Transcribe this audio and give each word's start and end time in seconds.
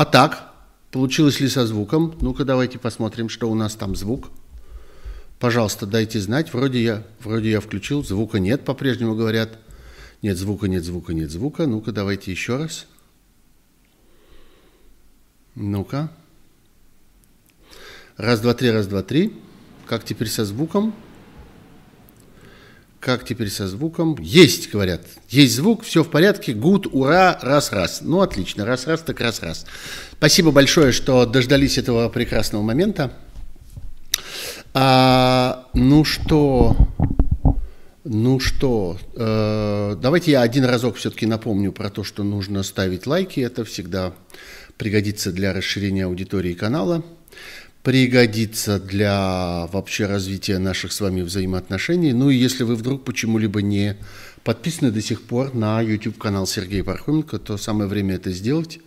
А 0.00 0.06
так, 0.06 0.54
получилось 0.92 1.40
ли 1.40 1.48
со 1.50 1.66
звуком? 1.66 2.16
Ну-ка, 2.22 2.46
давайте 2.46 2.78
посмотрим, 2.78 3.28
что 3.28 3.50
у 3.50 3.54
нас 3.54 3.74
там 3.74 3.94
звук. 3.94 4.30
Пожалуйста, 5.38 5.84
дайте 5.84 6.18
знать. 6.20 6.54
Вроде 6.54 6.82
я, 6.82 7.06
вроде 7.22 7.50
я 7.50 7.60
включил, 7.60 8.02
звука 8.02 8.38
нет, 8.38 8.64
по-прежнему 8.64 9.14
говорят. 9.14 9.58
Нет 10.22 10.38
звука, 10.38 10.68
нет 10.68 10.84
звука, 10.84 11.12
нет 11.12 11.30
звука. 11.30 11.66
Ну-ка, 11.66 11.92
давайте 11.92 12.30
еще 12.30 12.56
раз. 12.56 12.86
Ну-ка. 15.54 16.10
Раз, 18.16 18.40
два, 18.40 18.54
три, 18.54 18.70
раз, 18.70 18.86
два, 18.86 19.02
три. 19.02 19.34
Как 19.84 20.04
теперь 20.04 20.28
со 20.28 20.46
звуком? 20.46 20.94
Как 23.00 23.24
теперь 23.24 23.48
со 23.48 23.66
звуком? 23.66 24.16
Есть, 24.20 24.70
говорят. 24.70 25.00
Есть 25.30 25.56
звук, 25.56 25.84
все 25.84 26.04
в 26.04 26.10
порядке. 26.10 26.52
Гуд, 26.52 26.86
ура, 26.92 27.38
раз-раз. 27.40 28.02
Ну, 28.02 28.20
отлично. 28.20 28.66
Раз-раз, 28.66 29.00
так 29.00 29.20
раз-раз. 29.20 29.64
Спасибо 30.12 30.50
большое, 30.50 30.92
что 30.92 31.24
дождались 31.24 31.78
этого 31.78 32.10
прекрасного 32.10 32.62
момента. 32.62 33.10
А, 34.74 35.66
ну 35.72 36.04
что, 36.04 36.76
ну 38.04 38.38
что, 38.38 38.98
э, 39.16 39.96
давайте 40.00 40.32
я 40.32 40.42
один 40.42 40.64
разок 40.64 40.96
все-таки 40.96 41.26
напомню 41.26 41.72
про 41.72 41.88
то, 41.88 42.04
что 42.04 42.22
нужно 42.22 42.62
ставить 42.62 43.06
лайки. 43.06 43.40
Это 43.40 43.64
всегда 43.64 44.12
пригодится 44.76 45.32
для 45.32 45.54
расширения 45.54 46.04
аудитории 46.04 46.52
канала 46.52 47.02
пригодится 47.82 48.78
для 48.78 49.66
вообще 49.72 50.06
развития 50.06 50.58
наших 50.58 50.92
с 50.92 51.00
вами 51.00 51.22
взаимоотношений. 51.22 52.12
Ну 52.12 52.30
и 52.30 52.36
если 52.36 52.64
вы 52.64 52.76
вдруг 52.76 53.04
почему-либо 53.04 53.62
не 53.62 53.96
подписаны 54.44 54.90
до 54.90 55.00
сих 55.00 55.22
пор 55.22 55.54
на 55.54 55.80
YouTube-канал 55.80 56.46
Сергея 56.46 56.84
Пархоменко, 56.84 57.38
то 57.38 57.56
самое 57.56 57.88
время 57.88 58.16
это 58.16 58.30
сделать. 58.30 58.80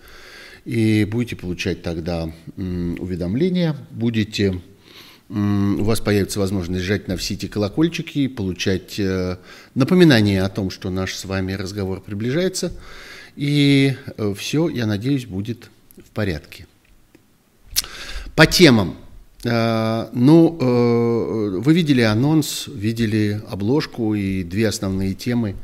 И 0.65 1.05
будете 1.05 1.35
получать 1.35 1.81
тогда 1.81 2.31
уведомления, 2.55 3.75
будете 3.91 4.61
у 5.29 5.83
вас 5.83 5.99
появится 5.99 6.39
возможность 6.39 6.83
жать 6.83 7.07
на 7.07 7.17
все 7.17 7.33
эти 7.33 7.47
колокольчики 7.47 8.19
и 8.19 8.27
получать 8.27 8.99
э, 8.99 9.37
напоминание 9.73 10.43
о 10.43 10.49
том, 10.49 10.69
что 10.69 10.91
наш 10.91 11.15
с 11.15 11.25
вами 11.25 11.53
разговор 11.53 12.01
приближается. 12.01 12.71
И 13.35 13.95
э, 14.17 14.33
все, 14.37 14.69
я 14.69 14.85
надеюсь, 14.85 15.25
будет 15.25 15.71
в 15.97 16.11
порядке. 16.11 16.67
По 18.35 18.47
темам. 18.47 18.97
Э, 19.43 20.07
ну, 20.11 20.57
э, 20.59 21.59
вы 21.59 21.73
видели 21.73 22.01
анонс, 22.01 22.67
видели 22.67 23.39
обложку 23.47 24.15
и 24.15 24.43
две 24.43 24.69
основные 24.69 25.13
темы, 25.13 25.55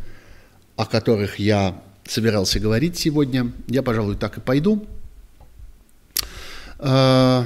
о 0.75 0.85
которых 0.85 1.39
я 1.39 1.81
собирался 2.07 2.59
говорить 2.59 2.95
сегодня. 2.95 3.51
Я, 3.67 3.81
пожалуй, 3.81 4.17
так 4.17 4.37
и 4.37 4.41
пойду. 4.41 4.85
Э, 6.77 7.45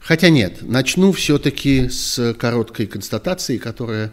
хотя 0.00 0.30
нет, 0.30 0.62
начну 0.62 1.12
все-таки 1.12 1.90
с 1.90 2.34
короткой 2.34 2.86
констатации, 2.86 3.58
которая, 3.58 4.12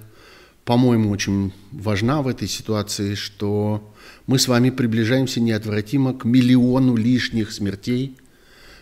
по-моему, 0.67 1.11
очень 1.11 1.53
важна 1.71 2.21
в 2.21 2.27
этой 2.27 2.49
ситуации, 2.49 3.15
что 3.15 3.89
мы 4.27 4.37
с 4.37 4.49
вами 4.49 4.69
приближаемся 4.69 5.39
неотвратимо 5.39 6.13
к 6.13 6.25
миллиону 6.25 6.97
лишних 6.97 7.53
смертей 7.53 8.17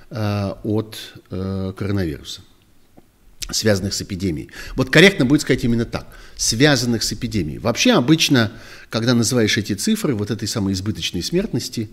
э, 0.10 0.54
от 0.64 0.98
э, 1.30 1.74
коронавируса, 1.78 2.42
связанных 3.52 3.94
с 3.94 4.02
эпидемией. 4.02 4.50
Вот 4.76 4.90
корректно 4.90 5.26
будет 5.26 5.42
сказать 5.42 5.64
именно 5.64 5.86
так, 5.86 6.08
связанных 6.36 7.04
с 7.04 7.14
эпидемией. 7.14 7.60
Вообще 7.60 7.92
обычно, 7.92 8.52
когда 8.90 9.14
называешь 9.14 9.56
эти 9.56 9.74
цифры, 9.74 10.16
вот 10.16 10.32
этой 10.32 10.48
самой 10.48 10.74
избыточной 10.74 11.22
смертности, 11.22 11.92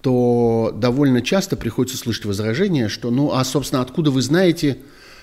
то 0.00 0.74
довольно 0.76 1.22
часто 1.22 1.54
приходится 1.56 1.96
слышать 1.96 2.24
возражение, 2.24 2.88
что, 2.88 3.12
ну, 3.12 3.32
а, 3.32 3.44
собственно, 3.44 3.82
откуда 3.82 4.10
вы 4.10 4.20
знаете, 4.20 4.78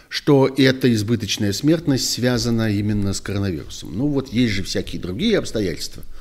что 0.09 0.47
эта 0.47 0.93
избыточная 0.93 1.53
смертность 1.53 2.09
связана 2.09 2.71
именно 2.71 3.13
с 3.13 3.21
коронавирусом? 3.21 3.97
Ну, 3.97 4.07
вот 4.07 4.29
есть 4.29 4.53
же 4.53 4.63
всякие 4.63 5.01
другие 5.01 5.37
обстоятельства– 5.37 6.03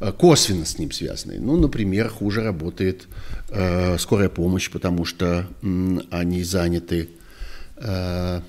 Э, 0.00 0.12
косвенно 0.12 0.64
с 0.64 0.78
ним 0.78 0.92
связанные. 0.92 1.40
Ну, 1.40 1.56
например, 1.56 2.08
хуже 2.08 2.42
работает 2.42 3.06
э, 3.48 3.96
скорая 3.98 4.28
помощь, 4.28 4.70
потому 4.70 5.04
что 5.04 5.46
э, 5.62 5.98
они 6.10 6.42
заняты 6.44 7.08
э, 7.76 8.40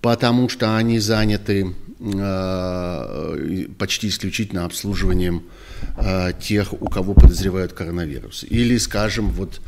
потому 0.00 0.48
что 0.48 0.76
они 0.76 0.98
заняты 0.98 1.74
э, 2.00 3.66
почти 3.78 4.08
исключительно 4.08 4.64
обслуживанием 4.64 5.44
э, 5.96 6.32
тех, 6.40 6.72
у 6.72 6.88
кого 6.88 7.14
подозревают 7.14 7.72
коронавирус. 7.72 8.44
Или, 8.48 8.78
скажем, 8.78 9.30
вот 9.30 9.60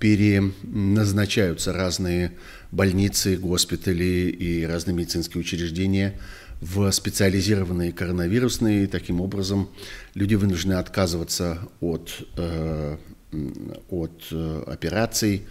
переназначаются 0.00 1.72
разные 1.72 2.32
больницы, 2.70 3.36
госпитали 3.36 4.30
и 4.30 4.64
разные 4.64 4.94
медицинские 4.94 5.40
учреждения 5.40 6.18
в 6.60 6.90
специализированные 6.90 7.92
коронавирусные. 7.92 8.86
Таким 8.86 9.20
образом, 9.20 9.68
люди 10.14 10.34
вынуждены 10.34 10.74
отказываться 10.74 11.58
от, 11.80 12.26
э, 12.36 12.96
от 13.90 14.22
э, 14.30 14.62
операций 14.66 15.42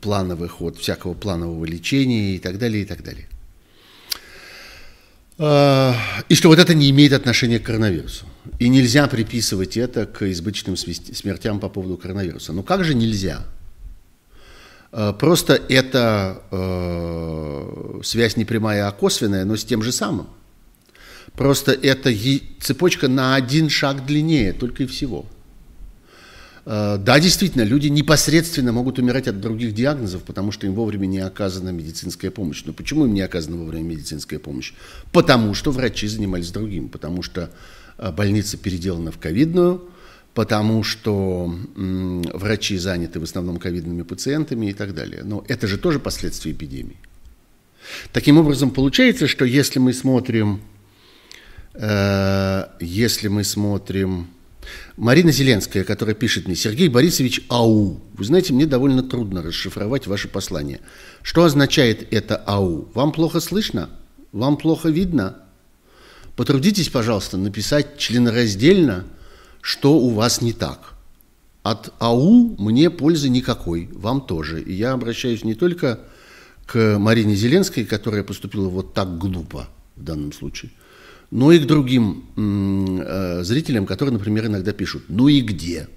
плановых, 0.00 0.60
от 0.60 0.78
всякого 0.78 1.14
планового 1.14 1.64
лечения 1.64 2.36
и 2.36 2.38
так 2.38 2.58
далее, 2.58 2.82
и 2.82 2.86
так 2.86 3.02
далее. 3.02 3.26
Э, 5.38 5.94
и 6.28 6.34
что 6.34 6.48
вот 6.48 6.58
это 6.58 6.74
не 6.74 6.90
имеет 6.90 7.12
отношения 7.12 7.58
к 7.58 7.64
коронавирусу. 7.64 8.26
И 8.58 8.68
нельзя 8.68 9.06
приписывать 9.06 9.76
это 9.76 10.06
к 10.06 10.28
избыточным 10.30 10.76
смертям 10.76 11.60
по 11.60 11.68
поводу 11.68 11.96
коронавируса. 11.96 12.52
Но 12.52 12.62
как 12.62 12.84
же 12.84 12.94
нельзя? 12.94 13.46
Э, 14.92 15.12
просто 15.18 15.54
это 15.54 16.42
э, 16.50 18.00
связь 18.02 18.36
не 18.36 18.44
прямая, 18.44 18.88
а 18.88 18.92
косвенная, 18.92 19.44
но 19.44 19.56
с 19.56 19.64
тем 19.64 19.82
же 19.82 19.92
самым. 19.92 20.26
Просто 21.34 21.72
это 21.72 22.12
цепочка 22.60 23.08
на 23.08 23.34
один 23.34 23.68
шаг 23.68 24.04
длиннее, 24.04 24.52
только 24.52 24.82
и 24.82 24.86
всего. 24.86 25.26
Э, 26.66 26.98
да, 26.98 27.20
действительно, 27.20 27.62
люди 27.62 27.88
непосредственно 27.88 28.72
могут 28.72 28.98
умирать 28.98 29.28
от 29.28 29.40
других 29.40 29.74
диагнозов, 29.74 30.22
потому 30.22 30.52
что 30.52 30.66
им 30.66 30.74
вовремя 30.74 31.06
не 31.06 31.20
оказана 31.20 31.70
медицинская 31.70 32.30
помощь. 32.30 32.62
Но 32.64 32.72
почему 32.72 33.06
им 33.06 33.14
не 33.14 33.22
оказана 33.22 33.56
вовремя 33.56 33.84
медицинская 33.84 34.38
помощь? 34.38 34.72
Потому 35.12 35.54
что 35.54 35.70
врачи 35.70 36.08
занимались 36.08 36.50
другим, 36.50 36.88
потому 36.88 37.22
что 37.22 37.50
больница 38.12 38.56
переделана 38.56 39.12
в 39.12 39.18
ковидную, 39.18 39.82
потому 40.34 40.82
что 40.82 41.54
врачи 41.74 42.78
заняты 42.78 43.20
в 43.20 43.24
основном 43.24 43.58
ковидными 43.58 44.02
пациентами 44.02 44.70
и 44.70 44.72
так 44.72 44.94
далее. 44.94 45.22
Но 45.24 45.44
это 45.48 45.66
же 45.66 45.78
тоже 45.78 45.98
последствия 45.98 46.52
эпидемии. 46.52 46.96
Таким 48.12 48.38
образом, 48.38 48.70
получается, 48.70 49.26
что 49.26 49.44
если 49.44 49.78
мы 49.78 49.92
смотрим, 49.92 50.60
э, 51.74 52.64
если 52.80 53.28
мы 53.28 53.44
смотрим 53.44 54.28
Марина 54.96 55.32
Зеленская, 55.32 55.84
которая 55.84 56.14
пишет 56.14 56.46
мне, 56.46 56.54
Сергей 56.54 56.88
Борисович 56.88 57.42
АУ. 57.48 58.00
Вы 58.14 58.24
знаете, 58.24 58.52
мне 58.52 58.66
довольно 58.66 59.02
трудно 59.02 59.42
расшифровать 59.42 60.06
ваше 60.06 60.28
послание. 60.28 60.80
Что 61.22 61.44
означает 61.44 62.12
это 62.12 62.36
АУ? 62.36 62.90
Вам 62.94 63.12
плохо 63.12 63.40
слышно? 63.40 63.90
Вам 64.32 64.56
плохо 64.56 64.88
видно? 64.88 65.36
Потрудитесь, 66.40 66.88
пожалуйста, 66.88 67.36
написать 67.36 67.98
членораздельно– 67.98 69.04
что 69.60 69.98
у 69.98 70.10
вас 70.10 70.40
не 70.40 70.52
так. 70.52 70.94
От 71.62 71.92
АУ 71.98 72.56
мне 72.58 72.90
пользы 72.90 73.28
никакой, 73.28 73.90
вам 73.92 74.22
тоже. 74.22 74.62
И 74.62 74.72
я 74.72 74.92
обращаюсь 74.92 75.44
не 75.44 75.54
только 75.54 76.00
к 76.66 76.98
Марине 76.98 77.34
Зеленской, 77.34 77.84
которая 77.84 78.22
поступила 78.22 78.68
вот 78.68 78.94
так 78.94 79.18
глупо 79.18 79.68
в 79.96 80.02
данном 80.02 80.32
случае, 80.32 80.70
но 81.30 81.52
и 81.52 81.58
к 81.58 81.66
другим 81.66 82.24
э, 82.36 83.42
зрителям, 83.42 83.84
которые, 83.84 84.14
например, 84.14 84.46
иногда 84.46 84.72
пишут 84.72 85.04
«ну 85.08 85.28
и 85.28 85.40
где?». 85.40 85.88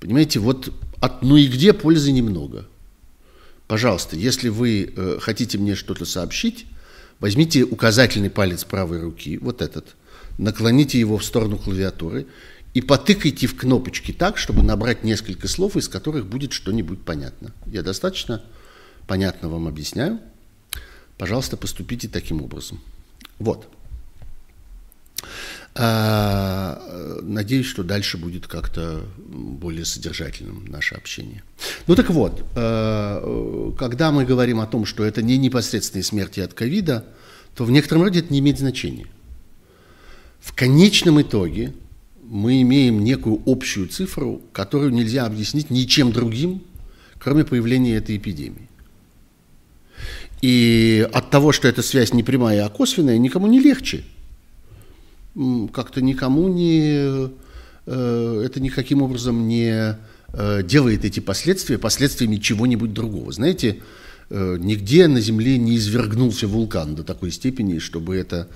Понимаете, 0.00 0.38
вот 0.38 0.70
от 1.00 1.22
«ну 1.22 1.36
и 1.36 1.46
где» 1.46 1.72
пользы 1.72 2.12
немного. 2.12 2.66
Пожалуйста, 3.68 4.16
если 4.16 4.50
вы 4.50 4.92
э, 4.94 5.18
хотите 5.20 5.56
мне 5.56 5.74
что-то 5.74 6.04
сообщить, 6.04 6.66
возьмите 7.20 7.62
указательный 7.64 8.30
палец 8.30 8.64
правой 8.64 9.00
руки, 9.00 9.38
вот 9.38 9.62
этот, 9.62 9.96
наклоните 10.38 10.98
его 10.98 11.18
в 11.18 11.24
сторону 11.24 11.58
клавиатуры 11.58 12.26
и 12.74 12.80
потыкайте 12.80 13.46
в 13.46 13.56
кнопочки 13.56 14.12
так, 14.12 14.36
чтобы 14.38 14.62
набрать 14.62 15.02
несколько 15.02 15.48
слов, 15.48 15.76
из 15.76 15.88
которых 15.88 16.26
будет 16.26 16.52
что-нибудь 16.52 17.02
понятно. 17.02 17.52
Я 17.66 17.82
достаточно 17.82 18.42
понятно 19.06 19.48
вам 19.48 19.66
объясняю. 19.66 20.20
Пожалуйста, 21.16 21.56
поступите 21.56 22.08
таким 22.08 22.42
образом. 22.42 22.80
Вот. 23.38 23.68
А, 25.78 27.20
надеюсь, 27.22 27.66
что 27.66 27.82
дальше 27.82 28.16
будет 28.16 28.46
как-то 28.46 29.04
более 29.18 29.84
содержательным 29.84 30.64
наше 30.64 30.94
общение. 30.94 31.42
Ну 31.86 31.94
так 31.94 32.08
вот, 32.08 32.42
а, 32.54 33.74
когда 33.78 34.10
мы 34.10 34.24
говорим 34.24 34.60
о 34.60 34.66
том, 34.66 34.86
что 34.86 35.04
это 35.04 35.20
не 35.20 35.36
непосредственные 35.36 36.02
смерти 36.02 36.40
от 36.40 36.54
ковида, 36.54 37.04
то 37.54 37.64
в 37.64 37.70
некотором 37.70 38.04
роде 38.04 38.20
это 38.20 38.32
не 38.32 38.38
имеет 38.38 38.58
значения. 38.58 39.06
в 40.40 40.54
конечном 40.54 41.20
итоге 41.20 41.74
мы 42.22 42.62
имеем 42.62 43.02
некую 43.04 43.42
общую 43.46 43.88
цифру, 43.88 44.40
которую 44.52 44.92
нельзя 44.92 45.26
объяснить 45.26 45.70
ничем 45.70 46.12
другим, 46.12 46.62
кроме 47.18 47.44
появления 47.44 47.96
этой 47.96 48.16
эпидемии. 48.16 48.68
И 50.40 51.08
от 51.12 51.30
того, 51.30 51.52
что 51.52 51.68
эта 51.68 51.82
связь 51.82 52.12
не 52.12 52.22
прямая, 52.22 52.64
а 52.64 52.68
косвенная, 52.68 53.18
никому 53.18 53.46
не 53.46 53.60
легче. 53.60 54.04
Как-то 55.72 56.00
никому 56.00 56.48
не... 56.48 57.28
Э, 57.86 58.42
это 58.44 58.58
никаким 58.58 59.02
образом 59.02 59.46
не 59.46 59.96
э, 60.32 60.62
делает 60.62 61.04
эти 61.04 61.20
последствия 61.20 61.76
последствиями 61.78 62.36
чего-нибудь 62.36 62.94
другого. 62.94 63.32
Знаете, 63.32 63.82
э, 64.30 64.56
нигде 64.58 65.08
на 65.08 65.20
Земле 65.20 65.58
не 65.58 65.76
извергнулся 65.76 66.48
вулкан 66.48 66.94
до 66.94 67.04
такой 67.04 67.30
степени, 67.32 67.78
чтобы 67.78 68.16
это 68.16 68.48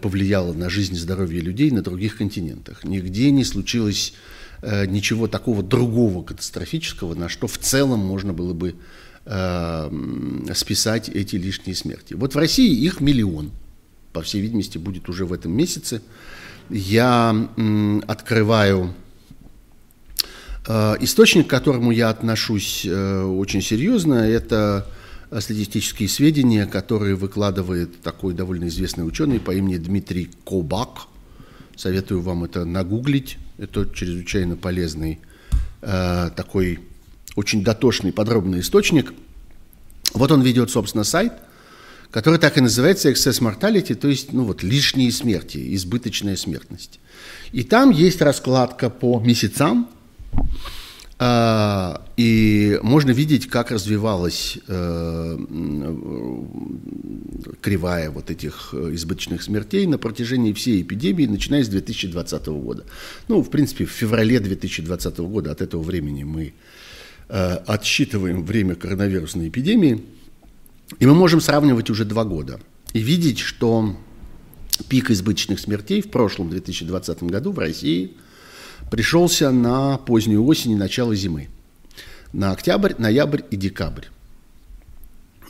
повлияло 0.00 0.54
на 0.54 0.70
жизнь 0.70 0.94
и 0.94 0.98
здоровье 0.98 1.42
людей 1.42 1.70
на 1.70 1.82
других 1.82 2.16
континентах. 2.16 2.84
Нигде 2.84 3.30
не 3.30 3.44
случилось 3.44 4.14
ничего 4.62 5.28
такого 5.28 5.62
другого 5.62 6.24
катастрофического, 6.24 7.14
на 7.14 7.28
что 7.28 7.46
в 7.46 7.58
целом 7.58 8.00
можно 8.00 8.32
было 8.32 8.54
бы 8.54 8.76
списать 10.54 11.10
эти 11.10 11.36
лишние 11.36 11.76
смерти. 11.76 12.14
Вот 12.14 12.34
в 12.34 12.38
России 12.38 12.82
их 12.82 13.02
миллион, 13.02 13.52
по 14.12 14.22
всей 14.22 14.40
видимости, 14.40 14.78
будет 14.78 15.08
уже 15.08 15.24
в 15.24 15.32
этом 15.32 15.52
месяце. 15.52 16.02
Я 16.70 17.48
открываю 18.06 18.94
э, 20.66 20.96
источник, 21.00 21.46
к 21.46 21.50
которому 21.50 21.90
я 21.90 22.10
отношусь 22.10 22.84
э, 22.84 23.22
очень 23.22 23.62
серьезно, 23.62 24.14
это 24.14 24.86
статистические 25.38 26.08
сведения, 26.08 26.66
которые 26.66 27.14
выкладывает 27.14 28.00
такой 28.00 28.34
довольно 28.34 28.68
известный 28.68 29.06
ученый 29.06 29.40
по 29.40 29.54
имени 29.54 29.76
Дмитрий 29.76 30.30
Кобак. 30.44 31.06
Советую 31.76 32.22
вам 32.22 32.44
это 32.44 32.64
нагуглить. 32.64 33.38
Это 33.58 33.86
чрезвычайно 33.92 34.56
полезный 34.56 35.20
э, 35.82 36.30
такой 36.34 36.80
очень 37.36 37.62
дотошный, 37.62 38.12
подробный 38.12 38.60
источник. 38.60 39.12
Вот 40.14 40.32
он 40.32 40.42
ведет, 40.42 40.70
собственно, 40.70 41.04
сайт, 41.04 41.32
который 42.10 42.38
так 42.38 42.56
и 42.58 42.60
называется 42.60 43.10
Excess 43.10 43.40
Mortality, 43.40 43.94
то 43.94 44.08
есть 44.08 44.32
ну 44.32 44.44
вот, 44.44 44.62
лишние 44.62 45.12
смерти, 45.12 45.74
избыточная 45.74 46.36
смертность. 46.36 47.00
И 47.52 47.62
там 47.62 47.90
есть 47.90 48.20
раскладка 48.22 48.90
по 48.90 49.20
месяцам, 49.20 49.88
а, 51.20 52.04
и 52.16 52.78
можно 52.82 53.10
видеть, 53.10 53.48
как 53.48 53.72
развивалась 53.72 54.56
э, 54.68 55.38
кривая 57.60 58.10
вот 58.10 58.30
этих 58.30 58.70
э, 58.72 58.94
избыточных 58.94 59.42
смертей 59.42 59.86
на 59.86 59.98
протяжении 59.98 60.52
всей 60.52 60.82
эпидемии, 60.82 61.26
начиная 61.26 61.64
с 61.64 61.68
2020 61.68 62.46
года. 62.46 62.84
Ну, 63.26 63.42
в 63.42 63.50
принципе, 63.50 63.84
в 63.84 63.90
феврале 63.90 64.38
2020 64.38 65.18
года 65.18 65.50
от 65.50 65.60
этого 65.60 65.82
времени 65.82 66.22
мы 66.22 66.54
Э, 67.30 67.58
отсчитываем 67.66 68.42
время 68.42 68.74
коронавирусной 68.74 69.48
эпидемии, 69.48 70.02
и 70.98 71.06
мы 71.06 71.14
можем 71.14 71.40
сравнивать 71.40 71.90
уже 71.90 72.04
два 72.04 72.24
года 72.24 72.60
и 72.92 73.00
видеть, 73.00 73.38
что 73.38 73.96
пик 74.88 75.10
избыточных 75.10 75.60
смертей 75.60 76.00
в 76.00 76.10
прошлом 76.10 76.50
2020 76.50 77.24
году 77.24 77.52
в 77.52 77.58
России 77.58 78.16
пришелся 78.90 79.50
на 79.50 79.98
позднюю 79.98 80.44
осень 80.44 80.72
и 80.72 80.76
начало 80.76 81.14
зимы. 81.14 81.48
На 82.32 82.52
октябрь, 82.52 82.94
ноябрь 82.98 83.42
и 83.50 83.56
декабрь. 83.56 84.06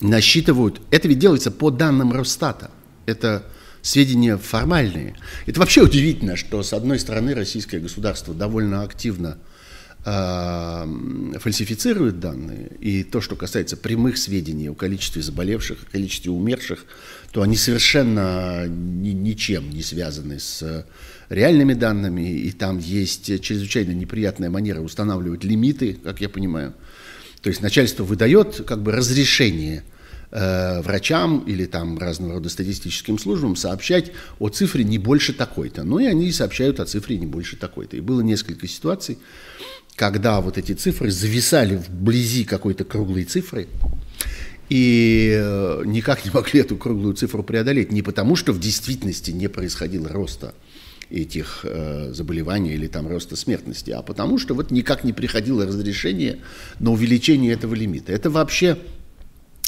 Насчитывают, 0.00 0.80
это 0.90 1.08
ведь 1.08 1.18
делается 1.18 1.50
по 1.50 1.70
данным 1.70 2.12
Росстата. 2.12 2.70
Это 3.06 3.44
сведения 3.82 4.36
формальные. 4.36 5.16
Это 5.46 5.60
вообще 5.60 5.82
удивительно, 5.82 6.36
что 6.36 6.62
с 6.62 6.72
одной 6.72 6.98
стороны 6.98 7.34
российское 7.34 7.80
государство 7.80 8.34
довольно 8.34 8.82
активно 8.82 9.38
фальсифицируют 10.04 12.20
данные, 12.20 12.70
и 12.80 13.02
то, 13.02 13.20
что 13.20 13.36
касается 13.36 13.76
прямых 13.76 14.16
сведений 14.16 14.68
о 14.68 14.74
количестве 14.74 15.22
заболевших, 15.22 15.82
о 15.82 15.90
количестве 15.90 16.30
умерших, 16.30 16.84
то 17.32 17.42
они 17.42 17.56
совершенно 17.56 18.66
ни, 18.68 19.10
ничем 19.10 19.70
не 19.70 19.82
связаны 19.82 20.40
с 20.40 20.86
реальными 21.28 21.74
данными, 21.74 22.30
и 22.30 22.50
там 22.52 22.78
есть 22.78 23.42
чрезвычайно 23.42 23.90
неприятная 23.90 24.50
манера 24.50 24.80
устанавливать 24.80 25.44
лимиты, 25.44 25.98
как 26.02 26.20
я 26.20 26.28
понимаю. 26.28 26.74
То 27.42 27.50
есть 27.50 27.60
начальство 27.60 28.04
выдает 28.04 28.62
как 28.66 28.82
бы 28.82 28.92
разрешение 28.92 29.84
э, 30.30 30.80
врачам 30.82 31.40
или 31.46 31.66
там 31.66 31.98
разного 31.98 32.34
рода 32.34 32.48
статистическим 32.48 33.18
службам 33.18 33.56
сообщать 33.56 34.12
о 34.38 34.48
цифре 34.48 34.84
не 34.84 34.98
больше 34.98 35.32
такой-то. 35.32 35.84
Ну 35.84 35.98
и 35.98 36.06
они 36.06 36.32
сообщают 36.32 36.80
о 36.80 36.86
цифре 36.86 37.18
не 37.18 37.26
больше 37.26 37.56
такой-то. 37.56 37.96
И 37.96 38.00
было 38.00 38.20
несколько 38.20 38.66
ситуаций, 38.66 39.18
когда 39.94 40.40
вот 40.40 40.58
эти 40.58 40.72
цифры 40.72 41.10
зависали 41.10 41.76
вблизи 41.76 42.44
какой-то 42.44 42.84
круглой 42.84 43.24
цифры, 43.24 43.68
и 44.68 45.34
э, 45.34 45.82
никак 45.86 46.24
не 46.24 46.30
могли 46.30 46.60
эту 46.60 46.76
круглую 46.76 47.14
цифру 47.14 47.42
преодолеть. 47.42 47.90
Не 47.90 48.02
потому, 48.02 48.36
что 48.36 48.52
в 48.52 48.60
действительности 48.60 49.30
не 49.30 49.48
происходило 49.48 50.08
роста 50.08 50.54
этих 51.10 51.60
э, 51.62 52.12
заболеваний 52.12 52.74
или 52.74 52.86
там 52.86 53.08
роста 53.08 53.34
смертности, 53.34 53.90
а 53.90 54.02
потому 54.02 54.38
что 54.38 54.54
вот 54.54 54.70
никак 54.70 55.04
не 55.04 55.14
приходило 55.14 55.66
разрешение 55.66 56.40
на 56.80 56.90
увеличение 56.90 57.52
этого 57.52 57.74
лимита. 57.74 58.12
Это 58.12 58.28
вообще 58.28 58.76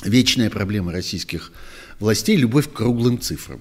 вечная 0.05 0.51
проблема 0.51 0.93
российских 0.93 1.53
властей– 1.99 2.37
любовь 2.39 2.69
к 2.69 2.73
круглым 2.73 3.21
цифрам. 3.21 3.61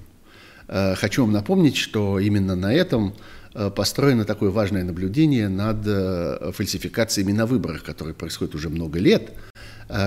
Э, 0.67 0.95
хочу 0.95 1.23
вам 1.23 1.31
напомнить, 1.31 1.75
что 1.75 2.19
именно 2.19 2.55
на 2.55 2.73
этом 2.73 3.13
Э, 3.53 3.71
построено 3.71 4.25
такое 4.25 4.51
важное 4.51 4.83
наблюдение 4.83 5.49
над 5.49 5.77
э, 5.85 6.51
фальсификациями 6.55 7.31
на 7.31 7.45
выборах, 7.45 7.83
которые 7.83 8.13
происходят 8.13 8.55
уже 8.55 8.69
много 8.69 8.99
лет, 8.99 9.33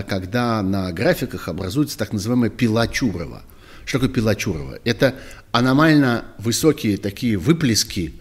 когда 0.08 0.62
на 0.62 0.92
графиках 0.92 1.48
образуется 1.48 1.98
так 1.98 2.12
называемая 2.12 2.50
пила 2.50 2.86
Чурова. 2.86 3.42
Что 3.84 3.98
такое 3.98 4.14
пила 4.14 4.36
Чурова? 4.36 4.78
Это 4.84 5.16
аномально 5.50 6.24
высокие 6.38 6.96
такие 6.98 7.36
выплески 7.36 8.14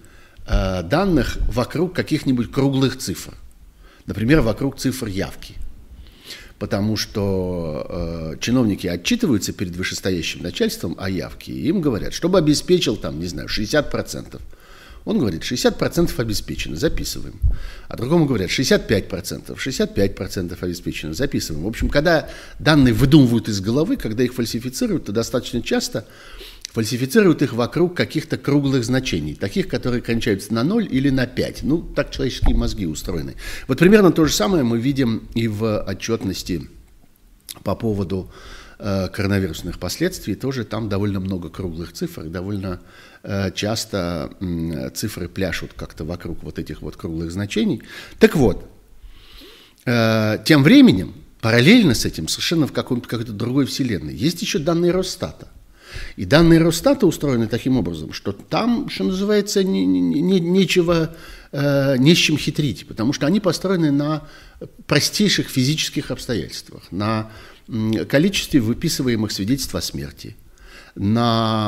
данных 0.48 1.38
вокруг 1.54 1.94
каких-нибудь 1.94 2.52
круглых 2.52 2.98
цифр. 2.98 3.36
Например, 4.08 4.42
вокруг 4.42 4.80
цифр 4.80 5.06
явки. 5.06 5.54
Потому 6.62 6.96
что 6.96 7.88
э, 7.90 8.36
чиновники 8.40 8.86
отчитываются 8.86 9.52
перед 9.52 9.76
вышестоящим 9.76 10.44
начальством 10.44 10.96
о 11.00 11.10
явке, 11.10 11.52
и 11.52 11.70
им 11.70 11.82
говорят, 11.82 12.14
чтобы 12.14 12.38
обеспечил 12.38 12.98
там, 12.98 13.20
не 13.20 13.26
знаю, 13.26 13.48
60%, 13.48 14.40
он 15.04 15.18
говорит, 15.18 15.42
60% 15.42 16.12
обеспечено, 16.22 16.76
записываем. 16.76 17.40
А 17.88 17.98
другому 17.98 18.28
говорят, 18.28 18.52
65%, 18.52 19.58
65% 19.58 20.58
обеспечено, 20.62 21.16
записываем. 21.16 21.64
В 21.64 21.68
общем, 21.68 21.90
когда 21.90 22.30
данные 22.60 22.94
выдумывают 22.94 23.50
из 23.50 23.60
головы, 23.60 23.98
когда 23.98 24.24
их 24.24 24.36
фальсифицируют, 24.36 25.06
то 25.06 25.12
достаточно 25.12 25.64
часто 25.64 26.06
фальсифицируют 26.72 27.42
их 27.42 27.54
вокруг 27.54 27.96
каких-то 27.96 28.38
круглых 28.38 28.84
значений, 28.84 29.36
таких, 29.36 29.68
которые 29.68 30.02
кончаются 30.02 30.54
на 30.54 30.64
0 30.64 30.88
или 30.90 31.10
на 31.10 31.28
5. 31.28 31.64
Ну, 31.64 31.82
так 31.82 32.12
человеческие 32.12 32.56
мозги 32.56 32.86
устроены. 32.86 33.36
Вот 33.68 33.80
примерно 33.80 34.12
то 34.12 34.26
же 34.26 34.34
самое 34.34 34.64
мы 34.64 34.80
видим 34.80 35.28
и 35.36 35.48
в 35.48 35.84
отчетности 35.84 36.68
по 37.64 37.76
поводу 37.76 38.32
э, 38.80 39.10
коронавирусных 39.10 39.80
последствий. 39.80 40.36
Тоже 40.36 40.64
там 40.64 40.90
довольно 40.90 41.20
много 41.20 41.50
круглых 41.50 41.94
цифр, 41.94 42.24
довольно 42.24 42.80
Э, 43.24 43.52
часто 43.54 44.32
цифры 44.96 45.30
пляшут 45.30 45.74
как-то 45.74 46.04
вокруг 46.04 46.42
вот 46.44 46.58
этих 46.58 46.82
вот 46.82 46.98
круглых 46.98 47.32
значений. 47.32 47.84
Так 48.18 48.36
вот, 48.36 48.66
э, 49.86 50.38
тем 50.44 50.64
временем, 50.64 51.14
параллельно 51.40 51.94
с 51.94 52.06
этим, 52.06 52.28
совершенно 52.28 52.66
в 52.66 52.72
какой-то 52.72 53.32
другой 53.32 53.66
вселенной, 53.66 54.16
есть 54.16 54.42
еще 54.42 54.58
данные 54.58 54.92
Росстата. 54.92 55.50
И 56.16 56.26
данные 56.26 56.60
Росстата 56.60 57.06
устроены 57.06 57.48
таким 57.48 57.78
образом, 57.78 58.14
что 58.14 58.32
там, 58.32 58.90
что 58.90 59.04
называется, 59.06 59.64
не, 59.64 59.86
не, 59.86 60.40
нечего, 60.40 61.16
э, 61.52 61.98
не 61.98 62.16
с 62.16 62.18
чем 62.18 62.38
хитрить, 62.38 62.88
потому 62.88 63.14
что 63.14 63.28
они 63.28 63.40
построены 63.40 63.92
на 63.92 64.28
простейших 64.88 65.48
физических 65.48 66.12
обстоятельствах, 66.12 66.84
на 66.92 67.32
количестве 68.10 68.60
выписываемых 68.60 69.32
свидетельств 69.32 69.76
о 69.76 69.82
смерти– 69.82 70.36
на 70.96 71.68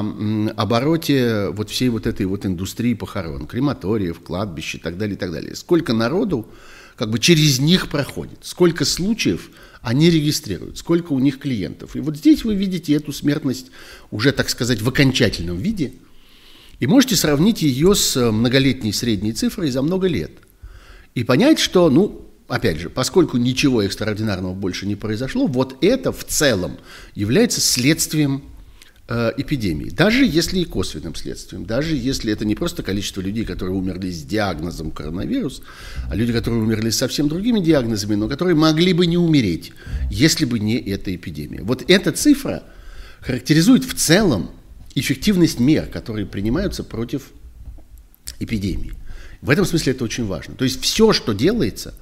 обороте 0.58 1.50
вот 1.50 1.70
всей 1.70 1.90
вот 1.90 2.08
этой 2.08 2.26
вот 2.26 2.46
индустрии 2.46 2.94
похорон, 2.94 3.48
крематориев, 3.48 4.20
кладбищ 4.20 4.76
и 4.76 4.78
так 4.78 4.98
далее, 4.98 5.16
и 5.16 5.18
так 5.18 5.32
далее. 5.32 5.56
Сколько 5.56 5.94
народу 5.94 6.48
как 6.96 7.10
бы 7.10 7.20
через 7.20 7.60
них 7.60 7.90
проходит, 7.90 8.40
сколько 8.42 8.86
случаев 8.86 9.50
они 9.84 10.10
регистрируют, 10.10 10.78
сколько 10.78 11.12
у 11.12 11.20
них 11.20 11.40
клиентов. 11.40 11.96
И 11.96 12.00
вот 12.00 12.18
здесь 12.18 12.46
вы 12.46 12.56
видите 12.56 12.94
эту 12.94 13.12
смертность 13.12 13.68
уже, 14.12 14.32
так 14.32 14.50
сказать, 14.50 14.82
в 14.82 14.88
окончательном 14.88 15.58
виде, 15.58 15.92
и 16.80 16.88
можете 16.88 17.18
сравнить 17.18 17.62
ее 17.62 17.94
с 17.94 18.32
многолетней 18.32 18.94
средней 18.94 19.34
цифрой 19.34 19.70
за 19.70 19.82
много 19.82 20.08
лет. 20.08 20.32
И 21.16 21.26
понять, 21.26 21.60
что, 21.60 21.90
ну, 21.90 22.26
опять 22.48 22.80
же, 22.80 22.90
поскольку 22.90 23.38
ничего 23.38 23.84
экстраординарного 23.84 24.54
больше 24.54 24.86
не 24.86 24.96
произошло, 24.96 25.48
вот 25.48 25.78
это 25.84 26.14
в 26.14 26.24
целом 26.24 26.78
является 27.14 27.60
следствием 27.60 28.38
э, 28.38 28.53
эпидемии, 29.08 29.90
даже 29.90 30.26
если 30.26 30.60
и 30.60 30.66
косвенным 30.66 31.14
следствием, 31.14 31.66
даже 31.66 31.96
если 31.96 32.32
это 32.32 32.46
не 32.46 32.56
просто 32.56 32.84
количество 32.84 33.20
людей, 33.20 33.44
которые 33.44 33.76
умерли 33.76 34.10
с 34.10 34.24
диагнозом 34.24 34.92
коронавирус, 34.92 35.62
а 36.10 36.16
люди, 36.16 36.32
которые 36.32 36.64
умерли 36.64 36.90
с 36.90 36.98
совсем 36.98 37.28
другими 37.28 37.60
диагнозами, 37.60 38.16
но 38.16 38.30
которые 38.30 38.56
могли 38.56 38.94
бы 38.94 39.06
не 39.06 39.18
умереть, 39.18 39.74
если 40.10 40.46
бы 40.46 40.58
не 40.60 40.78
эта 40.78 41.14
эпидемия. 41.14 41.64
Вот 41.64 41.84
эта 41.90 42.14
цифра 42.14 42.64
характеризует 43.20 43.84
в 43.84 43.94
целом 43.94 44.52
эффективность 44.96 45.60
мер, 45.60 45.88
которые 45.88 46.26
принимаются 46.26 46.84
против 46.84 47.32
эпидемии. 48.40 48.94
В 49.42 49.50
этом 49.50 49.66
смысле 49.66 49.92
это 49.92 50.06
очень 50.06 50.26
важно. 50.26 50.56
То 50.56 50.64
есть 50.64 50.82
все, 50.82 51.12
что 51.12 51.34
делается, 51.34 51.94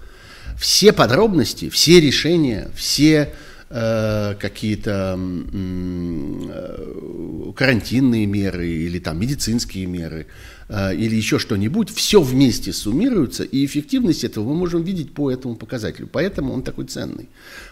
все 0.60 0.93
подробности, 0.93 1.70
все 1.70 2.00
решения, 2.00 2.70
все 2.75 3.34
э, 3.72 4.36
какие-то 4.40 5.18
э, 5.18 7.54
карантинные 7.56 8.25
меры 8.25 8.68
или 8.68 9.00
там 9.00 9.20
медицинские 9.20 9.86
меры 9.86 10.28
э, 10.68 10.96
или 10.96 11.16
еще 11.16 11.40
что-нибудь, 11.40 11.90
все 11.90 12.22
вместе 12.22 12.74
суммируется, 12.74 13.44
и 13.44 13.66
эффективность 13.66 14.24
этого 14.24 14.50
мы 14.50 14.56
можем 14.56 14.84
видеть 14.84 15.13
по 15.13 15.32
этому 15.32 15.56
показателю. 15.56 16.10
Поэтому 16.12 16.54
он 16.54 16.63
такой 16.63 16.86
ценный. 16.86 17.30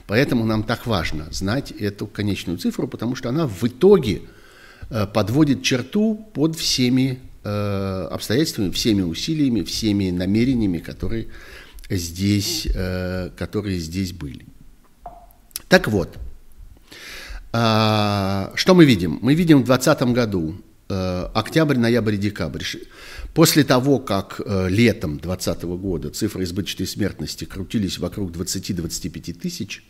Поэтому 0.08 0.46
нам 0.46 0.64
так 0.64 0.88
важно 0.88 1.28
знать 1.32 1.72
эту 1.72 2.08
конечную 2.08 2.58
цифру, 2.58 2.88
потому 2.88 3.16
что 3.16 3.30
она 3.30 3.46
в 3.46 3.64
итоге 3.66 4.22
подводит 5.14 5.64
черту 5.64 6.16
под 6.34 6.56
всеми 6.56 7.20
обстоятельствами, 7.44 8.72
всеми 8.72 9.02
усилиями, 9.02 9.64
всеми 9.64 10.10
намерениями, 10.10 10.80
которые 10.80 11.28
здесь, 11.90 12.68
которые 13.38 13.80
здесь 13.80 14.14
были. 14.14 14.46
Так 15.70 15.88
вот, 15.88 16.18
а, 17.54 18.52
что 18.56 18.74
мы 18.74 18.86
видим? 18.86 19.20
Мы 19.22 19.36
видим 19.36 19.62
в 19.62 19.66
2020 19.66 20.14
году 20.14 20.56
э, 20.90 21.30
октябрь, 21.34 21.78
ноябрь, 21.78 22.18
декабрь. 22.18 22.64
После 23.36 23.64
того, 23.64 24.00
как 24.00 24.42
э, 24.44 24.68
летом 24.70 25.20
2020 25.20 25.64
года 25.64 26.10
цифры 26.10 26.44
избыточной 26.44 26.88
смертности 26.88 27.46
крутились 27.46 28.00
вокруг 28.00 28.32
20-25 28.32 29.34
тысяч, 29.34 29.84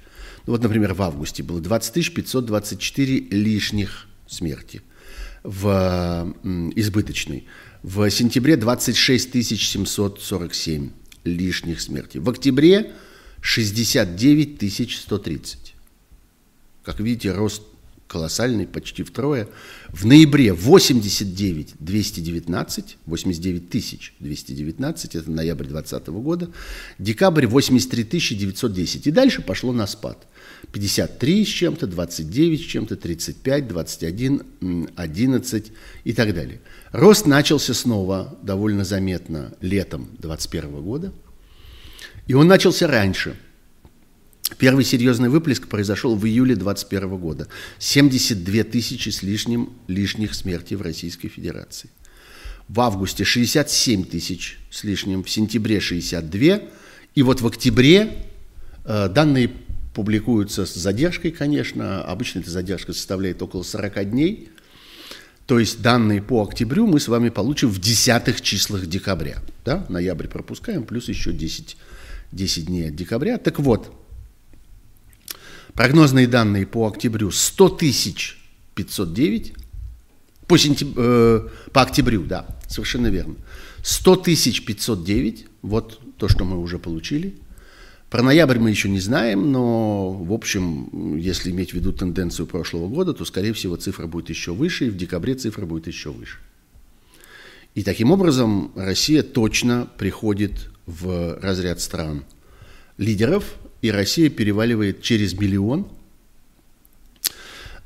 ну 0.45 0.53
вот, 0.53 0.61
например, 0.61 0.93
в 0.93 1.01
августе 1.01 1.43
было 1.43 1.61
20 1.61 2.13
524 2.13 3.19
лишних 3.31 4.07
смерти 4.27 4.81
в 5.43 6.35
избыточной. 6.75 7.47
В 7.83 8.09
сентябре 8.09 8.57
26 8.57 9.43
747 9.43 10.91
лишних 11.23 11.79
смертей. 11.79 12.19
В 12.19 12.29
октябре 12.29 12.91
69 13.41 14.97
130. 14.97 15.68
Как 16.89 16.99
видите, 17.01 17.31
рост 17.31 17.61
колоссальный, 18.07 18.65
почти 18.65 19.03
втрое. 19.03 19.47
В 19.89 20.07
ноябре 20.07 20.53
89 20.53 21.75
219, 21.77 22.97
89 23.05 23.69
тысяч 23.69 24.15
219, 24.19 25.13
это 25.13 25.29
ноябрь 25.29 25.65
2020 25.65 26.07
года. 26.07 26.49
Декабрь 26.97 27.45
83 27.45 28.19
910. 28.35 29.05
И 29.05 29.11
дальше 29.11 29.43
пошло 29.43 29.71
на 29.71 29.85
спад. 29.85 30.25
53 30.71 31.45
с 31.45 31.47
чем-то, 31.47 31.85
29 31.85 32.59
с 32.59 32.63
чем-то, 32.63 32.95
35, 32.95 33.67
21, 33.67 34.89
11 34.95 35.71
и 36.05 36.13
так 36.13 36.33
далее. 36.33 36.59
Рост 36.91 37.27
начался 37.27 37.75
снова 37.75 38.35
довольно 38.41 38.83
заметно 38.83 39.53
летом 39.61 40.05
2021 40.17 40.81
года. 40.81 41.13
И 42.25 42.33
он 42.33 42.47
начался 42.47 42.87
раньше. 42.87 43.37
Первый 44.57 44.83
серьезный 44.83 45.29
выплеск 45.29 45.67
произошел 45.67 46.15
в 46.15 46.25
июле 46.25 46.55
2021 46.55 47.17
года. 47.17 47.47
72 47.77 48.63
тысячи 48.63 49.09
с 49.09 49.23
лишним 49.23 49.71
лишних 49.87 50.33
смертей 50.33 50.75
в 50.75 50.81
Российской 50.81 51.29
Федерации. 51.29 51.89
В 52.67 52.81
августе 52.81 53.23
67 53.23 54.05
тысяч 54.05 54.59
с 54.69 54.83
лишним, 54.83 55.23
в 55.23 55.29
сентябре 55.29 55.79
62, 55.79 56.61
и 57.15 57.23
вот 57.23 57.41
в 57.41 57.47
октябре 57.47 58.25
э, 58.85 59.09
данные 59.09 59.51
публикуются 59.93 60.65
с 60.65 60.75
задержкой, 60.75 61.31
конечно, 61.31 62.03
обычно 62.03 62.39
эта 62.39 62.51
задержка 62.51 62.93
составляет 62.93 63.41
около 63.41 63.63
40 63.63 64.11
дней, 64.11 64.49
то 65.47 65.57
есть 65.57 65.81
данные 65.81 66.21
по 66.21 66.43
октябрю 66.43 66.85
мы 66.85 66.99
с 66.99 67.07
вами 67.07 67.29
получим 67.29 67.69
в 67.69 67.79
десятых 67.79 68.39
числах 68.41 68.85
декабря. 68.85 69.39
Да? 69.65 69.83
Ноябрь 69.89 70.27
пропускаем, 70.27 70.83
плюс 70.83 71.09
еще 71.09 71.33
10, 71.33 71.75
10 72.31 72.65
дней 72.67 72.89
от 72.89 72.95
декабря. 72.95 73.39
Так 73.39 73.59
вот, 73.59 73.98
прогнозные 75.73 76.27
данные 76.27 76.65
по 76.65 76.87
октябрю 76.87 77.31
100 77.31 77.69
тысяч 77.69 78.37
509, 78.75 79.53
по, 80.47 80.57
сентяб... 80.57 80.89
э, 80.97 81.47
по 81.71 81.81
октябрю, 81.81 82.23
да, 82.23 82.45
совершенно 82.67 83.07
верно. 83.07 83.35
100 83.83 84.15
тысяч 84.17 84.65
509, 84.65 85.45
вот 85.61 85.99
то, 86.17 86.27
что 86.27 86.45
мы 86.45 86.59
уже 86.59 86.79
получили– 86.79 87.35
про 88.09 88.23
ноябрь 88.23 88.57
мы 88.57 88.71
еще 88.71 88.89
не 88.89 88.99
знаем, 88.99 89.51
но, 89.51 90.11
в 90.11 90.33
общем, 90.33 91.15
если 91.17 91.51
иметь 91.51 91.71
в 91.71 91.73
виду 91.75 91.93
тенденцию 91.93 92.47
прошлого 92.47 92.87
года, 92.87 93.13
то, 93.13 93.23
скорее 93.23 93.53
всего, 93.53 93.75
цифра 93.75 94.07
будет 94.07 94.29
еще 94.29 94.51
выше, 94.51 94.87
и 94.87 94.89
в 94.89 94.97
декабре 94.97 95.35
цифра 95.35 95.67
будет 95.67 95.85
еще 95.85 96.09
выше. 96.09 96.39
И 97.75 97.83
таким 97.83 98.09
образом 98.11 98.71
Россия 98.75 99.21
точно 99.21 99.87
приходит 99.97 100.71
в 100.87 101.37
разряд 101.39 101.81
стран 101.81 102.25
лидеров, 102.97 103.43
и 103.81 103.91
Россия 103.91 104.29
переваливает 104.29 105.01
через 105.01 105.33
миллион. 105.33 105.87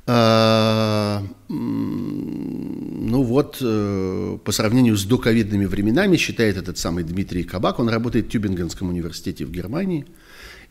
А, 0.06 1.24
ну 1.48 3.22
вот, 3.22 3.58
э, 3.60 4.38
по 4.44 4.52
сравнению 4.52 4.96
с 4.96 5.04
доковидными 5.04 5.64
временами, 5.64 6.16
считает 6.16 6.58
этот 6.58 6.76
самый 6.76 7.04
Дмитрий 7.04 7.42
Кабак, 7.42 7.78
он 7.78 7.88
работает 7.88 8.26
в 8.26 8.28
Тюбингенском 8.28 8.90
университете 8.90 9.46
в 9.46 9.50
Германии, 9.50 10.04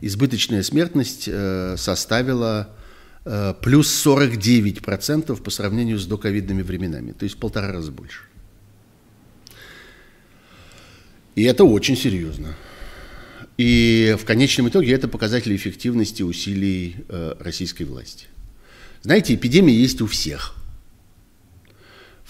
избыточная 0.00 0.62
смертность 0.62 1.24
э, 1.26 1.74
составила 1.76 2.68
э, 3.24 3.54
плюс 3.60 4.06
49% 4.06 5.42
по 5.42 5.50
сравнению 5.50 5.98
с 5.98 6.06
доковидными 6.06 6.62
временами, 6.62 7.10
то 7.10 7.24
есть 7.24 7.34
в 7.34 7.38
полтора 7.38 7.72
раза 7.72 7.90
больше. 7.90 8.20
И 11.34 11.42
это 11.42 11.64
очень 11.64 11.96
серьезно. 11.96 12.54
И 13.56 14.16
в 14.18 14.24
конечном 14.24 14.68
итоге 14.68 14.92
это 14.92 15.06
показатель 15.06 15.54
эффективности 15.54 16.22
усилий 16.22 16.96
российской 17.38 17.84
власти. 17.84 18.26
Знаете, 19.02 19.34
эпидемия 19.34 19.74
есть 19.74 20.00
у 20.00 20.06
всех– 20.06 20.56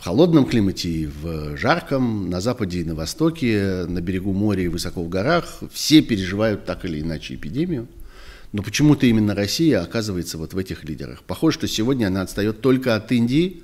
холодном 0.04 0.44
климате, 0.44 1.08
в 1.08 1.56
жарком, 1.56 2.28
на 2.28 2.42
западе 2.42 2.80
и 2.80 2.84
на 2.84 2.94
востоке, 2.94 3.86
на 3.88 4.02
берегу 4.02 4.34
моря 4.34 4.62
и 4.64 4.68
высоко 4.68 5.02
в 5.02 5.08
горах, 5.08 5.60
все 5.72 6.02
переживают 6.02 6.66
так 6.66 6.84
или 6.84 7.00
иначе 7.00 7.36
эпидемию. 7.36 7.88
Но 8.52 8.62
почему-то 8.62 9.06
именно 9.06 9.34
Россия 9.34 9.80
оказывается 9.80 10.36
вот 10.36 10.52
в 10.52 10.58
этих 10.58 10.84
лидерах. 10.84 11.22
Похоже, 11.22 11.54
что 11.54 11.68
сегодня 11.68 12.08
она 12.08 12.20
отстает 12.20 12.60
только 12.60 12.96
от 12.96 13.10
Индии, 13.12 13.62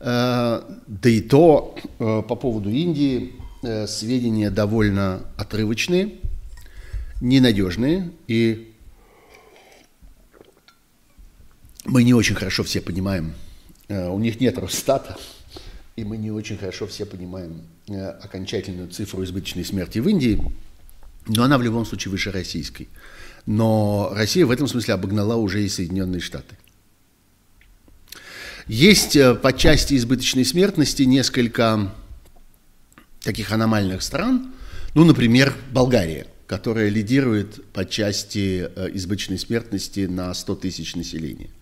э, 0.00 0.60
да 0.88 1.08
и 1.08 1.20
то 1.20 1.76
э, 2.00 2.22
по 2.28 2.34
поводу 2.34 2.68
Индии 2.68 3.34
э, 3.62 3.86
сведения 3.86 4.50
довольно 4.50 5.20
отрывочные, 5.36 6.14
ненадежные, 7.24 8.10
и 8.28 8.72
мы 11.84 12.04
не 12.04 12.14
очень 12.14 12.34
хорошо 12.34 12.62
все 12.64 12.80
понимаем, 12.80 13.34
у 13.88 14.18
них 14.18 14.40
нет 14.40 14.58
Росстата, 14.58 15.16
и 15.96 16.04
мы 16.04 16.16
не 16.16 16.30
очень 16.30 16.58
хорошо 16.58 16.86
все 16.86 17.06
понимаем 17.06 17.62
э, 17.88 18.08
окончательную 18.08 18.88
цифру 18.88 19.22
избыточной 19.22 19.64
смерти 19.64 20.00
в 20.00 20.08
Индии, 20.08 20.42
но 21.26 21.44
она 21.44 21.56
в 21.56 21.62
любом 21.62 21.86
случае 21.86 22.10
выше 22.10 22.32
российской. 22.32 22.88
Но 23.46 24.10
Россия 24.12 24.44
в 24.44 24.50
этом 24.50 24.66
смысле 24.66 24.94
обогнала 24.94 25.36
уже 25.36 25.62
и 25.62 25.68
Соединенные 25.68 26.20
Штаты. 26.20 26.56
Есть 28.66 29.14
э, 29.16 29.34
по 29.34 29.52
части 29.52 29.94
избыточной 29.94 30.44
смертности 30.44 31.04
несколько 31.04 31.94
таких 33.22 33.52
аномальных 33.52 34.02
стран, 34.02 34.52
ну, 34.94 35.04
например, 35.04 35.54
Болгария, 35.70 36.26
которая 36.46 36.88
лидирует 36.88 37.64
по 37.72 37.84
части 37.84 38.68
э, 38.74 38.90
избыточной 38.94 39.38
смертности 39.38 40.06
на 40.06 40.32
100 40.32 40.54
тысяч 40.56 40.94
населения– 40.94 41.50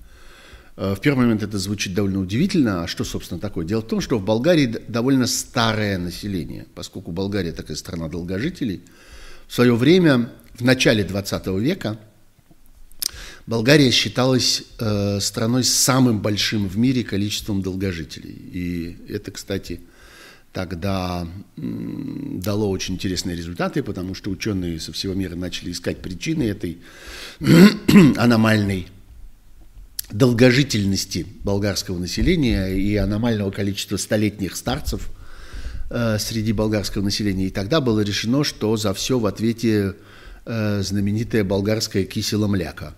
Э, 0.77 0.95
в 0.95 1.01
первый 1.01 1.23
момент 1.23 1.43
это 1.43 1.59
звучит 1.59 1.95
довольно 1.95 2.21
удивительно. 2.21 2.85
А 2.85 2.87
что, 2.87 3.05
собственно, 3.05 3.41
такое? 3.41 3.65
Дело 3.65 3.81
в 3.81 3.87
том, 3.87 4.01
что 4.01 4.19
в 4.19 4.25
Болгарии 4.25 4.67
довольно 4.89 5.27
старое 5.27 5.99
население, 5.99 6.67
поскольку 6.75 7.13
Болгария 7.13 7.53
такая 7.53 7.77
страна 7.77 8.09
долгожителей. 8.09 8.83
В 9.47 9.55
свое 9.55 9.75
время, 9.75 10.33
в 10.55 10.65
начале 10.65 11.05
20 11.05 11.47
века, 11.59 11.99
Болгария 13.47 13.91
считалась 13.91 14.63
э, 14.79 15.19
страной 15.21 15.65
с 15.65 15.75
самым 15.75 16.21
большим 16.21 16.69
в 16.69 16.79
мире 16.79 17.03
количеством 17.03 17.61
долгожителей. 17.61 18.33
И 18.53 18.97
это, 19.09 19.31
кстати, 19.31 19.81
тогда 20.53 21.27
дало 21.57 22.69
очень 22.71 22.95
интересные 22.95 23.37
результаты, 23.37 23.83
потому 23.83 24.15
что 24.15 24.31
ученые 24.31 24.81
со 24.81 24.93
всего 24.93 25.15
мира 25.15 25.35
начали 25.35 25.73
искать 25.73 26.03
причины 26.03 26.45
этой 26.45 26.79
аномальной 28.17 28.89
долгожительности 30.11 31.27
болгарского 31.43 31.99
населения 31.99 32.69
и 32.69 32.97
аномального 32.97 33.51
количества 33.51 33.97
столетних 33.97 34.57
старцев 34.57 35.11
э, 35.89 36.19
среди 36.19 36.53
болгарского 36.53 37.03
населения. 37.03 37.47
И 37.47 37.51
тогда 37.51 37.81
было 37.81 38.01
решено, 38.01 38.45
что 38.45 38.77
за 38.77 38.93
все 38.93 39.19
в 39.19 39.25
ответе 39.25 39.95
э, 40.45 40.83
знаменитая 40.83 41.45
болгарская 41.45 42.05
киселомляка. 42.05 42.95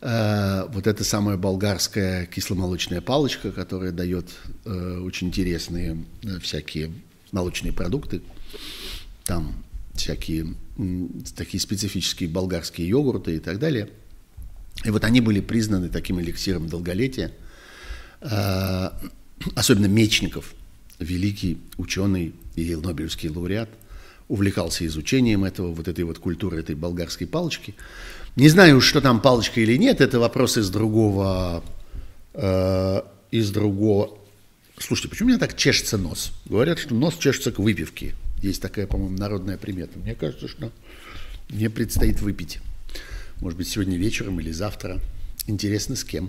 Э, 0.00 0.66
вот 0.68 0.86
эта 0.86 1.04
самая 1.04 1.36
болгарская 1.36 2.26
кисломолочная 2.26 3.00
палочка, 3.00 3.50
которая 3.50 3.92
дает 3.92 4.28
э, 4.64 5.00
очень 5.00 5.28
интересные 5.28 6.04
э, 6.22 6.38
всякие 6.40 6.92
молочные 7.32 7.72
продукты. 7.72 8.22
Там 9.24 9.64
всякие 9.94 10.54
такие 11.34 11.60
специфические 11.60 12.28
болгарские 12.28 12.88
йогурты 12.88 13.36
и 13.36 13.38
так 13.38 13.58
далее. 13.58 13.88
И 14.84 14.90
вот 14.90 15.04
они 15.04 15.22
были 15.22 15.40
признаны 15.40 15.88
таким 15.88 16.20
эликсиром 16.20 16.68
долголетия. 16.68 17.32
Особенно 18.20 19.86
Мечников, 19.86 20.54
великий 20.98 21.58
ученый 21.78 22.34
и 22.56 22.76
Нобелевский 22.76 23.30
лауреат, 23.30 23.70
увлекался 24.28 24.86
изучением 24.86 25.44
этого, 25.44 25.72
вот 25.72 25.88
этой 25.88 26.04
вот 26.04 26.18
культуры, 26.18 26.60
этой 26.60 26.74
болгарской 26.74 27.26
палочки. 27.26 27.74
Не 28.36 28.50
знаю, 28.50 28.82
что 28.82 29.00
там 29.00 29.20
палочка 29.20 29.60
или 29.62 29.76
нет, 29.78 30.02
это 30.02 30.20
вопрос 30.20 30.58
из 30.58 30.68
другого, 30.68 31.64
э, 32.34 33.02
из 33.30 33.50
другого. 33.50 34.18
Слушайте, 34.78 35.08
почему 35.08 35.28
у 35.28 35.30
меня 35.30 35.38
так 35.38 35.56
чешется 35.56 35.96
нос? 35.96 36.32
Говорят, 36.44 36.78
что 36.78 36.94
нос 36.94 37.16
чешется 37.16 37.50
к 37.50 37.58
выпивке. 37.58 38.14
Есть 38.42 38.60
такая, 38.60 38.86
по-моему, 38.86 39.16
народная 39.16 39.56
примета. 39.56 39.98
Мне 39.98 40.14
кажется, 40.14 40.48
что 40.48 40.70
мне 41.48 41.70
предстоит 41.70 42.20
выпить. 42.20 42.58
Может 43.40 43.56
быть, 43.56 43.68
сегодня 43.68 43.96
вечером 43.96 44.38
или 44.38 44.52
завтра. 44.52 45.00
Интересно, 45.46 45.96
с 45.96 46.04
кем. 46.04 46.28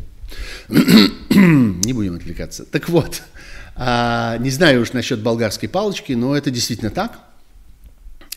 Не 0.69 1.91
будем 1.91 2.15
отвлекаться. 2.15 2.63
Так 2.65 2.87
вот, 2.87 3.21
а, 3.75 4.37
не 4.37 4.49
знаю 4.49 4.81
уж 4.81 4.93
насчет 4.93 5.19
болгарской 5.19 5.69
палочки, 5.69 6.13
но 6.13 6.35
это 6.35 6.51
действительно 6.51 6.89
так. 6.89 7.19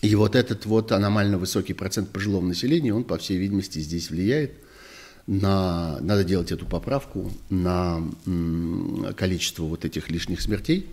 И 0.02 0.14
вот 0.14 0.34
этот 0.34 0.64
вот 0.66 0.92
аномально 0.92 1.36
высокий 1.36 1.74
процент 1.74 2.08
пожилого 2.10 2.44
населения, 2.44 2.94
он, 2.94 3.04
по 3.04 3.18
всей 3.18 3.38
видимости, 3.38 3.78
здесь 3.80 4.10
влияет 4.10 4.52
на, 5.26 5.98
надо 6.00 6.24
делать 6.24 6.52
эту 6.52 6.66
поправку, 6.66 7.30
на 7.50 8.02
количество 9.16 9.64
вот 9.64 9.84
этих 9.84 10.08
лишних 10.08 10.40
смертей. 10.40 10.88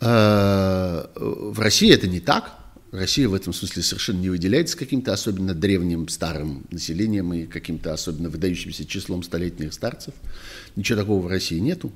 Э, 0.00 1.06
в 1.14 1.58
России 1.60 1.92
это 1.92 2.08
не 2.08 2.20
так. 2.20 2.58
Россия 2.90 3.28
в 3.28 3.34
этом 3.34 3.52
смысле 3.52 3.82
совершенно 3.82 4.20
не 4.20 4.30
выделяется 4.30 4.76
каким-то 4.76 5.12
особенно 5.12 5.52
древним 5.52 6.08
старым 6.08 6.64
населением 6.70 7.34
и 7.34 7.44
каким-то 7.44 7.92
особенно 7.92 8.28
выдающимся 8.28 8.86
числом 8.86 9.22
столетних 9.24 9.74
старцев. 9.74 10.14
Ничего 10.76 11.00
такого 11.00 11.20
в 11.20 11.26
России 11.26 11.58
нету. 11.58 11.92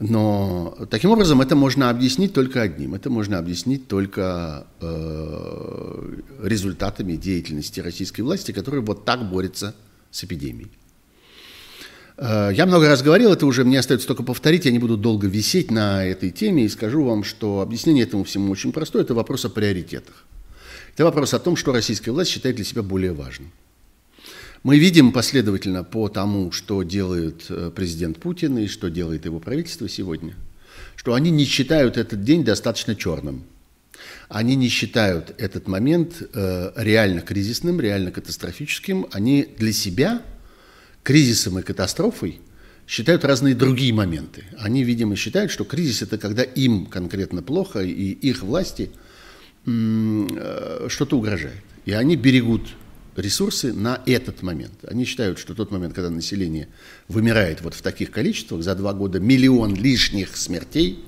Но 0.00 0.76
таким 0.90 1.10
образом 1.10 1.40
это 1.40 1.54
можно 1.54 1.88
объяснить 1.88 2.32
только 2.32 2.62
одним. 2.62 2.94
Это 2.94 3.10
можно 3.10 3.38
объяснить 3.38 3.86
только 3.86 4.66
э, 4.80 6.20
результатами 6.42 7.14
деятельности 7.14 7.78
российской 7.80 8.22
власти, 8.22 8.50
которая 8.50 8.80
вот 8.80 9.04
так 9.04 9.30
борется 9.30 9.74
с 10.10 10.24
эпидемией. 10.24 10.70
Э, 12.16 12.50
я 12.52 12.66
много 12.66 12.88
раз 12.88 13.02
говорил, 13.02 13.32
это 13.32 13.46
уже 13.46 13.64
мне 13.64 13.78
остается 13.78 14.08
только 14.08 14.24
повторить, 14.24 14.64
я 14.64 14.72
не 14.72 14.80
буду 14.80 14.96
долго 14.96 15.28
висеть 15.28 15.70
на 15.70 16.04
этой 16.04 16.30
теме 16.30 16.64
и 16.64 16.68
скажу 16.68 17.04
вам, 17.04 17.22
что 17.22 17.60
объяснение 17.60 18.04
этому 18.04 18.24
всему 18.24 18.50
очень 18.50 18.72
простое, 18.72 19.02
это 19.02 19.14
вопрос 19.14 19.44
о 19.44 19.48
приоритетах. 19.48 20.24
Это 20.94 21.04
вопрос 21.04 21.34
о 21.34 21.38
том, 21.38 21.56
что 21.56 21.72
российская 21.72 22.10
власть 22.10 22.30
считает 22.30 22.56
для 22.56 22.64
себя 22.64 22.82
более 22.82 23.12
важным. 23.12 23.50
Мы 24.64 24.78
видим 24.78 25.12
последовательно 25.12 25.84
по 25.84 26.08
тому, 26.08 26.50
что 26.50 26.82
делает 26.82 27.44
э, 27.50 27.70
президент 27.76 28.18
Путин 28.18 28.56
и 28.56 28.66
что 28.66 28.88
делает 28.88 29.26
его 29.26 29.38
правительство 29.38 29.90
сегодня, 29.90 30.34
что 30.96 31.12
они 31.12 31.30
не 31.30 31.44
считают 31.44 31.98
этот 31.98 32.24
день 32.24 32.44
достаточно 32.44 32.96
черным. 32.96 33.44
Они 34.30 34.56
не 34.56 34.68
считают 34.68 35.34
этот 35.36 35.68
момент 35.68 36.22
э, 36.32 36.72
реально 36.76 37.20
кризисным, 37.20 37.78
реально 37.78 38.10
катастрофическим. 38.10 39.06
Они 39.12 39.46
для 39.58 39.70
себя 39.74 40.22
кризисом 41.02 41.58
и 41.58 41.62
катастрофой 41.62 42.40
считают 42.86 43.22
разные 43.26 43.54
другие 43.54 43.92
моменты. 43.92 44.44
Они, 44.58 44.82
видимо, 44.82 45.14
считают, 45.14 45.50
что 45.50 45.64
кризис– 45.64 46.00
это 46.02 46.16
когда 46.16 46.42
им 46.42 46.86
конкретно 46.86 47.42
плохо 47.42 47.80
и 47.80 48.12
их 48.12 48.42
власти 48.42 48.90
э, 49.66 50.86
что-то 50.88 51.18
угрожает. 51.18 51.60
И 51.84 51.92
они 51.92 52.16
берегут 52.16 52.62
ресурсы 53.16 53.72
на 53.72 54.02
этот 54.06 54.42
момент. 54.42 54.84
Они 54.86 55.04
считают, 55.04 55.38
что 55.38 55.54
тот 55.54 55.70
момент, 55.70 55.94
когда 55.94 56.10
население 56.10 56.68
вымирает 57.08 57.62
вот 57.62 57.74
в 57.74 57.82
таких 57.82 58.10
количествах, 58.10 58.62
за 58.62 58.74
два 58.74 58.92
года 58.92 59.20
миллион 59.20 59.74
лишних 59.74 60.36
смертей, 60.36 61.04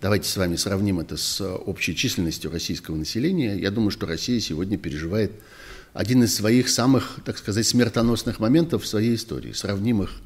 давайте 0.00 0.28
с 0.28 0.36
вами 0.36 0.56
сравним 0.56 1.00
это 1.00 1.16
с 1.16 1.40
общей 1.44 1.94
численностью 1.94 2.50
российского 2.50 2.96
населения, 2.96 3.56
я 3.56 3.70
думаю, 3.70 3.90
что 3.90 4.06
Россия 4.06 4.40
сегодня 4.40 4.78
переживает 4.78 5.32
один 5.92 6.22
из 6.22 6.34
своих 6.34 6.68
самых, 6.68 7.18
так 7.24 7.38
сказать, 7.38 7.66
смертоносных 7.66 8.38
моментов 8.38 8.84
в 8.84 8.86
своей 8.86 9.16
истории, 9.16 9.52
сравнимых 9.52 10.20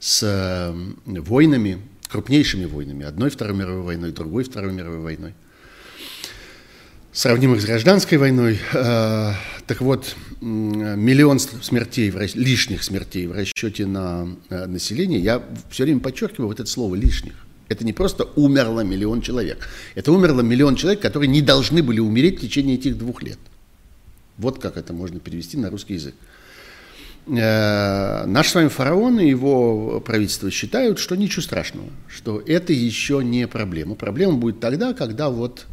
с 0.00 0.74
войнами, 1.04 1.80
крупнейшими 2.08 2.66
войнами, 2.66 3.04
одной 3.04 3.30
Второй 3.30 3.56
мировой 3.56 3.82
войной, 3.82 4.12
другой 4.12 4.44
Второй 4.44 4.72
мировой 4.72 5.00
войной– 5.00 5.34
сравнимых 7.16 7.62
с 7.62 7.64
гражданской 7.64 8.18
войной. 8.18 8.60
Э, 8.74 9.32
так 9.66 9.80
вот, 9.80 10.14
миллион 10.42 11.38
смертей, 11.38 12.10
лишних 12.34 12.84
смертей 12.84 13.26
в 13.26 13.32
расчете 13.32 13.86
на 13.86 14.28
э, 14.50 14.66
население, 14.66 15.18
я 15.18 15.42
все 15.70 15.84
время 15.84 16.00
подчеркиваю 16.00 16.48
вот 16.48 16.60
это 16.60 16.68
слово 16.68 16.94
«лишних». 16.94 17.32
Это 17.68 17.84
не 17.84 17.94
просто 17.94 18.28
умерло 18.36 18.82
миллион 18.82 19.22
человек. 19.22 19.66
Это 19.94 20.12
умерло 20.12 20.42
миллион 20.42 20.76
человек, 20.76 21.00
которые 21.00 21.28
не 21.28 21.40
должны 21.40 21.82
были 21.82 22.00
умереть 22.00 22.38
в 22.38 22.42
течение 22.42 22.76
этих 22.76 22.98
двух 22.98 23.22
лет. 23.22 23.38
Вот 24.36 24.58
как 24.58 24.76
это 24.76 24.92
можно 24.92 25.18
перевести 25.18 25.56
на 25.56 25.70
русский 25.70 25.94
язык. 25.94 26.14
Э, 27.28 28.26
наш 28.26 28.50
с 28.50 28.54
вами 28.54 28.68
фараон 28.68 29.20
и 29.20 29.28
его 29.28 30.00
правительство 30.00 30.50
считают, 30.50 30.98
что 30.98 31.16
ничего 31.16 31.40
страшного, 31.40 31.88
что 32.08 32.42
это 32.46 32.74
еще 32.74 33.24
не 33.24 33.48
проблема. 33.48 33.94
Проблема 33.94 34.34
будет 34.34 34.60
тогда, 34.60 34.92
когда 34.92 35.30
вот 35.30 35.66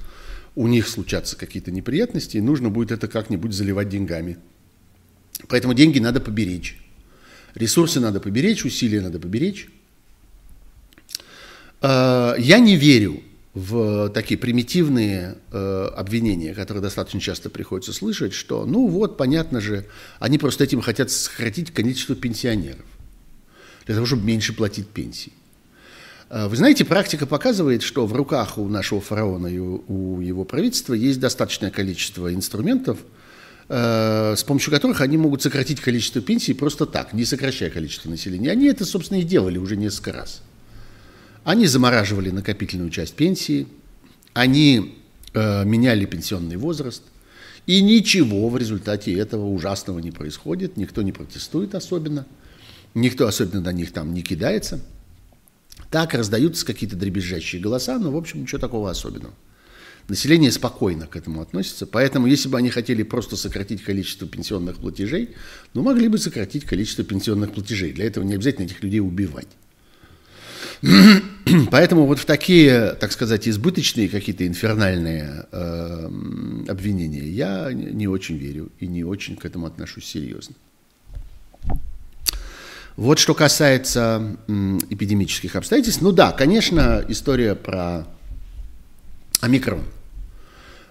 у 0.55 0.67
них 0.67 0.87
случатся 0.87 1.35
какие-то 1.35 1.71
неприятности, 1.71 2.37
и 2.37 2.41
нужно 2.41 2.69
будет 2.69 2.91
это 2.91 3.07
как-нибудь 3.07 3.53
заливать 3.53 3.89
деньгами. 3.89 4.37
Поэтому 5.47 5.73
деньги 5.73 5.99
надо 5.99 6.19
поберечь. 6.19 6.79
Ресурсы 7.55 7.99
надо 7.99 8.19
поберечь, 8.19 8.65
усилия 8.65 9.01
надо 9.01 9.19
поберечь. 9.19 9.69
А, 11.81 12.35
я 12.37 12.59
не 12.59 12.75
верю 12.75 13.21
в 13.53 14.09
такие 14.09 14.39
примитивные 14.39 15.37
э, 15.51 15.89
обвинения, 15.95 16.55
которые 16.55 16.81
достаточно 16.81 17.19
часто 17.19 17.51
приходится 17.51 17.93
слышать, 17.93 18.33
что, 18.33 18.65
ну 18.65 18.87
вот, 18.87 19.15
понятно 19.15 19.61
же, 19.61 19.85
они 20.19 20.39
просто 20.39 20.63
этим 20.63 20.81
хотят 20.81 21.11
сократить 21.11 21.69
количество 21.69 22.15
пенсионеров, 22.15 22.85
для 23.85 23.93
того, 23.93 24.07
чтобы 24.07 24.25
меньше 24.25 24.53
платить 24.53 24.87
пенсии. 24.87 25.33
А, 26.29 26.47
вы 26.47 26.55
знаете, 26.55 26.85
практика 26.85 27.25
показывает, 27.25 27.81
что 27.81 28.05
в 28.05 28.13
руках 28.13 28.57
у 28.57 28.67
нашего 28.67 29.01
фараона 29.01 29.47
и 29.47 29.57
у 29.57 30.21
его 30.21 30.45
правительства 30.45 30.93
есть 30.93 31.19
достаточное 31.19 31.71
количество 31.71 32.33
инструментов, 32.33 32.99
э, 33.69 34.35
с 34.37 34.43
помощью 34.43 34.71
которых 34.71 35.01
они 35.01 35.17
могут 35.17 35.41
сократить 35.41 35.79
количество 35.79 36.21
пенсий 36.21 36.53
просто 36.53 36.85
так, 36.85 37.13
не 37.13 37.25
сокращая 37.25 37.69
количество 37.69 38.09
населения. 38.09 38.51
Они 38.51 38.67
это, 38.67 38.85
собственно, 38.85 39.19
и 39.19 39.23
делали 39.23 39.57
уже 39.57 39.75
несколько 39.75 40.13
раз. 40.13 40.41
Они 41.43 41.67
замораживали 41.67 42.29
накопительную 42.29 42.89
часть 42.89 43.15
пенсии, 43.15 43.67
они 44.33 44.97
э, 45.33 45.65
меняли 45.65 46.05
пенсионный 46.05 46.55
возраст, 46.55 47.03
и 47.65 47.81
ничего 47.81 48.49
в 48.49 48.57
результате 48.57 49.13
этого 49.13 49.45
ужасного 49.47 49.99
не 49.99 50.11
происходит, 50.11 50.77
никто 50.77 51.01
не 51.01 51.11
протестует 51.11 51.75
особенно, 51.75 52.25
никто 52.93 53.27
особенно 53.27 53.61
на 53.61 53.71
них 53.71 53.91
там 53.93 54.13
не 54.13 54.21
кидается– 54.21 54.79
так 55.93 56.15
раздаются 56.15 56.65
какие-то 56.65 56.95
дребезжащие 56.95 57.61
голоса, 57.61 57.99
но, 57.99 58.11
в 58.11 58.17
общем, 58.17 58.41
ничего 58.41 58.57
такого 58.57 58.89
особенного. 58.89 59.35
Население 60.07 60.51
спокойно 60.51 61.05
к 61.05 61.15
этому 61.15 61.39
относится, 61.39 61.85
поэтому 61.85 62.25
если 62.25 62.49
бы 62.49 62.57
они 62.57 62.71
хотели 62.71 63.03
просто 63.03 63.35
сократить 63.37 63.83
количество 63.83 64.27
пенсионных 64.27 64.77
платежей, 64.77 65.35
ну, 65.75 65.83
могли 65.83 66.07
бы 66.07 66.17
сократить 66.17 66.65
количество 66.65 67.03
пенсионных 67.03 67.53
платежей. 67.53 67.93
Для 67.93 68.05
этого 68.05 68.23
не 68.23 68.33
обязательно 68.33 68.65
этих 68.65 68.81
людей 68.81 69.01
убивать. 69.01 69.49
Поэтому 71.69 72.07
вот 72.07 72.17
в 72.17 72.25
такие, 72.25 72.95
так 72.99 73.11
сказать, 73.11 73.47
избыточные 73.47 74.09
какие-то 74.09 74.47
инфернальные 74.47 75.45
э, 75.51 76.09
обвинения 76.69 77.29
я 77.29 77.71
не 77.71 78.07
очень 78.07 78.37
верю 78.37 78.71
и 78.79 78.87
не 78.87 79.03
очень 79.03 79.35
к 79.35 79.45
этому 79.45 79.67
отношусь 79.67 80.05
серьезно. 80.05 80.55
Вот 82.95 83.17
что 83.17 83.33
касается 83.33 84.37
эпидемических 84.47 85.55
обстоятельств, 85.55 86.01
ну 86.01 86.11
да, 86.11 86.31
конечно, 86.31 87.03
история 87.07 87.55
про 87.55 88.05
омикрон. 89.41 89.83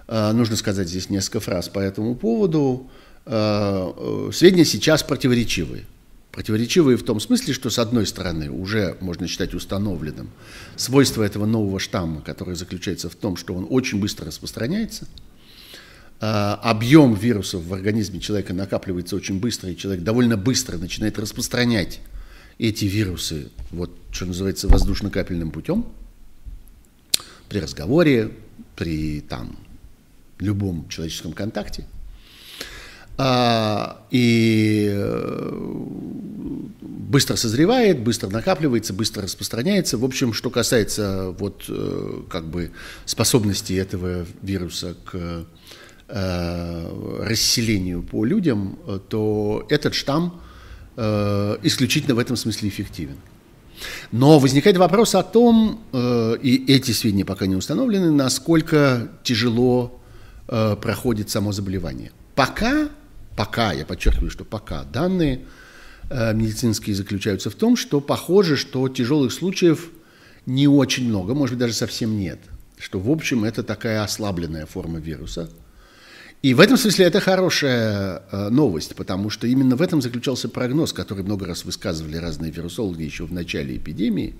Э, 0.09 0.33
нужно 0.33 0.57
сказать 0.57 0.89
здесь 0.89 1.11
несколько 1.11 1.41
фраз 1.41 1.69
по 1.69 1.79
этому 1.79 2.17
поводу. 2.17 2.91
Э, 3.25 4.31
сведения 4.33 4.65
сейчас 4.65 5.03
противоречивые. 5.03 5.85
Противоречивые 6.33 6.97
в 6.97 7.05
том 7.05 7.21
смысле, 7.21 7.55
что 7.55 7.71
с 7.71 7.79
одной 7.79 8.07
стороны 8.07 8.51
уже 8.51 8.97
можно 9.01 9.29
считать 9.29 9.55
установленным 9.55 10.31
свойство 10.77 11.23
этого 11.23 11.47
нового 11.47 11.79
штамма, 11.79 12.21
которое 12.23 12.57
заключается 12.57 13.11
в 13.11 13.15
том, 13.15 13.37
что 13.37 13.55
он 13.55 13.67
очень 13.69 14.01
быстро 14.01 14.27
распространяется, 14.27 15.07
а, 15.07 15.32
объем 16.25 17.15
вирусов 17.15 17.65
в 17.65 17.75
организме 17.75 18.21
человека 18.21 18.55
накапливается 18.55 19.17
очень 19.17 19.41
быстро, 19.41 19.71
и 19.71 19.77
человек 19.77 20.05
довольно 20.05 20.37
быстро 20.37 20.79
начинает 20.79 21.19
распространять 21.19 22.01
эти 22.59 22.85
вирусы, 22.85 23.49
вот 23.71 23.91
что 24.13 24.27
называется, 24.27 24.69
воздушно-капельным 24.69 25.51
путем, 25.51 25.87
при 27.49 27.59
разговоре, 27.59 28.31
при 28.77 29.21
там, 29.21 29.57
любом 30.39 30.89
человеческом 30.89 31.33
контакте. 31.33 31.87
А, 33.19 34.07
и 34.11 34.89
э, 34.91 35.51
быстро 36.81 37.37
созревает, 37.37 38.01
быстро 38.01 38.31
накапливается, 38.31 38.95
быстро 38.95 39.25
распространяется. 39.25 39.99
В 39.99 40.05
общем, 40.05 40.33
что 40.33 40.51
касается 40.51 41.35
вот 41.39 41.65
э, 41.69 42.23
как 42.31 42.47
бы 42.47 42.71
способности 43.05 43.75
этого 43.75 44.25
вируса 44.41 44.97
к 45.05 45.11
э, 45.15 45.45
расселению 46.15 48.03
по 48.03 48.25
людям, 48.27 48.79
то 49.09 49.67
этот 49.71 49.95
штамм 49.95 50.43
исключительно 50.95 52.15
в 52.15 52.19
этом 52.19 52.37
смысле 52.37 52.69
эффективен. 52.69 53.17
Но 54.11 54.39
возникает 54.39 54.77
вопрос 54.77 55.15
о 55.15 55.23
том, 55.23 55.81
и 55.95 56.65
эти 56.69 56.91
сведения 56.91 57.25
пока 57.25 57.47
не 57.47 57.57
установлены, 57.57 58.11
насколько 58.11 59.09
тяжело 59.23 60.01
проходит 60.47 61.31
само 61.31 61.53
заболевание. 61.53 62.13
Пока 62.35 62.91
пока, 63.37 63.73
я 63.73 63.85
подчеркиваю, 63.85 64.31
что 64.31 64.45
пока, 64.45 64.85
данные 64.85 65.41
э, 66.11 66.35
медицинские 66.35 66.95
заключаются 66.95 67.51
в 67.51 67.55
том, 67.55 67.77
что 67.77 68.01
похоже, 68.01 68.57
что 68.57 68.89
тяжелых 68.89 69.33
случаев 69.33 69.91
не 70.47 70.69
очень 70.69 71.09
много, 71.09 71.35
может 71.35 71.55
быть, 71.55 71.61
даже 71.61 71.75
совсем 71.75 72.19
нет. 72.19 72.39
Что, 72.79 72.99
в 72.99 73.11
общем, 73.11 73.45
это 73.45 73.63
такая 73.63 74.03
ослабленная 74.03 74.67
форма 74.67 74.99
вируса. 74.99 75.51
И 76.43 76.55
в 76.55 76.61
этом 76.61 76.77
смысле 76.77 77.05
это 77.05 77.21
хорошая 77.21 78.23
э, 78.33 78.49
новость, 78.49 78.97
потому 78.97 79.31
что 79.31 79.47
именно 79.47 79.77
в 79.77 79.83
этом 79.83 80.03
заключался 80.03 80.49
прогноз, 80.49 80.93
который 80.93 81.23
много 81.23 81.47
раз 81.47 81.65
высказывали 81.65 82.17
разные 82.17 82.51
вирусологи 82.51 83.05
еще 83.05 83.27
в 83.27 83.33
начале 83.33 83.77
эпидемии, 83.77 84.35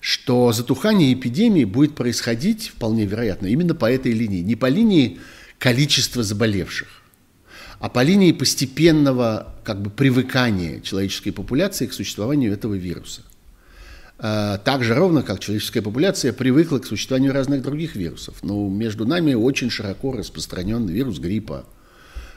что 0.00 0.52
затухание 0.52 1.14
эпидемии 1.14 1.64
будет 1.64 1.94
происходить, 1.94 2.68
вполне 2.68 3.06
вероятно, 3.06 3.46
именно 3.46 3.74
по 3.74 3.90
этой 3.90 4.12
линии, 4.12 4.40
не 4.40 4.56
по 4.56 4.66
линии 4.66 5.20
количества 5.58 6.22
заболевших, 6.22 6.88
а 7.78 7.88
по 7.88 8.02
линии 8.02 8.32
постепенного 8.32 9.54
как 9.64 9.80
бы 9.80 9.88
привыкания 9.88 10.80
человеческой 10.80 11.30
популяции 11.30 11.86
к 11.86 11.94
существованию 11.94 12.52
этого 12.52 12.74
вируса. 12.74 13.22
А, 14.24 14.58
так 14.58 14.84
же 14.84 14.94
ровно, 14.94 15.24
как 15.24 15.40
человеческая 15.40 15.82
популяция 15.82 16.32
привыкла 16.32 16.78
к 16.78 16.86
существованию 16.86 17.32
разных 17.32 17.60
других 17.60 17.96
вирусов. 17.96 18.36
Но 18.42 18.54
ну, 18.54 18.70
между 18.70 19.04
нами 19.04 19.34
очень 19.34 19.68
широко 19.68 20.12
распространен 20.12 20.86
вирус 20.86 21.18
гриппа. 21.18 21.66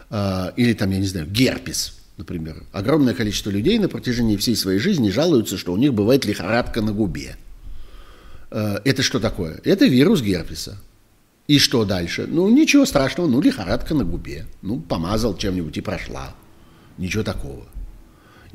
А, 0.10 0.52
или 0.56 0.74
там, 0.74 0.90
я 0.90 0.98
не 0.98 1.06
знаю, 1.06 1.28
герпес, 1.28 1.96
например. 2.18 2.64
Огромное 2.72 3.14
количество 3.14 3.52
людей 3.52 3.78
на 3.78 3.88
протяжении 3.88 4.36
всей 4.36 4.56
своей 4.56 4.80
жизни 4.80 5.12
жалуются, 5.12 5.60
что 5.60 5.74
у 5.74 5.78
них 5.78 5.94
бывает 5.94 6.26
лихорадка 6.26 6.82
на 6.82 6.92
губе. 6.92 7.38
А, 8.50 8.82
это 8.84 9.04
что 9.04 9.20
такое? 9.20 9.62
Это 9.64 9.86
вирус 9.86 10.24
герпеса. 10.24 10.80
И 11.48 11.60
что 11.60 11.86
дальше? 11.86 12.26
Ну, 12.28 12.50
ничего 12.50 12.88
страшного, 12.88 13.28
ну, 13.28 13.42
лихорадка 13.42 13.94
на 13.94 14.06
губе. 14.06 14.48
Ну, 14.64 14.80
помазал 14.80 15.38
чем-нибудь 15.38 15.78
и 15.78 15.82
прошла. 15.82 16.36
Ничего 16.98 17.22
такого. 17.22 17.68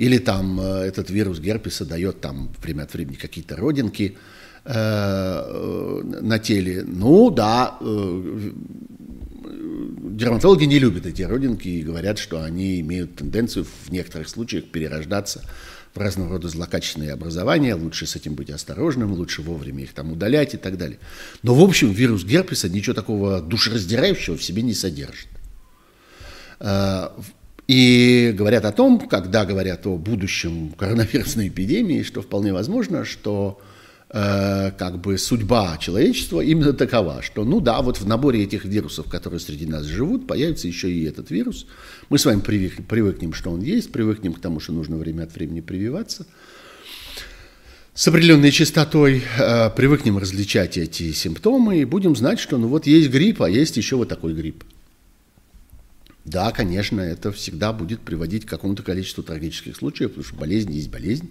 Или 0.01 0.17
там 0.17 0.59
э, 0.59 0.85
этот 0.87 1.11
вирус 1.11 1.41
герпеса 1.41 1.85
дает 1.85 2.23
там 2.23 2.51
время 2.63 2.85
от 2.85 2.95
времени 2.95 3.17
какие-то 3.17 3.55
родинки 3.55 4.17
э, 4.65 4.73
э, 4.75 6.01
на 6.23 6.39
теле. 6.39 6.85
Ну, 6.87 7.31
да, 7.31 7.77
дерматологи 9.43 10.65
не 10.65 10.79
любят 10.79 11.05
эти 11.05 11.21
родинки 11.21 11.69
и 11.69 11.83
говорят, 11.83 12.19
что 12.19 12.43
они 12.43 12.81
имеют 12.81 13.17
тенденцию 13.17 13.67
в 13.67 13.93
некоторых 13.93 14.31
случаях 14.31 14.65
перерождаться 14.71 15.45
в 15.95 15.99
разного 15.99 16.31
рода 16.31 16.49
злокачественные 16.49 17.13
образования, 17.13 17.75
лучше 17.75 18.07
с 18.07 18.17
этим 18.17 18.37
быть 18.37 18.49
осторожным, 18.49 19.13
лучше 19.13 19.43
вовремя 19.43 19.83
их 19.83 19.93
там 19.93 20.13
удалять 20.13 20.55
и 20.55 20.57
так 20.57 20.79
далее. 20.79 20.99
Но, 21.43 21.55
в 21.55 21.63
общем, 21.63 21.93
вирус 21.93 22.25
герпеса 22.25 22.71
ничего 22.71 22.95
такого 22.95 23.43
душераздирающего 23.43 24.39
в 24.39 24.43
себе 24.43 24.63
не 24.63 24.73
содержит. 24.73 25.29
И 27.71 28.33
говорят 28.37 28.65
о 28.65 28.73
том, 28.73 28.99
когда 28.99 29.45
говорят 29.45 29.87
о 29.87 29.97
будущем 29.97 30.71
коронавирусной 30.77 31.49
эпидемии, 31.49 32.03
что 32.03 32.21
вполне 32.21 32.53
возможно, 32.53 33.05
что 33.05 33.61
Э, 34.13 34.73
как 34.77 35.01
бы 35.01 35.17
судьба 35.19 35.79
человечества 35.79 36.41
именно 36.41 36.73
такова, 36.73 37.23
что, 37.23 37.45
ну 37.45 37.61
да, 37.61 37.81
вот 37.81 38.01
в 38.01 38.07
наборе 38.09 38.43
этих 38.43 38.65
вирусов, 38.65 39.09
которые 39.09 39.39
среди 39.39 39.67
нас 39.67 39.85
живут, 39.85 40.27
появится 40.27 40.67
еще 40.67 40.91
и 40.91 41.05
этот 41.05 41.31
вирус. 41.31 41.67
Мы 42.09 42.19
с 42.19 42.25
вами 42.25 42.41
привык, 42.41 42.85
привыкнем, 42.89 43.33
что 43.33 43.51
он 43.51 43.61
есть, 43.61 43.93
привыкнем 43.93 44.33
к 44.33 44.41
тому, 44.41 44.59
что 44.59 44.73
нужно 44.73 44.97
время 44.97 45.23
от 45.23 45.35
времени 45.35 45.61
прививаться. 45.61 46.27
С 47.95 48.09
определенной 48.09 48.51
частотой 48.51 49.23
э, 49.39 49.71
привыкнем 49.77 50.19
различать 50.19 50.77
эти 50.77 51.13
симптомы 51.13 51.79
и 51.79 51.85
будем 51.85 52.17
знать, 52.17 52.41
что 52.41 52.59
ну 52.59 52.67
вот 52.67 52.89
есть 52.89 53.11
грипп, 53.11 53.43
а 53.43 53.49
есть 53.49 53.77
еще 53.77 53.95
вот 53.95 54.09
такой 54.09 54.35
грипп. 54.35 54.65
Да, 56.31 56.53
конечно, 56.53 57.01
это 57.01 57.33
всегда 57.33 57.73
будет 57.73 58.03
приводить 58.03 58.47
к 58.47 58.49
какому-то 58.49 58.85
количеству 58.85 59.25
трагических 59.25 59.75
случаев, 59.75 60.11
потому 60.11 60.25
что 60.25 60.37
болезнь 60.37 60.71
есть 60.71 60.89
болезнь. 60.89 61.31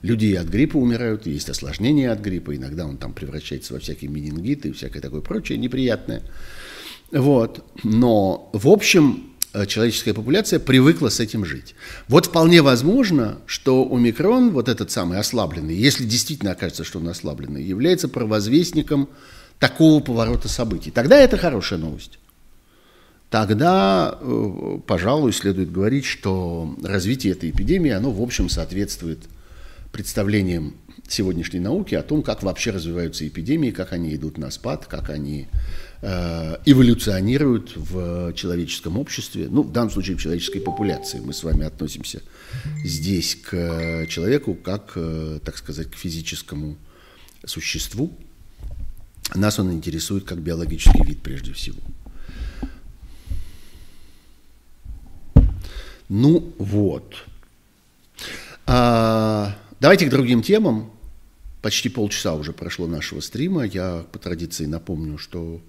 Люди 0.00 0.32
от 0.32 0.46
гриппа 0.46 0.78
умирают, 0.78 1.26
есть 1.26 1.50
осложнения 1.50 2.10
от 2.10 2.20
гриппа, 2.20 2.56
иногда 2.56 2.86
он 2.86 2.96
там 2.96 3.12
превращается 3.12 3.74
во 3.74 3.78
всякие 3.78 4.10
менингиты 4.10 4.68
и 4.68 4.72
всякое 4.72 5.00
такое 5.00 5.20
прочее 5.20 5.58
неприятное. 5.58 6.22
Вот. 7.12 7.62
Но, 7.84 8.48
в 8.54 8.68
общем, 8.68 9.34
э, 9.52 9.66
человеческая 9.66 10.14
популяция 10.14 10.60
привыкла 10.60 11.10
с 11.10 11.20
этим 11.20 11.44
жить. 11.44 11.74
Вот 12.06 12.26
вполне 12.26 12.62
возможно, 12.62 13.40
что 13.44 13.86
омикрон, 13.86 14.52
вот 14.52 14.70
этот 14.70 14.90
самый 14.90 15.18
ослабленный, 15.18 15.74
если 15.74 16.04
действительно 16.04 16.52
окажется, 16.52 16.84
что 16.84 17.00
он 17.00 17.08
ослабленный, 17.10 17.62
является 17.62 18.08
провозвестником 18.08 19.10
такого 19.58 20.00
поворота 20.00 20.48
событий. 20.48 20.90
Тогда 20.90 21.18
это 21.18 21.36
хорошая 21.36 21.78
новость. 21.78 22.18
Тогда, 23.30 24.18
э, 24.20 24.78
пожалуй, 24.86 25.32
следует 25.32 25.70
говорить, 25.70 26.06
что 26.06 26.74
развитие 26.82 27.32
этой 27.32 27.50
эпидемии, 27.50 27.90
оно, 27.90 28.10
в 28.10 28.22
общем, 28.22 28.48
соответствует 28.48 29.18
представлением 29.92 30.74
сегодняшней 31.06 31.60
науки 31.60 31.94
о 31.94 32.02
том, 32.02 32.22
как 32.22 32.42
вообще 32.42 32.70
развиваются 32.70 33.26
эпидемии, 33.26 33.70
как 33.70 33.92
они 33.92 34.14
идут 34.14 34.38
на 34.38 34.50
спад, 34.50 34.86
как 34.86 35.10
они 35.10 35.48
э, 36.00 36.56
эволюционируют 36.64 37.72
в 37.76 38.32
человеческом 38.34 38.98
обществе, 38.98 39.48
ну, 39.50 39.62
в 39.62 39.72
данном 39.72 39.90
случае 39.90 40.16
в 40.16 40.20
человеческой 40.20 40.60
популяции. 40.60 41.20
Мы 41.20 41.34
с 41.34 41.42
вами 41.44 41.64
относимся 41.64 42.22
здесь 42.84 43.36
к 43.36 44.06
человеку 44.08 44.54
как, 44.54 44.92
э, 44.96 45.40
так 45.44 45.58
сказать, 45.58 45.90
к 45.90 45.96
физическому 45.96 46.76
существу. 47.44 48.16
Нас 49.34 49.58
он 49.58 49.72
интересует 49.72 50.24
как 50.24 50.38
биологический 50.38 51.04
вид 51.04 51.20
прежде 51.20 51.52
всего. 51.52 51.78
Ну 56.08 56.52
вот. 56.58 57.26
А, 58.66 59.54
Давайте 59.80 60.06
к 60.06 60.10
другим 60.10 60.42
темам. 60.42 60.90
Почти 61.62 61.88
полчаса 61.88 62.34
уже 62.34 62.52
прошло 62.52 62.88
нашего 62.88 63.20
стрима. 63.20 63.64
Я 63.64 64.04
по 64.10 64.18
традиции 64.18 64.66
напомню, 64.66 65.18
что 65.18 65.60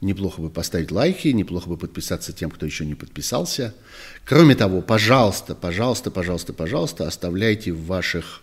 неплохо 0.00 0.42
бы 0.42 0.50
поставить 0.50 0.90
лайки, 0.90 1.28
неплохо 1.28 1.68
бы 1.68 1.76
подписаться 1.76 2.32
тем, 2.32 2.50
кто 2.50 2.66
еще 2.66 2.84
не 2.84 2.96
подписался. 2.96 3.72
Кроме 4.24 4.56
того, 4.56 4.82
пожалуйста, 4.82 5.54
пожалуйста, 5.54 6.10
пожалуйста, 6.10 6.52
пожалуйста, 6.52 7.06
оставляйте 7.06 7.70
в 7.72 7.86
ваших 7.86 8.42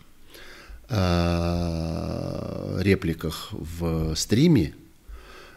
э, 0.88 2.78
репликах 2.82 3.50
в 3.52 4.16
стриме 4.16 4.74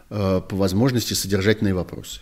э, 0.09 0.41
по 0.47 0.55
возможности 0.55 1.13
содержательные 1.13 1.73
вопросы. 1.73 2.19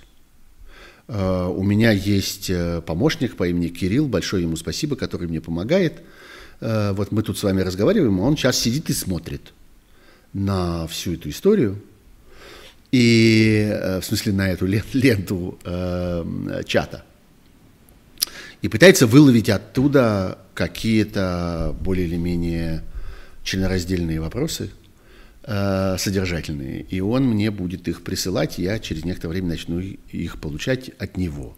Э, 1.08 1.46
у 1.46 1.64
меня 1.64 1.92
есть 1.92 2.50
э, 2.50 2.82
помощник 2.86 3.36
по 3.36 3.48
имени 3.48 3.68
Кирилл, 3.68 4.08
большое 4.08 4.44
ему 4.44 4.56
спасибо, 4.56 4.96
который 4.96 5.28
мне 5.28 5.42
помогает– 5.42 6.02
Э, 6.64 6.94
вот 6.94 7.12
мы 7.12 7.24
тут 7.24 7.38
с 7.38 7.44
вами 7.44 7.60
разговариваем, 7.60 8.22
он 8.22 8.38
сейчас 8.38 8.58
сидит 8.58 8.90
и 8.90 8.94
смотрит 8.94 9.54
на 10.32 10.88
всю 10.88 11.14
эту 11.16 11.30
историю, 11.30 11.82
и, 12.92 13.70
в 14.02 14.06
смысле, 14.06 14.34
на 14.34 14.50
эту 14.50 14.66
ленту 14.66 15.60
э, 15.66 16.62
чата. 16.66 17.04
И 18.62 18.70
пытается 18.70 19.08
выловить 19.08 19.50
оттуда 19.50 20.40
какие-то 20.54 21.76
более 21.82 22.08
или 22.08 22.16
менее 22.16 22.84
членораздельные 23.44 24.22
вопросы, 24.22 24.72
э, 25.44 25.98
содержательные. 25.98 26.82
И 26.82 27.00
он 27.02 27.24
мне 27.26 27.52
будет 27.52 27.88
их 27.88 28.04
присылать, 28.04 28.58
я 28.58 28.80
через 28.80 29.06
некоторое 29.06 29.34
время 29.34 29.50
начну 29.50 29.80
их 29.80 30.40
получать 30.40 30.90
от 31.00 31.18
него. 31.18 31.56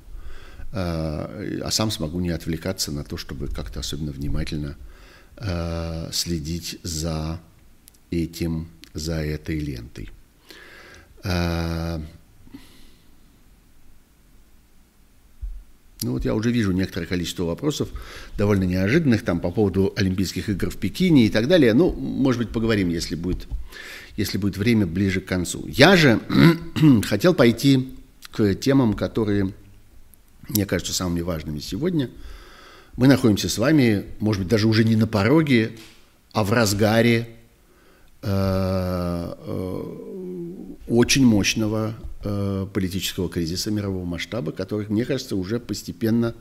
а 0.72 1.70
сам 1.72 1.90
смогу 1.90 2.20
не 2.20 2.32
отвлекаться 2.32 2.92
на 2.92 3.04
то, 3.04 3.16
чтобы 3.16 3.48
как-то 3.48 3.80
особенно 3.80 4.12
внимательно 4.12 4.76
следить 6.12 6.80
за 6.84 7.40
этим, 8.12 8.68
за 8.94 9.16
этой 9.16 9.60
лентой. 9.60 10.10
Ну 16.02 16.12
вот 16.12 16.26
я 16.26 16.36
уже 16.36 16.52
вижу 16.52 16.72
некоторое 16.72 17.06
количество 17.06 17.44
вопросов, 17.44 17.90
довольно 18.38 18.64
неожиданных, 18.64 19.24
там 19.24 19.40
по 19.40 19.50
поводу 19.50 19.94
Олимпийских 19.96 20.50
игр 20.50 20.70
в 20.70 20.78
Пекине 20.78 21.26
и 21.26 21.30
так 21.30 21.48
далее. 21.48 21.74
Ну, 21.74 21.92
может 21.92 22.42
быть, 22.42 22.50
поговорим, 22.50 22.90
если 22.90 23.16
будет, 23.16 23.48
если 24.18 24.38
будет 24.38 24.58
время 24.58 24.86
ближе 24.86 25.22
к 25.22 25.26
концу. 25.26 25.66
Я 25.68 25.96
же 25.96 26.20
хотел 27.06 27.34
пойти 27.34 27.96
к 28.32 28.56
темам, 28.56 28.94
которые, 28.94 29.54
мне 30.50 30.66
кажутся, 30.66 30.94
самыми 30.94 31.22
важными 31.22 31.60
сегодня. 31.60 32.10
Мы 32.98 33.08
находимся 33.08 33.48
с 33.48 33.58
вами, 33.58 34.06
может 34.20 34.42
быть, 34.42 34.50
даже 34.50 34.68
уже 34.68 34.84
не 34.84 34.98
на 34.98 35.08
пороге, 35.08 35.72
а 36.34 36.44
в 36.44 36.52
разгаре 36.52 37.30
э, 38.22 39.34
э, 39.38 39.84
очень 40.88 41.26
мощного 41.26 41.96
политического 42.74 43.30
кризиса 43.30 43.72
мирового 43.72 44.06
масштаба, 44.06 44.52
который, 44.52 44.88
мне 44.88 45.06
кажется, 45.06 45.36
уже 45.36 45.60
постепенно 45.60 46.36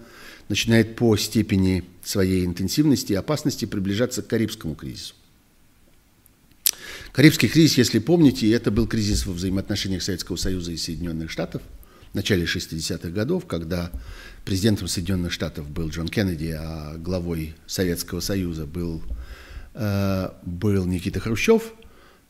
начинает 0.49 0.97
по 0.97 1.17
степени 1.17 1.85
своей 2.03 2.45
интенсивности 2.45 3.13
и 3.13 3.17
опасности 3.17 3.65
приближаться 3.65 4.23
к 4.23 4.27
Карибскому 4.27 4.75
кризису. 4.75 5.15
Карибский 7.13 7.49
кризис, 7.49 7.79
если 7.79 7.99
помните, 7.99 8.51
это 8.51 8.71
был 8.71 8.87
кризис 8.87 9.25
во 9.27 9.33
взаимоотношениях 9.33 10.03
Советского 10.03 10.37
Союза 10.37 10.73
и 10.73 10.77
Соединенных 10.77 11.31
Штатов 11.31 11.63
в 12.13 12.15
начале 12.15 12.45
60-х 12.45 13.11
годов, 13.11 13.47
когда 13.47 13.91
президентом 14.45 14.89
Соединенных 14.89 15.33
Штатов 15.33 15.71
был 15.71 15.89
Джон 15.89 16.09
Кеннеди, 16.09 16.57
а 16.59 16.97
главой 16.99 17.55
Советского 17.67 18.21
Союза 18.21 18.67
был, 18.67 19.03
э, 19.75 20.31
был 20.45 20.87
Никита 20.87 21.21
Хрущев– 21.21 21.73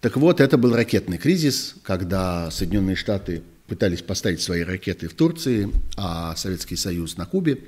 так 0.05 0.19
вот, 0.19 0.43
это 0.43 0.59
был 0.59 0.77
ракетный 0.77 1.17
кризис, 1.17 1.77
когда 1.83 2.51
Соединенные 2.51 2.95
Штаты 2.95 3.43
пытались 3.67 4.03
поставить 4.03 4.43
свои 4.43 4.61
ракеты 4.61 5.09
в 5.09 5.15
Турции, 5.15 5.71
а 5.97 6.37
Советский 6.37 6.77
Союз 6.77 7.17
на 7.17 7.25
Кубе, 7.25 7.61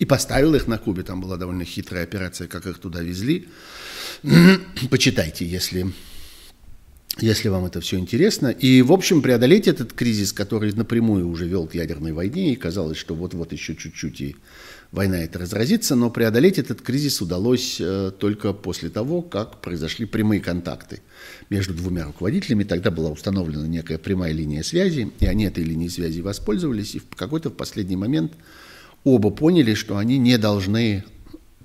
и 0.00 0.04
поставил 0.04 0.56
их 0.56 0.66
на 0.66 0.76
Кубе. 0.76 1.04
Там 1.04 1.20
была 1.20 1.36
довольно 1.36 1.64
хитрая 1.64 2.02
операция, 2.02 2.48
как 2.48 2.66
их 2.66 2.78
туда 2.78 3.00
везли. 3.00 3.46
Почитайте, 4.90 5.46
если, 5.46 5.86
если 7.20 7.48
вам 7.48 7.66
это 7.66 7.80
все 7.80 7.96
интересно. 7.96 8.48
И, 8.48 8.82
в 8.82 8.90
общем, 8.92 9.22
преодолеть 9.22 9.68
этот 9.68 9.92
кризис, 9.92 10.32
который 10.32 10.72
напрямую 10.72 11.28
уже 11.28 11.46
вел 11.46 11.68
к 11.68 11.76
ядерной 11.76 12.10
войне, 12.10 12.52
и 12.54 12.56
казалось, 12.56 12.98
что 12.98 13.14
вот-вот 13.14 13.52
еще 13.52 13.76
чуть-чуть 13.76 14.20
и 14.20 14.36
война 14.94 15.18
это 15.18 15.40
разразится, 15.40 15.96
но 15.96 16.08
преодолеть 16.10 16.58
этот 16.58 16.80
кризис 16.80 17.20
удалось 17.20 17.78
э, 17.80 18.12
только 18.18 18.52
после 18.52 18.88
того, 18.88 19.22
как 19.22 19.60
произошли 19.60 20.06
прямые 20.06 20.40
контакты 20.40 21.00
между 21.50 21.74
двумя 21.74 22.04
руководителями. 22.04 22.64
Тогда 22.64 22.90
была 22.90 23.10
установлена 23.10 23.66
некая 23.66 23.98
прямая 23.98 24.32
линия 24.32 24.62
связи, 24.62 25.12
и 25.20 25.26
они 25.26 25.44
этой 25.44 25.64
линией 25.64 25.90
связи 25.90 26.20
воспользовались, 26.20 26.94
и 26.94 27.00
в 27.00 27.16
какой-то 27.16 27.50
в 27.50 27.54
последний 27.54 27.96
момент 27.96 28.32
оба 29.02 29.30
поняли, 29.30 29.74
что 29.74 29.96
они 29.96 30.16
не 30.16 30.38
должны 30.38 31.04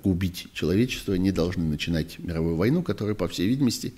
убить 0.02 0.48
человечество, 0.52 1.14
не 1.14 1.30
должны 1.30 1.64
начинать 1.64 2.18
мировую 2.18 2.56
войну, 2.56 2.82
которая, 2.82 3.14
по 3.14 3.28
всей 3.28 3.48
видимости, 3.48 3.94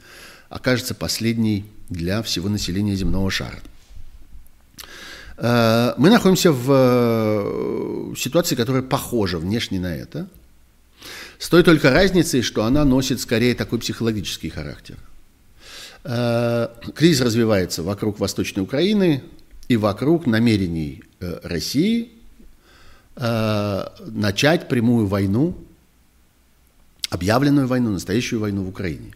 окажется 0.49 0.95
последней 0.95 1.64
для 1.88 2.23
всего 2.23 2.49
населения 2.49 2.95
земного 2.95 3.31
шара. 3.31 3.61
Э, 5.43 5.95
мы 5.99 6.09
находимся 6.09 6.53
в 6.53 6.71
э, 6.71 8.15
ситуации, 8.17 8.55
которая 8.55 8.83
похожа 8.83 9.39
внешне 9.39 9.81
на 9.81 9.95
это, 9.95 10.29
с 11.39 11.49
той 11.49 11.65
только 11.65 11.91
разницей, 11.91 12.43
что 12.43 12.65
она 12.65 12.85
носит 12.85 13.21
скорее 13.21 13.57
такой 13.57 13.81
психологический 13.81 14.51
характер. 14.51 14.97
Э, 16.05 16.69
кризис 16.95 17.23
развивается 17.23 17.83
вокруг 17.83 18.21
Восточной 18.21 18.63
Украины 18.63 19.25
и 19.67 19.77
вокруг 19.77 20.27
намерений 20.27 21.03
России 21.43 22.11
начать 23.15 24.69
прямую 24.69 25.07
войну, 25.07 25.55
объявленную 27.11 27.67
войну, 27.67 27.91
настоящую 27.91 28.41
войну 28.41 28.65
в 28.65 28.69
Украине. 28.69 29.13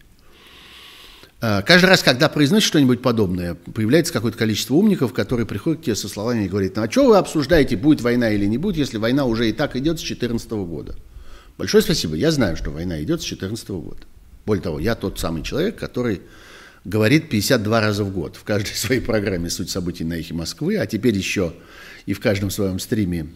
Э, 1.39 1.61
каждый 1.61 1.85
раз, 1.85 2.01
когда 2.01 2.29
произносишь 2.29 2.67
что-нибудь 2.67 3.01
подобное, 3.01 3.53
появляется 3.53 4.11
какое-то 4.11 4.37
количество 4.37 4.73
умников, 4.73 5.13
которые 5.13 5.45
приходят 5.45 5.81
к 5.81 5.83
тебе 5.85 5.95
со 5.95 6.09
словами 6.09 6.45
и 6.45 6.47
говорят, 6.47 6.75
ну 6.75 6.83
а 6.83 6.91
что 6.91 7.07
вы 7.07 7.17
обсуждаете, 7.17 7.77
будет 7.77 8.01
война 8.01 8.31
или 8.31 8.45
не 8.45 8.57
будет, 8.57 8.77
если 8.77 8.97
война 8.97 9.25
уже 9.25 9.49
и 9.49 9.53
так 9.53 9.75
идет 9.75 9.99
с 9.99 10.03
2014 10.03 10.49
года? 10.51 10.95
Большое 11.57 11.83
спасибо, 11.83 12.15
я 12.15 12.31
знаю, 12.31 12.57
что 12.57 12.71
война 12.71 13.01
идет 13.03 13.21
с 13.21 13.25
2014 13.25 13.69
года. 13.69 14.01
Более 14.45 14.63
того, 14.63 14.79
я 14.79 14.95
тот 14.95 15.19
самый 15.19 15.43
человек, 15.43 15.75
который 15.75 16.21
говорит 16.85 17.29
52 17.29 17.81
раза 17.81 18.03
в 18.03 18.11
год 18.11 18.35
в 18.35 18.43
каждой 18.43 18.73
своей 18.75 19.01
программе 19.01 19.49
«Суть 19.49 19.69
событий 19.69 20.03
на 20.03 20.13
эхе 20.13 20.33
Москвы», 20.33 20.77
а 20.77 20.87
теперь 20.87 21.15
еще 21.15 21.53
и 22.07 22.13
в 22.13 22.19
каждом 22.19 22.49
своем 22.49 22.79
стриме 22.79 23.27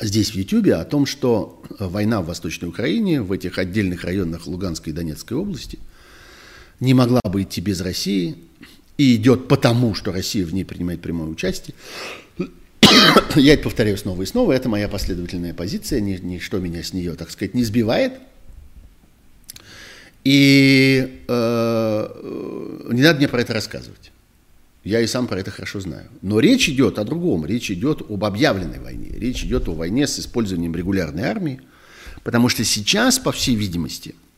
здесь, 0.00 0.30
в 0.30 0.34
Ютьюбе, 0.34 0.74
о 0.74 0.84
том, 0.84 1.06
что 1.06 1.60
война 1.80 2.22
в 2.22 2.26
Восточной 2.26 2.68
Украине, 2.68 3.20
в 3.20 3.32
этих 3.32 3.58
отдельных 3.58 4.04
районах 4.04 4.46
Луганской 4.46 4.92
и 4.92 4.96
Донецкой 4.96 5.36
области– 5.36 5.80
не 6.80 6.94
могла 6.94 7.20
бы 7.24 7.42
идти 7.42 7.60
без 7.60 7.80
России 7.80 8.36
и 8.96 9.16
идет 9.16 9.48
потому, 9.48 9.94
что 9.94 10.12
Россия 10.12 10.44
в 10.44 10.52
ней 10.52 10.64
принимает 10.64 11.00
прямое 11.00 11.28
участие. 11.28 11.74
Я 13.36 13.54
это 13.54 13.62
повторяю 13.62 13.96
снова 13.96 14.22
и 14.22 14.26
снова, 14.26 14.52
это 14.52 14.68
моя 14.68 14.88
последовательная 14.88 15.54
позиция, 15.54 16.00
ничто 16.00 16.58
меня 16.58 16.82
с 16.82 16.92
нее, 16.92 17.14
так 17.14 17.30
сказать, 17.30 17.54
не 17.54 17.64
сбивает. 17.64 18.14
И 20.22 21.22
э, 21.28 22.08
не 22.92 23.02
надо 23.02 23.18
мне 23.18 23.28
про 23.28 23.40
это 23.40 23.54
рассказывать. 23.54 24.12
Я 24.84 25.00
и 25.00 25.06
сам 25.06 25.26
про 25.26 25.40
это 25.40 25.50
хорошо 25.50 25.80
знаю. 25.80 26.08
Но 26.20 26.40
речь 26.40 26.68
идет 26.68 26.98
о 26.98 27.04
другом. 27.04 27.46
Речь 27.46 27.70
идет 27.70 28.02
об 28.10 28.24
объявленной 28.24 28.80
войне. 28.80 29.10
Речь 29.10 29.44
идет 29.44 29.68
о 29.68 29.74
войне 29.74 30.06
с 30.06 30.18
использованием 30.18 30.74
регулярной 30.74 31.24
армии. 31.24 31.60
Потому 32.22 32.50
что 32.50 32.64
сейчас, 32.64 33.18
по 33.18 33.32
всей 33.32 33.56
видимости, 33.56 34.14
Э, 34.14 34.29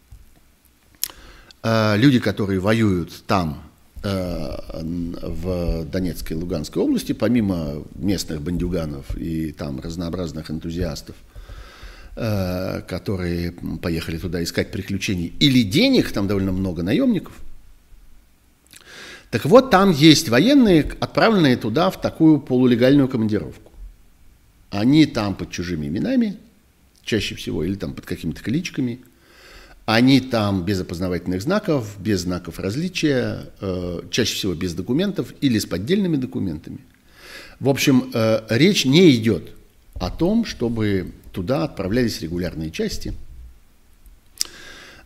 люди, 1.64 2.18
которые 2.18 2.58
воюют 2.58 3.24
там, 3.26 3.62
э, 4.02 4.80
в 4.82 5.84
Донецкой 5.84 6.36
и 6.36 6.40
Луганской 6.40 6.82
области, 6.82 7.12
помимо 7.12 7.84
местных 7.94 8.42
бандюганов 8.42 9.16
и 9.16 9.52
там 9.52 9.80
разнообразных 9.80 10.50
энтузиастов, 10.50 11.14
э, 12.16 12.82
которые 12.88 13.52
поехали 13.80 14.18
туда 14.18 14.42
искать 14.42 14.72
приключений, 14.72 15.32
или 15.38 15.62
денег, 15.62 16.10
там 16.10 16.26
довольно 16.26 16.52
много 16.52 16.82
наемников. 16.82 17.34
Так 19.30 19.44
вот, 19.46 19.70
там 19.70 19.92
есть 19.92 20.28
военные, 20.28 20.82
отправленные 21.00 21.56
туда 21.56 21.90
в 21.90 22.00
такую 22.00 22.38
полулегальную 22.38 23.08
командировку. 23.08 23.72
Они 24.70 25.06
там 25.06 25.34
под 25.34 25.50
чужими 25.50 25.86
именами, 25.86 26.36
чаще 27.02 27.34
всего, 27.34 27.64
или 27.64 27.76
там 27.76 27.94
под 27.94 28.04
какими-то 28.04 28.42
кличками– 28.42 29.00
они 29.94 30.20
там 30.20 30.64
без 30.64 30.80
опознавательных 30.80 31.42
знаков, 31.42 31.96
без 31.98 32.20
знаков 32.20 32.58
различия, 32.58 33.50
э, 33.60 34.00
чаще 34.10 34.34
всего 34.36 34.54
без 34.54 34.72
документов 34.72 35.34
или 35.42 35.58
с 35.58 35.66
поддельными 35.66 36.16
документами. 36.16 36.78
В 37.60 37.68
общем, 37.68 38.10
э, 38.14 38.40
речь 38.48 38.86
не 38.86 39.14
идет 39.14 39.50
о 40.00 40.10
том, 40.10 40.46
чтобы 40.46 41.12
туда 41.32 41.64
отправлялись 41.64 42.22
регулярные 42.22 42.70
части. 42.70 43.12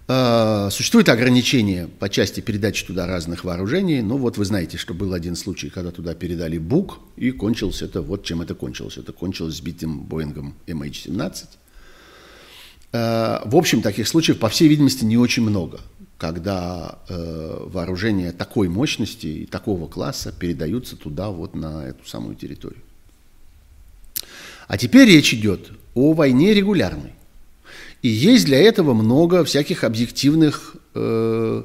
Э, 0.06 0.68
существует 0.70 1.08
ограничение 1.08 1.88
по 1.88 2.08
части 2.08 2.38
передачи 2.40 2.86
туда 2.86 3.08
разных 3.08 3.42
вооружений. 3.42 4.02
Ну 4.02 4.18
вот 4.18 4.38
вы 4.38 4.44
знаете, 4.44 4.78
что 4.78 4.94
был 4.94 5.14
один 5.14 5.34
случай, 5.34 5.68
когда 5.68 5.90
туда 5.90 6.14
передали 6.14 6.58
БУК, 6.58 7.00
и 7.16 7.32
кончилось 7.32 7.82
это, 7.82 8.02
вот 8.02 8.22
чем 8.22 8.40
это 8.40 8.54
кончилось. 8.54 8.98
Это 8.98 9.12
кончилось 9.12 9.56
сбитым 9.56 9.98
Боингом 10.04 10.54
MH17. 10.68 11.46
Э, 12.92 13.40
в 13.44 13.56
общем, 13.56 13.82
таких 13.82 14.08
случаев, 14.08 14.38
по 14.38 14.48
всей 14.48 14.68
видимости, 14.68 15.04
не 15.04 15.16
очень 15.16 15.42
много, 15.42 15.80
когда 16.18 16.98
э, 17.08 17.64
вооружения 17.66 18.32
такой 18.32 18.68
мощности 18.68 19.26
и 19.26 19.46
такого 19.46 19.86
класса 19.86 20.32
передаются 20.32 20.96
туда, 20.96 21.30
вот 21.30 21.54
на 21.54 21.86
эту 21.86 22.06
самую 22.06 22.36
территорию. 22.36 22.80
А 24.68 24.78
теперь 24.78 25.08
речь 25.08 25.32
идет 25.32 25.70
о 25.94 26.12
войне 26.12 26.54
регулярной. 26.54 27.12
И 28.02 28.08
есть 28.08 28.44
для 28.46 28.58
этого 28.58 28.94
много 28.94 29.44
всяких 29.44 29.84
объективных, 29.84 30.76
э, 30.94 31.62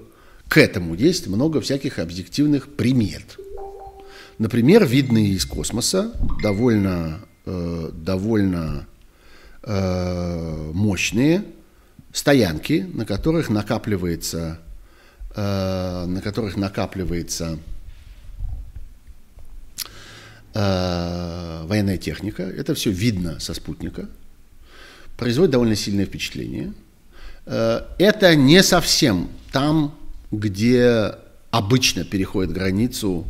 к 0.48 0.58
этому 0.58 0.96
есть 0.96 1.28
много 1.28 1.62
всяких 1.62 2.00
объективных 2.00 2.68
примет. 2.70 3.38
Например, 4.38 4.86
видные 4.86 5.30
из 5.30 5.46
космоса 5.46 6.14
довольно, 6.42 7.20
э, 7.46 7.90
довольно 7.94 8.88
э, 9.64 10.72
мощные 10.74 11.44
стоянки, 12.14 12.88
на 12.94 13.06
которых 13.06 13.50
накапливается, 13.50 14.60
э, 15.36 16.06
на 16.08 16.22
которых 16.22 16.58
накапливается 16.58 17.60
э, 20.54 21.64
военная 21.66 21.98
техника, 21.98 22.44
это 22.44 22.74
все 22.76 22.92
видно 22.92 23.40
со 23.40 23.54
спутника, 23.54 24.10
производит 25.18 25.52
довольно 25.52 25.76
сильное 25.76 26.06
впечатление. 26.06 26.74
Э, 27.46 27.82
это 27.98 28.36
не 28.36 28.62
совсем 28.64 29.30
там, 29.52 29.96
где 30.32 31.16
обычно 31.52 32.06
переходят 32.06 32.52
границу 32.52 33.28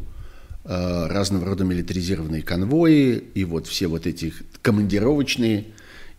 э, 0.63 1.07
разного 1.07 1.45
рода 1.45 1.63
милитаризированные 1.63 2.43
конвои 2.43 3.23
и 3.33 3.43
вот 3.43 3.67
все 3.67 3.87
вот 3.87 4.05
эти 4.05 4.33
командировочные 4.61 5.65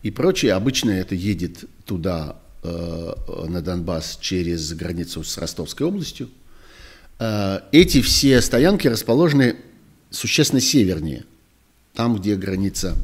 и 0.03 0.11
прочее. 0.11 0.55
Обычно 0.55 0.91
это 0.91 1.15
едет 1.15 1.65
туда, 1.85 2.37
э, 2.63 3.15
на 3.49 3.63
Донбасс, 3.63 4.19
через 4.21 4.73
границу 4.73 5.25
с 5.25 5.39
Ростовской 5.39 5.87
областью. 5.87 6.29
Эти 7.71 8.03
все 8.03 8.41
стоянки 8.41 8.89
расположены 8.89 9.55
существенно 10.11 10.61
севернее, 10.61 11.25
там, 11.95 12.17
где 12.17 12.35
граница 12.35 12.97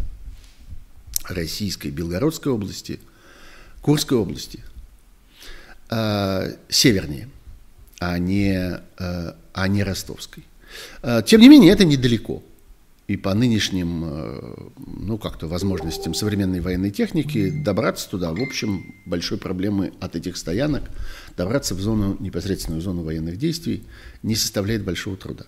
Российской, 1.28 1.88
Белгородской 1.88 2.52
области, 2.52 3.00
Курской 3.82 4.18
области, 4.18 4.60
э, 5.90 6.56
севернее, 6.68 7.28
а 8.00 8.18
не, 8.18 8.80
э, 8.98 9.32
а 9.52 9.68
не 9.68 9.82
Ростовской. 9.82 10.44
Э, 11.02 11.22
тем 11.24 11.40
не 11.40 11.48
менее, 11.48 11.72
это 11.72 11.84
недалеко. 11.84 12.42
И 13.08 13.16
по 13.16 13.32
нынешним, 13.32 14.04
э, 14.04 14.54
ну, 14.86 15.16
как-то 15.16 15.46
возможностям 15.46 16.12
современной 16.12 16.60
военной 16.60 16.90
техники 16.90 17.48
добраться 17.48 18.06
туда, 18.10 18.34
в 18.34 18.42
общем, 18.42 18.94
большой 19.06 19.38
проблемы 19.38 19.94
от 19.98 20.14
этих 20.14 20.36
стоянок, 20.36 20.82
добраться 21.34 21.74
в 21.74 21.80
зону, 21.80 22.18
непосредственную 22.20 22.82
зону 22.82 23.02
военных 23.02 23.38
действий 23.38 23.84
не 24.22 24.36
составляет 24.36 24.84
большого 24.84 25.16
труда. 25.16 25.46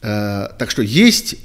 Э, 0.00 0.46
так 0.60 0.70
что 0.70 0.82
есть 0.82 1.38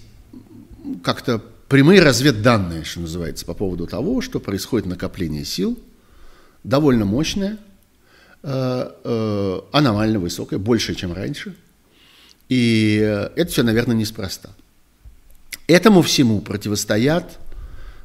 как-то 1.03 1.41
прямые 1.69 2.03
разведданные, 2.03 2.83
что 2.83 2.99
называется, 2.99 3.47
по 3.47 3.55
поводу 3.55 3.87
того, 3.87 4.21
что 4.21 4.39
происходит 4.39 4.85
накопление 4.85 5.43
сил, 5.43 5.79
довольно 6.63 7.05
мощное, 7.05 7.57
э, 8.43 9.59
аномально 9.71 10.19
высокое, 10.19 10.59
больше, 10.59 10.93
чем 10.93 11.13
раньше. 11.13 11.55
И 12.47 12.97
это 13.35 13.51
все, 13.51 13.63
наверное, 13.63 13.95
неспроста. 13.95 14.51
Этому 15.67 16.01
всему 16.01 16.41
противостоят 16.41 17.39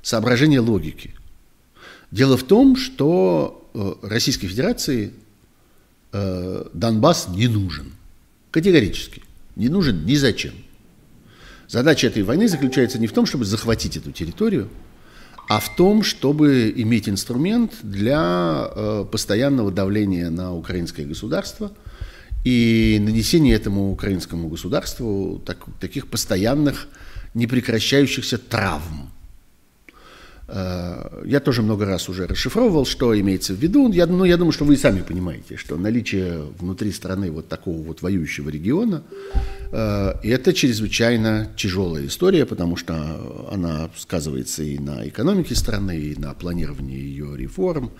соображения 0.02 0.60
логики. 0.60 1.14
Дело 2.10 2.36
в 2.36 2.42
том, 2.42 2.76
что 2.76 3.68
Российской 4.02 4.48
Федерации 4.48 5.12
Донбасс 6.12 7.28
не 7.28 7.48
нужен. 7.48 7.92
Категорически 8.50 9.22
не 9.56 9.68
нужен 9.68 10.04
ни 10.06 10.14
зачем. 10.16 10.54
Задача 11.68 12.08
этой 12.08 12.22
войны 12.24 12.48
заключается 12.48 12.98
не 12.98 13.06
в 13.06 13.12
том, 13.12 13.26
чтобы 13.26 13.44
захватить 13.44 13.96
эту 13.96 14.10
территорию, 14.10 14.68
а 15.48 15.60
в 15.60 15.76
том, 15.76 16.02
чтобы 16.02 16.72
иметь 16.74 17.08
инструмент 17.08 17.72
для 17.82 18.70
э, 18.74 19.04
постоянного 19.10 19.70
давления 19.70 20.30
на 20.30 20.54
украинское 20.54 21.06
государство 21.06 21.72
и 22.44 22.98
нанесения 23.00 23.54
этому 23.54 23.92
украинскому 23.92 24.48
государству 24.48 25.40
так, 25.44 25.58
таких 25.78 26.08
постоянных, 26.08 26.88
непрекращающихся 27.34 28.38
травм. 28.38 29.10
Э, 30.52 31.22
я 31.24 31.40
тоже 31.40 31.62
много 31.62 31.84
раз 31.84 32.08
уже 32.08 32.26
расшифровывал, 32.26 32.84
что 32.84 33.18
имеется 33.18 33.54
в 33.54 33.58
виду. 33.58 33.90
Я, 33.92 34.06
ну, 34.06 34.24
я 34.24 34.36
думаю, 34.36 34.52
что 34.52 34.64
вы 34.64 34.74
и 34.74 34.76
сами 34.76 35.02
понимаете, 35.02 35.56
что 35.56 35.76
наличие 35.76 36.42
внутри 36.58 36.90
страны 36.90 37.30
вот 37.30 37.48
такого 37.48 37.82
вот 37.82 38.02
воюющего 38.02 38.50
региона 38.50 39.04
э, 39.70 40.14
это 40.22 40.52
чрезвычайно 40.52 41.48
тяжелая 41.56 42.06
история, 42.06 42.46
потому 42.46 42.76
что 42.76 43.48
она 43.52 43.90
сказывается 43.96 44.64
и 44.64 44.78
на 44.78 45.06
экономике 45.08 45.54
страны, 45.54 45.96
и 45.96 46.16
на 46.18 46.34
планировании 46.34 46.98
ее 46.98 47.36
реформ, 47.36 47.92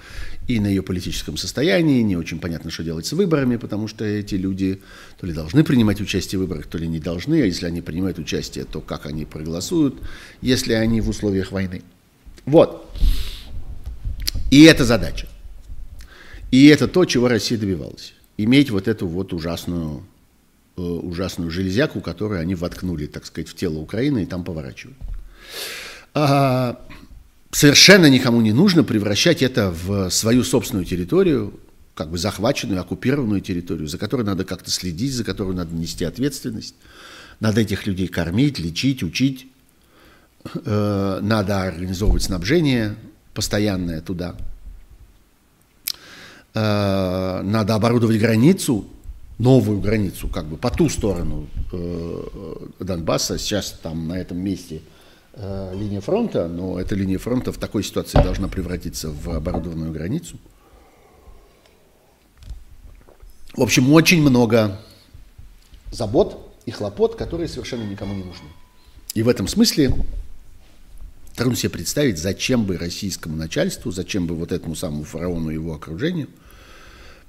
и 0.49 0.59
на 0.59 0.67
ее 0.67 0.83
политическом 0.83 1.37
состоянии. 1.37 2.03
Не 2.03 2.17
очень 2.17 2.41
понятно, 2.41 2.71
что 2.71 2.83
делать 2.83 3.07
с 3.07 3.13
выборами, 3.13 3.57
потому 3.57 3.87
что 3.87 4.05
эти 4.05 4.35
люди 4.35 4.81
то 5.21 5.27
ли 5.27 5.33
должны 5.33 5.63
принимать 5.63 6.01
участие 6.01 6.41
в 6.41 6.43
выборах, 6.43 6.67
то 6.67 6.79
ли 6.79 6.89
не 6.89 6.99
должны, 6.99 7.43
а 7.43 7.47
если 7.47 7.67
они 7.67 7.81
принимают 7.81 8.19
участие, 8.19 8.65
то 8.65 8.81
как 8.81 9.07
они 9.07 9.25
проголосуют, 9.25 9.95
если 10.43 10.73
они 10.73 11.01
в 11.01 11.09
условиях 11.09 11.53
войны. 11.53 11.83
Вот. 12.47 12.91
И 14.51 14.65
это 14.65 14.85
задача. 14.85 15.27
И 16.51 16.67
это 16.67 16.89
то, 16.89 17.05
чего 17.05 17.29
Россия 17.29 17.59
добивалась. 17.59 18.15
Иметь 18.37 18.71
вот 18.71 18.89
эту 18.89 19.07
вот 19.07 19.33
ужасную, 19.33 20.05
э, 20.77 20.81
ужасную 20.81 21.51
железяку, 21.51 22.01
которую 22.01 22.41
они 22.41 22.55
воткнули, 22.55 23.07
так 23.07 23.27
сказать, 23.27 23.49
в 23.49 23.55
тело 23.55 23.79
Украины 23.79 24.25
и 24.25 24.27
там 24.27 24.43
поворачивают. 24.45 24.99
А, 26.15 26.81
совершенно 27.53 28.07
никому 28.07 28.41
не 28.41 28.53
нужно 28.53 28.83
превращать 28.83 29.43
это 29.43 29.71
в 29.71 30.11
свою 30.11 30.43
собственную 30.43 30.85
территорию, 30.85 31.61
как 31.95 32.11
бы 32.11 32.19
захваченную, 32.19 32.81
оккупированную 32.81 33.41
территорию, 33.41 33.87
за 33.87 33.99
которой 33.99 34.23
надо 34.23 34.45
как-то 34.45 34.71
следить, 34.71 35.13
за 35.13 35.23
которую 35.23 35.55
надо 35.55 35.75
нести 35.75 36.05
ответственность. 36.05 36.75
Надо 37.41 37.61
этих 37.61 37.87
людей 37.87 38.09
кормить, 38.09 38.59
лечить, 38.59 39.03
учить. 39.03 39.47
Э, 40.43 41.19
надо 41.21 41.63
организовывать 41.63 42.23
снабжение 42.23 42.97
постоянное 43.35 44.01
туда. 44.01 44.37
Э, 46.55 47.43
надо 47.43 47.75
оборудовать 47.75 48.19
границу, 48.19 48.87
новую 49.39 49.81
границу, 49.81 50.29
как 50.29 50.47
бы 50.47 50.57
по 50.57 50.71
ту 50.71 50.89
сторону 50.89 51.47
э, 51.73 52.57
Донбасса. 52.81 53.39
Сейчас 53.39 53.73
там 53.83 54.09
на 54.09 54.19
этом 54.19 54.39
месте 54.39 54.83
линия 55.73 56.01
фронта, 56.01 56.49
но 56.49 56.79
эта 56.81 56.97
линия 56.97 57.17
фронта 57.17 57.53
в 57.53 57.57
такой 57.57 57.85
ситуации 57.85 58.21
должна 58.21 58.49
превратиться 58.49 59.11
в 59.11 59.31
оборудованную 59.31 59.93
границу. 59.93 60.39
В 63.55 63.63
общем, 63.63 63.93
очень 63.93 64.21
много 64.23 64.81
забот 65.93 66.53
и 66.67 66.73
хлопот, 66.73 67.15
которые 67.15 67.47
совершенно 67.49 67.85
никому 67.85 68.13
не 68.15 68.25
нужны. 68.25 68.49
И 69.15 69.23
в 69.23 69.29
этом 69.29 69.47
смысле 69.47 69.95
Трудно 71.41 71.57
себе 71.57 71.71
представить, 71.71 72.19
зачем 72.19 72.67
бы 72.67 72.77
российскому 72.77 73.35
начальству, 73.35 73.91
зачем 73.91 74.27
бы 74.27 74.35
вот 74.35 74.53
этому 74.53 74.75
самому 74.75 75.05
фараону 75.05 75.49
и 75.49 75.55
его 75.55 75.73
окружению 75.73 76.29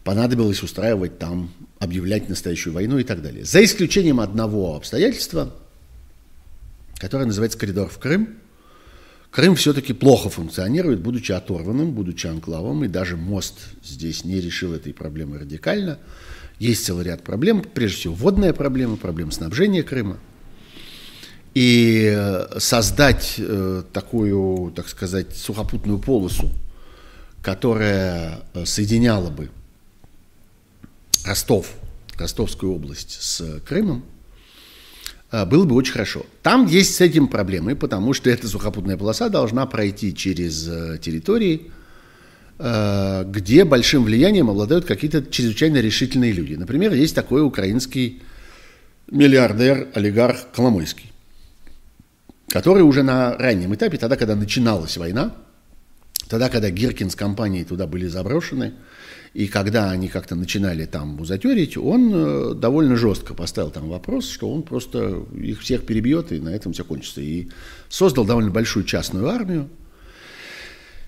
понадобилось 0.03 0.61
устраивать 0.63 1.17
там, 1.17 1.49
объявлять 1.79 2.27
настоящую 2.27 2.73
войну 2.73 2.97
и 2.97 3.05
так 3.05 3.21
далее. 3.21 3.45
За 3.45 3.63
исключением 3.63 4.19
одного 4.19 4.75
обстоятельства, 4.75 5.55
которое 6.97 7.23
называется 7.23 7.57
коридор 7.57 7.87
в 7.87 7.99
Крым. 7.99 8.35
Крым 9.29 9.55
все-таки 9.55 9.93
плохо 9.93 10.29
функционирует, 10.29 10.99
будучи 10.99 11.31
оторванным, 11.31 11.93
будучи 11.93 12.27
анклавом, 12.27 12.83
и 12.83 12.89
даже 12.89 13.15
мост 13.15 13.59
здесь 13.81 14.25
не 14.25 14.41
решил 14.41 14.73
этой 14.73 14.93
проблемы 14.93 15.39
радикально. 15.39 15.99
Есть 16.59 16.83
целый 16.83 17.05
ряд 17.05 17.23
проблем, 17.23 17.61
прежде 17.61 17.95
всего 17.95 18.15
водная 18.15 18.51
проблема, 18.51 18.97
проблема 18.97 19.31
снабжения 19.31 19.83
Крыма– 19.83 20.19
и 21.53 22.09
э, 22.15 22.59
создать 22.59 23.35
э, 23.37 23.83
такую, 23.91 24.71
так 24.71 24.87
сказать, 24.87 25.35
сухопутную 25.35 25.99
полосу, 25.99 26.49
которая 27.41 28.41
э, 28.53 28.65
соединяла 28.65 29.29
бы 29.29 29.49
Ростов, 31.25 31.73
Ростовскую 32.17 32.73
область 32.73 33.17
с 33.21 33.59
Крымом, 33.65 34.03
было 35.31 35.63
бы 35.63 35.75
очень 35.75 35.93
хорошо. 35.93 36.25
Там 36.43 36.65
есть 36.65 36.95
с 36.95 36.99
этим 36.99 37.27
проблемы, 37.27 37.75
потому 37.75 38.13
что 38.13 38.29
эта 38.29 38.49
сухопутная 38.49 38.97
полоса 38.97 39.29
должна 39.29 39.65
пройти 39.65 40.13
через 40.13 40.65
территории, 40.99 41.71
где 42.59 43.63
большим 43.63 44.03
влиянием 44.03 44.49
обладают 44.49 44.85
какие-то 44.85 45.23
чрезвычайно 45.23 45.77
решительные 45.77 46.33
люди. 46.33 46.55
Например, 46.55 46.91
есть 46.93 47.15
такой 47.15 47.43
украинский 47.43 48.21
миллиардер, 49.09 49.87
олигарх 49.93 50.51
Коломойский 50.53 51.10
который 52.51 52.83
уже 52.83 53.01
на 53.01 53.37
раннем 53.37 53.73
этапе, 53.73 53.97
тогда, 53.97 54.17
когда 54.17 54.35
начиналась 54.35 54.97
война, 54.97 55.33
тогда, 56.27 56.49
когда 56.49 56.69
Гиркин 56.69 57.09
с 57.09 57.15
компанией 57.15 57.63
туда 57.63 57.87
были 57.87 58.07
заброшены, 58.07 58.73
и 59.33 59.47
когда 59.47 59.89
они 59.89 60.09
как-то 60.09 60.35
начинали 60.35 60.85
там 60.85 61.15
бузатерить, 61.15 61.77
он 61.77 62.11
э, 62.13 62.53
довольно 62.55 62.97
жестко 62.97 63.33
поставил 63.33 63.71
там 63.71 63.87
вопрос, 63.87 64.29
что 64.29 64.51
он 64.51 64.63
просто 64.63 65.25
их 65.33 65.61
всех 65.61 65.85
перебьет, 65.85 66.33
и 66.33 66.39
на 66.39 66.49
этом 66.49 66.73
все 66.73 66.83
кончится. 66.83 67.21
И 67.21 67.47
создал 67.87 68.25
довольно 68.25 68.51
большую 68.51 68.83
частную 68.83 69.29
армию, 69.29 69.69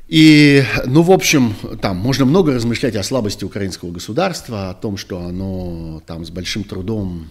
и, 0.08 0.64
ну, 0.86 1.02
в 1.02 1.12
общем, 1.12 1.56
там 1.82 1.96
можно 1.98 2.26
много 2.26 2.54
размышлять 2.54 2.96
о 2.96 3.04
слабости 3.04 3.46
украинского 3.46 3.92
государства, 3.92 4.70
о 4.70 4.74
том, 4.74 4.98
что 4.98 5.20
оно 5.20 6.02
там 6.06 6.26
с 6.26 6.30
большим 6.30 6.66
трудом 6.66 7.28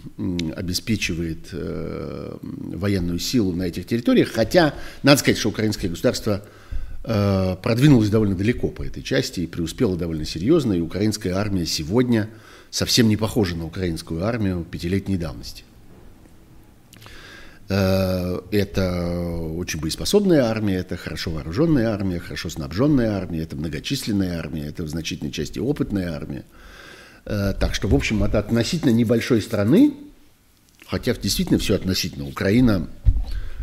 обеспечивает 0.57 1.49
э, 1.53 2.37
военную 2.41 3.19
силу 3.19 3.53
на 3.53 3.65
этих 3.65 3.87
территориях, 3.87 4.33
хотя, 4.33 4.75
надо 5.03 5.19
сказать, 5.19 5.39
что 5.39 5.51
украинское 5.51 5.91
государство 5.91 6.45
э, 7.05 7.57
продвинулось 7.63 8.09
довольно 8.09 8.35
далеко 8.35 8.69
по 8.69 8.83
этой 8.83 9.03
части 9.03 9.41
и 9.41 9.47
преуспело 9.47 9.97
довольно 9.97 10.25
серьезно, 10.25 10.73
и 10.73 10.81
украинская 10.81 11.35
армия 11.35 11.67
сегодня 11.67 12.31
совсем 12.71 13.07
не 13.07 13.19
похожа 13.19 13.55
на 13.55 13.67
украинскую 13.67 14.25
армию 14.25 14.65
пятилетней 14.69 15.19
давности. 15.19 15.65
Э, 17.69 18.41
это 18.51 19.17
очень 19.57 19.81
боеспособная 19.81 20.45
армия, 20.45 20.77
это 20.77 20.97
хорошо 20.97 21.31
вооруженная 21.31 21.91
армия, 21.91 22.19
хорошо 22.19 22.51
снабженная 22.51 23.13
армия, 23.13 23.43
это 23.43 23.57
многочисленная 23.57 24.39
армия, 24.39 24.67
это 24.67 24.83
в 24.83 24.89
значительной 24.89 25.33
части 25.33 25.59
опытная 25.59 26.13
армия. 26.13 26.45
Э, 27.25 27.55
так 27.59 27.75
что, 27.75 27.89
в 27.89 27.95
общем, 27.95 28.23
от 28.25 28.35
относительно 28.35 28.91
небольшой 28.91 29.41
страны, 29.41 29.95
хотя 30.87 31.15
действительно 31.15 31.59
все 31.59 31.77
относительно, 31.77 32.27
Украина 32.27 32.89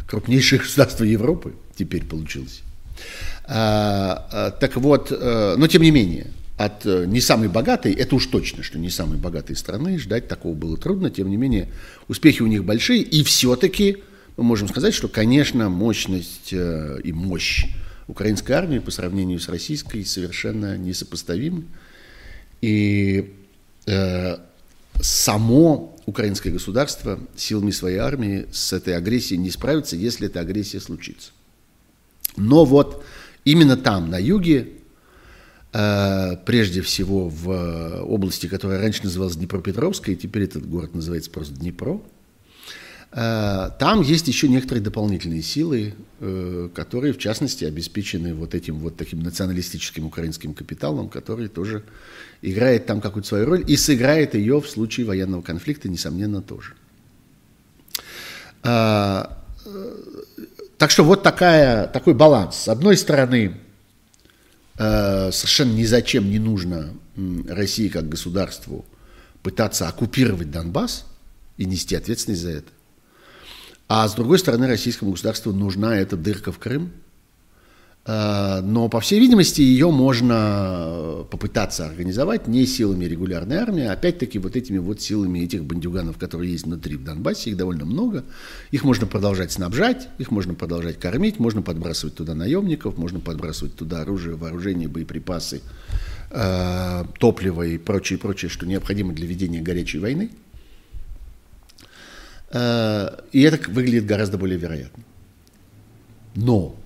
крупнейшее 0.08 0.60
государство 0.60 1.04
Европы 1.04 1.54
теперь 1.76 2.06
получилось. 2.06 2.62
А, 3.46 4.52
так 4.60 4.76
вот, 4.76 5.12
но 5.12 5.68
тем 5.68 5.82
не 5.82 5.92
менее, 5.92 6.28
от 6.60 6.84
не 6.84 7.22
самой 7.22 7.48
богатой, 7.48 7.94
это 7.94 8.16
уж 8.16 8.26
точно, 8.28 8.64
что 8.64 8.78
не 8.78 8.90
самой 8.90 9.18
богатой 9.18 9.56
страны, 9.56 9.98
ждать 9.98 10.28
такого 10.28 10.54
было 10.54 10.76
трудно, 10.76 11.10
тем 11.10 11.30
не 11.30 11.38
менее, 11.38 11.70
успехи 12.10 12.42
у 12.42 12.48
них 12.48 12.66
большие, 12.66 13.02
и 13.02 13.24
все-таки 13.24 14.00
мы 14.36 14.44
можем 14.44 14.68
сказать, 14.68 14.94
что, 14.94 15.08
конечно, 15.08 15.70
мощность 15.70 16.52
и 16.52 17.12
мощь 17.14 17.66
украинской 18.10 18.52
армии 18.52 18.80
по 18.80 18.92
сравнению 18.92 19.40
с 19.40 19.48
российской 19.48 20.04
совершенно 20.04 20.78
несопоставимы. 20.78 21.64
И 22.60 23.34
э, 23.86 24.38
само 25.00 25.96
украинское 26.06 26.52
государство 26.52 27.20
силами 27.38 27.72
своей 27.72 28.00
армии 28.00 28.48
с 28.52 28.74
этой 28.74 28.98
агрессией 28.98 29.40
не 29.40 29.52
справится, 29.52 29.96
если 29.96 30.28
эта 30.28 30.42
агрессия 30.42 30.82
случится. 30.82 31.32
Но 32.36 32.66
вот 32.66 33.06
именно 33.46 33.78
там, 33.78 34.10
на 34.10 34.20
юге, 34.20 34.68
э, 34.68 34.79
прежде 35.72 36.82
всего 36.82 37.30
в 37.30 38.04
области, 38.04 38.48
которая 38.48 38.82
раньше 38.82 39.04
называлась 39.04 39.36
Днепропетровская, 39.36 40.16
и 40.16 40.18
теперь 40.18 40.44
этот 40.44 40.68
город 40.68 40.96
называется 40.96 41.30
просто 41.30 41.54
Днепро, 41.54 42.02
э, 43.12 43.70
там 43.80 44.02
есть 44.02 44.28
еще 44.28 44.48
некоторые 44.48 44.84
дополнительные 44.84 45.44
силы, 45.44 45.94
э, 46.20 46.70
которые, 46.74 47.14
в 47.14 47.20
частности, 47.20 47.66
обеспечены 47.66 48.34
вот 48.34 48.56
этим 48.56 48.80
вот 48.80 48.98
таким 48.98 49.20
националистическим 49.22 50.06
украинским 50.06 50.56
капиталом, 50.56 51.08
который 51.08 51.50
тоже 51.50 51.84
играет 52.42 52.88
там 52.88 53.00
какую-то 53.00 53.28
свою 53.28 53.46
роль 53.46 53.64
и 53.68 53.78
сыграет 53.78 54.34
ее 54.34 54.62
в 54.62 54.68
случае 54.68 55.06
военного 55.06 55.44
конфликта, 55.44 55.88
несомненно, 55.88 56.42
тоже. 56.42 56.74
А, 58.64 59.38
э, 59.66 59.98
так 60.78 60.92
что 60.92 61.04
вот 61.04 61.24
такая, 61.24 61.88
такой 61.88 62.14
баланс. 62.14 62.56
С 62.56 62.68
одной 62.68 62.98
стороны, 62.98 63.46
э, 63.48 63.69
совершенно 64.80 65.74
ни 65.74 65.84
зачем 65.84 66.30
не 66.30 66.40
нужно 66.40 66.94
России 67.48 67.90
как 67.90 68.08
государству 68.08 68.86
пытаться 69.44 69.88
оккупировать 69.88 70.52
Донбасс 70.52 71.06
и 71.58 71.66
нести 71.66 71.96
ответственность 71.96 72.42
за 72.42 72.52
это. 72.52 72.72
А 73.88 74.08
с 74.08 74.14
другой 74.16 74.40
стороны, 74.40 74.68
российскому 74.68 75.12
государству 75.12 75.52
нужна 75.52 75.98
эта 75.98 76.16
дырка 76.16 76.52
в 76.52 76.60
Крым– 76.60 76.94
Э, 77.02 77.09
но, 78.12 78.90
по 78.90 79.02
всей 79.02 79.20
видимости, 79.20 79.62
ее 79.62 79.92
можно 79.92 81.26
попытаться 81.30 81.86
организовать 81.86 82.48
не 82.48 82.66
силами 82.66 83.06
регулярной 83.06 83.58
армии, 83.58 83.84
а 83.84 83.94
опять-таки 83.94 84.40
вот 84.40 84.56
этими 84.56 84.80
вот 84.80 85.00
силами 85.00 85.40
этих 85.40 85.64
бандюганов, 85.64 86.18
которые 86.18 86.54
есть 86.54 86.66
внутри 86.66 86.96
в 86.96 87.04
Донбассе, 87.04 87.52
их 87.52 87.58
довольно 87.58 87.86
много. 87.86 88.24
Их 88.72 88.84
можно 88.84 89.06
продолжать 89.06 89.52
снабжать, 89.52 90.08
их 90.18 90.32
можно 90.32 90.56
продолжать 90.56 91.00
кормить, 91.00 91.38
можно 91.38 91.62
подбрасывать 91.62 92.16
туда 92.16 92.34
наемников, 92.34 92.98
можно 92.98 93.20
подбрасывать 93.20 93.76
туда 93.76 94.02
оружие, 94.02 94.36
вооружение, 94.36 94.88
боеприпасы, 94.88 95.62
э, 96.32 97.04
топливо 97.20 97.64
и 97.64 97.78
прочее, 97.78 98.18
прочее, 98.18 98.50
что 98.50 98.66
необходимо 98.66 99.14
для 99.14 99.28
ведения 99.28 99.62
горячей 99.62 100.00
войны. 100.00 100.32
Э, 102.52 103.20
и 103.32 103.42
это 103.42 103.70
выглядит 103.70 104.08
гораздо 104.08 104.40
более 104.40 104.58
вероятно. 104.58 105.04
Но 106.36 106.79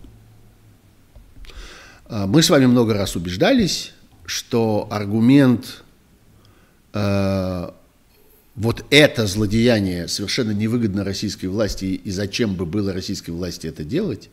мы 2.09 2.43
с 2.43 2.49
вами 2.49 2.65
много 2.65 2.93
раз 2.93 3.15
убеждались, 3.15 3.93
что 4.25 4.87
аргумент 4.91 5.83
э, 6.93 7.69
вот 8.55 8.85
это 8.89 9.27
злодеяние 9.27 10.07
совершенно 10.07 10.51
невыгодно 10.51 11.03
российской 11.03 11.47
власти, 11.47 11.85
и 11.85 12.11
зачем 12.11 12.55
бы 12.55 12.65
было 12.65 12.93
российской 12.93 13.31
власти 13.31 13.67
это 13.67 13.83
делать, 13.83 14.29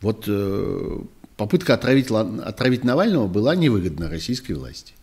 вот 0.00 0.24
э, 0.26 0.98
попытка 1.36 1.74
отравить, 1.74 2.10
отравить 2.10 2.84
Навального 2.84 3.26
была 3.26 3.54
невыгодна 3.54 4.08
российской 4.08 4.52
власти. 4.52 4.94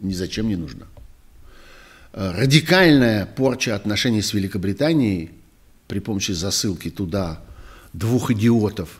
Ни 0.00 0.12
зачем 0.12 0.48
не 0.48 0.56
нужна. 0.56 0.86
Э, 2.12 2.32
радикальная 2.32 3.26
порча 3.26 3.76
отношений 3.76 4.22
с 4.22 4.32
Великобританией 4.32 5.30
при 5.86 6.00
помощи 6.00 6.32
засылки 6.32 6.90
туда 6.90 7.40
двух 7.92 8.30
идиотов 8.30 8.99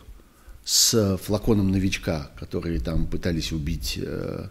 с 0.63 1.17
флаконом 1.17 1.71
новичка, 1.71 2.31
которые 2.39 2.79
там 2.79 3.07
пытались 3.07 3.51
убить 3.51 3.97
э, 4.01 4.47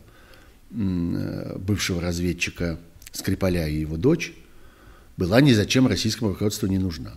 э, 0.73 1.59
бывшего 1.59 2.01
разведчика 2.01 2.79
Скрипаля 3.13 3.69
и 3.69 3.81
его 3.81 3.97
дочь, 3.97 4.33
была 5.17 5.41
ни 5.41 5.53
зачем 5.53 5.87
российскому 5.87 6.31
руководству 6.31 6.67
не 6.67 6.79
нужна. 6.79 7.13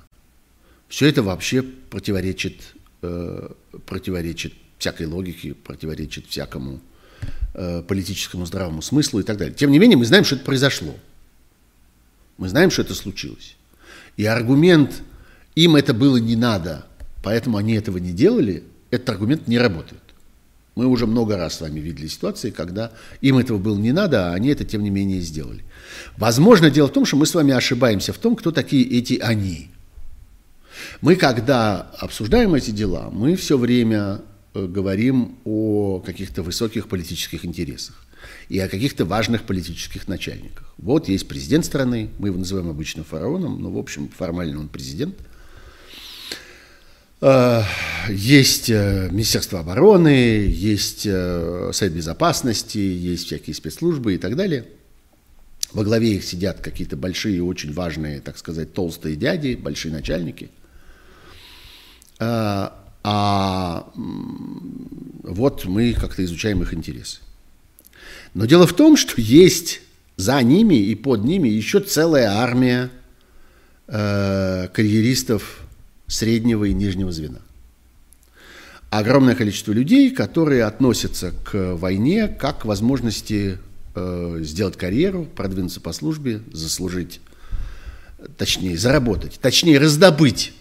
Все 0.89 1.07
это 1.07 1.23
вообще 1.23 1.63
противоречит, 1.63 2.75
э, 3.01 3.49
противоречит 3.85 4.53
всякой 4.77 5.07
логике, 5.07 5.53
противоречит 5.53 6.27
всякому 6.27 6.81
политическому 7.87 8.47
здравому 8.47 8.81
смыслу 8.81 9.19
и 9.19 9.23
так 9.23 9.37
далее. 9.37 9.53
Тем 9.53 9.69
не 9.69 9.77
менее, 9.77 9.95
мы 9.95 10.05
знаем, 10.05 10.25
что 10.25 10.35
это 10.35 10.43
произошло. 10.43 10.95
Мы 12.37 12.49
знаем, 12.49 12.71
что 12.71 12.81
это 12.81 12.95
случилось. 12.95 13.55
И 14.17 14.25
аргумент 14.25 15.03
«им 15.53 15.75
это 15.75 15.93
было 15.93 16.17
не 16.17 16.35
надо, 16.35 16.87
поэтому 17.21 17.57
они 17.57 17.73
этого 17.73 17.99
не 17.99 18.11
делали» 18.11 18.63
этот 18.93 19.09
аргумент 19.09 19.47
не 19.47 19.57
работает. 19.57 20.01
Мы 20.75 20.85
уже 20.85 21.05
много 21.07 21.37
раз 21.37 21.55
с 21.55 21.61
вами 21.61 21.79
видели 21.79 22.07
ситуации, 22.07 22.49
когда 22.51 22.91
им 23.21 23.37
этого 23.37 23.57
было 23.57 23.77
не 23.77 23.91
надо, 23.91 24.29
а 24.29 24.33
они 24.33 24.49
это, 24.49 24.65
тем 24.65 24.83
не 24.83 24.89
менее, 24.89 25.19
сделали. 25.21 25.63
Возможно, 26.17 26.69
дело 26.69 26.87
в 26.87 26.93
том, 26.93 27.05
что 27.05 27.15
мы 27.17 27.25
с 27.25 27.33
вами 27.33 27.53
ошибаемся 27.53 28.13
в 28.13 28.17
том, 28.17 28.35
кто 28.35 28.51
такие 28.51 28.83
эти 28.97 29.15
«они». 29.15 29.69
Мы, 31.01 31.15
когда 31.15 31.81
обсуждаем 31.97 32.55
эти 32.55 32.71
дела, 32.71 33.09
мы 33.11 33.35
все 33.35 33.57
время 33.57 34.21
э, 34.53 34.65
говорим 34.65 35.37
о 35.45 35.99
каких-то 35.99 36.41
высоких 36.43 36.87
политических 36.87 37.45
интересах 37.45 37.95
и 38.49 38.59
о 38.59 38.67
каких-то 38.67 39.05
важных 39.05 39.43
политических 39.43 40.07
начальниках. 40.07 40.73
Вот 40.77 41.07
есть 41.07 41.27
президент 41.27 41.65
страны, 41.65 42.09
мы 42.17 42.29
его 42.29 42.37
называем 42.37 42.69
обычно 42.69 43.03
фараоном, 43.03 43.61
но, 43.61 43.71
в 43.71 43.77
общем, 43.77 44.09
формально 44.09 44.59
он 44.59 44.67
президент– 44.67 45.15
есть 48.09 48.69
э, 48.69 49.07
Министерство 49.11 49.61
обороны, 49.61 50.45
есть 50.47 51.05
э, 51.05 51.69
Совет 51.71 51.93
Безопасности, 51.93 52.77
есть 52.77 53.27
всякие 53.27 53.53
спецслужбы 53.53 54.15
и 54.15 54.17
так 54.17 54.35
далее. 54.35 54.65
Во 55.71 55.83
главе 55.83 56.15
их 56.15 56.25
сидят 56.25 56.59
какие-то 56.59 56.97
большие, 56.97 57.41
очень 57.41 57.71
важные, 57.73 58.19
так 58.19 58.37
сказать, 58.37 58.73
толстые 58.73 59.15
дяди, 59.15 59.55
большие 59.55 59.93
начальники. 59.93 60.49
А 62.19 63.91
вот 65.23 65.65
мы 65.65 65.93
как-то 65.93 66.23
изучаем 66.23 66.61
их 66.61 66.73
интересы. 66.75 67.21
Но 68.35 68.45
дело 68.45 68.67
в 68.67 68.73
том, 68.73 68.95
что 68.95 69.19
есть 69.19 69.81
за 70.15 70.39
ними 70.43 70.75
и 70.75 70.93
под 70.93 71.23
ними 71.23 71.49
еще 71.49 71.79
целая 71.79 72.29
армия 72.29 72.91
карьеристов 73.87 75.62
среднего 76.13 76.65
и 76.65 76.73
нижнего 76.73 77.11
звена. 77.11 77.39
Огромное 78.89 79.35
количество 79.35 79.71
людей, 79.71 80.11
которые 80.11 80.65
относятся 80.65 81.33
к 81.43 81.75
войне 81.75 82.27
как 82.27 82.59
к 82.61 82.65
возможности 82.65 83.57
э, 83.95 84.39
сделать 84.41 84.77
карьеру, 84.77 85.25
продвинуться 85.25 85.81
по 85.81 85.91
службе, 85.91 86.41
заслужить, 86.51 87.19
точнее, 88.37 88.77
заработать, 88.77 89.39
точнее, 89.41 89.79
раздобыть, 89.79 90.53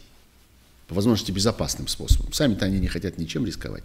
по 0.89 0.95
возможности, 0.95 1.31
безопасным 1.31 1.89
способом. 1.89 2.33
Сами-то 2.33 2.65
они 2.65 2.79
не 2.81 2.89
хотят 2.89 3.19
ничем 3.19 3.45
рисковать. 3.45 3.85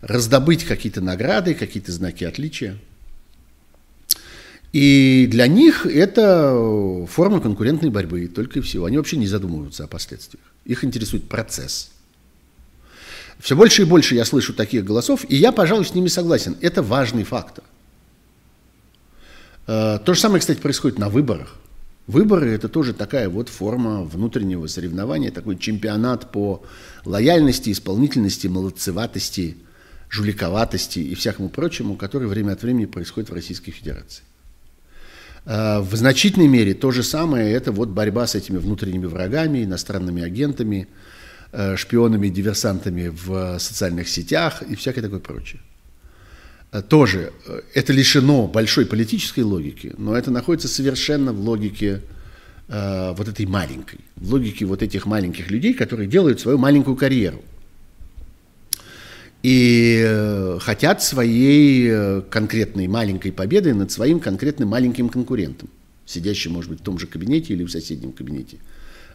Раздобыть 0.00 0.64
какие-то 0.64 1.00
награды, 1.00 1.54
какие-то 1.54 1.90
знаки 1.90 2.22
отличия– 2.24 2.78
и 4.72 5.26
для 5.28 5.48
них 5.48 5.84
это 5.84 7.06
форма 7.10 7.40
конкурентной 7.40 7.90
борьбы, 7.90 8.28
только 8.28 8.60
и 8.60 8.62
всего. 8.62 8.84
Они 8.84 8.96
вообще 8.96 9.16
не 9.16 9.26
задумываются 9.26 9.84
о 9.84 9.88
последствиях. 9.88 10.44
Их 10.64 10.84
интересует 10.84 11.28
процесс. 11.28 11.90
Все 13.40 13.56
больше 13.56 13.82
и 13.82 13.84
больше 13.86 14.14
я 14.14 14.24
слышу 14.24 14.52
таких 14.52 14.84
голосов, 14.84 15.24
и 15.28 15.34
я, 15.34 15.50
пожалуй, 15.50 15.86
с 15.86 15.94
ними 15.94 16.08
согласен. 16.08 16.56
Это 16.60 16.82
важный 16.82 17.24
фактор. 17.24 17.64
Э, 19.66 19.98
то 20.04 20.14
же 20.14 20.20
самое, 20.20 20.40
кстати, 20.40 20.60
происходит 20.60 20.98
на 20.98 21.08
выборах. 21.08 21.56
Выборы– 22.06 22.50
это 22.50 22.68
тоже 22.68 22.92
такая 22.92 23.28
вот 23.28 23.48
форма 23.48 24.02
внутреннего 24.02 24.66
соревнования, 24.66 25.30
такой 25.30 25.56
чемпионат 25.56 26.30
по 26.32 26.62
лояльности, 27.04 27.70
исполнительности, 27.70 28.46
молодцеватости, 28.46 29.56
жуликоватости 30.08 30.98
и 30.98 31.14
всякому 31.14 31.48
прочему, 31.48 31.96
который 31.96 32.28
время 32.28 32.52
от 32.52 32.62
времени 32.62 32.86
происходит 32.86 33.30
в 33.30 33.34
Российской 33.34 33.70
Федерации. 33.70 34.24
В 35.44 35.88
значительной 35.92 36.48
мере 36.48 36.74
то 36.74 36.90
же 36.90 37.02
самое– 37.02 37.50
это 37.52 37.72
вот 37.72 37.88
борьба 37.88 38.26
с 38.26 38.34
этими 38.34 38.58
внутренними 38.58 39.06
врагами, 39.06 39.64
иностранными 39.64 40.22
агентами, 40.22 40.86
шпионами, 41.76 42.28
диверсантами 42.28 43.08
в 43.08 43.58
социальных 43.58 44.08
сетях 44.08 44.62
и 44.62 44.76
всякое 44.76 45.02
такое 45.02 45.20
прочее. 45.20 45.60
Тоже 46.88 47.32
это 47.74 47.92
лишено 47.92 48.46
большой 48.46 48.86
политической 48.86 49.40
логики, 49.40 49.92
но 49.98 50.16
это 50.16 50.30
находится 50.30 50.68
совершенно 50.68 51.32
в 51.32 51.40
логике 51.40 52.02
э, 52.68 53.12
вот 53.16 53.26
этой 53.26 53.46
маленькой, 53.46 53.98
в 54.14 54.32
логике 54.32 54.66
вот 54.66 54.80
этих 54.80 55.04
маленьких 55.04 55.50
людей, 55.50 55.74
которые 55.74 56.06
делают 56.08 56.38
свою 56.38 56.58
маленькую 56.58 56.94
карьеру. 56.96 57.42
И 59.42 60.02
э, 60.04 60.58
хотят 60.60 61.02
своей 61.02 61.88
э, 61.90 62.22
конкретной 62.28 62.88
маленькой 62.88 63.32
победы 63.32 63.72
над 63.72 63.90
своим 63.90 64.20
конкретным 64.20 64.68
маленьким 64.68 65.08
конкурентом, 65.08 65.70
сидящим, 66.04 66.52
может 66.52 66.70
быть, 66.70 66.80
в 66.80 66.82
том 66.82 66.98
же 66.98 67.06
кабинете 67.06 67.54
или 67.54 67.64
в 67.64 67.70
соседнем 67.70 68.12
кабинете. 68.12 68.58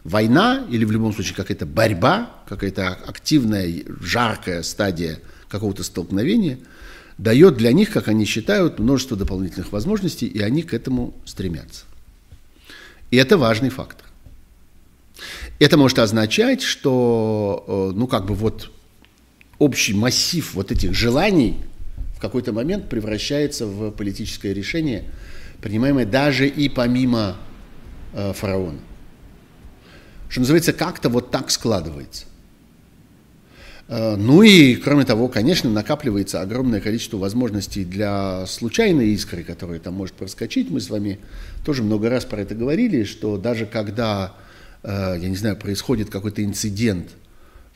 Война 0.02 0.66
или 0.70 0.84
в 0.84 0.90
любом 0.90 1.12
случае 1.12 1.34
какая-то 1.36 1.66
борьба, 1.66 2.30
какая-то 2.48 2.88
активная, 3.06 3.82
жаркая 4.00 4.62
стадия 4.62 5.20
какого-то 5.48 5.84
столкновения 5.84 6.58
дает 7.18 7.56
для 7.56 7.72
них, 7.72 7.90
как 7.92 8.08
они 8.08 8.24
считают, 8.24 8.78
множество 8.78 9.16
дополнительных 9.16 9.72
возможностей, 9.72 10.26
и 10.26 10.40
они 10.40 10.62
к 10.62 10.74
этому 10.74 11.14
стремятся. 11.24 11.84
И 13.10 13.16
это 13.16 13.38
важный 13.38 13.70
фактор. 13.70 14.06
Это 15.58 15.78
может 15.78 15.98
означать, 15.98 16.62
что, 16.62 17.64
э, 17.66 17.96
ну, 17.96 18.06
как 18.06 18.26
бы 18.26 18.34
вот 18.34 18.70
общий 19.58 19.94
массив 19.94 20.54
вот 20.54 20.72
этих 20.72 20.94
желаний 20.94 21.56
в 22.16 22.20
какой-то 22.20 22.52
момент 22.52 22.88
превращается 22.88 23.66
в 23.66 23.90
политическое 23.90 24.54
решение, 24.54 25.04
принимаемое 25.60 26.06
даже 26.06 26.46
и 26.48 26.68
помимо 26.68 27.36
э, 28.12 28.32
фараона. 28.32 28.78
Что 30.28 30.40
называется, 30.40 30.72
как-то 30.72 31.08
вот 31.08 31.30
так 31.30 31.50
складывается. 31.50 32.24
Э, 33.88 34.16
ну 34.16 34.42
и, 34.42 34.74
кроме 34.76 35.04
того, 35.04 35.28
конечно, 35.28 35.70
накапливается 35.70 36.40
огромное 36.40 36.80
количество 36.80 37.18
возможностей 37.18 37.84
для 37.84 38.46
случайной 38.46 39.08
искры, 39.08 39.44
которая 39.44 39.78
там 39.78 39.94
может 39.94 40.14
проскочить. 40.14 40.70
Мы 40.70 40.80
с 40.80 40.90
вами 40.90 41.18
тоже 41.64 41.82
много 41.82 42.08
раз 42.08 42.24
про 42.24 42.40
это 42.40 42.54
говорили, 42.54 43.04
что 43.04 43.36
даже 43.36 43.66
когда, 43.66 44.34
э, 44.82 45.16
я 45.20 45.28
не 45.28 45.36
знаю, 45.36 45.56
происходит 45.56 46.10
какой-то 46.10 46.42
инцидент, 46.42 47.10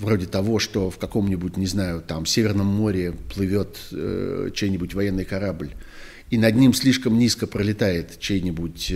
вроде 0.01 0.27
того, 0.27 0.59
что 0.59 0.91
в 0.91 0.99
каком-нибудь, 0.99 1.57
не 1.57 1.67
знаю, 1.67 2.03
там, 2.03 2.27
Северном 2.27 2.67
море 2.67 3.15
плывет 3.33 3.79
э, 3.93 4.51
чей-нибудь 4.53 4.95
военный 4.95 5.25
корабль, 5.25 5.71
и 6.31 6.39
над 6.39 6.57
ним 6.57 6.75
слишком 6.75 7.19
низко 7.19 7.47
пролетает 7.47 8.19
чей-нибудь 8.19 8.93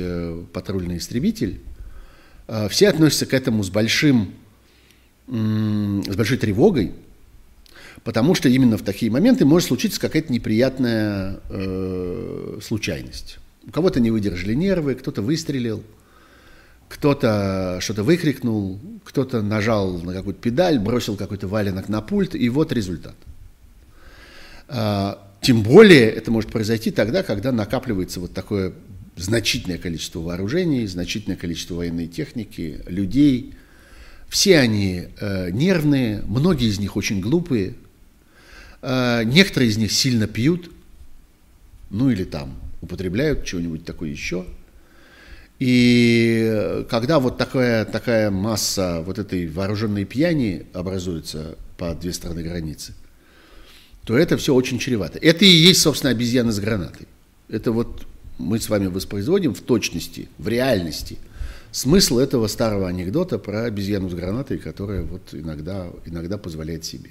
патрульный 0.52 0.98
истребитель, 0.98 1.60
все 2.68 2.88
относятся 2.88 3.26
к 3.26 3.34
этому 3.34 3.64
с 3.64 3.70
большим 3.70 4.34
с 5.26 6.16
большой 6.16 6.36
тревогой, 6.36 6.92
потому 8.02 8.34
что 8.34 8.48
именно 8.48 8.76
в 8.76 8.82
такие 8.82 9.10
моменты 9.10 9.44
может 9.44 9.68
случиться 9.68 10.00
какая-то 10.00 10.32
неприятная 10.32 11.40
э, 11.48 12.58
случайность. 12.62 13.38
У 13.66 13.70
кого-то 13.70 14.00
не 14.00 14.10
выдержали 14.10 14.54
нервы, 14.54 14.94
кто-то 14.94 15.22
выстрелил, 15.22 15.82
кто-то 16.88 17.78
что-то 17.80 18.02
выкрикнул, 18.02 18.80
кто-то 19.04 19.42
нажал 19.42 19.98
на 19.98 20.12
какую-то 20.12 20.40
педаль, 20.40 20.78
бросил 20.78 21.16
какой-то 21.16 21.48
валенок 21.48 21.88
на 21.88 22.00
пульт, 22.00 22.34
и 22.34 22.48
вот 22.48 22.72
результат. 22.72 23.16
А, 24.68 25.30
тем 25.40 25.62
более 25.62 26.08
это 26.08 26.30
может 26.30 26.50
произойти 26.50 26.90
тогда, 26.90 27.22
когда 27.22 27.52
накапливается 27.52 28.20
вот 28.20 28.32
такое 28.32 28.72
значительное 29.16 29.78
количество 29.78 30.20
вооружений, 30.20 30.86
значительное 30.86 31.36
количество 31.36 31.74
военной 31.74 32.06
техники, 32.06 32.80
людей. 32.86 33.54
Все 34.28 34.58
они 34.58 35.08
э, 35.20 35.50
нервные, 35.50 36.22
многие 36.26 36.68
из 36.68 36.78
них 36.80 36.96
очень 36.96 37.20
глупые, 37.20 37.74
э, 38.82 39.22
некоторые 39.24 39.70
из 39.70 39.76
них 39.76 39.92
сильно 39.92 40.26
пьют, 40.26 40.72
ну 41.90 42.10
или 42.10 42.24
там 42.24 42.56
употребляют 42.80 43.44
чего-нибудь 43.44 43.84
такое 43.84 44.10
еще. 44.10 44.46
И 45.58 46.84
когда 46.90 47.20
вот 47.20 47.38
такая, 47.38 47.84
такая 47.84 48.30
масса 48.30 49.02
вот 49.06 49.18
этой 49.18 49.46
вооруженной 49.46 50.04
пьяни 50.04 50.66
образуется 50.72 51.56
по 51.78 51.94
две 51.94 52.12
стороны 52.12 52.42
границы, 52.42 52.94
то 54.04 54.16
это 54.16 54.36
все 54.36 54.54
очень 54.54 54.78
чревато. 54.78 55.18
Это 55.18 55.44
и 55.44 55.48
есть, 55.48 55.80
собственно, 55.80 56.10
обезьяна 56.10 56.52
с 56.52 56.58
гранатой. 56.58 57.06
Это 57.48 57.72
вот 57.72 58.06
мы 58.38 58.58
с 58.58 58.68
вами 58.68 58.86
воспроизводим 58.86 59.54
в 59.54 59.60
точности, 59.60 60.28
в 60.38 60.48
реальности 60.48 61.18
смысл 61.74 62.18
этого 62.18 62.46
старого 62.46 62.88
анекдота 62.88 63.38
про 63.38 63.64
обезьяну 63.64 64.08
с 64.08 64.14
гранатой, 64.14 64.58
которая 64.58 65.02
вот 65.02 65.22
иногда, 65.32 65.88
иногда 66.04 66.38
позволяет 66.38 66.84
себе. 66.84 67.10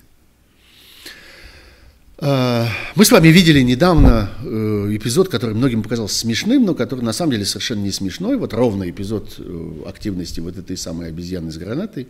А, 2.26 2.70
мы 2.96 3.04
с 3.04 3.12
вами 3.12 3.28
видели 3.28 3.60
недавно 3.60 4.30
э, 4.42 4.48
эпизод, 4.92 5.28
который 5.28 5.56
многим 5.56 5.84
показался 5.84 6.18
смешным, 6.18 6.64
но 6.64 6.74
который 6.74 7.02
на 7.02 7.12
самом 7.12 7.34
деле 7.34 7.44
совершенно 7.44 7.82
не 7.82 7.92
смешной. 7.92 8.38
Вот 8.38 8.54
ровно 8.54 8.90
эпизод 8.90 9.36
э, 9.40 9.82
активности 9.86 10.40
вот 10.40 10.58
этой 10.58 10.78
самой 10.78 11.10
обезьяны 11.10 11.52
с 11.52 11.58
гранатой, 11.58 12.08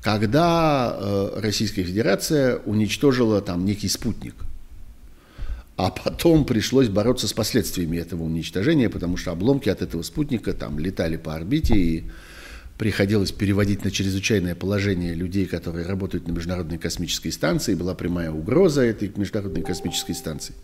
когда 0.00 0.96
э, 0.96 1.40
Российская 1.40 1.82
Федерация 1.82 2.58
уничтожила 2.58 3.40
там 3.40 3.64
некий 3.64 3.88
спутник. 3.88 4.36
А 5.76 5.90
потом 5.90 6.44
пришлось 6.44 6.86
бороться 6.86 7.26
с 7.26 7.32
последствиями 7.32 7.96
этого 7.96 8.22
уничтожения, 8.22 8.88
потому 8.88 9.16
что 9.16 9.32
обломки 9.32 9.68
от 9.68 9.82
этого 9.82 10.02
спутника 10.02 10.52
там 10.52 10.78
летали 10.78 11.16
по 11.16 11.34
орбите 11.34 11.74
и 11.74 12.04
приходилось 12.78 13.30
переводить 13.30 13.84
на 13.84 13.90
чрезвычайное 13.90 14.54
положение 14.54 15.14
людей, 15.14 15.46
которые 15.46 15.86
работают 15.86 16.26
на 16.26 16.32
Международной 16.32 16.78
космической 16.78 17.30
станции, 17.30 17.74
была 17.74 17.94
прямая 17.94 18.30
угроза 18.30 18.82
этой 18.82 19.12
Международной 19.14 19.62
космической 19.62 20.14
станции. 20.14 20.54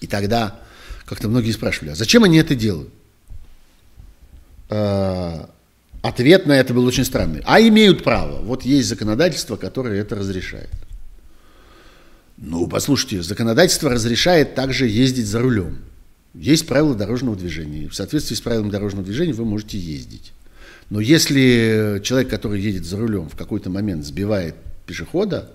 И 0.00 0.06
тогда 0.06 0.60
как-то 1.04 1.28
многие 1.28 1.52
спрашивали, 1.52 1.90
а 1.90 1.94
зачем 1.94 2.24
они 2.24 2.38
это 2.38 2.54
делают? 2.54 2.90
А, 4.70 5.50
ответ 6.02 6.46
на 6.46 6.52
это 6.52 6.72
был 6.72 6.86
очень 6.86 7.04
странный. 7.04 7.42
А 7.44 7.60
имеют 7.60 8.02
право. 8.02 8.40
Вот 8.40 8.62
есть 8.62 8.88
законодательство, 8.88 9.56
которое 9.56 10.00
это 10.00 10.16
разрешает. 10.16 10.70
Ну, 12.36 12.66
послушайте, 12.66 13.22
законодательство 13.22 13.90
разрешает 13.90 14.54
также 14.54 14.88
ездить 14.88 15.26
за 15.26 15.40
рулем. 15.40 15.78
Есть 16.34 16.66
правила 16.66 16.94
дорожного 16.94 17.36
движения. 17.36 17.88
В 17.88 17.94
соответствии 17.94 18.34
с 18.34 18.40
правилами 18.40 18.70
дорожного 18.70 19.04
движения 19.04 19.32
вы 19.32 19.44
можете 19.44 19.78
ездить. 19.78 20.32
Но 20.94 21.00
если 21.00 22.00
человек, 22.04 22.30
который 22.30 22.60
едет 22.60 22.84
за 22.84 22.96
рулем, 22.96 23.28
в 23.28 23.34
какой-то 23.34 23.68
момент 23.68 24.04
сбивает 24.04 24.54
пешехода, 24.86 25.50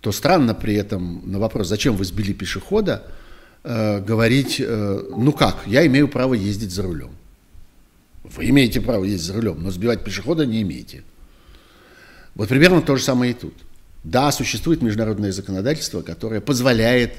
то 0.00 0.10
странно 0.10 0.52
при 0.52 0.74
этом 0.74 1.22
на 1.30 1.38
вопрос, 1.38 1.68
зачем 1.68 1.94
вы 1.94 2.04
сбили 2.04 2.32
пешехода, 2.32 3.04
э, 3.62 4.00
говорить, 4.00 4.56
э, 4.58 5.00
ну 5.16 5.32
как, 5.32 5.58
я 5.66 5.86
имею 5.86 6.08
право 6.08 6.34
ездить 6.34 6.72
за 6.72 6.82
рулем. 6.82 7.10
Вы 8.24 8.48
имеете 8.50 8.80
право 8.80 9.04
ездить 9.04 9.28
за 9.28 9.34
рулем, 9.34 9.62
но 9.62 9.70
сбивать 9.70 10.02
пешехода 10.02 10.44
не 10.44 10.60
имеете. 10.62 11.04
Вот 12.34 12.48
примерно 12.48 12.82
то 12.82 12.96
же 12.96 13.04
самое 13.04 13.30
и 13.30 13.34
тут. 13.36 13.54
Да, 14.02 14.32
существует 14.32 14.82
международное 14.82 15.30
законодательство, 15.30 16.02
которое 16.02 16.40
позволяет 16.40 17.12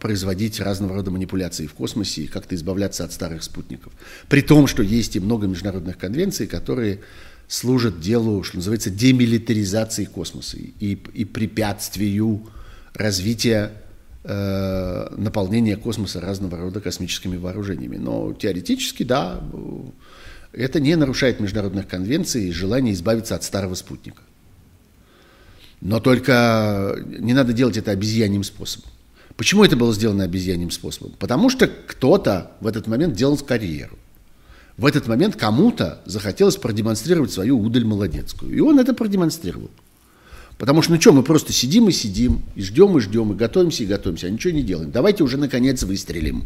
производить 0.00 0.60
разного 0.60 0.94
рода 0.94 1.10
манипуляции 1.10 1.66
в 1.66 1.74
космосе 1.74 2.22
и 2.22 2.26
как-то 2.26 2.54
избавляться 2.54 3.04
от 3.04 3.12
старых 3.12 3.42
спутников. 3.42 3.92
При 4.30 4.40
том, 4.40 4.66
что 4.66 4.82
есть 4.82 5.14
и 5.16 5.20
много 5.20 5.46
международных 5.46 5.98
конвенций, 5.98 6.46
которые 6.46 7.00
служат 7.48 8.00
делу, 8.00 8.42
что 8.42 8.56
называется, 8.56 8.90
демилитаризации 8.90 10.06
космоса 10.06 10.56
и, 10.56 10.98
и 11.12 11.24
препятствию 11.24 12.48
развития 12.94 13.72
э, 14.24 15.14
наполнения 15.16 15.76
космоса 15.76 16.20
разного 16.20 16.56
рода 16.56 16.80
космическими 16.80 17.36
вооружениями. 17.36 17.96
Но 17.96 18.32
теоретически, 18.32 19.02
да, 19.02 19.42
это 20.52 20.80
не 20.80 20.96
нарушает 20.96 21.40
международных 21.40 21.88
конвенций 21.88 22.48
и 22.48 22.52
желание 22.52 22.94
избавиться 22.94 23.34
от 23.34 23.42
старого 23.44 23.74
спутника. 23.74 24.22
Но 25.80 26.00
только 26.00 26.96
не 27.06 27.32
надо 27.32 27.52
делать 27.52 27.76
это 27.76 27.90
обезьяньим 27.90 28.44
способом. 28.44 28.90
Почему 29.36 29.64
это 29.64 29.76
было 29.76 29.94
сделано 29.94 30.24
обезьяньим 30.24 30.70
способом? 30.70 31.14
Потому 31.18 31.48
что 31.48 31.66
кто-то 31.66 32.52
в 32.60 32.66
этот 32.66 32.86
момент 32.86 33.14
делал 33.14 33.38
карьеру. 33.38 33.98
В 34.76 34.86
этот 34.86 35.08
момент 35.08 35.36
кому-то 35.36 36.00
захотелось 36.04 36.56
продемонстрировать 36.56 37.32
свою 37.32 37.58
удаль 37.58 37.84
молодецкую. 37.84 38.54
И 38.54 38.60
он 38.60 38.78
это 38.78 38.94
продемонстрировал. 38.94 39.70
Потому 40.58 40.82
что, 40.82 40.92
ну 40.92 41.00
что, 41.00 41.12
мы 41.12 41.22
просто 41.22 41.54
сидим 41.54 41.88
и 41.88 41.92
сидим, 41.92 42.42
и 42.54 42.62
ждем, 42.62 42.98
и 42.98 43.00
ждем, 43.00 43.32
и 43.32 43.34
готовимся, 43.34 43.82
и 43.82 43.86
готовимся, 43.86 44.26
а 44.26 44.30
ничего 44.30 44.52
не 44.52 44.62
делаем. 44.62 44.90
Давайте 44.90 45.24
уже, 45.24 45.38
наконец, 45.38 45.82
выстрелим. 45.82 46.44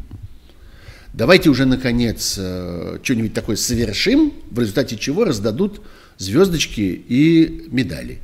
Давайте 1.13 1.51
уже, 1.51 1.65
наконец, 1.65 2.37
э, 2.39 2.99
что-нибудь 3.03 3.35
такое 3.35 3.57
совершим, 3.57 4.33
в 4.51 4.59
результате 4.61 4.97
чего 4.97 5.25
раздадут 5.25 5.81
звездочки 6.19 7.05
и 7.09 7.67
медали. 7.73 8.21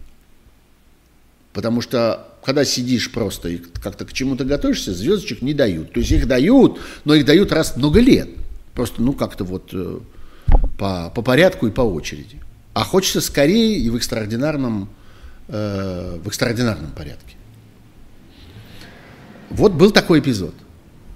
Потому 1.52 1.80
что 1.80 2.28
когда 2.44 2.64
сидишь 2.64 3.10
просто 3.10 3.48
и 3.48 3.58
как-то 3.58 4.04
к 4.04 4.12
чему-то 4.12 4.44
готовишься, 4.44 4.94
звездочек 4.94 5.42
не 5.42 5.52
дают. 5.52 5.92
То 5.92 6.00
есть 6.00 6.12
их 6.12 6.26
дают, 6.26 6.80
но 7.04 7.14
их 7.14 7.24
дают 7.24 7.52
раз 7.52 7.76
много 7.76 8.00
лет. 8.00 8.28
Просто, 8.74 9.02
ну, 9.02 9.12
как-то 9.12 9.44
вот 9.44 9.70
э, 9.72 9.98
по, 10.78 11.12
по 11.14 11.22
порядку 11.22 11.66
и 11.66 11.70
по 11.70 11.82
очереди. 11.82 12.40
А 12.72 12.84
хочется 12.84 13.20
скорее 13.20 13.78
и 13.78 13.90
в 13.90 13.96
экстраординарном, 13.96 14.88
э, 15.48 16.18
в 16.22 16.28
экстраординарном 16.28 16.92
порядке. 16.92 17.36
Вот 19.50 19.72
был 19.72 19.90
такой 19.90 20.20
эпизод. 20.20 20.54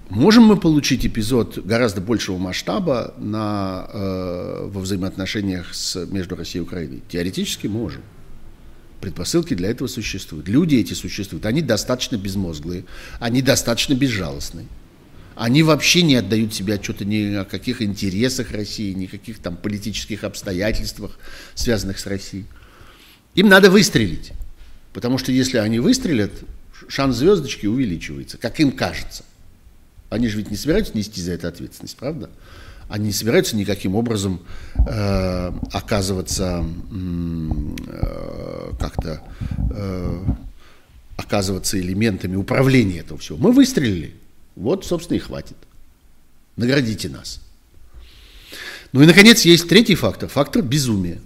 Можем 0.09 0.43
мы 0.43 0.57
получить 0.57 1.05
эпизод 1.05 1.57
гораздо 1.65 2.01
большего 2.01 2.37
масштаба 2.37 3.15
на, 3.17 3.89
э, 3.91 4.67
во 4.67 4.81
взаимоотношениях 4.81 5.73
с, 5.73 6.05
между 6.05 6.35
Россией 6.35 6.63
и 6.63 6.67
Украиной? 6.67 7.01
Теоретически 7.09 7.67
можем. 7.67 8.03
Предпосылки 9.01 9.53
для 9.53 9.69
этого 9.69 9.87
существуют. 9.87 10.47
Люди 10.47 10.75
эти 10.75 10.93
существуют. 10.93 11.45
Они 11.45 11.61
достаточно 11.61 12.15
безмозглые, 12.15 12.85
они 13.19 13.41
достаточно 13.41 13.93
безжалостные. 13.93 14.67
Они 15.35 15.63
вообще 15.63 16.01
не 16.01 16.15
отдают 16.15 16.53
себе 16.53 16.75
отчета 16.75 17.03
ни 17.03 17.35
о 17.35 17.43
каких 17.43 17.81
интересах 17.81 18.51
России, 18.51 18.93
ни 18.93 19.05
о 19.05 19.09
каких 19.09 19.39
там 19.39 19.57
политических 19.57 20.23
обстоятельствах, 20.23 21.19
связанных 21.55 21.99
с 21.99 22.05
Россией. 22.05 22.45
Им 23.35 23.49
надо 23.49 23.69
выстрелить. 23.69 24.31
Потому 24.93 25.17
что 25.17 25.33
если 25.33 25.57
они 25.57 25.79
выстрелят, 25.79 26.31
шанс 26.87 27.17
звездочки 27.17 27.65
увеличивается, 27.65 28.37
как 28.37 28.61
им 28.61 28.71
кажется. 28.71 29.25
Они 30.09 30.29
же 30.29 30.37
ведь 30.37 30.51
не 30.51 30.55
собираются 30.55 30.97
нести 30.97 31.21
за 31.21 31.33
это 31.33 31.49
ответственность, 31.49 31.97
правда? 31.97 32.29
Они 32.87 33.07
не 33.07 33.11
собираются 33.11 33.55
никаким 33.55 33.95
образом 33.95 34.41
э, 34.75 35.51
оказываться 35.71 36.65
э, 36.91 38.71
как-то 38.79 39.21
э, 39.71 40.25
оказываться 41.17 41.79
элементами 41.79 42.35
управления 42.35 42.99
этого 42.99 43.19
всего. 43.19 43.37
Мы 43.37 43.51
выстрелили. 43.51 44.15
Вот, 44.55 44.85
собственно, 44.85 45.17
и 45.17 45.19
хватит. 45.19 45.57
Наградите 46.55 47.09
нас. 47.09 47.41
Ну 48.91 49.01
и, 49.01 49.05
наконец, 49.05 49.43
есть 49.43 49.67
третий 49.67 49.95
фактор. 49.95 50.29
Фактор 50.29 50.61
безумия. 50.61 51.19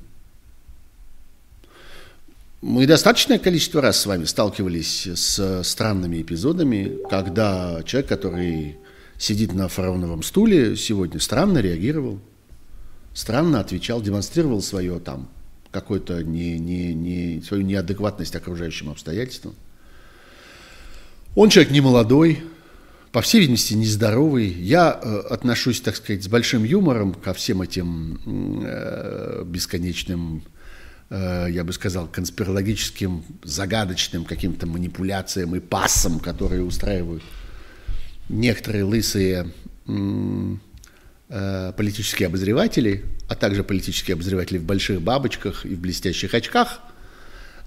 Мы 2.62 2.88
достаточное 2.88 3.40
количество 3.40 3.82
раз 3.82 4.00
с 4.00 4.06
вами 4.06 4.26
сталкивались 4.26 5.08
с 5.08 5.64
странными 5.64 6.22
эпизодами, 6.22 6.98
когда 7.10 7.82
человек, 7.86 8.10
который 8.10 8.78
сидит 9.20 9.54
на 9.54 9.68
фараоновом 9.68 10.24
стуле 10.24 10.76
сегодня, 10.76 11.20
странно 11.20 11.60
реагировал, 11.60 12.20
странно 13.14 13.60
отвечал, 13.60 14.02
демонстрировал 14.02 14.64
свое 14.64 15.00
там 15.00 15.30
какой-то 15.70 16.24
не, 16.24 16.58
не, 16.58 16.96
не, 16.96 17.42
свою 17.44 17.62
неадекватность 17.62 18.36
окружающим 18.36 18.90
обстоятельствам. 18.90 19.54
Он 21.36 21.50
человек 21.50 21.72
не 21.72 21.82
молодой, 21.82 22.42
по 23.12 23.22
всей 23.22 23.42
видимости, 23.42 23.76
нездоровый. 23.76 24.48
Я 24.48 25.00
э, 25.00 25.20
отношусь, 25.30 25.82
так 25.82 25.96
сказать, 25.96 26.24
с 26.24 26.28
большим 26.28 26.64
юмором 26.64 27.14
ко 27.14 27.34
всем 27.34 27.62
этим 27.62 28.64
э, 28.66 29.44
бесконечным 29.46 30.44
Э, 31.10 31.48
я 31.50 31.64
бы 31.64 31.74
сказал, 31.74 32.08
конспирологическим, 32.08 33.24
загадочным 33.44 34.26
каким-то 34.26 34.68
манипуляциям 34.68 35.56
и 35.56 35.60
пассам, 35.60 36.20
которые 36.20 36.64
устраивают 36.64 37.24
некоторые 38.30 38.84
лысые 38.84 39.52
э, 41.30 41.74
политические 41.76 42.28
обозреватели, 42.28 43.04
а 43.28 43.36
также 43.36 43.64
политические 43.64 44.14
обозреватели 44.14 44.58
в 44.58 44.64
больших 44.64 45.02
бабочках 45.02 45.66
и 45.66 45.76
в 45.76 45.80
блестящих 45.80 46.34
очках. 46.34 46.80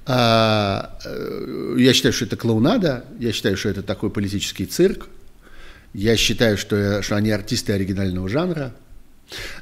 А, 0.06 0.98
э, 1.04 1.76
я 1.78 1.92
считаю, 1.92 2.12
что 2.12 2.24
это 2.24 2.36
клоунада, 2.36 3.04
я 3.18 3.32
считаю, 3.32 3.56
что 3.56 3.68
это 3.68 3.82
такой 3.82 4.10
политический 4.10 4.66
цирк, 4.66 5.08
я 5.94 6.16
считаю, 6.16 6.56
что, 6.56 7.02
что 7.02 7.16
они 7.16 7.30
артисты 7.30 7.74
оригинального 7.74 8.28
жанра, 8.28 8.72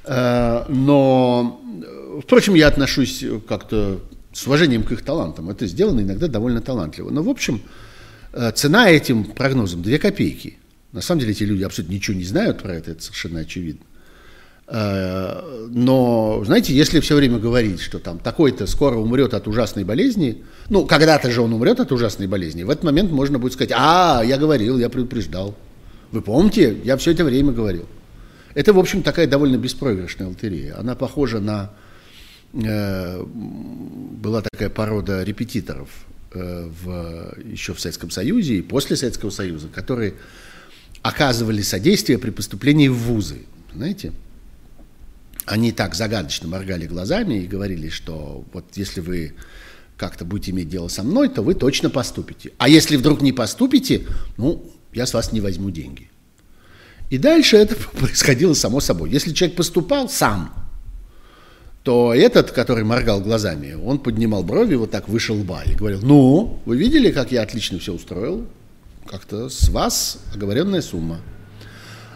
но 0.06 1.60
Впрочем, 2.22 2.54
я 2.54 2.68
отношусь 2.68 3.24
как-то 3.48 4.00
с 4.32 4.46
уважением 4.46 4.82
к 4.82 4.92
их 4.92 5.02
талантам. 5.04 5.50
Это 5.50 5.66
сделано 5.66 6.00
иногда 6.00 6.28
довольно 6.28 6.60
талантливо. 6.60 7.10
Но, 7.10 7.22
в 7.22 7.28
общем, 7.28 7.62
э, 8.32 8.52
цена 8.52 8.90
этим 8.90 9.24
прогнозам 9.24 9.82
2 9.82 9.98
копейки. 9.98 10.58
На 10.92 11.00
самом 11.00 11.20
деле 11.20 11.32
эти 11.32 11.44
люди 11.44 11.62
абсолютно 11.62 11.94
ничего 11.94 12.16
не 12.16 12.24
знают 12.24 12.62
про 12.62 12.74
это, 12.74 12.92
это 12.92 13.02
совершенно 13.02 13.40
очевидно. 13.40 13.84
Э, 14.66 15.68
но, 15.70 16.42
знаете, 16.44 16.74
если 16.74 17.00
все 17.00 17.16
время 17.16 17.38
говорить, 17.38 17.80
что 17.80 17.98
там 17.98 18.18
такой-то 18.18 18.66
скоро 18.66 18.96
умрет 18.96 19.34
от 19.34 19.46
ужасной 19.48 19.84
болезни, 19.84 20.42
ну, 20.68 20.86
когда-то 20.86 21.30
же 21.30 21.42
он 21.42 21.52
умрет 21.52 21.80
от 21.80 21.92
ужасной 21.92 22.26
болезни, 22.26 22.62
в 22.62 22.70
этот 22.70 22.84
момент 22.84 23.10
можно 23.10 23.38
будет 23.38 23.52
сказать, 23.52 23.72
а, 23.74 24.22
я 24.24 24.36
говорил, 24.36 24.78
я 24.78 24.88
предупреждал. 24.88 25.56
Вы 26.10 26.22
помните, 26.22 26.76
я 26.84 26.96
все 26.96 27.12
это 27.12 27.24
время 27.24 27.52
говорил. 27.52 27.86
Это, 28.54 28.72
в 28.72 28.78
общем, 28.78 29.02
такая 29.02 29.28
довольно 29.28 29.56
беспроигрышная 29.56 30.26
лотерея. 30.26 30.76
Она 30.78 30.96
похожа 30.96 31.38
на 31.38 31.70
Э, 32.52 33.22
была 33.24 34.42
такая 34.42 34.70
порода 34.70 35.22
репетиторов 35.22 35.88
э, 36.34 36.68
в, 36.82 37.34
еще 37.44 37.74
в 37.74 37.80
Советском 37.80 38.10
Союзе 38.10 38.56
и 38.56 38.62
после 38.62 38.96
Советского 38.96 39.30
Союза, 39.30 39.68
которые 39.68 40.14
оказывали 41.02 41.62
содействие 41.62 42.18
при 42.18 42.30
поступлении 42.30 42.88
в 42.88 42.96
вузы. 42.96 43.42
Знаете? 43.74 44.12
Они 45.46 45.72
так 45.72 45.94
загадочно 45.94 46.48
моргали 46.48 46.86
глазами 46.86 47.34
и 47.34 47.46
говорили, 47.46 47.88
что 47.88 48.44
вот 48.52 48.64
если 48.74 49.00
вы 49.00 49.34
как-то 49.96 50.24
будете 50.24 50.52
иметь 50.52 50.68
дело 50.68 50.88
со 50.88 51.02
мной, 51.02 51.28
то 51.28 51.42
вы 51.42 51.54
точно 51.54 51.90
поступите. 51.90 52.52
А 52.58 52.68
если 52.68 52.96
вдруг 52.96 53.20
не 53.20 53.32
поступите, 53.32 54.06
ну, 54.36 54.64
я 54.92 55.06
с 55.06 55.14
вас 55.14 55.32
не 55.32 55.40
возьму 55.40 55.70
деньги. 55.70 56.08
И 57.10 57.18
дальше 57.18 57.56
это 57.56 57.74
происходило 57.98 58.54
само 58.54 58.80
собой. 58.80 59.10
Если 59.10 59.32
человек 59.32 59.56
поступал 59.56 60.08
сам, 60.08 60.54
то 61.82 62.14
этот, 62.14 62.52
который 62.52 62.84
моргал 62.84 63.20
глазами, 63.20 63.72
он 63.72 63.98
поднимал 63.98 64.42
брови 64.42 64.74
вот 64.74 64.90
так 64.90 65.08
выше 65.08 65.32
лба 65.32 65.62
и 65.64 65.74
говорил, 65.74 66.00
ну, 66.02 66.60
вы 66.66 66.76
видели, 66.76 67.10
как 67.10 67.32
я 67.32 67.42
отлично 67.42 67.78
все 67.78 67.94
устроил? 67.94 68.46
Как-то 69.10 69.48
с 69.48 69.68
вас 69.70 70.20
оговоренная 70.32 70.82
сумма. 70.82 71.20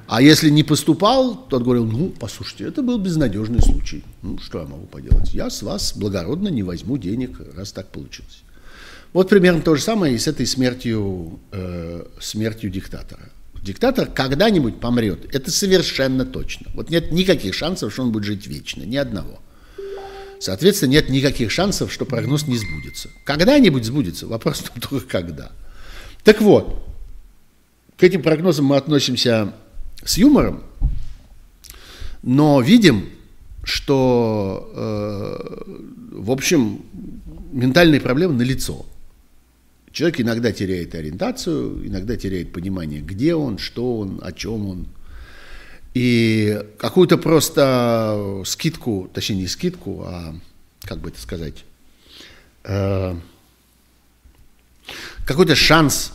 А 0.06 0.22
если 0.22 0.48
не 0.48 0.62
поступал, 0.62 1.34
тот 1.48 1.64
говорил, 1.64 1.86
ну, 1.86 2.14
послушайте, 2.20 2.68
это 2.68 2.82
был 2.82 2.98
безнадежный 2.98 3.60
случай. 3.60 4.04
Ну, 4.22 4.38
что 4.38 4.60
я 4.60 4.66
могу 4.66 4.86
поделать? 4.86 5.34
Я 5.34 5.50
с 5.50 5.62
вас 5.62 5.96
благородно 5.96 6.46
не 6.48 6.62
возьму 6.62 6.96
денег, 6.96 7.40
раз 7.56 7.72
так 7.72 7.88
получилось. 7.88 8.44
Вот 9.12 9.28
примерно 9.28 9.60
то 9.60 9.74
же 9.74 9.82
самое 9.82 10.14
и 10.14 10.18
с 10.18 10.28
этой 10.28 10.46
смертью, 10.46 11.40
э, 11.50 12.04
смертью 12.20 12.70
диктатора. 12.70 13.28
Диктатор 13.60 14.06
когда-нибудь 14.06 14.78
помрет, 14.78 15.34
это 15.34 15.50
совершенно 15.50 16.24
точно. 16.24 16.70
Вот 16.74 16.90
нет 16.90 17.10
никаких 17.10 17.54
шансов, 17.54 17.92
что 17.92 18.02
он 18.02 18.12
будет 18.12 18.24
жить 18.24 18.46
вечно, 18.46 18.84
ни 18.84 18.96
одного. 18.96 19.40
Соответственно, 20.38 20.90
нет 20.90 21.08
никаких 21.08 21.50
шансов, 21.50 21.92
что 21.92 22.04
прогноз 22.04 22.46
не 22.46 22.56
сбудется. 22.56 23.08
Когда-нибудь 23.24 23.84
сбудется, 23.84 24.28
вопрос 24.28 24.62
только 24.88 25.08
когда. 25.08 25.50
Так 26.24 26.40
вот, 26.40 26.84
к 27.96 28.02
этим 28.02 28.22
прогнозам 28.22 28.66
мы 28.66 28.76
относимся 28.76 29.54
с 30.04 30.18
юмором, 30.18 30.64
но 32.22 32.60
видим, 32.60 33.10
что, 33.62 34.70
э, 34.74 36.18
в 36.18 36.30
общем, 36.30 36.82
ментальные 37.52 38.00
проблемы 38.00 38.34
налицо. 38.34 38.84
Человек 39.92 40.20
иногда 40.20 40.50
теряет 40.50 40.94
ориентацию, 40.96 41.86
иногда 41.86 42.16
теряет 42.16 42.52
понимание, 42.52 43.00
где 43.00 43.36
он, 43.36 43.58
что 43.58 43.98
он, 43.98 44.18
о 44.22 44.32
чем 44.32 44.68
он– 44.68 44.86
и 45.94 46.60
какую-то 46.76 47.16
просто 47.16 48.42
скидку, 48.44 49.08
точнее 49.14 49.36
не 49.36 49.46
скидку, 49.46 50.02
а 50.04 50.34
как 50.82 50.98
бы 50.98 51.10
это 51.10 51.20
сказать, 51.20 51.64
э, 52.64 53.14
какой-то 55.24 55.54
шанс 55.54 56.12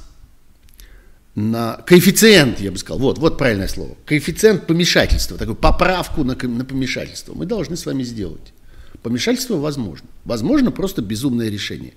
на 1.39 1.77
коэффициент, 1.85 2.59
я 2.59 2.71
бы 2.71 2.77
сказал, 2.77 2.99
вот, 2.99 3.17
вот 3.17 3.37
правильное 3.37 3.67
слово, 3.67 3.95
коэффициент 4.05 4.67
помешательства, 4.67 5.37
такую 5.37 5.55
поправку 5.55 6.23
на, 6.23 6.35
на 6.35 6.65
помешательство 6.65 7.33
мы 7.33 7.45
должны 7.45 7.77
с 7.77 7.85
вами 7.85 8.03
сделать. 8.03 8.53
Помешательство 9.01 9.55
возможно. 9.55 10.07
Возможно 10.25 10.71
просто 10.71 11.01
безумное 11.01 11.49
решение. 11.49 11.93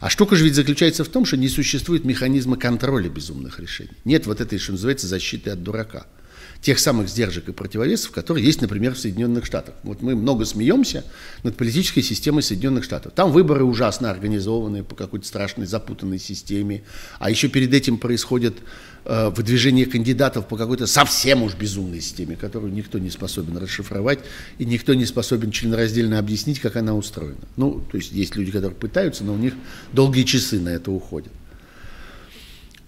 А 0.00 0.08
штука 0.08 0.36
же 0.36 0.44
ведь 0.44 0.54
заключается 0.54 1.04
в 1.04 1.08
том, 1.08 1.26
что 1.26 1.36
не 1.36 1.48
существует 1.48 2.04
механизма 2.04 2.56
контроля 2.56 3.10
безумных 3.10 3.60
решений. 3.60 3.90
Нет 4.04 4.26
вот 4.26 4.40
этой, 4.40 4.58
что 4.58 4.72
называется, 4.72 5.06
защиты 5.06 5.50
от 5.50 5.62
дурака– 5.62 6.06
тех 6.60 6.78
самых 6.80 7.08
сдержек 7.08 7.48
и 7.48 7.52
противовесов, 7.52 8.10
которые 8.10 8.44
есть, 8.44 8.60
например, 8.60 8.94
в 8.94 8.98
Соединенных 8.98 9.44
Штатах. 9.46 9.74
Вот 9.84 10.02
мы 10.02 10.16
много 10.16 10.44
смеемся 10.44 11.04
над 11.44 11.56
политической 11.56 12.02
системой 12.02 12.42
Соединенных 12.42 12.84
Штатов. 12.84 13.12
Там 13.14 13.30
выборы 13.30 13.64
ужасно 13.64 14.10
организованы 14.10 14.82
по 14.82 14.96
какой-то 14.96 15.26
страшной 15.26 15.66
запутанной 15.66 16.18
системе, 16.18 16.82
а 17.20 17.30
еще 17.30 17.48
перед 17.48 17.72
этим 17.72 17.96
происходит 17.96 18.56
э, 19.04 19.30
выдвижение 19.30 19.86
кандидатов 19.86 20.48
по 20.48 20.56
какой-то 20.56 20.88
совсем 20.88 21.44
уж 21.44 21.54
безумной 21.54 22.00
системе, 22.00 22.34
которую 22.34 22.72
никто 22.72 22.98
не 22.98 23.10
способен 23.10 23.56
расшифровать 23.56 24.18
и 24.58 24.64
никто 24.64 24.94
не 24.94 25.06
способен 25.06 25.52
членораздельно 25.52 26.18
объяснить, 26.18 26.58
как 26.58 26.74
она 26.74 26.94
устроена. 26.96 27.36
Ну, 27.56 27.80
то 27.90 27.96
есть 27.96 28.10
есть 28.10 28.34
люди, 28.34 28.50
которые 28.50 28.76
пытаются, 28.76 29.22
но 29.22 29.34
у 29.34 29.38
них 29.38 29.54
долгие 29.92 30.24
часы 30.24 30.58
на 30.58 30.70
это 30.70 30.90
уходят. 30.90 31.32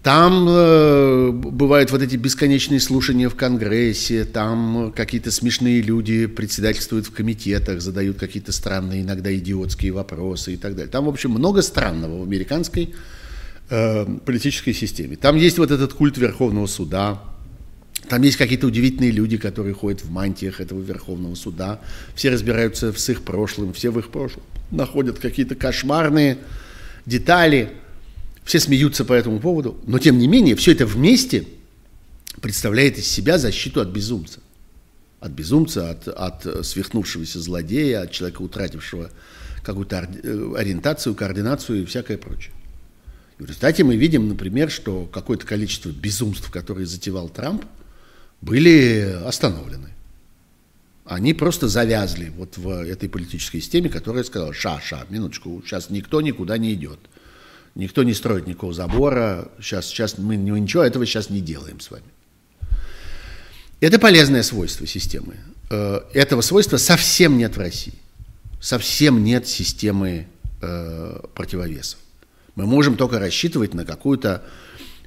Там 0.03 0.47
э, 0.49 1.31
бывают 1.31 1.91
вот 1.91 2.01
эти 2.01 2.17
бесконечные 2.17 2.81
слушания 2.81 3.29
в 3.29 3.35
Конгрессе, 3.35 4.25
там 4.25 4.95
какие-то 4.97 5.31
смешные 5.31 5.83
люди 5.83 6.25
председательствуют 6.25 7.07
в 7.07 7.13
комитетах, 7.13 7.83
задают 7.83 8.19
какие-то 8.19 8.51
странные, 8.53 9.03
иногда 9.03 9.35
идиотские 9.35 9.93
вопросы 9.93 10.55
и 10.55 10.57
так 10.57 10.75
далее. 10.75 10.91
Там, 10.91 11.05
в 11.05 11.11
общем, 11.11 11.33
много 11.33 11.61
странного 11.61 12.21
в 12.21 12.23
американской 12.23 12.95
э, 13.69 14.07
политической 14.25 14.73
системе. 14.73 15.17
Там 15.17 15.37
есть 15.37 15.59
вот 15.59 15.71
этот 15.71 15.93
культ 15.93 16.17
Верховного 16.17 16.67
суда, 16.67 17.23
там 18.09 18.23
есть 18.23 18.39
какие-то 18.39 18.69
удивительные 18.69 19.11
люди, 19.11 19.37
которые 19.37 19.75
ходят 19.75 20.03
в 20.03 20.11
мантиях 20.11 20.63
этого 20.63 20.81
Верховного 20.81 21.35
суда, 21.35 21.79
все 22.15 22.31
разбираются 22.31 22.91
с 22.91 23.09
их 23.11 23.21
прошлым, 23.21 23.75
все 23.75 23.91
в 23.91 23.99
их 23.99 24.09
прошлом 24.09 24.45
находят 24.71 25.19
какие-то 25.19 25.57
кошмарные 25.57 26.39
детали– 27.05 27.73
все 28.45 28.61
смеются 28.61 29.05
по 29.05 29.13
этому 29.13 29.41
поводу, 29.41 29.81
но 29.87 29.99
тем 29.99 30.19
не 30.19 30.27
менее 30.27 30.57
все 30.57 30.73
это 30.73 30.87
вместе 30.87 31.47
представляет 32.41 32.99
из 32.99 33.07
себя 33.07 33.39
защиту 33.39 33.81
от 33.81 33.89
безумца. 33.89 34.41
От 35.21 35.33
безумца, 35.33 35.91
от, 35.91 36.09
от 36.09 36.67
свихнувшегося 36.67 37.41
злодея, 37.41 38.03
от 38.03 38.13
человека, 38.13 38.43
утратившего 38.43 39.11
какую-то 39.63 40.09
э, 40.23 40.53
ориентацию, 40.57 41.15
координацию 41.15 41.83
и 41.83 41.85
всякое 41.85 42.17
прочее. 42.17 42.53
И 43.39 43.43
в 43.43 43.47
результате 43.47 43.85
мы 43.85 43.97
видим, 43.97 44.29
например, 44.29 44.71
что 44.71 45.07
какое-то 45.07 45.47
количество 45.47 45.91
безумств, 45.91 46.51
которые 46.51 46.87
затевал 46.87 47.29
Трамп, 47.29 47.65
были 48.41 49.19
остановлены. 49.25 49.89
Они 51.05 51.35
просто 51.35 51.69
завязли 51.69 52.33
вот 52.37 52.57
в 52.57 52.69
этой 52.69 53.09
политической 53.09 53.61
системе, 53.61 53.91
которая 53.91 54.25
сказала, 54.25 54.55
ша, 54.55 54.81
ша, 54.81 55.05
минуточку, 55.11 55.63
сейчас 55.65 55.91
никто 55.91 56.21
никуда 56.21 56.57
не 56.57 56.73
идет. 56.73 57.01
Никто 57.75 58.03
не 58.03 58.15
строит 58.15 58.47
никакого 58.47 58.73
забора. 58.73 59.49
Сейчас, 59.61 59.87
сейчас 59.87 60.19
мы 60.19 60.37
ничего 60.37 60.83
этого 60.83 61.07
сейчас 61.07 61.31
не 61.31 61.41
делаем 61.41 61.81
с 61.81 61.91
вами. 61.91 62.05
Это 63.81 63.99
полезное 63.99 64.43
свойство 64.43 64.87
системы. 64.87 65.37
Э, 65.71 66.01
этого 66.13 66.41
свойства 66.41 66.77
совсем 66.77 67.39
нет 67.39 67.57
в 67.57 67.59
России. 67.59 67.95
Совсем 68.61 69.25
нет 69.25 69.47
системы 69.49 70.27
э, 70.61 71.21
противовесов. 71.35 71.99
Мы 72.57 72.67
можем 72.67 72.97
только 72.97 73.19
рассчитывать 73.19 73.73
на 73.73 73.87
какой-то 73.87 74.43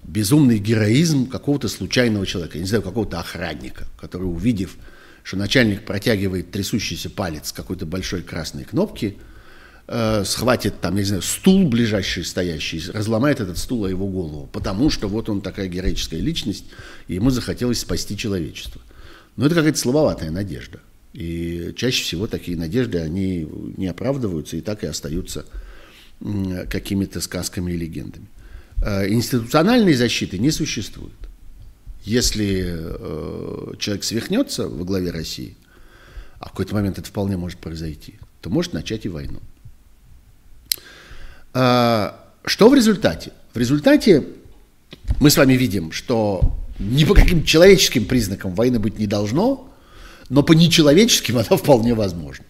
безумный 0.03 0.57
героизм 0.57 1.28
какого-то 1.28 1.68
случайного 1.68 2.26
человека, 2.26 2.57
я 2.57 2.64
не 2.64 2.68
знаю, 2.68 2.82
какого-то 2.82 3.20
охранника, 3.20 3.86
который, 3.99 4.24
увидев, 4.24 4.76
что 5.22 5.38
начальник 5.38 5.86
протягивает 5.86 6.51
трясущийся 6.51 7.09
палец 7.09 7.51
какой-то 7.51 7.86
большой 7.86 8.22
красной 8.22 8.64
кнопки– 8.64 9.18
э, 9.88 10.24
схватит 10.26 10.80
там, 10.82 10.96
я 10.96 11.02
не 11.02 11.08
знаю, 11.08 11.22
стул 11.22 11.68
ближайший 11.68 12.26
стоящий, 12.26 12.82
разломает 12.92 13.40
этот 13.40 13.58
стул 13.58 13.86
о 13.86 13.90
его 13.90 14.08
голову, 14.08 14.50
потому 14.52 14.90
что 14.90 15.08
вот 15.08 15.30
он 15.30 15.42
такая 15.42 15.68
героическая 15.68 16.20
личность, 16.20 16.66
и 17.08 17.16
ему 17.16 17.30
захотелось 17.30 17.80
спасти 17.80 18.18
человечество. 18.18 18.82
Но 19.36 19.46
это 19.46 19.56
какая-то 19.56 19.78
слабоватая 19.78 20.32
надежда. 20.32 20.80
И 21.14 21.74
чаще 21.76 22.04
всего 22.04 22.28
такие 22.28 22.58
надежды, 22.58 23.00
они 23.00 23.48
не 23.78 23.88
оправдываются 23.88 24.58
и 24.58 24.62
так 24.62 24.84
и 24.84 24.88
остаются 24.88 25.46
какими-то 26.70 27.22
сказками 27.22 27.74
и 27.74 27.78
легендами. 27.78 28.28
Э, 28.82 29.08
институциональной 29.08 29.94
защиты 29.94 30.40
не 30.40 30.52
существует. 30.52 31.14
Если 32.04 32.66
э, 32.66 33.74
человек 33.80 34.04
свихнется 34.04 34.68
во 34.68 34.84
главе 34.84 35.12
России, 35.12 35.56
а 36.40 36.48
в 36.48 36.52
какой-то 36.52 36.76
момент 36.76 37.00
это 37.00 37.08
вполне 37.08 37.38
может 37.38 37.60
произойти, 37.60 38.16
то 38.42 38.50
может 38.50 38.74
начать 38.74 39.06
и 39.06 39.10
войну. 39.10 39.40
Что 41.54 42.70
в 42.70 42.74
результате? 42.74 43.32
В 43.54 43.58
результате 43.58 44.24
мы 45.20 45.30
с 45.30 45.38
вами 45.38 45.54
видим, 45.54 45.91
что 45.91 46.56
ни 46.80 47.06
по 47.06 47.14
каким 47.14 47.43
человеческим 47.43 48.06
признакам 48.06 48.56
войны 48.56 48.80
быть 48.80 48.97
не 48.99 49.08
должно, 49.08 49.72
но 50.30 50.43
по 50.43 50.54
нечеловеческим 50.54 51.38
она 51.49 51.58
вполне 51.58 51.93
возможна. 51.93 52.45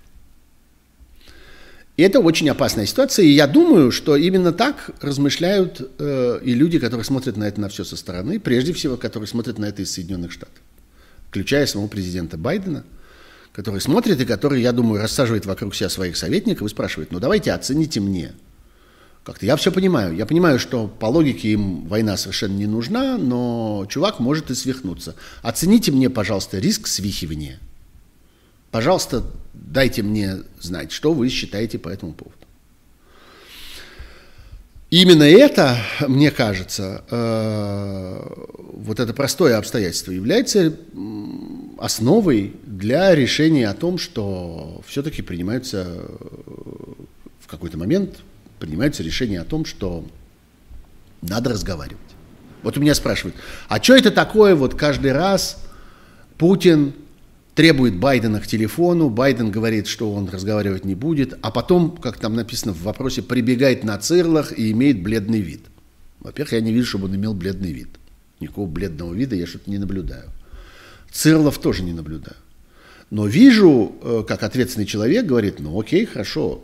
И 1.95 2.01
это 2.01 2.19
очень 2.19 2.49
опасная 2.49 2.87
ситуация, 2.87 3.23
и 3.23 3.29
я 3.29 3.45
думаю, 3.45 3.91
что 3.91 4.15
именно 4.15 4.51
так 4.51 4.89
размышляют 4.99 5.91
э, 5.99 6.39
и 6.43 6.55
люди, 6.55 6.79
которые 6.79 7.05
смотрят 7.05 7.37
на 7.37 7.43
это 7.43 7.61
на 7.61 7.69
все 7.69 7.83
со 7.83 7.95
стороны, 7.95 8.39
прежде 8.39 8.73
всего, 8.73 8.97
которые 8.97 9.27
смотрят 9.27 9.59
на 9.59 9.65
это 9.65 9.83
из 9.83 9.91
Соединенных 9.91 10.31
Штатов, 10.31 10.57
включая 11.29 11.67
самого 11.67 11.87
президента 11.87 12.35
Байдена, 12.35 12.83
который 13.51 13.79
смотрит 13.79 14.19
и 14.19 14.25
который, 14.25 14.63
я 14.63 14.71
думаю, 14.71 15.03
рассаживает 15.03 15.45
вокруг 15.45 15.75
себя 15.75 15.87
своих 15.87 16.17
советников 16.17 16.65
и 16.65 16.71
спрашивает, 16.71 17.11
ну 17.11 17.19
давайте 17.19 17.51
оцените 17.51 17.99
мне, 17.99 18.31
как-то 19.23 19.45
я 19.45 19.55
все 19.55 19.71
понимаю. 19.71 20.15
Я 20.15 20.25
понимаю, 20.25 20.59
что 20.59 20.87
по 20.87 21.05
логике 21.05 21.49
им 21.49 21.85
война 21.85 22.17
совершенно 22.17 22.57
не 22.57 22.67
нужна, 22.67 23.17
но 23.17 23.85
чувак 23.89 24.19
может 24.19 24.51
и 24.51 24.55
свихнуться. 24.55 25.15
Оцените 25.41 25.91
мне, 25.91 26.09
пожалуйста, 26.09 26.59
риск 26.59 26.87
свихивания. 26.87 27.59
Пожалуйста, 28.71 29.23
дайте 29.53 30.03
мне 30.03 30.39
знать, 30.59 30.91
что 30.91 31.13
вы 31.13 31.29
считаете 31.29 31.79
по 31.79 31.89
этому 31.89 32.13
поводу. 32.13 32.37
Именно 34.89 35.23
это, 35.23 35.77
мне 36.07 36.29
кажется, 36.29 37.03
э, 37.09 38.19
вот 38.73 38.99
это 38.99 39.13
простое 39.13 39.57
обстоятельство 39.57 40.11
является 40.11 40.75
основой 41.79 42.53
для 42.65 43.15
решения 43.15 43.69
о 43.69 43.73
том, 43.73 43.97
что 43.97 44.83
все-таки 44.85 45.21
принимаются 45.21 45.87
в 47.39 47.47
какой-то 47.47 47.77
момент 47.77 48.17
принимаются 48.63 49.03
решения 49.03 49.41
о 49.41 49.43
том, 49.43 49.65
что 49.65 50.05
надо 51.21 51.49
разговаривать. 51.49 51.99
Вот 52.61 52.77
у 52.77 52.79
меня 52.79 52.95
спрашивают, 52.95 53.35
а 53.67 53.83
что 53.83 53.93
это 53.93 54.09
такое, 54.09 54.55
вот 54.55 54.73
каждый 54.73 55.11
раз 55.11 55.61
Путин 56.37 56.93
требует 57.55 57.97
Байдена 57.97 58.39
к 58.39 58.47
телефону, 58.47 59.09
Байден 59.09 59.51
говорит, 59.51 59.87
что 59.87 60.13
он 60.13 60.29
разговаривать 60.29 60.85
не 60.85 60.95
будет, 60.95 61.37
а 61.41 61.51
потом, 61.51 61.97
как 61.97 62.17
там 62.17 62.37
написано 62.37 62.71
в 62.71 62.83
вопросе, 62.83 63.21
прибегает 63.21 63.83
на 63.83 63.97
цирлах 63.97 64.57
и 64.57 64.71
имеет 64.71 65.03
бледный 65.03 65.41
вид. 65.41 65.65
Во-первых, 66.21 66.53
я 66.53 66.61
не 66.61 66.71
вижу, 66.71 66.87
чтобы 66.87 67.07
он 67.07 67.15
имел 67.17 67.33
бледный 67.33 67.73
вид. 67.73 67.89
Никакого 68.39 68.65
бледного 68.65 69.13
вида 69.13 69.35
я 69.35 69.45
что-то 69.45 69.69
не 69.69 69.77
наблюдаю. 69.77 70.29
Цирлов 71.11 71.59
тоже 71.59 71.83
не 71.83 71.91
наблюдаю. 71.91 72.37
Но 73.09 73.27
вижу, 73.27 73.93
э, 74.01 74.23
как 74.25 74.41
ответственный 74.43 74.85
человек 74.85 75.25
говорит, 75.25 75.59
ну 75.59 75.77
окей, 75.77 76.05
хорошо, 76.05 76.63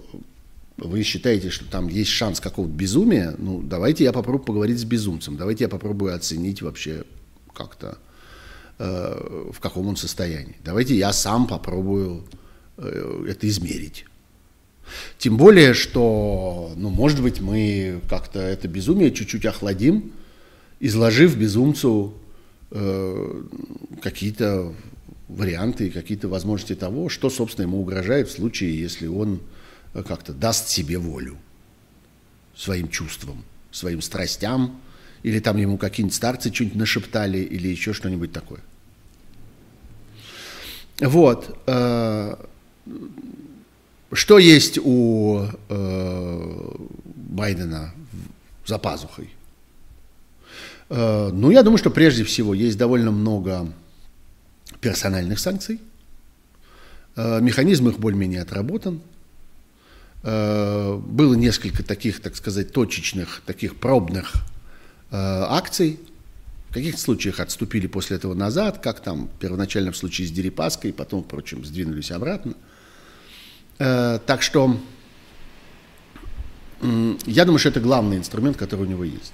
вы 0.80 1.04
считаете, 1.04 1.50
что 1.50 1.66
там 1.66 1.88
есть 1.88 2.10
шанс 2.10 2.40
какого-то 2.40 2.74
безумия, 2.74 3.36
ну, 3.38 3.62
давайте 3.62 4.04
я 4.04 4.12
попробую 4.12 4.44
поговорить 4.44 4.80
с 4.80 4.84
безумцем, 4.84 5.38
давайте 5.38 5.66
я 5.66 5.70
попробую 5.70 6.16
оценить 6.16 6.62
вообще 6.62 7.04
как-то, 7.54 7.98
э, 8.78 9.50
в 9.52 9.60
каком 9.60 9.88
он 9.88 9.96
состоянии. 9.96 10.56
Давайте 10.64 10.96
я 10.96 11.14
сам 11.14 11.48
попробую 11.48 12.26
э, 12.78 13.26
это 13.28 13.48
измерить. 13.48 14.06
Тем 15.18 15.38
более, 15.38 15.74
что, 15.74 16.74
ну, 16.76 16.90
может 16.90 17.22
быть, 17.22 17.42
мы 17.42 18.02
как-то 18.10 18.40
это 18.40 18.68
безумие 18.68 19.12
чуть-чуть 19.12 19.46
охладим, 19.46 20.12
изложив 20.80 21.38
безумцу 21.38 22.14
э, 22.72 23.44
какие-то 24.02 24.74
варианты, 25.28 25.92
какие-то 25.92 26.28
возможности 26.28 26.76
того, 26.76 27.10
что, 27.10 27.30
собственно, 27.30 27.66
ему 27.66 27.82
угрожает 27.82 28.30
в 28.30 28.32
случае, 28.32 28.80
если 28.80 29.08
он 29.08 29.42
как-то 29.94 30.34
даст 30.34 30.68
себе 30.70 30.98
волю 30.98 31.38
своим 32.56 32.90
чувствам, 32.90 33.44
своим 33.72 34.02
страстям, 34.02 34.80
или 35.24 35.40
там 35.40 35.58
ему 35.58 35.78
какие-нибудь 35.78 36.16
старцы 36.16 36.54
что-нибудь 36.54 36.78
нашептали, 36.78 37.40
или 37.40 37.68
еще 37.68 37.94
что-нибудь 37.94 38.32
такое. 38.32 38.62
Вот. 41.00 41.58
Э, 41.68 42.36
что 44.12 44.38
есть 44.38 44.80
у 44.82 45.46
э, 45.70 46.72
Байдена 47.16 47.94
за 48.66 48.78
пазухой? 48.78 49.30
Ну, 50.90 51.52
я 51.52 51.62
думаю, 51.62 51.78
что 51.78 51.92
прежде 51.92 52.24
всего 52.24 52.56
есть 52.56 52.76
довольно 52.76 53.12
много 53.12 53.72
персональных 54.82 55.38
санкций. 55.38 55.80
Механизм 57.16 57.90
их 57.90 58.00
более-менее 58.00 58.42
отработан. 58.42 59.00
Э, 60.22 61.00
было 61.02 61.34
несколько 61.34 61.84
таких, 61.84 62.22
так 62.22 62.36
сказать, 62.36 62.74
точечных, 62.74 63.42
таких 63.46 63.78
пробных 63.78 64.34
э, 65.12 65.16
акций. 65.16 66.00
В 66.70 66.74
каких-то 66.74 67.00
случаях 67.00 67.40
отступили 67.40 67.88
после 67.88 68.18
этого 68.18 68.34
назад, 68.34 68.80
как 68.80 69.00
там 69.00 69.30
первоначально 69.40 69.92
в 69.92 69.98
случае 69.98 70.28
с 70.28 70.32
Дерипаской, 70.32 70.94
потом, 70.94 71.24
впрочем, 71.24 71.66
сдвинулись 71.66 72.12
обратно. 72.12 72.54
Э, 73.80 74.20
так 74.26 74.42
что 74.42 74.80
я 77.26 77.44
думаю, 77.44 77.60
что 77.60 77.70
это 77.70 77.82
главный 77.82 78.18
инструмент, 78.18 78.56
который 78.56 78.86
у 78.86 78.90
него 78.90 79.04
есть. 79.04 79.34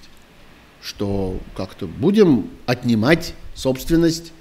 Что 0.81 1.39
как-то 1.55 1.85
будем 1.85 2.49
отнимать 2.65 3.35
собственность 3.53 4.33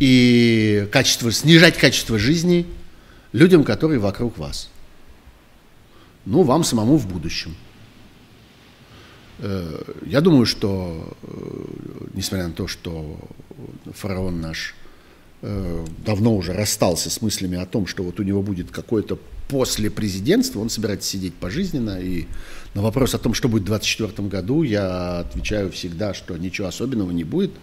и 0.00 0.88
качество, 0.90 1.30
снижать 1.32 1.76
качество 1.76 2.18
жизни 2.18 2.66
людям, 3.32 3.64
которые 3.64 3.98
вокруг 3.98 4.38
вас– 4.38 4.70
ну, 6.28 6.42
вам 6.42 6.64
самому 6.64 6.96
в 6.96 7.06
будущем. 7.06 7.54
Э, 9.38 9.82
я 10.06 10.20
думаю, 10.20 10.46
что, 10.46 11.16
несмотря 12.14 12.48
на 12.48 12.54
то, 12.54 12.66
что 12.66 13.18
фараон 13.92 14.40
наш 14.40 14.74
давно 15.40 16.34
уже 16.34 16.52
расстался 16.52 17.10
с 17.10 17.22
мыслями 17.22 17.56
о 17.56 17.64
том, 17.64 17.86
что 17.86 18.02
вот 18.02 18.18
у 18.18 18.24
него 18.24 18.42
будет 18.42 18.72
какое-то 18.72 19.16
после 19.48 19.88
президентства, 19.88 20.58
он 20.58 20.68
собирается 20.68 21.08
сидеть 21.08 21.32
пожизненно, 21.34 22.00
и 22.00 22.26
на 22.74 22.82
вопрос 22.82 23.14
о 23.14 23.18
том, 23.18 23.34
что 23.34 23.48
будет 23.48 23.62
в 23.62 23.66
2024 23.66 24.28
году, 24.28 24.64
я 24.64 25.20
отвечаю 25.20 25.70
всегда, 25.70 26.12
что 26.12 26.36
ничего 26.36 26.66
особенного 26.66 27.12
не 27.12 27.22
будет– 27.24 27.52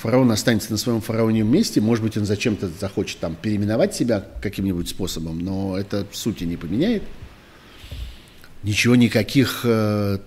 фараон 0.00 0.32
останется 0.32 0.72
на 0.72 0.78
своем 0.78 1.00
фараоньем 1.00 1.46
месте, 1.46 1.80
может 1.80 2.02
быть, 2.02 2.16
он 2.16 2.24
зачем-то 2.24 2.68
захочет 2.80 3.18
там 3.18 3.36
переименовать 3.36 3.94
себя 3.94 4.24
каким-нибудь 4.42 4.88
способом, 4.88 5.38
но 5.38 5.78
это 5.78 6.06
сути 6.12 6.44
не 6.44 6.56
поменяет. 6.56 7.02
Ничего, 8.62 8.94
никаких 8.94 9.60
э, 9.64 10.18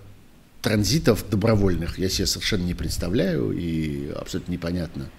транзитов 0.62 1.30
добровольных 1.30 2.00
я 2.00 2.10
себе 2.10 2.26
совершенно 2.26 2.64
не 2.64 2.74
представляю, 2.74 3.52
и 3.52 4.10
абсолютно 4.10 4.52
непонятно, 4.52 5.10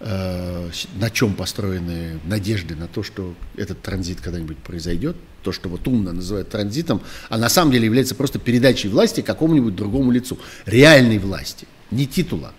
э, 0.00 0.70
на 0.94 1.10
чем 1.10 1.34
построены 1.34 2.18
надежды 2.24 2.76
на 2.76 2.88
то, 2.88 3.02
что 3.02 3.34
этот 3.56 3.82
транзит 3.82 4.20
когда-нибудь 4.20 4.58
произойдет. 4.58 5.16
То, 5.42 5.52
что 5.52 5.68
вот 5.68 5.86
умно 5.88 6.12
называют 6.12 6.50
транзитом, 6.50 7.02
а 7.28 7.38
на 7.38 7.48
самом 7.48 7.72
деле 7.72 7.86
является 7.86 8.14
просто 8.14 8.38
передачей 8.38 8.88
власти 8.88 9.20
какому-нибудь 9.20 9.74
другому 9.74 10.10
лицу. 10.10 10.38
Реальной 10.66 11.18
власти, 11.18 11.66
не 11.90 12.06
титула 12.06 12.52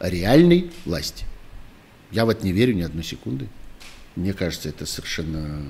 реальной 0.00 0.70
власти. 0.84 1.24
Я 2.10 2.24
в 2.24 2.30
это 2.30 2.44
не 2.44 2.52
верю 2.52 2.74
ни 2.74 2.82
одной 2.82 3.04
секунды. 3.04 3.48
Мне 4.16 4.32
кажется, 4.32 4.68
это 4.68 4.86
совершенно 4.86 5.62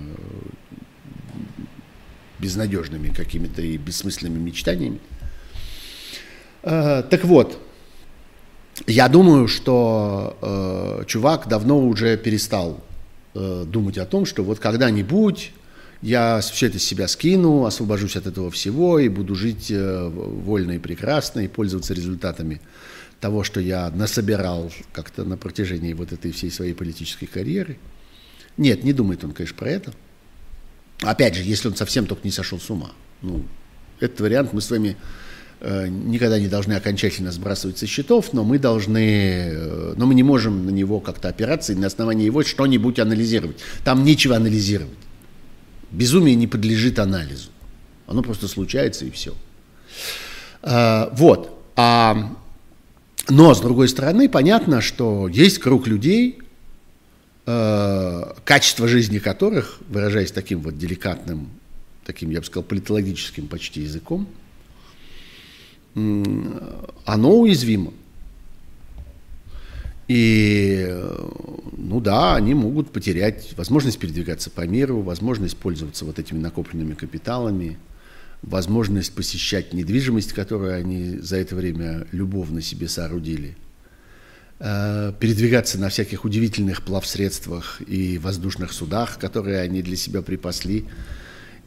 безнадежными 2.41 3.09
какими-то 3.09 3.63
и 3.63 3.77
бессмысленными 3.77 4.39
мечтаниями. 4.39 4.99
А, 6.63 7.03
так 7.03 7.25
вот, 7.25 7.59
я 8.87 9.09
думаю, 9.09 9.47
что 9.47 10.37
э, 10.41 11.05
чувак 11.07 11.49
давно 11.49 11.87
уже 11.87 12.17
перестал 12.17 12.83
э, 13.35 13.65
думать 13.67 13.99
о 13.99 14.07
том, 14.07 14.25
что 14.25 14.43
вот 14.43 14.59
когда-нибудь 14.59 15.53
я 16.03 16.41
все 16.41 16.69
это 16.69 16.79
с 16.79 16.83
себя 16.83 17.09
скину, 17.09 17.65
освобожусь 17.65 18.17
от 18.17 18.27
этого 18.27 18.51
всего 18.51 18.99
и 18.99 19.09
буду 19.09 19.35
жить 19.35 19.71
э, 19.71 20.09
вольно 20.09 20.73
и 20.73 20.79
прекрасно 20.79 21.41
и 21.41 21.49
пользоваться 21.49 21.93
результатами 21.93 22.61
того, 23.21 23.45
что 23.45 23.61
я 23.61 23.91
насобирал 23.91 24.73
как-то 24.93 25.25
на 25.25 25.37
протяжении 25.37 25.93
вот 25.93 26.13
этой 26.13 26.33
всей 26.33 26.51
своей 26.51 26.73
политической 26.73 27.27
карьеры. 27.27 27.77
Нет, 28.57 28.83
не 28.83 28.95
думает 28.95 29.25
он, 29.25 29.33
конечно, 29.33 29.57
про 29.57 29.69
это. 29.69 29.93
Опять 31.03 31.35
же, 31.35 31.43
если 31.43 31.69
он 31.69 31.77
совсем 31.77 32.07
только 32.07 32.23
не 32.25 32.31
сошел 32.31 32.59
с 32.59 32.69
ума. 32.71 32.91
Ну, 33.23 33.45
этот 34.01 34.21
вариант 34.21 34.53
мы 34.53 34.61
с 34.61 34.71
вами 34.71 34.97
э, 35.61 35.89
никогда 35.89 36.39
не 36.39 36.49
должны 36.49 36.75
окончательно 36.75 37.33
сбрасывать 37.33 37.79
со 37.79 37.87
счетов, 37.87 38.33
но 38.33 38.45
мы 38.45 38.59
должны, 38.59 39.51
э, 39.51 39.95
но 39.97 40.07
мы 40.07 40.15
не 40.15 40.23
можем 40.23 40.67
на 40.67 40.71
него 40.71 41.01
как-то 41.01 41.29
опираться 41.29 41.73
и 41.73 41.77
на 41.77 41.87
основании 41.87 42.27
его 42.27 42.43
что-нибудь 42.43 42.99
анализировать. 42.99 43.59
Там 43.85 44.05
нечего 44.05 44.37
анализировать. 44.37 44.99
Безумие 45.91 46.35
не 46.37 46.47
подлежит 46.47 46.99
анализу. 46.99 47.51
Оно 48.07 48.23
просто 48.23 48.49
случается 48.49 49.05
и 49.05 49.11
все. 49.11 49.35
А, 50.63 51.11
вот. 51.15 51.63
А 51.77 52.37
но, 53.31 53.55
с 53.55 53.61
другой 53.61 53.89
стороны, 53.89 54.29
понятно, 54.29 54.81
что 54.81 55.29
есть 55.29 55.59
круг 55.59 55.87
людей, 55.87 56.40
э, 57.47 58.33
качество 58.45 58.89
жизни 58.89 59.19
которых, 59.19 59.79
выражаясь 59.89 60.33
таким 60.33 60.61
вот 60.61 60.79
деликатным, 60.79 61.49
таким, 62.05 62.31
я 62.31 62.41
бы 62.41 62.47
сказал, 62.47 62.65
политологическим 62.65 63.47
почти 63.47 63.83
языком, 63.83 64.29
оно 65.95 67.39
уязвимо. 67.39 67.93
И, 70.07 70.89
ну 71.77 72.01
да, 72.01 72.35
они 72.35 72.55
могут 72.55 72.91
потерять 72.93 73.57
возможность 73.57 73.99
передвигаться 73.99 74.51
по 74.51 74.67
миру, 74.67 75.03
возможность 75.03 75.57
пользоваться 75.57 76.05
вот 76.05 76.19
этими 76.19 76.39
накопленными 76.39 76.95
капиталами– 76.95 77.79
возможность 78.43 79.15
посещать 79.15 79.73
недвижимость, 79.73 80.33
которую 80.33 80.75
они 80.75 81.19
за 81.19 81.37
это 81.37 81.55
время 81.55 82.07
любовно 82.13 82.63
себе 82.63 82.89
соорудили, 82.89 83.57
передвигаться 84.61 85.79
на 85.79 85.89
всяких 85.89 86.27
удивительных 86.27 86.83
плавсредствах 86.83 87.81
и 87.87 88.19
воздушных 88.19 88.75
судах, 88.75 89.19
которые 89.19 89.61
они 89.61 89.81
для 89.81 89.97
себя 89.97 90.21
припасли, 90.21 90.85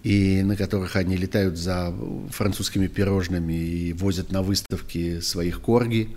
и 0.03 0.43
на 0.43 0.55
которых 0.55 0.95
они 0.95 1.15
летают 1.15 1.57
за 1.57 1.93
французскими 2.29 2.87
пирожными 2.87 3.53
и 3.53 3.93
возят 3.93 4.31
на 4.31 4.43
выставки 4.43 5.21
своих 5.21 5.61
корги. 5.61 6.15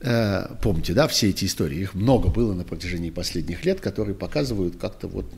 Э, 0.00 0.54
помните, 0.60 0.94
да, 0.94 1.06
все 1.08 1.30
эти 1.30 1.44
истории? 1.44 1.78
Их 1.78 1.94
много 1.94 2.28
было 2.28 2.52
на 2.54 2.64
протяжении 2.64 3.10
последних 3.10 3.64
лет, 3.64 3.80
которые 3.80 4.14
показывают 4.14 4.76
как-то 4.76 5.06
вот 5.06 5.32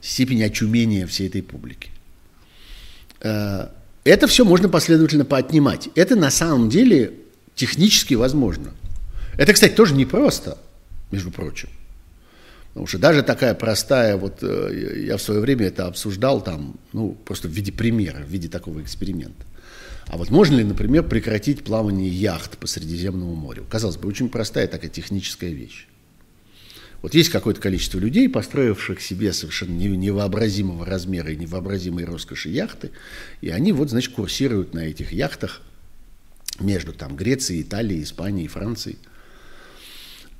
степень 0.00 0.42
очумения 0.44 1.06
всей 1.06 1.28
этой 1.28 1.42
публики. 1.42 1.90
Э, 3.20 3.68
это 4.04 4.26
все 4.26 4.44
можно 4.44 4.68
последовательно 4.68 5.24
поотнимать. 5.24 5.88
Это 5.94 6.16
на 6.16 6.30
самом 6.30 6.68
деле 6.68 7.14
технически 7.54 8.14
возможно. 8.14 8.72
Это, 9.36 9.52
кстати, 9.52 9.72
тоже 9.72 9.94
непросто, 9.94 10.58
между 11.10 11.30
прочим. 11.30 11.68
Потому 12.68 12.86
что 12.86 12.98
даже 12.98 13.22
такая 13.22 13.54
простая, 13.54 14.16
вот 14.16 14.38
э, 14.42 15.04
я 15.06 15.18
в 15.18 15.22
свое 15.22 15.40
время 15.40 15.66
это 15.66 15.86
обсуждал 15.86 16.42
там, 16.42 16.76
ну, 16.92 17.12
просто 17.24 17.48
в 17.48 17.50
виде 17.50 17.70
примера, 17.70 18.18
в 18.18 18.28
виде 18.28 18.48
такого 18.48 18.80
эксперимента. 18.80 19.44
А 20.06 20.16
вот 20.16 20.30
можно 20.30 20.56
ли, 20.56 20.64
например, 20.64 21.02
прекратить 21.04 21.64
плавание 21.64 22.08
яхт 22.08 22.56
по 22.56 22.66
Средиземному 22.66 23.34
морю? 23.34 23.66
Казалось 23.68 23.98
бы, 23.98 24.08
очень 24.08 24.30
простая 24.30 24.66
такая 24.68 24.90
техническая 24.90 25.50
вещь. 25.50 25.86
Вот 27.02 27.14
есть 27.14 27.30
какое-то 27.30 27.60
количество 27.60 27.98
людей, 27.98 28.28
построивших 28.28 29.00
себе 29.00 29.32
совершенно 29.32 29.72
невообразимого 29.72 30.86
размера 30.86 31.32
и 31.32 31.36
невообразимой 31.36 32.04
роскоши 32.04 32.48
яхты, 32.48 32.90
и 33.40 33.50
они 33.50 33.72
вот, 33.72 33.90
значит, 33.90 34.12
курсируют 34.12 34.72
на 34.72 34.80
этих 34.80 35.12
яхтах 35.12 35.62
между 36.60 36.92
там 36.92 37.16
Грецией, 37.16 37.62
Италией, 37.62 38.02
Испанией, 38.02 38.48
Францией, 38.48 38.98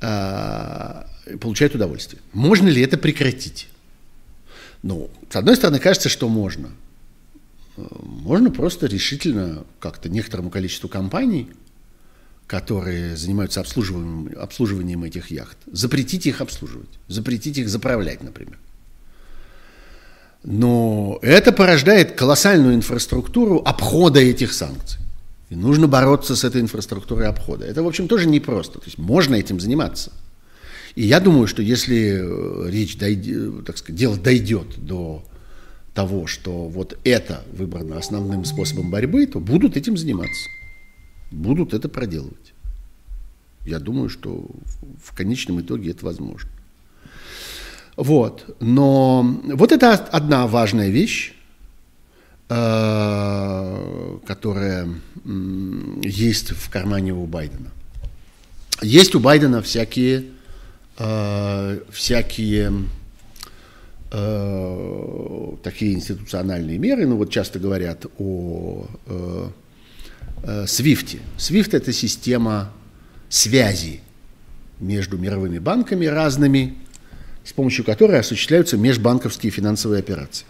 а, 0.00 1.06
получают 1.40 1.74
удовольствие. 1.74 2.20
Можно 2.32 2.68
ли 2.68 2.82
это 2.82 2.98
прекратить? 2.98 3.68
Ну, 4.82 5.10
с 5.30 5.36
одной 5.36 5.56
стороны, 5.56 5.78
кажется, 5.78 6.08
что 6.08 6.28
можно. 6.28 6.70
Можно 7.76 8.50
просто 8.50 8.86
решительно 8.86 9.64
как-то 9.80 10.08
некоторому 10.08 10.50
количеству 10.50 10.88
компаний– 10.88 11.50
которые 12.52 13.16
занимаются 13.16 13.60
обслуживанием, 13.60 14.38
обслуживанием 14.38 15.02
этих 15.04 15.30
яхт, 15.30 15.56
запретить 15.72 16.26
их 16.26 16.42
обслуживать, 16.42 16.90
запретить 17.08 17.56
их 17.56 17.70
заправлять, 17.70 18.22
например. 18.22 18.58
Но 20.44 21.18
это 21.22 21.50
порождает 21.52 22.12
колоссальную 22.12 22.74
инфраструктуру 22.74 23.62
обхода 23.64 24.20
этих 24.20 24.52
санкций. 24.52 25.00
И 25.52 25.54
нужно 25.54 25.86
бороться 25.86 26.34
с 26.34 26.44
этой 26.44 26.62
инфраструктурой 26.62 27.28
обхода. 27.28 27.66
Это, 27.66 27.82
в 27.82 27.86
общем, 27.86 28.08
тоже 28.08 28.26
непросто. 28.26 28.78
То 28.78 28.86
есть 28.86 28.98
можно 28.98 29.34
этим 29.34 29.60
заниматься. 29.60 30.10
И 30.94 31.04
я 31.04 31.20
думаю, 31.20 31.46
что 31.46 31.62
если 31.62 32.20
э, 32.20 32.70
речь 32.70 32.96
дойдет, 32.96 33.66
так 33.66 33.76
сказать, 33.78 33.98
дело 33.98 34.16
дойдет 34.16 34.66
до 34.78 35.22
того, 35.94 36.26
что 36.26 36.68
вот 36.68 36.98
это 37.04 37.44
выбрано 37.52 37.98
основным 37.98 38.44
способом 38.44 38.90
борьбы, 38.90 39.26
то 39.26 39.40
будут 39.40 39.76
этим 39.76 39.96
заниматься 39.96 40.48
будут 41.32 41.74
это 41.74 41.88
проделывать. 41.88 42.52
Я 43.64 43.78
думаю, 43.78 44.08
что 44.08 44.46
в 45.02 45.14
конечном 45.14 45.60
итоге 45.60 45.90
это 45.90 46.04
возможно. 46.04 46.50
Вот. 47.96 48.56
Но 48.60 49.22
вот 49.44 49.72
это 49.72 49.94
одна 49.94 50.46
важная 50.46 50.88
вещь, 50.88 51.32
э, 51.32 51.41
которая 54.26 54.88
есть 56.02 56.50
в 56.50 56.68
кармане 56.70 57.14
у 57.14 57.24
Байдена. 57.26 57.70
Есть 58.82 59.14
у 59.14 59.20
Байдена 59.20 59.62
всякие, 59.62 60.24
э, 60.98 61.78
всякие 61.90 62.72
э, 64.10 65.52
такие 65.62 65.94
институциональные 65.94 66.78
меры, 66.78 67.06
ну 67.06 67.16
вот 67.16 67.30
часто 67.30 67.58
говорят 67.58 68.06
о 68.18 68.86
Свифте. 70.66 71.20
Свифт– 71.38 71.72
это 71.76 71.92
система 71.92 72.72
связи 73.28 74.00
между 74.80 75.16
мировыми 75.16 75.58
банками 75.58 76.06
разными, 76.06 76.74
с 77.44 77.52
помощью 77.52 77.84
которой 77.84 78.20
осуществляются 78.20 78.76
межбанковские 78.76 79.50
финансовые 79.50 80.00
операции. 80.00 80.44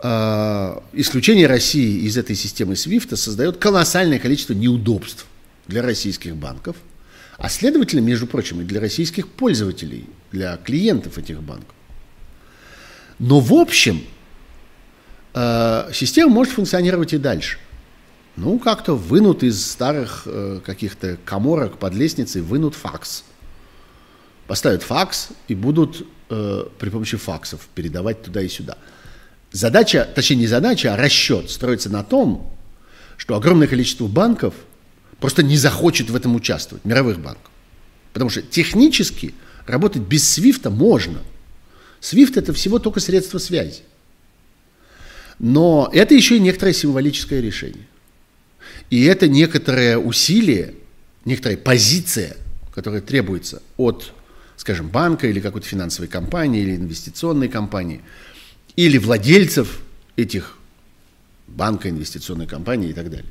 А, 0.00 0.82
исключение 0.92 1.46
России 1.46 2.06
из 2.06 2.16
этой 2.16 2.36
системы 2.36 2.74
SWIFT 2.74 3.16
создает 3.16 3.56
колоссальное 3.56 4.18
количество 4.18 4.52
неудобств 4.52 5.26
для 5.66 5.82
российских 5.82 6.36
банков, 6.36 6.76
а 7.36 7.48
следовательно, 7.48 8.00
между 8.00 8.26
прочим, 8.26 8.60
и 8.60 8.64
для 8.64 8.80
российских– 8.80 9.26
для 10.30 10.56
клиентов 10.58 11.18
этих 11.18 11.42
банков. 11.42 11.74
Но 13.18 13.40
в 13.40 13.52
общем, 13.52 14.02
э, 15.34 15.90
система 15.92 16.32
может 16.32 16.54
функционировать 16.54 17.12
и 17.12 17.18
дальше. 17.18 17.58
Ну, 18.36 18.60
как-то 18.60 18.94
вынут 18.94 19.42
из 19.42 19.64
старых 19.64 20.22
э, 20.26 20.60
каких-то 20.64 21.18
коморок 21.24 21.78
под 21.78 21.94
лестницей, 21.94 22.40
вынут 22.40 22.76
факс. 22.76 23.24
Поставят 24.46 24.84
факс 24.84 25.30
и 25.48 25.56
будут 25.56 26.06
э, 26.30 26.64
при 26.78 26.88
помощи 26.90 27.16
факсов 27.16 27.68
передавать 27.74 28.22
туда 28.22 28.40
и 28.40 28.48
сюда. 28.48 28.78
Задача, 29.50 30.08
точнее 30.14 30.36
не 30.36 30.46
задача, 30.46 30.94
а 30.94 30.96
расчет 30.96 31.50
строится 31.50 31.88
на 31.90 32.04
том, 32.04 32.54
что 33.16 33.34
огромное 33.34 33.66
количество 33.66 34.06
банков 34.06 34.54
просто 35.20 35.42
не 35.42 35.56
захочет 35.56 36.10
в 36.10 36.16
этом 36.16 36.34
участвовать, 36.34 36.84
мировых 36.84 37.18
банков. 37.18 37.50
Потому 38.12 38.30
что 38.30 38.42
технически 38.42 39.34
работать 39.66 40.02
без 40.02 40.28
свифта 40.28 40.70
можно. 40.70 41.18
Свифт 42.00 42.36
это 42.36 42.52
всего 42.52 42.78
только 42.78 43.00
средство 43.00 43.38
связи. 43.38 43.82
Но 45.38 45.88
это 45.92 46.14
еще 46.14 46.36
и 46.36 46.40
некоторое 46.40 46.72
символическое 46.72 47.40
решение. 47.40 47.86
И 48.90 49.04
это 49.04 49.28
некоторое 49.28 49.98
усилие, 49.98 50.74
некоторая 51.24 51.58
позиция, 51.58 52.36
которая 52.74 53.00
требуется 53.00 53.62
от, 53.76 54.12
скажем, 54.56 54.88
банка 54.88 55.26
или 55.26 55.40
какой-то 55.40 55.66
финансовой 55.66 56.08
компании 56.08 56.62
или 56.62 56.76
инвестиционной 56.76 57.48
компании, 57.48 58.02
или 58.78 58.96
владельцев 58.96 59.80
этих 60.14 60.56
банка, 61.48 61.90
инвестиционной 61.90 62.46
компании 62.46 62.90
и 62.90 62.92
так 62.92 63.10
далее. 63.10 63.26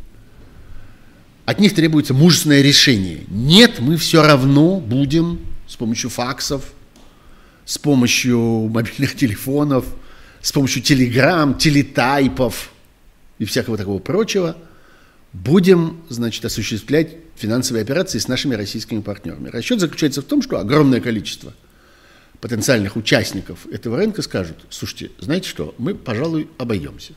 От 1.46 1.62
них 1.62 1.74
требуется 1.74 2.14
мужественное 2.14 2.62
решение. 2.62 3.24
Нет, 3.30 3.80
мы 3.80 3.96
все 3.96 4.22
равно 4.22 4.82
будем 4.82 5.40
с 5.66 5.78
помощью 5.78 6.10
факсов, 6.10 6.66
с 7.64 7.78
помощью 7.78 8.38
мобильных 8.68 9.16
телефонов, 9.16 9.86
с 10.42 10.52
помощью 10.52 10.82
телеграмм, 10.82 11.58
телетайпов 11.58 12.74
и 13.40 13.46
всякого 13.46 13.78
такого 13.78 14.00
прочего– 14.00 14.58
будем, 15.34 16.02
значит, 16.10 16.44
осуществлять 16.46 17.16
финансовые 17.36 17.84
операции 17.84 18.20
с 18.20 18.28
нашими 18.28 18.56
российскими 18.56 19.02
партнерами. 19.02 19.50
Расчет 19.50 19.80
заключается 19.80 20.22
в 20.22 20.26
том, 20.26 20.42
что 20.42 20.60
огромное 20.60 21.00
количество 21.00 21.54
потенциальных 22.42 22.96
участников 22.96 23.66
этого 23.68 23.98
рынка 23.98 24.22
скажут, 24.22 24.66
слушайте, 24.70 25.12
знаете 25.20 25.50
что, 25.50 25.74
мы, 25.78 25.96
пожалуй, 25.96 26.50
обойдемся. 26.58 27.14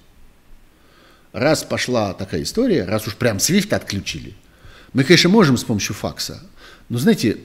Раз 1.32 1.62
пошла 1.62 2.14
такая 2.14 2.42
история, 2.42 2.84
раз 2.84 3.06
уж 3.06 3.16
прям 3.16 3.36
SWIFT 3.36 3.74
отключили, 3.74 4.34
мы, 4.92 5.04
конечно, 5.04 5.30
можем 5.30 5.56
с 5.56 5.64
помощью 5.64 5.94
факса, 5.94 6.42
но, 6.88 6.98
знаете, 6.98 7.38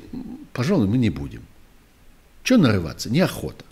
пожалуй, 0.53 0.88
мы 0.88 0.97
не 0.97 1.09
будем. 1.09 1.43
Чего 2.43 2.59
нарываться? 2.59 3.09
Неохота. 3.09 3.65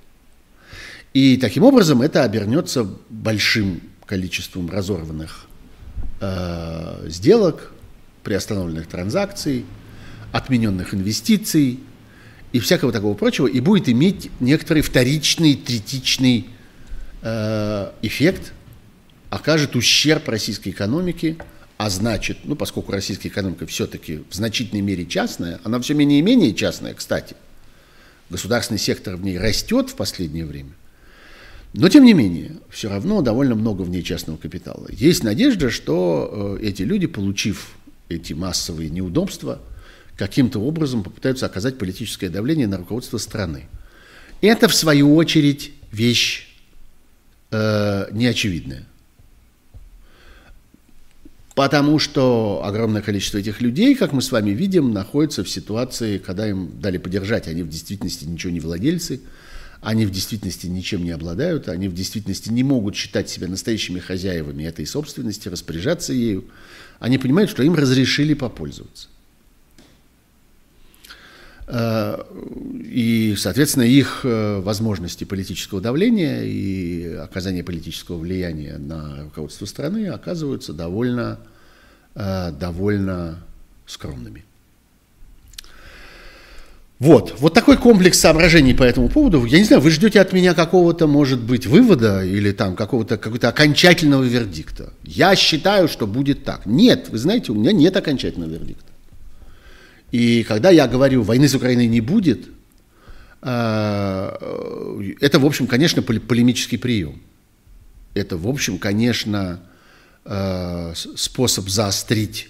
И 1.14 1.38
таким 1.38 1.64
образом 1.64 2.02
это 2.02 2.24
обернется 2.24 2.88
большим 3.10 3.82
количеством 4.06 4.70
разорванных 4.70 5.46
э, 6.20 7.08
сделок, 7.08 7.72
приостановленных 8.24 8.88
транзакций, 8.88 9.66
отмененных 10.32 10.94
инвестиций 10.94 11.80
и 12.54 12.60
всякого 12.60 12.92
такого 12.92 13.16
прочего, 13.16 13.48
и 13.48 13.60
будет 13.60 13.90
иметь 13.90 14.30
некоторый 14.40 14.82
вторичный, 14.84 15.56
третичный 15.56 16.46
э, 17.24 17.92
эффект, 18.04 18.54
окажет 19.32 19.76
ущерб 19.76 20.30
российской 20.30 20.70
экономике, 20.70 21.36
а 21.78 21.90
значит, 21.90 22.38
ну, 22.44 22.56
поскольку 22.56 22.92
российская 22.92 23.30
экономика 23.30 23.66
все-таки 23.66 24.22
в 24.30 24.36
значительной 24.36 24.82
мере 24.82 25.08
частная, 25.08 25.60
она 25.64 25.80
все 25.82 25.96
менее 25.96 26.20
и 26.20 26.22
менее 26.22 26.54
частная, 26.54 26.94
кстати, 26.94 27.36
государственный 28.30 28.80
сектор 28.80 29.16
в 29.16 29.24
ней 29.24 29.40
растет 29.40 29.90
в 29.90 29.96
последнее 29.96 30.46
время, 30.46 30.74
но, 31.74 31.90
тем 31.90 32.06
не 32.06 32.14
менее, 32.14 32.58
все 32.70 32.88
равно 32.88 33.24
довольно 33.24 33.56
много 33.56 33.82
в 33.82 33.90
ней 33.90 34.04
частного 34.04 34.38
капитала. 34.38 34.88
Есть 34.92 35.24
надежда, 35.24 35.72
что 35.72 36.58
э, 36.62 36.68
эти 36.68 36.84
люди, 36.84 37.08
получив 37.08 37.76
эти 38.10 38.34
массовые 38.34 38.92
неудобства, 38.92 39.60
каким-то 40.28 40.60
образом 40.60 41.04
попытаются 41.04 41.46
оказать 41.46 41.78
политическое 41.78 42.30
давление 42.30 42.68
на 42.68 42.78
руководство 42.78 43.18
страны. 43.18 43.66
Это, 44.42 44.68
в 44.70 44.74
свою 44.74 45.16
очередь, 45.16 45.74
вещь 45.92 46.48
э, 47.52 48.08
неочевидная. 48.12 48.86
Потому 51.56 52.00
что 52.00 52.62
огромное 52.64 53.02
количество 53.02 53.38
этих 53.38 53.62
людей, 53.62 53.96
как 53.96 54.14
мы 54.14 54.22
с 54.22 54.32
вами 54.32 54.52
видим, 54.52 54.94
находятся 54.94 55.44
в 55.44 55.50
ситуации, 55.50 56.18
когда 56.18 56.48
им 56.48 56.80
дали 56.80 56.98
подержать, 56.98 57.48
они 57.48 57.62
в 57.62 57.70
действительности 57.70 58.26
ничего 58.26 58.52
не 58.54 58.60
владельцы– 58.60 59.22
они 59.84 60.06
в 60.06 60.12
действительности 60.12 60.68
ничем 60.68 61.04
не 61.04 61.12
обладают, 61.12 61.68
они 61.68 61.90
в 61.90 61.94
действительности 61.94 62.50
не 62.50 62.64
могут 62.64 62.96
считать 62.96 63.30
себя 63.30 63.50
настоящими 63.50 64.00
хозяевами 64.00 64.64
этой 64.64 64.86
собственности, 64.86 65.50
распоряжаться 65.50 66.14
ею. 66.14 66.46
Они 67.00 67.18
понимают, 67.18 67.52
что 67.52 67.64
им 67.64 67.76
разрешили 67.76 68.34
попользоваться. 68.34 69.10
Э, 71.68 72.22
и, 72.84 73.36
соответственно, 73.38 73.84
их 73.84 74.22
э, 74.24 74.60
возможности 74.60 75.24
политического 75.24 75.82
давления 75.82 76.44
и 76.44 77.16
оказания 77.16 77.64
политического 77.64 78.18
влияния 78.18 78.78
на 78.78 79.24
руководство 79.24 79.66
страны 79.66 80.08
оказываются 80.08 80.74
довольно, 80.74 81.40
э, 82.16 82.52
довольно 82.52 83.40
скромными. 83.86 84.44
Вот, 87.00 87.36
вот 87.40 87.54
такой 87.54 87.78
комплекс 87.78 88.18
соображений 88.18 88.74
по 88.74 88.84
этому 88.84 89.10
поводу. 89.10 89.44
Я 89.44 89.58
не 89.58 89.66
знаю, 89.66 89.82
вы 89.82 89.90
ждете 89.90 90.22
от 90.22 90.32
меня 90.32 90.54
какого-то, 90.54 91.06
может 91.06 91.42
быть, 91.42 91.66
вывода 91.66 92.24
или 92.24 92.52
там 92.52 92.76
какого-то 92.76 93.18
какого-то 93.18 93.50
окончательного 93.50 94.24
вердикта. 94.24 94.94
Я 95.04 95.36
считаю, 95.36 95.90
что 95.90 96.08
будет 96.08 96.46
так. 96.46 96.66
Нет, 96.66 97.10
вы 97.10 97.18
знаете, 97.18 97.52
у 97.52 97.56
меня 97.56 97.74
нет 97.74 97.98
окончательного 97.98 98.52
вердикта. 98.52 98.93
И 100.14 100.44
когда 100.44 100.70
я 100.70 100.88
говорю, 100.88 101.24
войны 101.24 101.48
с 101.48 101.56
Украиной 101.56 101.88
не 101.88 102.00
будет, 102.00 102.48
э, 103.42 105.12
это, 105.20 105.40
в 105.40 105.46
общем, 105.46 105.66
конечно, 105.66 106.04
полемический 106.04 106.78
прием. 106.78 107.20
Это, 108.14 108.38
в 108.38 108.48
общем, 108.48 108.78
конечно, 108.78 109.60
э, 110.24 110.94
способ 111.16 111.68
заострить 111.68 112.50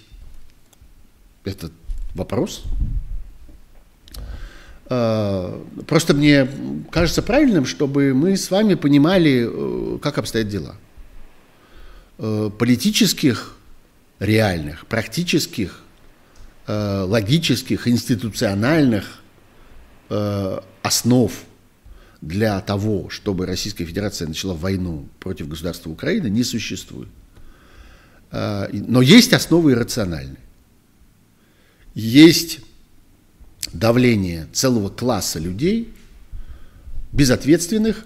этот 1.44 1.72
вопрос, 2.14 2.64
Э, 4.90 5.62
просто 5.86 6.12
мне 6.12 6.46
кажется 6.90 7.22
правильным, 7.22 7.64
чтобы 7.64 8.12
мы 8.12 8.36
с 8.36 8.50
вами 8.50 8.74
понимали, 8.74 9.98
как 10.02 10.18
обстоят 10.18 10.48
дела. 10.48 10.76
Политических, 12.18 13.56
реальных, 14.20 14.86
практических, 14.86 15.83
логических, 16.66 17.86
институциональных 17.88 19.20
основ 20.82 21.32
для 22.20 22.60
того, 22.60 23.10
чтобы 23.10 23.46
Российская 23.46 23.84
Федерация 23.84 24.28
начала 24.28 24.54
войну 24.54 25.08
против 25.20 25.48
государства 25.48 25.90
Украины, 25.90 26.28
не 26.28 26.42
существует. 26.42 27.08
Но 28.32 29.02
есть 29.02 29.32
основы 29.32 29.72
иррациональные. 29.72 30.38
Есть 31.94 32.60
давление 33.72 34.48
целого 34.52 34.88
класса 34.88 35.38
людей, 35.38 35.92
безответственных, 37.12 38.04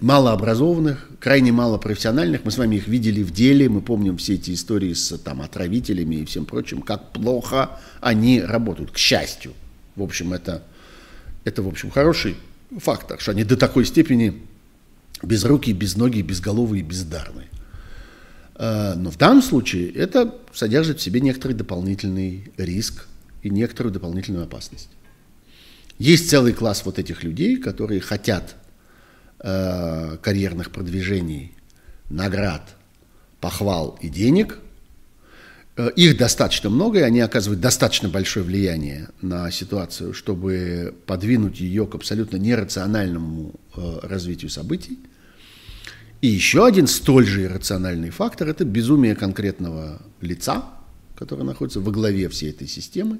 малообразованных, 0.00 1.07
крайне 1.20 1.52
малопрофессиональных. 1.52 2.44
Мы 2.44 2.50
с 2.50 2.58
вами 2.58 2.76
их 2.76 2.86
видели 2.86 3.22
в 3.22 3.30
деле, 3.32 3.68
мы 3.68 3.80
помним 3.80 4.16
все 4.18 4.34
эти 4.34 4.52
истории 4.52 4.92
с 4.92 5.16
там, 5.18 5.42
отравителями 5.42 6.16
и 6.16 6.24
всем 6.24 6.44
прочим, 6.46 6.82
как 6.82 7.12
плохо 7.12 7.80
они 8.00 8.40
работают, 8.40 8.92
к 8.92 8.98
счастью. 8.98 9.52
В 9.96 10.02
общем, 10.02 10.32
это, 10.32 10.62
это 11.44 11.62
в 11.62 11.68
общем, 11.68 11.90
хороший 11.90 12.36
фактор, 12.76 13.20
что 13.20 13.32
они 13.32 13.44
до 13.44 13.56
такой 13.56 13.84
степени 13.84 14.42
без 15.22 15.44
руки, 15.44 15.72
без 15.72 15.96
ноги, 15.96 16.22
безголовые 16.22 16.82
бездарные. 16.82 17.48
Э, 18.54 18.94
но 18.94 19.10
в 19.10 19.16
данном 19.16 19.42
случае 19.42 19.90
это 19.90 20.36
содержит 20.52 21.00
в 21.00 21.02
себе 21.02 21.20
некоторый 21.20 21.54
дополнительный 21.54 22.52
риск 22.56 23.06
и 23.42 23.50
некоторую 23.50 23.92
дополнительную 23.92 24.44
опасность. 24.44 24.90
Есть 25.98 26.30
целый 26.30 26.52
класс 26.52 26.82
вот 26.84 27.00
этих 27.00 27.24
людей, 27.24 27.56
которые 27.56 28.00
хотят 28.00 28.54
э, 29.40 30.16
карьерных 30.22 30.70
продвижений, 30.70 31.54
наград, 32.08 32.74
похвал 33.40 33.98
и 34.00 34.08
денег. 34.08 34.58
Э, 35.76 35.90
их 35.96 36.16
достаточно 36.16 36.70
много, 36.70 37.00
и 37.00 37.02
они 37.02 37.20
оказывают 37.20 37.60
достаточно 37.60 38.08
большое 38.08 38.44
влияние 38.44 39.08
на 39.20 39.50
ситуацию, 39.50 40.14
чтобы 40.14 40.94
подвинуть 41.06 41.60
ее 41.60 41.86
к 41.86 41.94
абсолютно 41.94 42.36
нерациональному 42.36 43.54
э, 43.76 43.98
развитию 44.02 44.50
событий. 44.50 44.98
И 46.20 46.26
еще 46.26 46.66
один 46.66 46.86
столь 46.86 47.26
же 47.26 47.44
иррациональный 47.44 48.10
фактор– 48.10 48.48
это 48.50 48.64
безумие 48.64 49.14
конкретного 49.14 50.02
лица– 50.20 50.64
который 51.18 51.44
находится 51.44 51.80
во 51.80 51.90
главе 51.90 52.28
всей 52.28 52.50
этой 52.50 52.68
системы, 52.68 53.18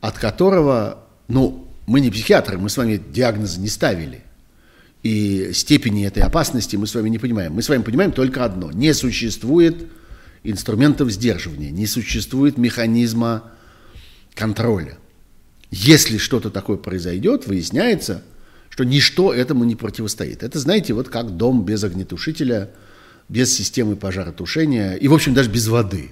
от 0.00 0.18
которого, 0.18 1.02
ну, 1.28 1.66
мы 1.86 2.00
не 2.00 2.10
психиатры, 2.10 2.58
мы 2.58 2.68
с 2.68 2.76
вами 2.76 3.02
диагнозы 3.12 3.58
не 3.58 3.68
ставили. 3.68 4.22
И 5.02 5.50
степени 5.52 6.06
этой 6.06 6.22
опасности 6.22 6.76
мы 6.76 6.86
с 6.86 6.94
вами 6.94 7.08
не 7.08 7.18
понимаем. 7.18 7.54
Мы 7.54 7.62
с 7.62 7.68
вами 7.68 7.82
понимаем 7.82 8.12
только 8.12 8.44
одно. 8.44 8.70
Не 8.70 8.92
существует 8.92 9.88
инструментов 10.42 11.10
сдерживания, 11.10 11.70
не 11.70 11.86
существует 11.86 12.58
механизма 12.58 13.50
контроля. 14.34 14.98
Если 15.70 16.18
что-то 16.18 16.50
такое 16.50 16.76
произойдет, 16.76 17.46
выясняется, 17.46 18.22
что 18.68 18.84
ничто 18.84 19.32
этому 19.32 19.64
не 19.64 19.76
противостоит. 19.76 20.42
Это, 20.42 20.58
знаете, 20.58 20.94
вот 20.94 21.08
как 21.08 21.36
дом 21.36 21.64
без 21.64 21.82
огнетушителя, 21.84 22.70
без 23.28 23.54
системы 23.54 23.96
пожаротушения 23.96 24.94
и, 24.94 25.08
в 25.08 25.14
общем, 25.14 25.34
даже 25.34 25.50
без 25.50 25.68
воды. 25.68 26.10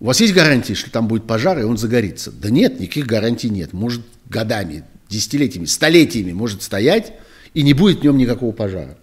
У 0.00 0.06
вас 0.06 0.20
есть 0.20 0.32
гарантии, 0.32 0.74
что 0.74 0.90
там 0.90 1.08
будет 1.08 1.26
пожар, 1.26 1.58
и 1.58 1.64
он 1.64 1.76
загорится? 1.76 2.30
Да 2.30 2.50
нет, 2.50 2.78
никаких 2.78 3.06
гарантий 3.06 3.50
нет. 3.50 3.72
Может, 3.72 4.02
годами, 4.28 4.84
десятилетиями, 5.08 5.66
столетиями 5.66 6.32
может 6.32 6.62
стоять, 6.62 7.14
и 7.54 7.62
не 7.62 7.74
будет 7.74 8.00
в 8.00 8.02
нем 8.02 8.16
никакого 8.16 8.52
пожара. 8.52 8.96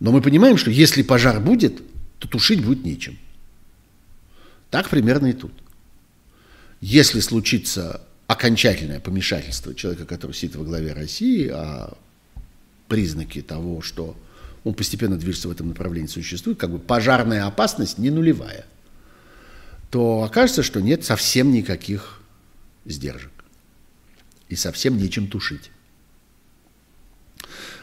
Но 0.00 0.12
мы 0.12 0.20
понимаем, 0.20 0.56
что 0.56 0.70
если 0.70 1.02
пожар 1.02 1.40
будет, 1.40 1.80
то 2.18 2.28
тушить 2.28 2.64
будет 2.64 2.84
нечем. 2.84 3.18
Так 4.70 4.88
примерно 4.88 5.26
и 5.26 5.32
тут. 5.32 5.52
Если 6.80 7.20
случится 7.20 8.02
окончательное 8.26 8.98
помешательство 8.98 9.74
человека, 9.74 10.06
который 10.06 10.32
сидит 10.32 10.56
во 10.56 10.64
главе 10.64 10.92
России, 10.92 11.48
а 11.48 11.96
признаки 12.88 13.42
того, 13.42 13.82
что 13.82 14.16
он 14.64 14.74
постепенно 14.74 15.16
движется 15.16 15.48
в 15.48 15.52
этом 15.52 15.68
направлении, 15.68 16.08
существуют, 16.08 16.58
как 16.58 16.70
бы 16.70 16.78
пожарная 16.78 17.46
опасность 17.46 17.98
не 17.98 18.10
нулевая, 18.10 18.64
то 19.90 20.22
окажется, 20.22 20.62
что 20.62 20.80
нет 20.80 21.04
совсем 21.04 21.52
никаких 21.52 22.22
сдержек 22.84 23.32
и 24.48 24.56
совсем 24.56 24.96
нечем 24.96 25.28
тушить. 25.28 25.70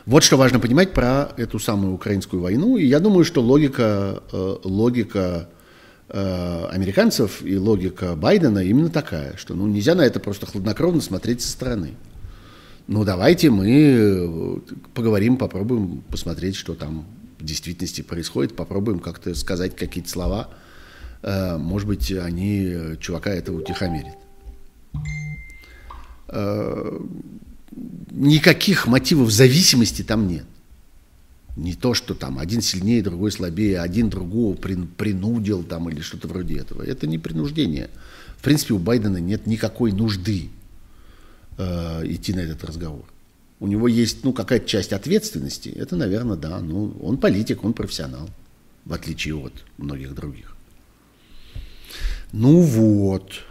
Вот 0.10 0.24
что 0.24 0.38
важно 0.38 0.60
понимать 0.60 0.92
про 0.92 1.30
эту 1.38 1.60
самую 1.60 1.94
украинскую 1.94 2.42
войну. 2.42 2.78
И 2.78 2.86
я 2.88 3.00
думаю, 3.00 3.24
что 3.24 3.44
логика, 3.44 4.24
э, 4.32 4.56
логика 4.64 5.50
э, 6.08 6.66
американцев 6.72 7.44
и 7.46 7.56
логика 7.60 8.16
Байдена 8.16 8.58
именно 8.58 8.90
такая, 8.90 9.38
что 9.38 9.54
ну, 9.54 9.68
нельзя 9.68 9.94
на 9.94 10.02
это 10.02 10.20
просто 10.20 10.48
хладнокровно 10.48 11.02
смотреть 11.02 11.44
со 11.44 11.50
стороны. 11.50 11.92
Ну, 12.88 13.06
давайте 13.06 13.52
мы 13.52 13.70
э, 13.70 14.58
поговорим, 14.96 15.38
попробуем 15.38 16.02
посмотреть, 16.10 16.56
что 16.56 16.74
там 16.74 17.06
в 17.38 17.46
действительности 17.46 18.02
происходит, 18.02 18.56
попробуем 18.56 18.98
как-то 18.98 19.36
сказать 19.36 19.76
какие-то 19.76 20.10
слова. 20.10 20.50
Может 21.22 21.88
быть, 21.88 22.12
они 22.12 22.96
чувака 23.00 23.30
этого 23.30 23.60
утихомирят 23.60 24.16
никаких 27.72 28.88
мотивов 28.88 29.32
зависимости 29.32 30.02
там 30.02 30.28
нет. 30.28 30.46
Не 31.56 31.74
то, 31.74 31.94
что 31.94 32.14
там 32.14 32.40
один 32.40 32.62
сильнее, 32.62 33.02
другой 33.02 33.32
слабее, 33.32 33.82
один 33.82 34.10
другого 34.10 34.56
принудил 34.56 35.64
там 35.64 35.90
или 35.90 36.02
что-то 36.02 36.28
вроде 36.28 36.58
этого. 36.58 36.84
Это 36.84 37.06
не 37.08 37.18
принуждение. 37.18 37.90
В 38.38 38.44
принципе, 38.44 38.74
у 38.74 38.80
Байдена 38.80 39.18
нет 39.18 39.46
никакой 39.46 39.92
нужды 39.92 40.50
э, 41.58 42.02
идти 42.06 42.34
на 42.34 42.40
этот 42.40 42.64
разговор. 42.64 43.06
У 43.60 43.68
него 43.68 43.90
есть 43.90 44.24
ну, 44.24 44.32
какая-то 44.32 44.68
часть 44.68 44.94
ответственности. 44.94 45.68
Это, 45.70 45.98
наверное, 45.98 46.38
да. 46.38 46.60
Ну, 46.60 46.96
он 47.02 47.18
политик, 47.18 47.66
он 47.66 47.74
профессионал, 47.74 48.30
в 48.86 48.94
отличие 48.94 49.36
от 49.36 49.54
многих 49.78 50.16
других. 50.16 50.56
Ну 52.32 52.62
вот. 52.62 53.44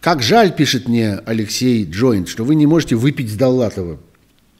Как 0.00 0.22
жаль, 0.22 0.54
пишет 0.54 0.88
мне 0.88 1.14
Алексей 1.26 1.84
Джойнт, 1.84 2.28
что 2.28 2.44
вы 2.44 2.54
не 2.54 2.66
можете 2.66 2.96
выпить 2.96 3.30
с 3.30 3.34
Довлатова. 3.34 3.98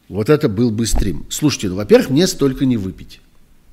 Вот 0.09 0.31
это 0.31 0.49
был 0.49 0.71
бы 0.71 0.87
стрим. 0.87 1.27
Слушайте, 1.29 1.69
ну, 1.69 1.77
во-первых, 1.77 2.11
мне 2.11 2.27
столько 2.27 2.65
не 2.65 2.77
выпить. 2.77 3.21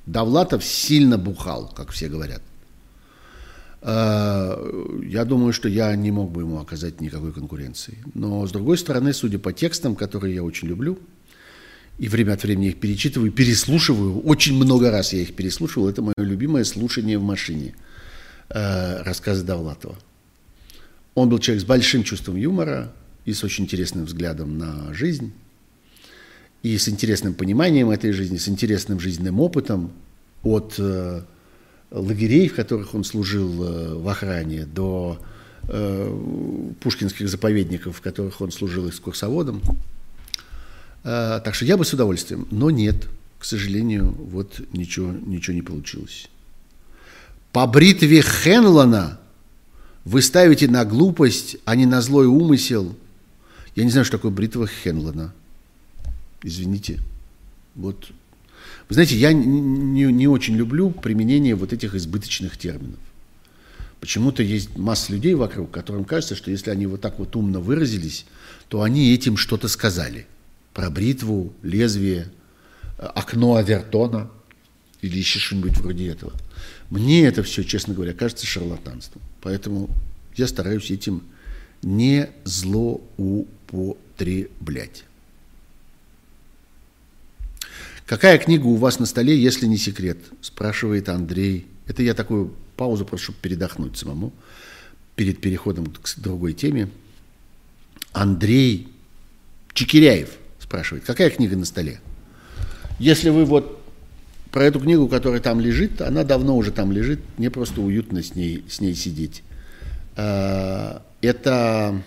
Довлатов 0.06 0.64
сильно 0.64 1.18
бухал, 1.18 1.72
как 1.74 1.90
все 1.90 2.08
говорят. 2.08 2.42
А, 3.82 4.58
я 5.04 5.24
думаю, 5.24 5.52
что 5.52 5.68
я 5.68 5.94
не 5.96 6.10
мог 6.10 6.30
бы 6.30 6.42
ему 6.42 6.58
оказать 6.58 7.00
никакой 7.00 7.32
конкуренции. 7.32 7.98
Но, 8.14 8.46
с 8.46 8.52
другой 8.52 8.78
стороны, 8.78 9.12
судя 9.12 9.38
по 9.38 9.52
текстам, 9.52 9.96
которые 9.96 10.34
я 10.34 10.42
очень 10.42 10.68
люблю, 10.68 10.98
и 11.98 12.08
время 12.08 12.34
от 12.34 12.42
времени 12.42 12.68
их 12.68 12.80
перечитываю, 12.80 13.32
переслушиваю, 13.32 14.20
очень 14.20 14.54
много 14.54 14.90
раз 14.90 15.12
я 15.12 15.22
их 15.22 15.34
переслушивал, 15.34 15.88
это 15.88 16.02
мое 16.02 16.14
любимое 16.18 16.64
слушание 16.64 17.18
в 17.18 17.22
машине, 17.22 17.74
а, 18.50 19.02
рассказы 19.04 19.44
Довлатова. 19.44 19.96
Он 21.16 21.30
был 21.30 21.38
человек 21.38 21.64
с 21.64 21.66
большим 21.66 22.04
чувством 22.04 22.36
юмора 22.36 22.92
и 23.24 23.32
с 23.32 23.42
очень 23.42 23.64
интересным 23.64 24.04
взглядом 24.04 24.58
на 24.58 24.92
жизнь, 24.92 25.32
и 26.62 26.76
с 26.76 26.88
интересным 26.90 27.32
пониманием 27.32 27.90
этой 27.90 28.12
жизни, 28.12 28.36
с 28.36 28.48
интересным 28.48 29.00
жизненным 29.00 29.40
опытом 29.40 29.92
от 30.42 30.74
э, 30.78 31.22
лагерей, 31.90 32.48
в 32.48 32.54
которых 32.54 32.94
он 32.94 33.02
служил 33.02 33.64
э, 33.64 33.94
в 33.94 34.06
охране, 34.06 34.66
до 34.66 35.18
э, 35.68 36.74
пушкинских 36.80 37.30
заповедников, 37.30 37.96
в 37.96 38.00
которых 38.02 38.42
он 38.42 38.52
служил 38.52 38.86
экскурсоводом. 38.86 39.62
Э, 41.02 41.40
так 41.42 41.54
что 41.54 41.64
я 41.64 41.78
бы 41.78 41.86
с 41.86 41.94
удовольствием, 41.94 42.46
но 42.50 42.68
нет, 42.68 43.08
к 43.38 43.46
сожалению, 43.46 44.10
вот 44.10 44.60
ничего, 44.74 45.12
ничего 45.12 45.54
не 45.54 45.62
получилось. 45.62 46.28
По 47.52 47.66
бритве 47.66 48.20
Хенлона 48.20 49.18
вы 50.06 50.22
ставите 50.22 50.68
на 50.68 50.84
глупость, 50.84 51.56
а 51.64 51.74
не 51.74 51.84
на 51.84 52.00
злой 52.00 52.26
умысел. 52.26 52.96
Я 53.74 53.82
не 53.82 53.90
знаю, 53.90 54.04
что 54.04 54.18
такое 54.18 54.30
бритва 54.30 54.68
Хенлона. 54.68 55.34
Извините. 56.44 57.00
Вот. 57.74 58.10
Вы 58.88 58.94
знаете, 58.94 59.16
я 59.16 59.32
не, 59.32 60.04
не 60.04 60.28
очень 60.28 60.54
люблю 60.54 60.90
применение 60.90 61.56
вот 61.56 61.72
этих 61.72 61.96
избыточных 61.96 62.56
терминов. 62.56 63.00
Почему-то 63.98 64.44
есть 64.44 64.78
масса 64.78 65.12
людей 65.12 65.34
вокруг, 65.34 65.72
которым 65.72 66.04
кажется, 66.04 66.36
что 66.36 66.52
если 66.52 66.70
они 66.70 66.86
вот 66.86 67.00
так 67.00 67.18
вот 67.18 67.34
умно 67.34 67.60
выразились, 67.60 68.26
то 68.68 68.82
они 68.82 69.12
этим 69.12 69.36
что-то 69.36 69.66
сказали. 69.66 70.28
Про 70.72 70.88
бритву, 70.88 71.52
лезвие, 71.64 72.28
окно 72.96 73.56
Авертона 73.56 74.30
или 75.02 75.18
еще 75.18 75.40
что-нибудь 75.40 75.76
вроде 75.78 76.06
этого. 76.06 76.32
Мне 76.90 77.26
это 77.26 77.42
все, 77.42 77.64
честно 77.64 77.94
говоря, 77.94 78.12
кажется 78.12 78.44
шарлатанством. 78.46 79.22
Поэтому 79.42 79.88
я 80.34 80.46
стараюсь 80.46 80.90
этим 80.90 81.22
не 81.82 82.28
злоупотреблять. 82.44 85.04
Какая 88.06 88.38
книга 88.38 88.66
у 88.66 88.76
вас 88.76 89.00
на 89.00 89.06
столе, 89.06 89.40
если 89.40 89.66
не 89.66 89.78
секрет? 89.78 90.18
Спрашивает 90.40 91.08
Андрей. 91.08 91.66
Это 91.86 92.04
я 92.04 92.14
такую 92.14 92.54
паузу 92.76 93.04
прошу 93.04 93.32
передохнуть 93.32 93.96
самому 93.96 94.32
перед 95.16 95.40
переходом 95.40 95.86
к 95.86 96.18
другой 96.18 96.52
теме. 96.52 96.88
Андрей 98.12 98.88
Чекиряев 99.72 100.30
спрашивает, 100.60 101.04
какая 101.04 101.30
книга 101.30 101.56
на 101.56 101.64
столе? 101.64 102.00
Если 102.98 103.30
вы 103.30 103.44
вот 103.44 103.75
про 104.56 104.64
эту 104.64 104.80
книгу, 104.80 105.06
которая 105.06 105.42
там 105.42 105.60
лежит, 105.60 106.00
она 106.00 106.24
давно 106.24 106.56
уже 106.56 106.72
там 106.72 106.90
лежит, 106.90 107.20
мне 107.36 107.50
просто 107.50 107.82
уютно 107.82 108.22
с 108.22 108.34
ней, 108.34 108.64
с 108.70 108.80
ней 108.80 108.94
сидеть. 108.94 109.42
Э, 110.16 111.00
это 111.20 112.02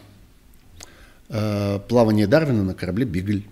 э, 1.29 1.79
«Плавание 1.87 2.25
Дарвина 2.25 2.63
на 2.63 2.73
корабле 2.73 3.05
«Бигль». 3.05 3.43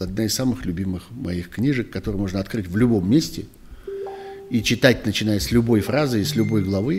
Одна 0.00 0.24
из 0.24 0.34
самых 0.34 0.66
любимых 0.66 1.12
моих 1.12 1.48
книжек, 1.48 1.90
которую 1.90 2.20
можно 2.20 2.40
открыть 2.40 2.66
в 2.66 2.76
любом 2.76 3.08
месте 3.08 3.46
и 4.50 4.64
читать, 4.64 5.06
начиная 5.06 5.38
с 5.38 5.52
любой 5.52 5.80
фразы 5.80 6.22
и 6.22 6.24
с 6.24 6.34
любой 6.34 6.64
главы. 6.64 6.98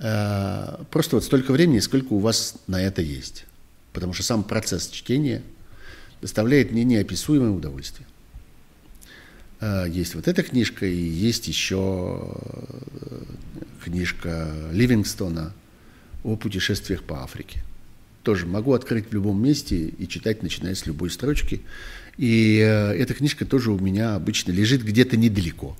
Э, 0.00 0.82
просто 0.90 1.14
вот 1.14 1.24
столько 1.24 1.52
времени, 1.52 1.78
сколько 1.78 2.14
у 2.14 2.18
вас 2.18 2.56
на 2.66 2.82
это 2.82 3.00
есть. 3.00 3.44
Потому 3.92 4.12
что 4.12 4.24
сам 4.24 4.42
процесс 4.42 4.88
чтения 4.88 5.44
доставляет 6.20 6.72
мне 6.72 6.82
неописуемое 6.82 7.50
удовольствие. 7.50 8.08
Э, 9.60 9.86
есть 9.88 10.14
вот 10.14 10.28
эта 10.28 10.42
книжка, 10.42 10.86
и 10.86 10.96
есть 10.96 11.48
еще 11.48 12.34
э, 12.34 13.22
книжка 13.84 14.50
Ливингстона 14.72 15.52
о 16.24 16.36
путешествиях 16.36 17.02
по 17.02 17.22
Африке. 17.22 17.62
Тоже 18.22 18.46
могу 18.46 18.74
открыть 18.74 19.10
в 19.10 19.14
любом 19.14 19.42
месте 19.42 19.76
и 19.76 20.06
читать, 20.06 20.42
начиная 20.42 20.74
с 20.74 20.86
любой 20.86 21.10
строчки. 21.10 21.62
И 22.16 22.58
э, 22.58 22.92
эта 22.94 23.14
книжка 23.14 23.44
тоже 23.44 23.70
у 23.70 23.78
меня 23.78 24.14
обычно 24.14 24.52
лежит 24.52 24.82
где-то 24.82 25.16
недалеко. 25.16 25.76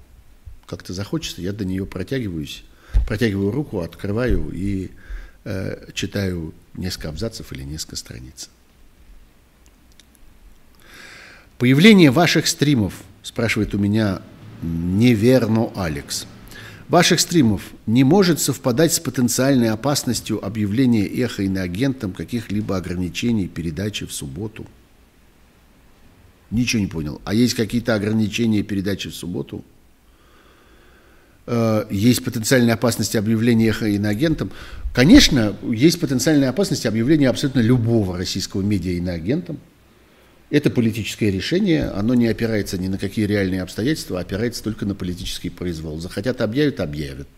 Как-то 0.67 0.93
захочется, 0.93 1.43
я 1.43 1.53
до 1.53 1.65
нее 1.65 1.85
протягиваюсь, 1.85 2.65
протягиваю 3.07 3.51
руку, 3.51 3.81
открываю 3.81 4.51
и 4.53 4.91
э, 5.45 5.91
читаю 5.95 6.55
несколько 6.75 7.09
абзацев 7.09 7.53
или 7.53 7.63
несколько 7.63 7.97
страниц. 7.97 8.49
Появление 11.61 12.11
ваших 12.11 12.47
стримов– 12.47 12.95
спрашивает 13.23 13.75
у 13.75 13.79
меня 13.79 14.23
неверно 14.63 15.71
Алекс. 15.77 16.27
ваших 16.89 17.21
стримов 17.21 17.61
не 17.85 18.03
может 18.03 18.41
совпадать 18.41 18.95
с 18.95 18.99
потенциальной 18.99 19.69
опасностью 19.69 20.43
объявления 20.43 21.07
эхо 21.07 21.43
иноагентом 21.43 22.13
каких-либо 22.13 22.79
ограничений 22.79 23.47
передачи 23.47 24.07
в 24.07 24.13
субботу? 24.15 24.65
Ничего 26.51 26.81
не 26.81 26.89
понял. 26.89 27.21
А 27.27 27.35
есть 27.35 27.53
какие-то 27.53 27.95
ограничения 27.95 28.63
передачи 28.63 29.11
в 29.11 29.15
субботу? 29.15 29.63
Э, 31.45 31.85
есть 31.91 32.25
потенциальная 32.25 32.73
опасность 32.73 33.17
объявления 33.17 33.69
эхо 33.69 33.87
иноагентом? 33.87 34.51
Конечно, 34.95 35.55
есть 35.63 36.01
потенциальная 36.01 36.49
опасность 36.49 36.87
объявления 36.87 37.29
абсолютно 37.29 37.61
любого 37.61 38.17
российского 38.17 38.63
медиа 38.63 38.93
иноагентом. 38.93 39.59
Это 40.51 40.69
политическое 40.69 41.31
решение, 41.31 41.85
оно 41.85 42.15
не 42.15 42.27
опирается 42.27 42.77
ни 42.77 42.89
на 42.89 42.99
какие 42.99 43.25
реальные 43.25 43.63
обстоятельства, 43.63 44.19
а 44.19 44.23
опирается 44.23 44.65
только 44.65 44.85
на 44.85 44.97
политический 44.97 45.49
произвол. 45.49 46.01
Захотят 46.01 46.41
объявят, 46.41 46.81
объявят. 46.81 47.29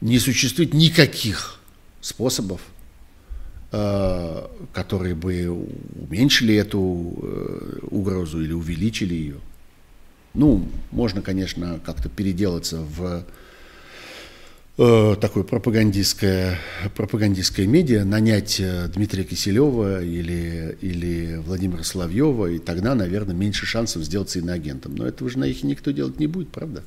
Не 0.00 0.18
существует 0.18 0.74
никаких 0.74 1.60
способов, 2.00 2.62
э, 3.70 4.46
которые 4.72 5.14
бы 5.14 5.68
уменьшили 5.94 6.56
эту 6.56 7.14
э, 7.22 7.78
угрозу 7.90 8.42
или 8.42 8.52
увеличили 8.52 9.14
ее. 9.14 9.36
Ну, 10.34 10.68
можно, 10.90 11.22
конечно, 11.22 11.80
как-то 11.84 12.08
переделаться 12.08 12.80
в 12.80 13.24
э, 14.78 15.16
такое 15.20 15.44
пропагандистское, 15.44 16.58
пропагандистское 16.94 17.66
медиа, 17.66 18.04
нанять 18.04 18.60
э, 18.60 18.88
Дмитрия 18.88 19.24
Киселева 19.24 20.02
или, 20.02 20.76
или 20.80 21.36
Владимира 21.36 21.82
Соловьева, 21.82 22.46
и 22.46 22.58
тогда, 22.58 22.94
наверное, 22.94 23.34
меньше 23.34 23.66
шансов 23.66 24.02
сделаться 24.04 24.38
иноагентом. 24.38 24.94
Но 24.94 25.06
этого 25.06 25.30
же 25.30 25.38
на 25.38 25.44
их 25.44 25.62
никто 25.62 25.90
делать 25.90 26.18
не 26.18 26.26
будет, 26.26 26.48
правда? 26.48 26.82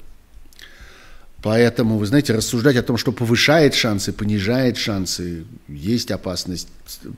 Поэтому, 1.41 1.98
вы 1.98 2.06
знаете, 2.06 2.34
рассуждать 2.34 2.76
о 2.76 2.84
том, 2.84 2.98
что 2.98 3.14
повышает 3.14 3.74
шансы, 3.74 4.11
понижает 4.11 4.76
шансы, 4.76 5.45
есть 5.70 6.11
опасность 6.11 6.68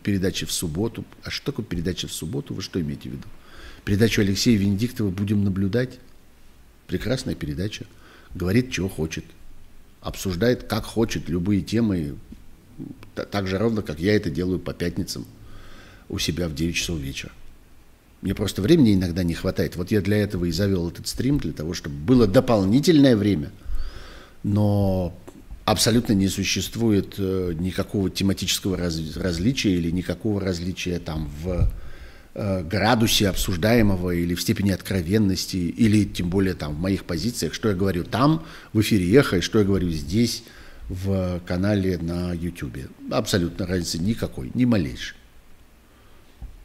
передачи 0.03 0.45
в 0.45 0.52
субботу. 0.52 1.03
А 1.23 1.31
что 1.31 1.48
такое 1.48 1.65
передача 1.65 2.07
в 2.07 2.14
субботу? 2.14 2.53
Вы 2.53 2.61
что 2.61 2.80
имеете 2.80 3.10
в 3.10 3.14
виду? 3.14 3.27
Передачу 3.84 4.22
Алексея 4.22 4.57
Венедиктова 4.60 5.10
будем 5.10 5.43
наблюдать? 5.43 5.98
Прекрасная 6.85 7.34
передача. 7.34 7.85
Говорит, 8.35 8.72
чего 8.72 8.88
хочет 8.88 9.26
обсуждает 10.02 10.64
как 10.64 10.84
хочет 10.84 11.30
любые 11.30 11.61
темы, 11.61 12.15
так 13.14 13.48
же 13.48 13.57
ровно, 13.57 13.82
как 13.82 13.99
я 13.99 14.15
это 14.15 14.30
делаю 14.30 14.60
по 14.60 14.73
пятницам 14.73 15.26
у 16.10 16.19
себя 16.19 16.48
в 16.48 16.56
9 16.56 16.76
часов 16.76 16.99
вечера. 16.99 17.32
Мне 18.22 18.36
просто 18.36 18.61
времени 18.61 18.94
иногда 18.94 19.23
не 19.23 19.34
хватает. 19.34 19.76
Вот 19.76 19.91
я 19.91 20.02
для 20.02 20.18
этого 20.18 20.45
и 20.45 20.52
завел 20.52 20.90
этот 20.90 21.07
стрим, 21.07 21.40
для 21.40 21.53
того, 21.53 21.73
чтобы 21.73 21.95
было 21.95 22.28
дополнительное 22.28 23.15
время, 23.15 23.52
но 24.44 25.15
абсолютно 25.65 26.14
не 26.14 26.28
существует 26.28 27.15
э, 27.18 27.53
никакого 27.57 28.10
тематического 28.10 28.78
раз, 28.78 28.99
различия 29.15 29.73
или 29.73 29.90
никакого 29.90 30.40
различия 30.40 30.99
там 30.99 31.32
в 31.44 31.72
градусе 32.34 33.28
обсуждаемого 33.28 34.12
или 34.12 34.36
в 34.36 34.41
степени 34.41 34.72
откровенности, 34.72 35.58
или 35.58 36.06
тем 36.06 36.30
более 36.30 36.53
там 36.53 36.76
в 36.76 36.80
моих 36.80 37.03
позициях, 37.03 37.53
что 37.53 37.70
я 37.70 37.76
говорю 37.76 38.03
там 38.03 38.45
в 38.74 38.82
эфире 38.82 39.14
Эхо, 39.18 39.38
и 39.38 39.41
что 39.41 39.60
я 39.60 39.66
говорю 39.66 39.90
здесь 39.90 40.44
в 40.88 41.41
канале 41.45 41.98
на 41.98 42.34
YouTube. 42.34 42.90
Абсолютно 43.12 43.66
разницы 43.66 43.98
никакой, 43.98 44.52
ни 44.53 44.66
малейшей. 44.66 45.18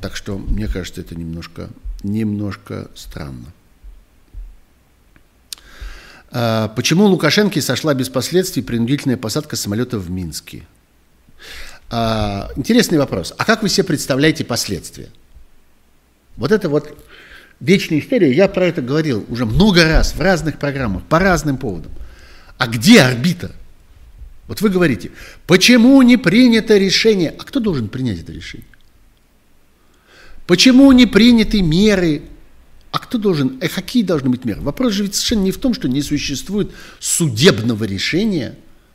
Так 0.00 0.16
что 0.16 0.38
мне 0.38 0.68
кажется, 0.68 1.00
это 1.00 1.14
немножко, 1.14 1.70
немножко 2.02 2.90
странно. 2.94 3.52
А, 6.30 6.68
почему 6.68 7.06
Лукашенко 7.06 7.60
сошла 7.60 7.94
без 7.94 8.08
последствий 8.08 8.62
принудительная 8.62 9.16
посадка 9.16 9.56
самолета 9.56 9.98
в 9.98 10.10
Минске? 10.10 10.66
А, 11.88 12.50
интересный 12.56 12.98
вопрос. 12.98 13.32
А 13.38 13.44
как 13.44 13.62
вы 13.62 13.68
себе 13.68 13.84
представляете 13.84 14.44
последствия? 14.44 15.08
Вот 16.36 16.52
это 16.52 16.68
вот 16.68 16.96
вечная 17.60 18.00
история, 18.00 18.32
я 18.32 18.48
про 18.48 18.66
это 18.66 18.82
говорил 18.82 19.24
уже 19.28 19.46
много 19.46 19.84
раз 19.84 20.14
в 20.14 20.20
разных 20.20 20.58
программах, 20.58 21.02
по 21.04 21.18
разным 21.18 21.56
поводам. 21.56 21.92
А 22.58 22.66
где 22.66 23.02
арбитр? 23.02 23.52
Вот 24.46 24.60
вы 24.60 24.68
говорите, 24.68 25.10
почему 25.46 26.00
не 26.02 26.16
принято 26.16 26.76
решение? 26.76 27.34
А 27.38 27.42
кто 27.42 27.58
должен 27.58 27.88
принять 27.88 28.20
это 28.20 28.32
решение? 28.32 28.68
Почему 30.46 30.92
не 30.92 31.06
приняты 31.06 31.62
меры? 31.62 32.22
А 32.92 32.98
кто 32.98 33.18
должен, 33.18 33.58
э, 33.60 33.68
какие 33.68 34.04
должны 34.04 34.30
быть 34.30 34.44
меры? 34.44 34.60
Вопрос 34.60 34.92
же 34.92 35.02
ведь 35.02 35.14
совершенно 35.16 35.42
не 35.42 35.50
в 35.50 35.58
том, 35.58 35.74
что 35.74 35.88
не 35.88 36.02
существует 36.02 36.70
судебного 37.00 37.84
решения 37.84 38.54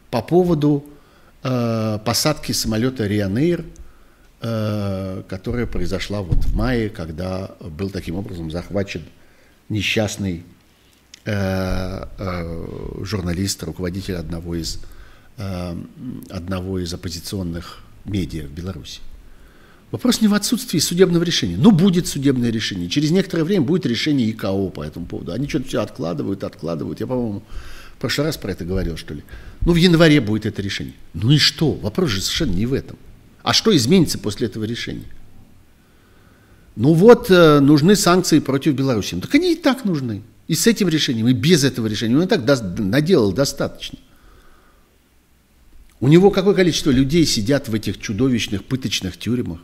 по 0.09 0.21
поводу 0.21 0.85
э, 1.43 1.99
посадки 2.05 2.51
самолета 2.51 3.07
Ryanair– 3.07 3.65
которая 4.41 5.67
произошла 5.67 6.23
вот 6.23 6.43
в 6.45 6.55
мае, 6.55 6.89
когда 6.89 7.51
был 7.59 7.91
таким 7.91 8.15
образом 8.15 8.49
захвачен 8.49 9.03
несчастный 9.69 10.43
э, 11.25 12.05
э, 12.17 13.03
журналист, 13.03 13.61
руководитель 13.61 14.15
одного 14.15 14.55
из, 14.55 14.79
одного 15.37 16.79
из 16.79 16.91
оппозиционных 16.91 17.83
медиа 18.05 18.47
в 18.47 18.51
Беларуси. 18.51 19.01
Вопрос 19.91 20.21
не 20.21 20.29
в 20.29 20.33
отсутствии 20.33 20.79
судебного 20.79 21.23
решения. 21.23 21.57
Ну, 21.57 21.71
будет 21.71 22.07
судебное 22.07 22.49
решение. 22.49 22.89
Через 22.89 23.11
некоторое 23.11 23.43
время 23.43 23.65
будет 23.65 23.85
решение 23.85 24.29
ИКО 24.31 24.69
по 24.69 24.83
этому 24.83 25.05
поводу. 25.05 25.33
Они 25.33 25.49
что-то 25.49 25.67
все 25.67 25.81
откладывают, 25.81 26.45
откладывают. 26.45 27.01
Я, 27.01 27.07
по-моему, 27.07 27.43
в 27.97 27.99
прошлый 27.99 28.27
раз 28.27 28.37
про 28.37 28.53
это 28.53 28.63
говорил, 28.63 28.95
что 28.95 29.13
ли. 29.13 29.23
Ну, 29.65 29.73
в 29.73 29.75
январе 29.75 30.21
будет 30.21 30.45
это 30.45 30.61
решение. 30.61 30.93
Ну 31.13 31.31
и 31.31 31.37
что? 31.37 31.73
Вопрос 31.73 32.09
же 32.09 32.21
совершенно 32.21 32.53
не 32.53 32.65
в 32.65 32.73
этом. 32.73 32.97
А 33.43 33.53
что 33.53 33.75
изменится 33.75 34.17
после 34.17 34.47
этого 34.47 34.63
решения? 34.63 35.07
Ну 36.75 36.93
вот, 36.93 37.29
э, 37.29 37.59
нужны 37.59 37.95
санкции 37.95 38.39
против 38.39 38.73
Беларуси. 38.73 39.19
Так 39.19 39.33
они 39.35 39.53
и 39.53 39.55
так 39.55 39.83
нужны. 39.85 40.21
И 40.47 40.55
с 40.55 40.67
этим 40.67 40.89
решением, 40.89 41.27
и 41.27 41.33
без 41.33 41.63
этого 41.63 41.87
решения. 41.87 42.15
Он 42.15 42.23
и 42.23 42.27
так 42.27 42.41
наделал 42.79 43.31
достаточно. 43.31 43.99
У 45.99 46.07
него 46.07 46.31
какое 46.31 46.55
количество 46.55 46.89
людей 46.89 47.25
сидят 47.25 47.69
в 47.69 47.73
этих 47.73 47.99
чудовищных 47.99 48.63
пыточных 48.65 49.17
тюрьмах? 49.17 49.59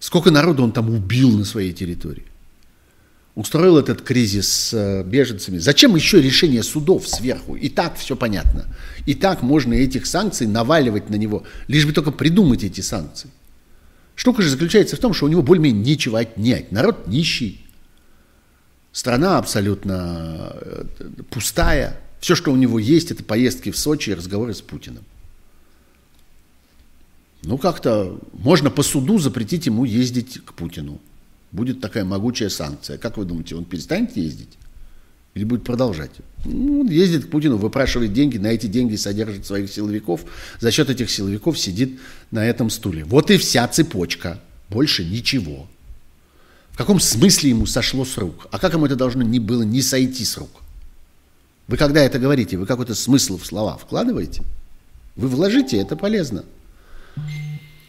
Сколько 0.00 0.30
народу 0.30 0.64
он 0.64 0.72
там 0.72 0.90
убил 0.90 1.30
на 1.30 1.44
своей 1.44 1.72
территории? 1.72 2.24
Устроил 3.36 3.76
этот 3.78 4.00
кризис 4.00 4.48
с 4.48 4.72
э, 4.72 5.04
беженцами. 5.04 5.58
Зачем 5.58 5.94
еще 5.94 6.20
решение 6.20 6.62
судов 6.62 7.06
сверху? 7.06 7.54
И 7.54 7.68
так 7.68 7.96
все 7.98 8.16
понятно. 8.16 8.64
И 9.04 9.14
так 9.14 9.42
можно 9.42 9.74
этих 9.74 10.06
санкций 10.06 10.46
наваливать 10.46 11.10
на 11.10 11.16
него, 11.16 11.44
лишь 11.68 11.84
бы 11.84 11.92
только 11.92 12.10
придумать 12.10 12.64
эти 12.64 12.80
санкции. 12.80 13.30
Штука 14.14 14.40
же 14.40 14.48
заключается 14.48 14.96
в 14.96 15.00
том, 15.00 15.12
что 15.12 15.26
у 15.26 15.28
него 15.28 15.42
более-менее 15.42 15.84
нечего 15.84 16.18
отнять. 16.18 16.72
Народ 16.72 17.06
нищий. 17.06 17.60
Страна 18.90 19.36
абсолютно 19.36 20.52
э, 20.54 20.84
пустая. 21.28 22.00
Все, 22.20 22.34
что 22.34 22.50
у 22.50 22.56
него 22.56 22.78
есть, 22.78 23.10
это 23.10 23.22
поездки 23.22 23.70
в 23.70 23.76
Сочи 23.76 24.10
и 24.10 24.14
разговоры 24.14 24.54
с 24.54 24.62
Путиным. 24.62 25.04
Ну, 27.42 27.58
как-то 27.58 28.18
можно 28.32 28.70
по 28.70 28.82
суду 28.82 29.18
запретить 29.18 29.66
ему 29.66 29.84
ездить 29.84 30.42
к 30.42 30.54
Путину 30.54 31.02
будет 31.56 31.80
такая 31.80 32.04
могучая 32.04 32.50
санкция. 32.50 32.98
Как 32.98 33.16
вы 33.16 33.24
думаете, 33.24 33.56
он 33.56 33.64
перестанет 33.64 34.16
ездить? 34.16 34.58
Или 35.34 35.44
будет 35.44 35.64
продолжать? 35.64 36.12
Ну, 36.44 36.80
он 36.80 36.88
ездит 36.88 37.26
к 37.26 37.30
Путину, 37.30 37.56
выпрашивает 37.56 38.12
деньги, 38.12 38.38
на 38.38 38.48
эти 38.48 38.66
деньги 38.66 38.96
содержит 38.96 39.46
своих 39.46 39.72
силовиков, 39.72 40.24
за 40.60 40.70
счет 40.70 40.88
этих 40.90 41.10
силовиков 41.10 41.58
сидит 41.58 41.98
на 42.30 42.46
этом 42.46 42.70
стуле. 42.70 43.04
Вот 43.04 43.30
и 43.30 43.38
вся 43.38 43.66
цепочка. 43.68 44.40
Больше 44.68 45.04
ничего. 45.04 45.66
В 46.70 46.76
каком 46.76 47.00
смысле 47.00 47.50
ему 47.50 47.66
сошло 47.66 48.04
с 48.04 48.16
рук? 48.18 48.48
А 48.50 48.58
как 48.58 48.74
ему 48.74 48.86
это 48.86 48.96
должно 48.96 49.22
не 49.22 49.40
было 49.40 49.62
не 49.62 49.82
сойти 49.82 50.24
с 50.24 50.36
рук? 50.36 50.50
Вы 51.68 51.76
когда 51.76 52.02
это 52.02 52.18
говорите, 52.18 52.58
вы 52.58 52.66
какой-то 52.66 52.94
смысл 52.94 53.38
в 53.38 53.46
слова 53.46 53.76
вкладываете? 53.76 54.42
Вы 55.16 55.28
вложите, 55.28 55.78
это 55.78 55.96
полезно. 55.96 56.44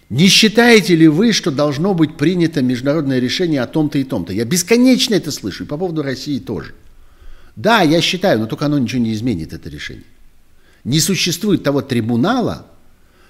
Не 0.09 0.29
считаете 0.29 0.95
ли 0.95 1.07
вы, 1.07 1.33
что 1.33 1.51
должно 1.51 1.93
быть 1.93 2.15
принято 2.15 2.61
международное 2.61 3.19
решение 3.19 3.61
о 3.61 3.67
том-то 3.67 3.97
и 3.97 4.05
том-то? 4.05 4.31
Я 4.31 4.45
бесконечно 4.45 5.15
это 5.15 5.31
слышу, 5.31 5.65
и 5.65 5.67
по 5.67 5.77
поводу 5.77 6.01
России 6.01 6.39
тоже. 6.39 6.73
Да, 7.57 7.81
я 7.81 7.99
считаю, 8.01 8.39
но 8.39 8.45
только 8.45 8.67
оно 8.67 8.77
ничего 8.79 9.01
не 9.01 9.13
изменит, 9.13 9.51
это 9.51 9.69
решение. 9.69 10.05
Не 10.85 11.01
существует 11.01 11.63
того 11.63 11.81
трибунала, 11.81 12.67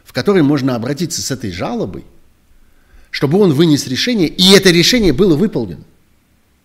в 0.04 0.14
который 0.14 0.44
можно 0.44 0.76
обратиться 0.76 1.22
с 1.22 1.32
этой 1.32 1.52
жалобой, 1.52 2.04
чтобы 3.10 3.40
он 3.40 3.54
вынес 3.54 3.88
решение, 3.88 4.28
и 4.28 4.52
это 4.52 4.70
решение 4.70 5.14
было 5.14 5.36
выполнено. 5.36 5.84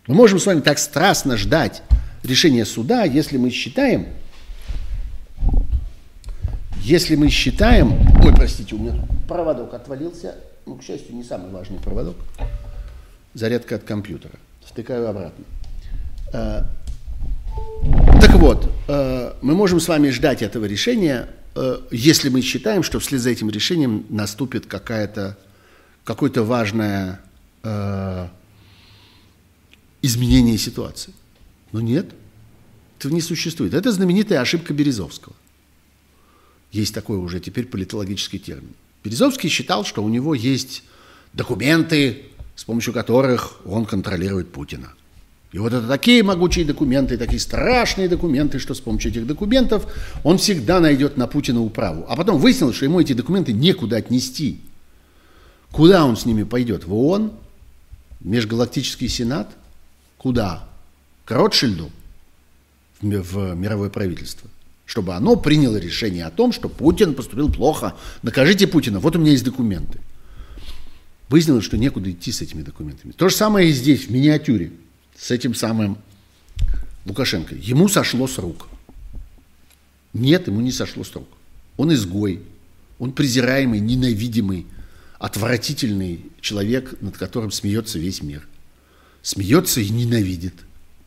Мы 0.07 0.15
можем 0.15 0.39
с 0.39 0.47
вами 0.47 0.61
так 0.61 0.79
страстно 0.79 1.39
ждать 1.39 1.83
решения 2.23 2.67
суда, 2.67 3.05
если 3.05 3.39
мы 3.39 3.51
считаем, 3.51 4.09
если 6.83 7.17
мы 7.17 7.29
считаем... 7.31 7.93
Ой, 8.25 8.35
простите, 8.35 8.75
у 8.75 8.79
меня 8.79 8.95
проводок 9.29 9.75
отвалился. 9.75 10.35
Ну, 10.67 10.77
к 10.77 10.83
счастью, 10.83 11.15
не 11.15 11.25
самый 11.25 11.51
важный 11.51 11.79
проводок. 11.79 12.17
Зарядка 13.35 13.77
от 13.77 13.85
компьютера. 13.85 14.35
Втыкаю 14.65 15.09
обратно. 15.09 15.45
А, 16.33 16.67
Так 18.21 18.35
вот, 18.35 18.71
э, 18.89 19.33
мы 19.43 19.55
можем 19.55 19.81
с 19.81 19.89
вами 19.89 20.11
ждать 20.11 20.43
этого 20.43 20.65
решения, 20.65 21.29
э, 21.55 21.79
если 21.91 22.29
мы 22.29 22.41
считаем, 22.41 22.83
что 22.83 22.99
вслед 22.99 23.21
за 23.21 23.31
этим 23.31 23.51
решением 23.51 24.07
наступит 24.09 24.67
какая-то, 24.67 25.37
какое-то 26.05 26.43
важное 26.43 27.21
изменение 30.03 30.59
ситуации. 30.59 31.13
Но 31.71 31.81
нет, 31.81 32.07
этого 32.99 33.13
не 33.13 33.21
существует. 33.21 33.73
Это 33.73 33.93
знаменитая 33.93 34.41
ошибка 34.41 34.75
Березовского. 34.75 35.37
Есть 36.73 36.95
такой 36.95 37.19
уже 37.19 37.39
теперь 37.39 37.67
политологический 37.67 38.39
термин. 38.39 38.73
Березовский 39.05 39.51
считал, 39.51 39.85
что 39.85 40.03
у 40.03 40.09
него 40.09 40.35
есть 40.35 40.83
документы, 41.35 42.23
с 42.57 42.65
помощью 42.65 42.95
которых 42.95 43.61
он 43.67 43.85
контролирует 43.85 44.51
Путина. 44.51 44.93
И 45.53 45.59
вот 45.59 45.75
это 45.75 45.87
такие 45.87 46.23
могучие 46.23 46.65
документы, 46.65 47.19
такие 47.19 47.39
страшные 47.39 48.09
документы, 48.09 48.59
что 48.59 48.73
с 48.73 48.81
помощью 48.81 49.11
этих 49.11 49.27
документов 49.27 49.87
он 50.25 50.39
всегда 50.39 50.81
найдет 50.81 51.19
на 51.19 51.27
Путина 51.27 51.61
управу. 51.61 52.07
А 52.09 52.17
потом 52.17 52.39
выяснилось, 52.39 52.77
что 52.77 52.87
ему 52.87 53.01
эти 53.01 53.13
документы 53.13 53.53
некуда 53.53 53.97
отнести. 53.97 54.61
Куда 55.71 56.07
он 56.07 56.17
с 56.17 56.25
ними 56.25 56.45
пойдет? 56.45 56.87
В 56.87 56.95
ООН? 56.95 57.33
В 58.21 58.27
Межгалактический 58.27 59.09
Сенат? 59.09 59.51
Куда? 60.17 60.67
К 61.27 61.33
Ротшильду? 61.33 61.91
В 63.03 63.55
мировое 63.55 63.91
правительство? 63.91 64.49
Чтобы 64.93 65.15
оно 65.15 65.37
приняло 65.37 65.79
решение 65.79 66.27
о 66.27 66.31
том, 66.31 66.53
что 66.53 66.69
Путин 66.69 67.15
поступил 67.15 67.51
плохо. 67.51 67.97
Накажите 68.21 68.67
Путина, 68.67 69.01
вот 69.01 69.17
у 69.17 69.19
меня 69.19 69.31
есть 69.31 69.43
документы. 69.43 70.01
Выяснилось, 71.31 71.65
что 71.65 71.79
некуда 71.79 72.11
идти 72.11 72.31
с 72.31 72.43
этими 72.43 72.61
документами. 72.61 73.13
То 73.13 73.31
же 73.31 73.35
самое 73.35 73.71
и 73.71 73.73
здесь, 73.73 74.05
в 74.05 74.11
миниатюре 74.11 74.71
с 75.17 75.31
этим 75.31 75.55
самым 75.55 75.97
Лукашенко. 77.07 77.55
Ему 77.55 77.89
сошло 77.89 78.27
с 78.27 78.37
рук. 78.37 78.69
Нет, 80.13 80.49
ему 80.49 80.61
не 80.61 80.73
сошло 80.73 81.05
с 81.05 81.15
рук. 81.15 81.29
Он 81.79 81.95
изгой, 81.95 82.43
он 82.99 83.13
презираемый, 83.13 83.81
ненавидимый, 83.81 84.67
отвратительный 85.19 86.27
человек, 86.43 87.01
над 87.01 87.17
которым 87.17 87.51
смеется 87.51 87.99
весь 87.99 88.21
мир. 88.23 88.47
Смеется 89.23 89.81
и 89.81 89.89
ненавидит. 89.89 90.53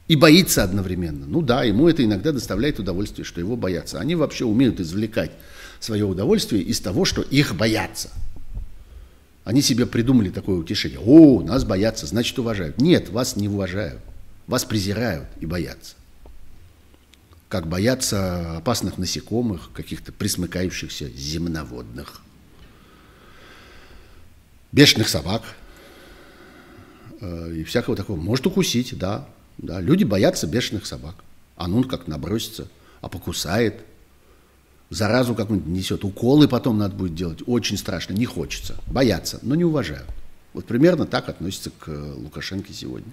И 0.08 0.16
боится 0.16 0.64
одновременно. 0.64 1.26
Ну 1.26 1.42
да, 1.42 1.64
ему 1.64 1.90
это 1.90 2.04
иногда 2.04 2.32
доставляет 2.32 2.80
удовольствие, 2.80 3.26
что 3.26 3.40
его 3.40 3.56
боятся. 3.56 4.00
Они 4.00 4.16
вообще 4.16 4.46
умеют 4.46 4.80
извлекать 4.80 5.32
свое 5.80 6.06
удовольствие 6.06 6.62
из 6.62 6.80
того, 6.80 7.06
что 7.06 7.22
их 7.22 7.56
боятся– 7.56 8.10
они 9.46 9.62
себе 9.62 9.86
придумали 9.86 10.32
такое 10.32 10.58
утешение. 10.58 11.00
О, 11.00 11.42
нас 11.42 11.64
боятся, 11.64 12.08
значит 12.08 12.38
уважают. 12.40 12.82
Нет, 12.82 13.10
вас 13.10 13.36
не 13.36 13.48
уважают. 13.48 14.02
Вас 14.48 14.66
презирают 14.66 15.28
и 15.40 15.46
боятся. 15.46 15.94
Как 17.48 17.68
боятся 17.68 18.58
опасных 18.58 18.98
насекомых, 18.98 19.72
каких-то 19.72 20.12
присмыкающихся 20.12 21.10
земноводных. 21.10 22.22
Бешеных 24.72 25.08
собак 25.08 25.44
э, 27.22 27.54
и 27.58 27.64
всякого 27.64 27.96
такого. 27.96 28.20
Может 28.20 28.48
укусить, 28.48 28.98
да. 28.98 29.30
Да. 29.58 29.82
Люди 29.82 30.04
боятся 30.04 30.48
бешеных 30.48 30.86
собак. 30.86 31.16
А 31.56 31.68
ну 31.68 31.84
как 31.84 32.08
набросится, 32.08 32.68
а 33.02 33.10
покусает– 33.10 33.82
заразу 34.90 35.36
какую-нибудь 35.36 35.72
несет, 35.72 36.04
уколы 36.04 36.48
потом 36.48 36.78
надо 36.78 36.96
будет 36.96 37.16
делать. 37.16 37.40
Очень 37.46 37.78
страшно, 37.78 38.14
не 38.14 38.26
хочется. 38.26 38.78
Боятся, 38.88 39.40
но 39.42 39.56
не 39.56 39.64
уважают. 39.64 40.10
Вот 40.54 40.66
примерно 40.66 41.06
так 41.06 41.30
относится 41.30 41.72
к 41.72 41.88
Лукашенко 41.88 42.72
сегодня. 42.74 43.12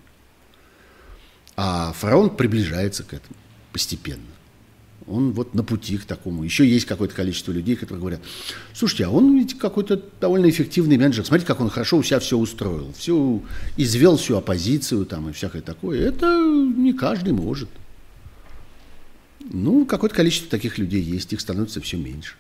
А 1.57 1.93
фараон 1.93 2.37
приближается 2.37 3.03
к 3.03 3.13
этому 3.13 3.37
постепенно. 3.73 4.23
Он 5.07 5.33
вот 5.33 5.55
на 5.55 5.65
пути 5.65 5.99
к 5.99 6.05
такому. 6.05 6.45
Еще 6.45 6.67
есть 6.67 6.87
какое-то 6.87 7.15
количество 7.15 7.53
людей, 7.53 7.77
которые 7.77 8.01
говорят, 8.01 8.21
слушайте, 8.73 9.07
а 9.07 9.11
он 9.11 9.37
ведь 9.37 9.59
какой-то 9.59 10.03
довольно 10.21 10.49
эффективный 10.49 10.97
менеджер. 10.97 11.25
Смотрите, 11.25 11.47
как 11.47 11.61
он 11.61 11.71
хорошо 11.71 11.99
у 11.99 12.03
себя 12.03 12.21
все 12.21 12.37
устроил. 12.39 12.93
Всю, 12.93 13.43
извел 13.77 14.17
всю 14.17 14.37
оппозицию 14.37 15.07
там 15.07 15.29
и 15.29 15.33
всякое 15.33 15.63
такое. 15.63 16.09
Это 16.09 16.27
не 16.27 16.93
каждый 16.93 17.33
может. 17.33 17.69
Ну, 19.41 19.87
какое-то 19.87 20.15
количество 20.15 20.51
таких 20.51 20.79
людей 20.79 21.03
есть, 21.03 21.33
их 21.33 21.41
становится 21.41 21.81
все 21.81 21.97
меньше. 21.97 22.35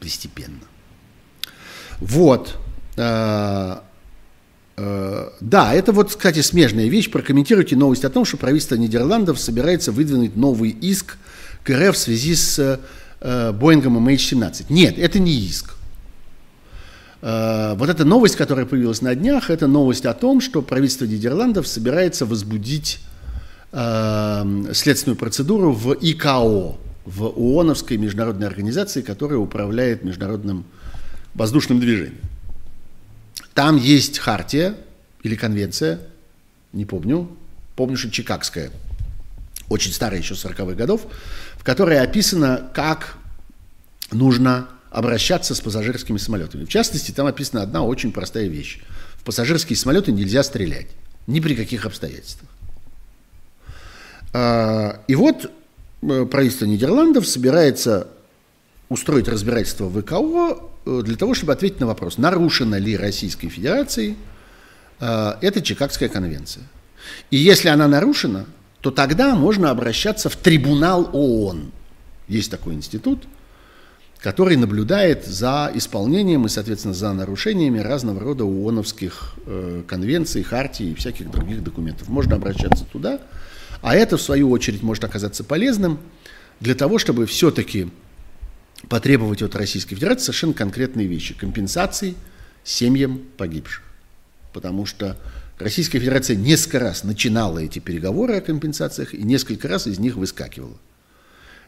Постепенно. 0.00 0.60
Вот. 2.00 2.56
А, 2.96 3.84
да, 4.76 5.74
это 5.74 5.92
вот, 5.92 6.14
кстати, 6.14 6.40
смежная 6.40 6.88
вещь. 6.88 7.10
Прокомментируйте 7.10 7.76
новость 7.76 8.04
о 8.04 8.10
том, 8.10 8.24
что 8.24 8.36
правительство 8.36 8.76
Нидерландов 8.76 9.38
собирается 9.38 9.92
выдвинуть 9.92 10.36
новый 10.36 10.70
иск 10.70 11.18
к 11.64 11.70
РФ 11.70 11.94
в 11.94 11.98
связи 11.98 12.34
с 12.34 12.80
э, 13.20 13.52
Боингом 13.52 14.08
MH17. 14.08 14.66
Нет, 14.70 14.98
это 14.98 15.18
не 15.18 15.38
иск. 15.38 15.74
Вот 17.22 17.90
эта 17.90 18.06
новость, 18.06 18.36
которая 18.36 18.64
появилась 18.64 19.02
на 19.02 19.14
днях, 19.14 19.50
это 19.50 19.66
новость 19.66 20.06
о 20.06 20.14
том, 20.14 20.40
что 20.40 20.62
правительство 20.62 21.04
Нидерландов 21.04 21.66
собирается 21.68 22.24
возбудить 22.24 23.00
э, 23.72 24.70
следственную 24.72 25.18
процедуру 25.18 25.72
в 25.72 25.92
ИКАО, 25.92 26.78
в 27.04 27.24
ООНовской 27.24 27.96
международной 27.96 28.46
организации, 28.46 29.02
которая 29.02 29.38
управляет 29.38 30.04
международным 30.04 30.64
воздушным 31.34 31.80
движением. 31.80 32.20
Там 33.54 33.76
есть 33.76 34.18
хартия 34.18 34.76
или 35.22 35.34
конвенция, 35.36 36.00
не 36.72 36.84
помню, 36.84 37.28
помню, 37.76 37.96
что 37.96 38.10
Чикагская, 38.10 38.70
очень 39.68 39.92
старая 39.92 40.20
еще 40.20 40.34
40-х 40.34 40.74
годов, 40.74 41.06
в 41.56 41.64
которой 41.64 42.00
описано, 42.00 42.70
как 42.74 43.16
нужно 44.12 44.68
обращаться 44.90 45.54
с 45.54 45.60
пассажирскими 45.60 46.18
самолетами. 46.18 46.64
В 46.64 46.68
частности, 46.68 47.12
там 47.12 47.26
описана 47.26 47.62
одна 47.62 47.82
очень 47.82 48.12
простая 48.12 48.46
вещь. 48.48 48.80
В 49.16 49.24
пассажирские 49.24 49.76
самолеты 49.76 50.12
нельзя 50.12 50.42
стрелять. 50.42 50.88
Ни 51.26 51.40
при 51.40 51.54
каких 51.54 51.86
обстоятельствах. 51.86 52.50
А, 54.32 55.00
и 55.06 55.14
вот 55.14 55.50
э, 56.02 56.26
правительство 56.26 56.66
Нидерландов 56.66 57.26
собирается 57.26 58.08
устроить 58.90 59.28
разбирательство 59.28 59.86
в 59.86 60.02
ВКО 60.02 60.58
э, 60.84 61.02
для 61.02 61.16
того, 61.16 61.32
чтобы 61.32 61.54
ответить 61.54 61.80
на 61.80 61.86
вопрос, 61.86 62.18
нарушена 62.18 62.74
ли 62.74 62.96
Российской 62.96 63.48
Федерацией 63.48 64.16
э, 65.00 65.32
эта 65.40 65.62
Чикагская 65.62 66.10
конвенция. 66.10 66.64
И 67.30 67.38
если 67.38 67.70
она 67.70 67.88
нарушена, 67.88 68.44
то 68.82 68.90
тогда 68.90 69.34
можно 69.34 69.70
обращаться 69.70 70.28
в 70.28 70.36
трибунал 70.36 71.08
ООН. 71.12 71.72
Есть 72.28 72.50
такой 72.50 72.74
институт, 72.74 73.24
который 74.18 74.56
наблюдает 74.56 75.24
за 75.24 75.70
исполнением 75.74 76.44
и, 76.44 76.50
соответственно, 76.50 76.92
за 76.92 77.12
нарушениями 77.14 77.78
разного 77.78 78.20
рода 78.20 78.44
ООНовских 78.44 79.34
конвенций, 79.86 80.42
хартий 80.42 80.92
и 80.92 80.94
всяких 80.94 81.30
других 81.30 81.62
документов. 81.62 82.08
Можно 82.08 82.36
обращаться 82.36 82.84
туда– 82.84 83.20
а 83.82 83.94
это, 83.94 84.16
в 84.16 84.22
свою 84.22 84.50
очередь, 84.50 84.82
может 84.82 85.04
оказаться 85.04 85.42
полезным 85.44 85.98
для 86.60 86.74
того, 86.74 86.98
чтобы 86.98 87.26
все-таки 87.26 87.88
потребовать 88.88 89.42
от 89.42 89.54
Российской 89.56 89.94
Федерации 89.94 90.24
совершенно 90.24 90.54
конкретные 90.54 91.06
вещи. 91.06 91.34
Компенсации 91.34 92.14
семьям 92.64 93.22
погибших. 93.36 93.82
Потому 94.52 94.86
что 94.86 95.16
Российская 95.58 95.98
Федерация 95.98 96.36
несколько 96.36 96.78
раз 96.78 97.04
начинала 97.04 97.58
эти 97.58 97.78
переговоры 97.78 98.36
о 98.36 98.40
компенсациях 98.40 99.14
и 99.14 99.22
несколько 99.22 99.68
раз 99.68 99.86
из 99.86 99.98
них 99.98 100.16
выскакивала. 100.16 100.76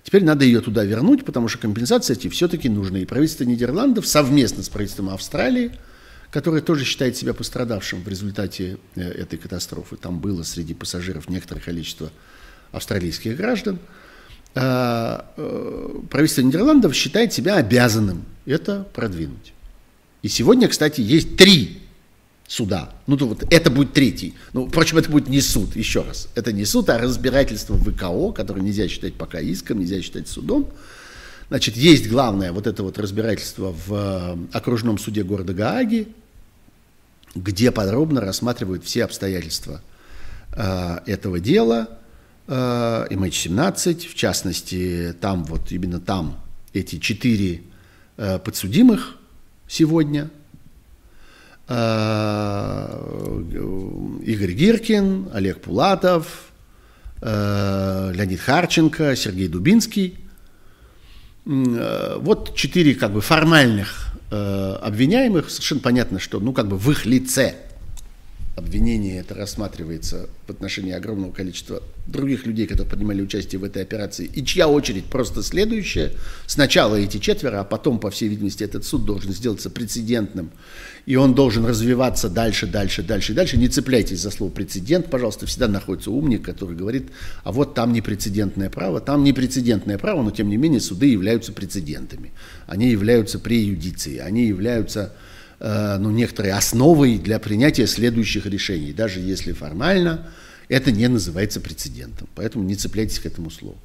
Теперь 0.03 0.25
надо 0.25 0.45
ее 0.45 0.61
туда 0.61 0.85
вернуть, 0.85 1.25
потому 1.25 1.49
что 1.49 1.59
компенсации 1.59 2.15
эти 2.15 2.29
все-таки 2.29 2.69
нужны. 2.69 3.03
И 3.03 3.07
правительство 3.07 3.45
Нидерландов 3.45 4.07
совместно 4.07 4.63
с 4.63 4.69
правительством 4.69 5.11
Австралии– 5.11 5.73
которое 6.33 6.63
тоже 6.63 6.85
считает 6.85 7.17
себя 7.17 7.35
пострадавшим 7.35 8.03
в 8.03 8.09
результате 8.09 8.79
э, 8.97 9.03
этой 9.03 9.39
катастрофы. 9.39 9.97
Там 9.97 10.19
было 10.19 10.43
среди 10.43 10.73
пассажиров 10.73 11.29
некоторое 11.29 11.61
количество 11.61 12.11
австралийских 12.73 13.37
граждан. 13.37 13.79
А, 14.55 15.27
э, 15.37 16.01
правительство 16.11 16.43
Нидерландов 16.43 16.95
считает 16.95 17.33
себя 17.33 17.57
обязанным 17.57 18.25
это 18.45 18.87
продвинуть. 18.93 19.53
И 20.23 20.29
сегодня, 20.29 20.69
кстати, 20.69 21.01
есть 21.01 21.37
три 21.37 21.83
суда. 22.47 22.91
Ну, 23.07 23.17
то 23.17 23.27
вот 23.27 23.45
это 23.51 23.71
будет 23.71 23.93
третий. 23.93 24.35
Ну, 24.53 24.67
впрочем, 24.67 24.99
это 24.99 25.11
будет 25.11 25.29
не 25.29 25.41
суд, 25.41 25.75
еще 25.75 26.03
раз. 26.03 26.29
Это 26.35 26.53
не 26.53 26.65
суд, 26.65 26.91
а 26.91 26.99
разбирательство 26.99 27.77
ВКО, 27.79 28.33
которое 28.33 28.61
нельзя 28.61 28.89
считать 28.89 29.15
пока 29.15 29.41
иском, 29.41 29.81
нельзя 29.81 30.03
считать 30.03 30.29
судом. 30.29 30.69
Значит, 31.49 31.77
есть 31.77 32.09
главное 32.09 32.53
вот 32.53 32.67
это 32.67 32.83
вот 32.83 32.99
разбирательство 32.99 33.75
в 33.87 33.93
э, 33.93 34.37
окружном 34.57 34.99
суде 34.99 35.23
города 35.23 35.55
Гааги, 35.55 36.09
где 37.35 37.71
подробно 37.71 38.21
рассматривают 38.21 38.85
все 38.85 39.05
обстоятельства 39.05 39.83
э, 40.53 40.99
этого 41.07 41.41
дела, 41.41 41.89
э, 41.91 42.02
MH17, 42.49 44.09
в 44.09 44.15
частности, 44.15 45.15
там 45.21 45.45
вот 45.45 45.71
именно 45.73 46.01
там 46.01 46.43
эти 46.73 46.99
четыре 46.99 47.63
э, 48.17 48.39
подсудимых 48.39 49.17
сегодня, 49.69 50.31
э, 51.69 52.89
Игорь 54.25 54.53
Гиркин, 54.53 55.31
Олег 55.33 55.61
Пулатов, 55.61 56.53
э, 57.21 58.13
Леонид 58.15 58.41
Харченко, 58.41 59.17
Сергей 59.17 59.49
Дубинский. 59.49 60.19
Вот 61.45 62.55
четыре 62.55 62.95
как 62.95 63.13
бы 63.13 63.21
формальных 63.21 64.15
обвиняемых. 64.31 65.51
Совершенно 65.51 65.81
понятно, 65.81 66.21
что 66.21 66.39
ну 66.39 66.53
как 66.53 66.69
бы 66.69 66.79
в 66.79 66.89
их 66.89 67.05
лице 67.05 67.57
обвинение 68.55 69.21
это 69.21 69.35
рассматривается 69.35 70.29
в 70.47 70.51
отношении 70.51 70.93
огромного 70.93 71.33
количества 71.33 71.83
других 72.07 72.47
людей, 72.47 72.67
которые 72.67 72.91
принимали 72.91 73.23
участие 73.23 73.59
в 73.59 73.65
этой 73.65 73.83
операции, 73.83 74.27
и 74.27 74.45
чья 74.45 74.69
очередь 74.69 75.07
просто 75.07 75.43
следующая. 75.43 76.13
Сначала 76.47 76.97
эти 76.97 77.17
четверо, 77.17 77.61
а 77.61 77.65
потом, 77.65 77.99
по 77.99 78.11
всей 78.11 78.29
видимости, 78.29 78.63
этот 78.63 78.85
суд 78.85 79.07
должен 79.07 79.33
сделаться 79.33 79.71
прецедентным, 79.71 80.51
и 81.07 81.17
он 81.17 81.35
должен 81.35 81.65
развиваться 81.65 82.29
дальше, 82.29 82.67
дальше, 82.67 83.03
дальше, 83.03 83.33
дальше. 83.33 83.57
Не 83.57 83.69
цепляйтесь 83.69 84.21
за 84.21 84.31
слово 84.31 84.51
прецедент, 84.51 85.09
пожалуйста, 85.09 85.47
всегда 85.47 85.69
находится 85.69 86.11
умник, 86.11 86.43
который 86.43 86.77
говорит, 86.77 87.11
а 87.45 87.53
вот 87.53 87.75
там 87.75 87.93
непрецедентное 87.95 88.69
право, 88.69 89.01
там 89.01 89.25
непрецедентное 89.25 89.97
право, 89.97 90.23
но 90.23 90.31
тем 90.31 90.51
не 90.51 90.59
менее 90.59 90.81
суды 90.81 91.07
являются 91.07 91.53
прецедентами, 91.53 92.33
они 92.67 92.91
являются 92.91 93.39
преюдицией, 93.39 94.19
они 94.19 94.47
являются 94.47 95.15
ну, 95.65 96.11
некоторой 96.11 96.53
основой 96.53 97.19
для 97.19 97.39
принятия 97.39 97.87
следующих 97.87 98.47
решений, 98.47 98.93
даже 98.93 99.21
если 99.21 99.53
формально 99.53 100.29
это 100.69 100.91
не 100.91 101.09
называется 101.09 101.61
прецедентом. 101.61 102.29
Поэтому 102.35 102.65
не 102.65 102.75
цепляйтесь 102.75 103.19
к 103.19 103.27
этому 103.27 103.51
слову. 103.51 103.79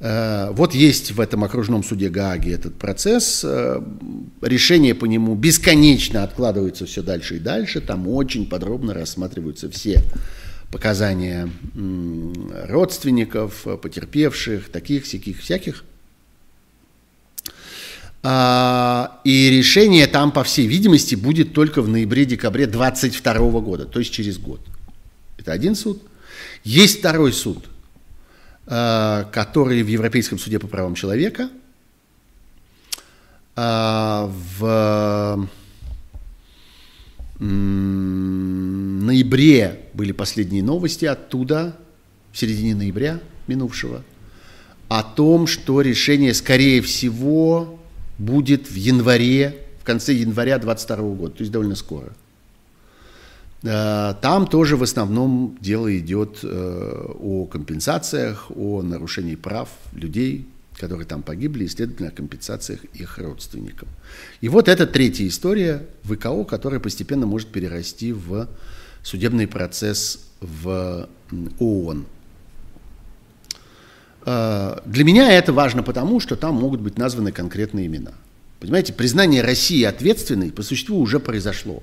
Э, 0.00 0.50
вот 0.52 0.74
есть 0.74 1.12
в 1.12 1.20
этом 1.20 1.44
окружном 1.44 1.84
суде 1.84 2.08
Гааги 2.08 2.52
этот 2.52 2.76
процесс. 2.76 3.42
Э, 3.44 3.80
решение 4.40 4.94
по 4.94 5.04
нему 5.04 5.34
бесконечно 5.34 6.22
откладывается 6.22 6.86
все 6.86 7.02
дальше 7.02 7.36
и 7.36 7.38
дальше. 7.38 7.80
Там 7.80 8.08
очень 8.08 8.48
подробно 8.48 8.94
рассматриваются 8.94 9.70
все 9.70 10.02
показания 10.70 11.50
родственников, 12.66 13.66
потерпевших, 13.82 14.70
таких, 14.70 15.04
всяких, 15.04 15.40
всяких. 15.40 15.84
А, 18.24 19.20
и 19.24 19.50
решение 19.50 20.06
там, 20.06 20.30
по 20.30 20.44
всей 20.44 20.66
видимости, 20.66 21.16
будет 21.16 21.54
только 21.54 21.82
в 21.82 21.88
ноябре-декабре 21.88 22.66
2022 22.66 23.60
года, 23.60 23.84
то 23.84 23.98
есть 23.98 24.12
через 24.12 24.38
год. 24.38 24.60
Это 25.38 25.52
один 25.52 25.74
суд. 25.74 26.00
Есть 26.62 27.00
второй 27.00 27.32
суд, 27.32 27.64
а, 28.66 29.24
который 29.32 29.82
в 29.82 29.88
Европейском 29.88 30.38
суде 30.38 30.60
по 30.60 30.68
правам 30.68 30.94
человека. 30.94 31.50
А, 33.56 34.32
в 34.58 35.48
ноябре 39.02 39.80
были 39.94 40.12
последние 40.12 40.62
новости 40.62 41.06
оттуда, 41.06 41.76
в 42.30 42.38
середине 42.38 42.76
ноября 42.76 43.18
минувшего, 43.48 44.04
о 44.88 45.02
том, 45.02 45.48
что 45.48 45.80
решение, 45.80 46.34
скорее 46.34 46.80
всего, 46.82 47.80
будет 48.18 48.70
в 48.70 48.74
январе, 48.74 49.56
в 49.80 49.84
конце 49.84 50.12
января 50.12 50.58
2022 50.58 51.14
года, 51.14 51.34
то 51.34 51.40
есть 51.40 51.52
довольно 51.52 51.74
скоро. 51.74 52.12
Э, 53.62 54.14
там 54.20 54.46
тоже 54.46 54.76
в 54.76 54.82
основном 54.82 55.56
дело 55.60 55.96
идет 55.96 56.40
э, 56.42 57.06
о 57.20 57.46
компенсациях, 57.46 58.50
о 58.54 58.82
нарушении 58.82 59.36
прав 59.36 59.68
людей, 59.92 60.46
которые 60.76 61.06
там 61.06 61.22
погибли, 61.22 61.64
и, 61.64 61.68
следовательно, 61.68 62.08
о 62.08 62.12
компенсациях 62.12 62.84
их 62.94 63.18
родственникам. 63.18 63.88
И 64.40 64.48
вот 64.48 64.68
это 64.68 64.86
третья 64.86 65.26
история 65.26 65.86
ВКО, 66.04 66.44
которая 66.44 66.80
постепенно 66.80 67.26
может 67.26 67.48
перерасти 67.48 68.12
в 68.12 68.48
судебный 69.02 69.46
процесс 69.46 70.26
в 70.40 71.08
ООН. 71.58 72.06
Э, 74.24 74.78
для 74.84 75.04
меня 75.04 75.32
это 75.32 75.52
важно 75.52 75.82
потому, 75.82 76.20
что 76.20 76.36
там 76.36 76.54
могут 76.54 76.80
быть 76.80 76.98
названы 76.98 77.32
конкретные 77.32 77.86
имена. 77.86 78.12
Понимаете, 78.60 78.92
признание 78.92 79.42
России 79.42 79.82
ответственной 79.82 80.52
по 80.52 80.62
существу 80.62 81.00
уже 81.00 81.18
произошло. 81.18 81.82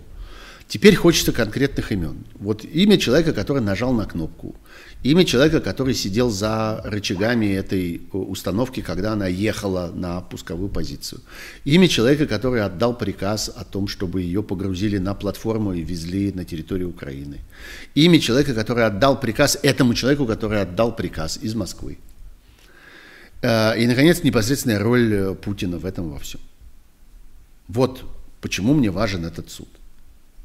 Теперь 0.70 0.95
хочется 0.95 1.32
конкретных 1.32 1.91
имен. 1.91 2.26
Вот 2.36 2.64
имя 2.64 2.98
человека, 2.98 3.34
который 3.34 3.61
нажал 3.61 3.91
на 3.91 4.06
кнопку, 4.06 4.56
имя 5.02 5.26
человека, 5.26 5.61
который 5.61 5.95
сидел 5.95 6.30
за 6.30 6.82
рычагами 6.86 7.48
этой 7.48 8.03
установки, 8.14 8.82
когда 8.82 9.14
она 9.14 9.26
ехала 9.26 9.91
на 9.91 10.22
пусковую 10.22 10.70
позицию, 10.70 11.22
имя 11.66 11.88
человека, 11.88 12.28
который 12.28 12.61
отдал 12.61 12.95
приказ 12.95 13.49
о 13.53 13.66
том, 13.66 13.88
чтобы 13.88 14.22
ее 14.22 14.44
погрузили 14.44 14.99
на 14.99 15.16
платформу 15.16 15.74
и 15.74 15.82
везли 15.82 16.32
на 16.32 16.45
территорию 16.45 16.90
Украины, 16.90 17.40
имя 17.95 18.20
человека, 18.20 18.53
который 18.53 18.86
отдал 18.86 19.20
приказ 19.20 19.57
этому 19.64 19.95
человеку, 19.95 20.28
который 20.28 20.61
отдал 20.61 20.95
приказ 20.95 21.40
из 21.41 21.56
Москвы. 21.56 21.98
Э, 23.41 23.80
и, 23.80 23.88
наконец, 23.88 24.24
непосредственная 24.24 24.80
роль 24.80 25.14
э, 25.14 25.36
Путина 25.36 25.78
в 25.78 25.86
этом 25.86 26.10
во 26.10 26.20
всем. 26.20 26.41
Вот 27.68 28.03
почему 28.41 28.74
мне 28.74 28.91
важен 28.91 29.26
этот 29.26 29.49
суд. 29.49 29.70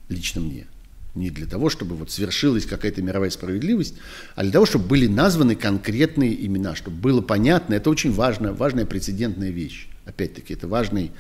Лично 0.09 0.41
мне. 0.41 0.67
Не 1.15 1.31
для 1.31 1.47
того, 1.47 1.71
чтобы 1.71 1.95
вот 1.95 2.11
свершилась 2.11 2.67
какая-то 2.67 3.01
мировая 3.01 3.31
справедливость, 3.31 3.95
а 4.35 4.43
для 4.43 4.53
того, 4.53 4.67
чтобы 4.67 4.87
были 4.87 5.07
названы 5.07 5.55
конкретные 5.55 6.45
имена, 6.45 6.75
чтобы 6.75 6.97
было 6.97 7.21
понятно. 7.21 7.75
Это 7.75 7.89
очень 7.89 8.13
важная, 8.13 8.53
важная 8.53 8.85
прецедентная 8.85 9.51
вещь. 9.51 9.89
Опять-таки, 10.07 10.55
это 10.55 10.67
важный 10.67 11.13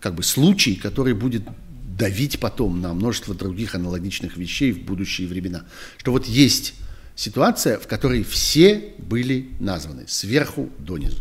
как 0.00 0.14
бы, 0.14 0.22
случай, 0.22 0.76
который 0.76 1.14
будет 1.14 1.42
давить 1.98 2.38
потом 2.40 2.80
на 2.80 2.94
множество 2.94 3.34
других 3.34 3.74
аналогичных 3.74 4.36
вещей 4.36 4.72
в 4.72 4.84
будущие 4.84 5.26
времена. 5.26 5.64
Что 5.98 6.12
вот 6.12 6.26
есть 6.26 6.74
ситуация, 7.20 7.78
в 7.78 7.86
которой 7.86 8.22
все 8.22 8.94
были 8.96 9.50
названы 9.60 10.04
сверху 10.08 10.70
донизу. 10.78 11.18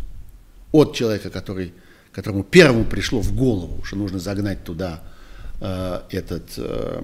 От 0.71 0.95
человека, 0.95 1.29
который, 1.29 1.73
которому 2.13 2.43
первому 2.43 2.85
пришло 2.85 3.19
в 3.19 3.35
голову, 3.35 3.83
что 3.83 3.97
нужно 3.97 4.17
загнать 4.17 4.63
туда 4.63 5.03
э, 5.59 5.99
этот 6.11 6.53
э, 6.55 7.01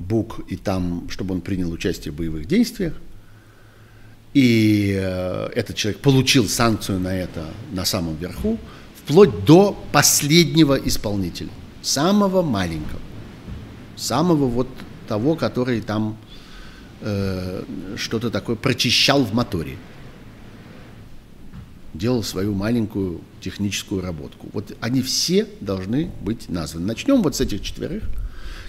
бук 0.00 0.40
и 0.48 0.56
там, 0.56 1.10
чтобы 1.10 1.34
он 1.34 1.42
принял 1.42 1.70
участие 1.70 2.12
в 2.12 2.16
боевых 2.16 2.46
действиях, 2.46 2.94
и 4.32 4.98
э, 4.98 5.50
этот 5.54 5.76
человек 5.76 6.00
получил 6.00 6.48
санкцию 6.48 7.00
на 7.00 7.14
это 7.14 7.48
на 7.70 7.84
самом 7.84 8.16
верху, 8.16 8.58
вплоть 8.96 9.44
до 9.44 9.78
последнего 9.92 10.74
исполнителя, 10.74 11.50
самого 11.82 12.40
маленького, 12.40 13.00
самого 13.94 14.46
вот 14.46 14.68
того, 15.06 15.36
который 15.36 15.82
там 15.82 16.16
э, 17.00 17.64
что-то 17.96 18.30
такое 18.30 18.56
прочищал 18.56 19.24
в 19.24 19.32
моторе. 19.34 19.76
Делал 21.94 22.22
свою 22.22 22.54
маленькую 22.54 23.20
техническую 23.40 24.00
работку. 24.00 24.48
Вот 24.52 24.76
они 24.80 25.02
все 25.02 25.46
должны 25.60 26.10
быть 26.20 26.48
названы. 26.48 26.86
Начнем 26.86 27.22
вот 27.22 27.36
с 27.36 27.40
этих 27.40 27.62
четверых. 27.62 28.04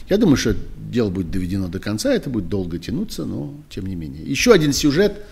Я 0.09 0.17
думаю, 0.17 0.37
что 0.37 0.55
дело 0.77 1.09
будет 1.09 1.31
доведено 1.31 1.67
до 1.67 1.79
конца, 1.79 2.13
это 2.13 2.29
будет 2.29 2.49
долго 2.49 2.79
тянуться, 2.79 3.25
но 3.25 3.53
тем 3.69 3.85
не 3.85 3.95
менее. 3.95 4.23
Еще 4.23 4.51
один 4.51 4.73
сюжет, 4.73 5.23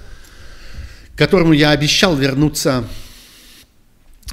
к 1.16 1.18
которому 1.18 1.54
я 1.54 1.72
обещал 1.72 2.16
вернуться 2.16 2.86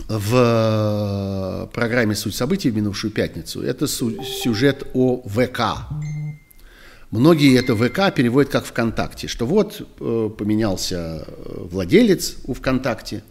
в 0.09 1.71
программе 1.73 2.15
«Суть 2.15 2.35
событий» 2.35 2.71
в 2.71 2.77
минувшую 2.77 3.11
пятницу. 3.11 3.63
Это 3.63 3.87
сюжет 3.89 4.87
о 4.95 5.23
ВК, 5.27 5.89
Многие 7.11 7.57
это 7.57 7.77
ВК 7.77 8.15
переводят 8.15 8.51
как 8.51 8.65
ВКонтакте, 8.67 9.29
что 9.29 9.47
вот 9.47 9.81
э, 10.01 10.31
поменялся 10.37 11.25
э, 11.27 11.67
владелец 11.71 12.37
у 12.45 12.55
ВКонтакте 12.55 13.23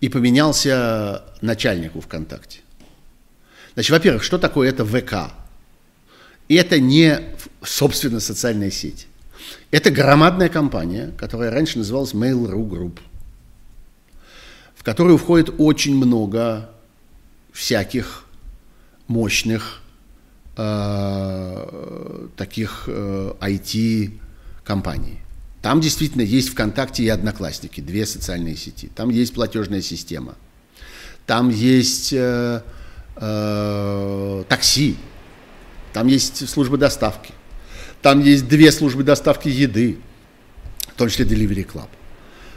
и 0.00 0.08
поменялся 0.08 1.24
начальник 1.42 1.94
у 1.94 2.00
ВКонтакте. 2.00 2.60
Значит, 3.74 3.90
во-первых, 3.90 4.22
что 4.22 4.38
такое 4.38 4.70
это 4.70 4.86
ВК? 4.86 5.32
Это 6.48 6.80
не, 6.80 7.20
собственно, 7.62 8.20
социальная 8.20 8.70
сеть. 8.70 9.08
Это 9.70 9.90
громадная 9.90 10.48
компания, 10.48 11.12
которая 11.18 11.50
раньше 11.50 11.78
называлась 11.78 12.14
Mail.ru 12.14 12.66
Group, 12.66 12.98
в 14.74 14.82
которую 14.82 15.18
входит 15.18 15.54
очень 15.58 15.94
много 15.94 16.70
всяких 17.52 18.24
мощных 19.06 19.82
э, 20.56 22.28
таких 22.36 22.84
э, 22.86 23.32
IT-компаний. 23.40 25.20
Там 25.62 25.80
действительно 25.80 26.22
есть 26.22 26.50
ВКонтакте 26.50 27.02
и 27.02 27.08
Одноклассники, 27.08 27.80
две 27.80 28.06
социальные 28.06 28.56
сети. 28.56 28.90
Там 28.94 29.10
есть 29.10 29.34
платежная 29.34 29.82
система. 29.82 30.36
Там 31.26 31.48
есть 31.50 32.12
э, 32.12 32.62
э, 33.16 34.44
такси. 34.48 34.96
Там 35.92 36.06
есть 36.06 36.48
службы 36.48 36.78
доставки. 36.78 37.32
Там 38.02 38.20
есть 38.20 38.46
две 38.46 38.70
службы 38.70 39.02
доставки 39.02 39.48
еды, 39.48 39.98
в 40.88 40.94
том 40.94 41.08
числе 41.08 41.24
Delivery 41.24 41.66
Club. 41.66 41.88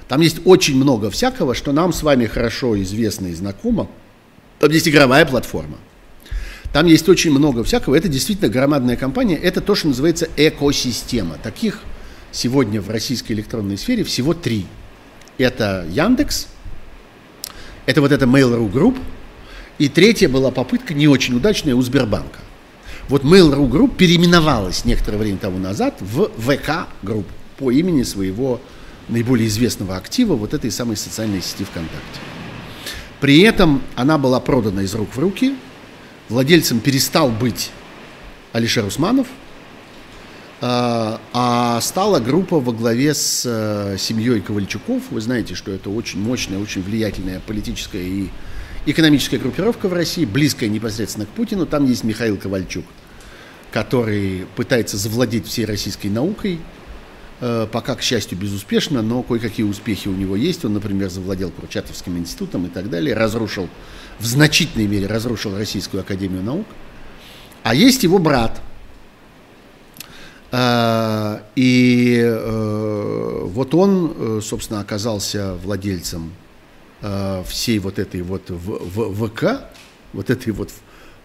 Там 0.08 0.22
есть 0.22 0.42
очень 0.46 0.76
много 0.76 1.10
всякого, 1.10 1.56
что 1.56 1.72
нам 1.72 1.94
с 1.94 2.04
вами 2.04 2.26
хорошо 2.26 2.80
известно 2.82 3.28
и 3.28 3.34
знакомо. 3.34 3.90
Там 4.60 4.70
есть 4.72 4.88
игровая 4.88 5.26
платформа. 5.26 5.78
Там 6.74 6.86
есть 6.86 7.10
очень 7.10 7.32
много 7.32 7.64
всякого. 7.64 7.96
Это 7.96 8.08
действительно 8.08 8.50
громадная 8.50 8.96
компания. 8.96 9.36
Это 9.36 9.60
то, 9.60 9.74
что 9.76 9.88
называется 9.88 10.28
экосистема. 10.38 11.38
Таких 11.42 11.82
сегодня 12.32 12.80
в 12.82 12.90
российской 12.90 13.34
электронной 13.34 13.78
сфере 13.78 14.04
всего 14.04 14.34
три. 14.34 14.66
Это 15.38 15.86
Яндекс, 15.90 16.48
это 17.86 18.02
вот 18.02 18.12
это 18.12 18.26
Mail.ru 18.26 18.72
Group, 18.72 19.00
и 19.80 19.88
третья 19.88 20.28
была 20.28 20.52
попытка, 20.52 20.94
не 20.94 21.08
очень 21.08 21.36
удачная, 21.36 21.76
у 21.76 21.82
Сбербанка. 21.82 22.40
Вот 23.08 23.24
Mail.ru 23.24 23.68
Group 23.70 23.96
переименовалась 23.96 24.86
некоторое 24.86 25.18
время 25.18 25.38
тому 25.38 25.58
назад 25.58 25.96
в 26.02 26.30
ВК 26.38 26.88
Group 27.02 27.26
по 27.58 27.72
имени 27.72 28.04
своего 28.04 28.62
наиболее 29.08 29.48
известного 29.48 29.96
актива, 29.96 30.36
вот 30.36 30.54
этой 30.54 30.70
самой 30.70 30.98
социальной 30.98 31.42
сети 31.42 31.64
ВКонтакте. 31.64 32.20
При 33.22 33.40
этом 33.40 33.82
она 33.96 34.18
была 34.18 34.40
продана 34.40 34.84
из 34.84 34.94
рук 34.94 35.10
в 35.16 35.20
руки, 35.20 35.56
владельцем 36.30 36.80
перестал 36.80 37.30
быть 37.30 37.72
Алишер 38.54 38.86
Усманов, 38.86 39.28
а, 40.62 41.20
а 41.34 41.82
стала 41.82 42.20
группа 42.20 42.60
во 42.60 42.72
главе 42.74 43.14
с 43.14 43.44
э, 43.46 43.98
семьей 43.98 44.42
Ковальчуков. 44.42 45.04
Вы 45.10 45.22
знаете, 45.22 45.56
что 45.56 45.72
это 45.72 45.90
очень 45.90 46.20
мощная, 46.22 46.60
очень 46.60 46.82
влиятельная 46.82 47.40
политическая 47.40 48.04
и 48.04 48.30
экономическая 48.86 49.38
группировка 49.38 49.88
в 49.88 49.94
России, 49.94 50.26
близкая 50.26 50.70
непосредственно 50.70 51.26
к 51.26 51.30
Путину. 51.30 51.66
Там 51.66 51.86
есть 51.86 52.04
Михаил 52.04 52.38
Ковальчук, 52.38 52.86
который 53.72 54.46
пытается 54.56 54.98
завладеть 54.98 55.48
всей 55.48 55.64
российской 55.64 56.08
наукой, 56.08 56.60
э, 57.40 57.68
пока, 57.72 57.96
к 57.96 58.02
счастью, 58.02 58.38
безуспешно, 58.38 59.02
но 59.02 59.24
кое-какие 59.24 59.66
успехи 59.66 60.10
у 60.10 60.14
него 60.14 60.36
есть. 60.36 60.66
Он, 60.66 60.74
например, 60.74 61.10
завладел 61.10 61.52
Курчатовским 61.52 62.18
институтом 62.18 62.66
и 62.66 62.70
так 62.70 62.90
далее, 62.90 63.16
разрушил, 63.16 63.70
в 64.20 64.26
значительной 64.26 64.88
мере 64.88 65.08
разрушил 65.08 65.58
Российскую 65.58 66.02
Академию 66.02 66.44
Наук. 66.44 66.68
А 67.64 67.74
есть 67.74 68.04
его 68.04 68.20
брат. 68.20 68.62
А, 70.52 71.44
и 71.56 72.20
э, 72.24 73.42
вот 73.46 73.76
он, 73.76 74.14
э, 74.16 74.42
собственно, 74.44 74.80
оказался 74.80 75.54
владельцем 75.56 76.34
э, 77.02 77.44
всей 77.48 77.80
вот 77.80 78.00
этой 78.00 78.22
вот 78.24 78.50
ВК, 78.50 79.70
вот 80.14 80.30
этой 80.30 80.52
вот 80.52 80.72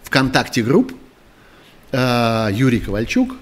ВКонтакте 0.02 0.62
групп, 0.62 0.92
Юрий 1.92 2.80
Ковальчук. 2.80 3.36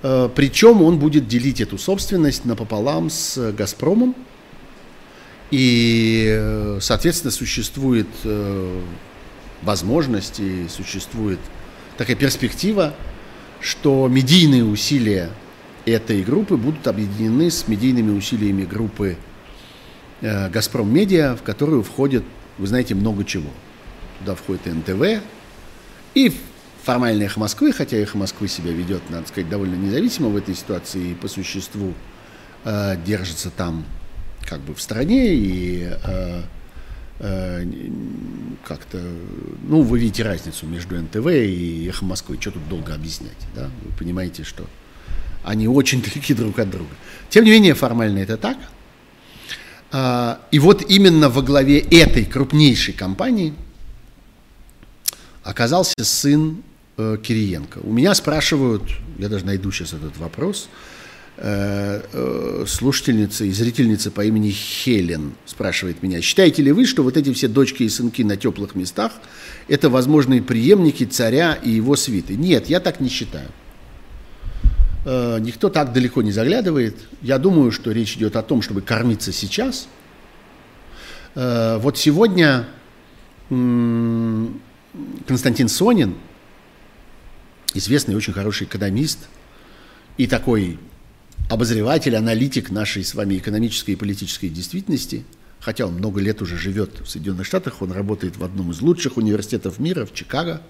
Причем 0.00 0.82
он 0.82 1.00
будет 1.00 1.26
делить 1.26 1.60
эту 1.60 1.76
собственность 1.76 2.44
напополам 2.44 3.10
с 3.10 3.52
«Газпромом». 3.52 4.14
И, 5.50 6.78
соответственно, 6.80 7.30
существует 7.30 8.08
возможность 9.62 10.40
и 10.40 10.66
существует 10.68 11.38
такая 11.96 12.16
перспектива, 12.16 12.94
что 13.60 14.08
медийные 14.08 14.64
усилия 14.64 15.30
этой 15.84 16.22
группы 16.22 16.56
будут 16.56 16.86
объединены 16.86 17.50
с 17.50 17.66
медийными 17.66 18.16
усилиями 18.16 18.64
группы 18.64 19.16
э, 20.20 20.48
«Газпром 20.50 20.92
Медиа», 20.92 21.34
в 21.34 21.42
которую 21.42 21.82
входит, 21.82 22.22
вы 22.58 22.66
знаете, 22.66 22.94
много 22.94 23.24
чего. 23.24 23.50
Туда 24.20 24.34
входит 24.34 24.66
НТВ 24.66 25.22
и 26.14 26.32
формальное 26.82 27.26
«Эхо 27.26 27.40
Москвы», 27.40 27.72
хотя 27.72 27.96
«Эхо 27.96 28.18
Москвы» 28.18 28.48
себя 28.48 28.70
ведет, 28.70 29.02
надо 29.10 29.26
сказать, 29.28 29.48
довольно 29.48 29.74
независимо 29.74 30.28
в 30.28 30.36
этой 30.36 30.54
ситуации 30.54 31.10
и 31.10 31.14
по 31.14 31.26
существу 31.26 31.94
э, 32.64 32.96
держится 33.04 33.50
там 33.50 33.84
как 34.48 34.60
бы 34.60 34.74
в 34.74 34.80
стране 34.80 35.34
и 35.34 35.88
э, 36.04 36.42
Э, 37.20 37.64
как-то, 38.64 39.02
ну, 39.64 39.82
вы 39.82 39.98
видите 39.98 40.22
разницу 40.22 40.66
между 40.66 41.00
НТВ 41.00 41.26
и 41.26 41.88
Эхо 41.88 42.04
Москвы, 42.04 42.36
что 42.40 42.52
тут 42.52 42.68
долго 42.68 42.94
объяснять, 42.94 43.36
да, 43.56 43.70
вы 43.82 43.90
понимаете, 43.98 44.44
что 44.44 44.64
они 45.42 45.66
очень 45.66 46.00
далеки 46.14 46.32
друг 46.32 46.58
от 46.60 46.70
друга. 46.70 46.90
Тем 47.28 47.44
не 47.44 47.50
менее, 47.50 47.74
формально 47.74 48.18
это 48.18 48.36
так. 48.36 48.56
А, 49.90 50.40
и 50.52 50.60
вот 50.60 50.88
именно 50.88 51.28
во 51.28 51.42
главе 51.42 51.80
этой 51.80 52.24
крупнейшей 52.24 52.94
компании 52.94 53.54
оказался 55.42 55.94
сын 56.02 56.62
э, 56.98 57.16
Кириенко. 57.20 57.78
У 57.78 57.92
меня 57.92 58.14
спрашивают, 58.14 58.84
я 59.18 59.28
даже 59.28 59.44
найду 59.44 59.72
сейчас 59.72 59.92
этот 59.92 60.16
вопрос, 60.18 60.68
слушательница 61.40 63.44
и 63.44 63.52
зрительница 63.52 64.10
по 64.10 64.24
имени 64.24 64.50
Хелен 64.50 65.34
спрашивает 65.46 66.02
меня, 66.02 66.20
считаете 66.20 66.62
ли 66.62 66.72
вы, 66.72 66.84
что 66.84 67.04
вот 67.04 67.16
эти 67.16 67.32
все 67.32 67.46
дочки 67.46 67.84
и 67.84 67.88
сынки 67.88 68.22
на 68.22 68.36
теплых 68.36 68.74
местах– 68.74 69.12
это 69.68 69.88
возможные 69.88 70.42
преемники 70.42 71.04
царя 71.04 71.54
и 71.54 71.70
его 71.70 71.94
свиты? 71.94 72.34
Нет, 72.34 72.68
я 72.68 72.80
так 72.80 72.98
не 72.98 73.08
считаю. 73.08 73.48
Э, 75.04 75.38
никто 75.38 75.68
так 75.68 75.92
далеко 75.92 76.22
не 76.22 76.32
заглядывает. 76.32 76.96
Я 77.22 77.38
думаю, 77.38 77.70
что 77.70 77.92
речь 77.92 78.16
идет 78.16 78.34
о 78.34 78.42
том, 78.42 78.60
чтобы 78.60 78.80
кормиться 78.80 79.32
сейчас. 79.32 79.86
Вот 81.34 81.96
сегодня 81.96 82.66
Константин 83.48 85.68
Сонин, 85.68 86.16
известный 87.74 88.16
очень 88.16 88.32
хороший 88.32 88.66
экономист 88.66 89.28
и 90.16 90.26
такой 90.26 90.80
обозреватель, 91.48 92.16
аналитик 92.16 92.70
нашей 92.70 93.04
с 93.04 93.14
вами 93.14 93.38
экономической 93.38 93.92
и 93.92 93.96
политической 93.96 94.48
действительности, 94.48 95.24
хотя 95.60 95.86
он 95.86 95.94
много 95.94 96.20
лет 96.20 96.42
уже 96.42 96.56
живет 96.56 97.00
в 97.00 97.08
Соединенных 97.08 97.46
Штатах, 97.46 97.82
он 97.82 97.92
работает 97.92 98.36
в 98.36 98.44
одном 98.44 98.70
из 98.70 98.80
лучших 98.80 99.16
университетов 99.16 99.78
мира, 99.78 100.04
в 100.04 100.12
Чикаго, 100.12 100.62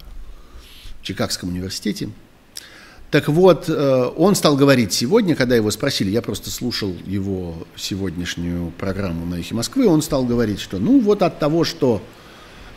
в 1.01 1.05
Чикагском 1.05 1.51
университете. 1.51 2.11
Так 3.11 3.29
вот, 3.29 3.69
э, 3.69 4.11
он 4.17 4.35
стал 4.35 4.57
говорить 4.57 4.93
сегодня, 4.93 5.35
когда 5.35 5.57
его 5.57 5.71
спросили, 5.71 6.11
я 6.11 6.21
просто 6.21 6.51
слушал 6.51 6.95
его 7.07 7.67
сегодняшнюю 7.75 8.71
программу 8.73 9.25
на 9.25 9.37
«Эхе 9.37 9.55
Москвы», 9.55 9.87
он 9.87 10.03
стал 10.03 10.25
говорить, 10.25 10.61
что 10.61 10.79
ну 10.79 11.01
вот 11.01 11.23
от 11.23 11.39
того, 11.39 11.65
что 11.65 12.03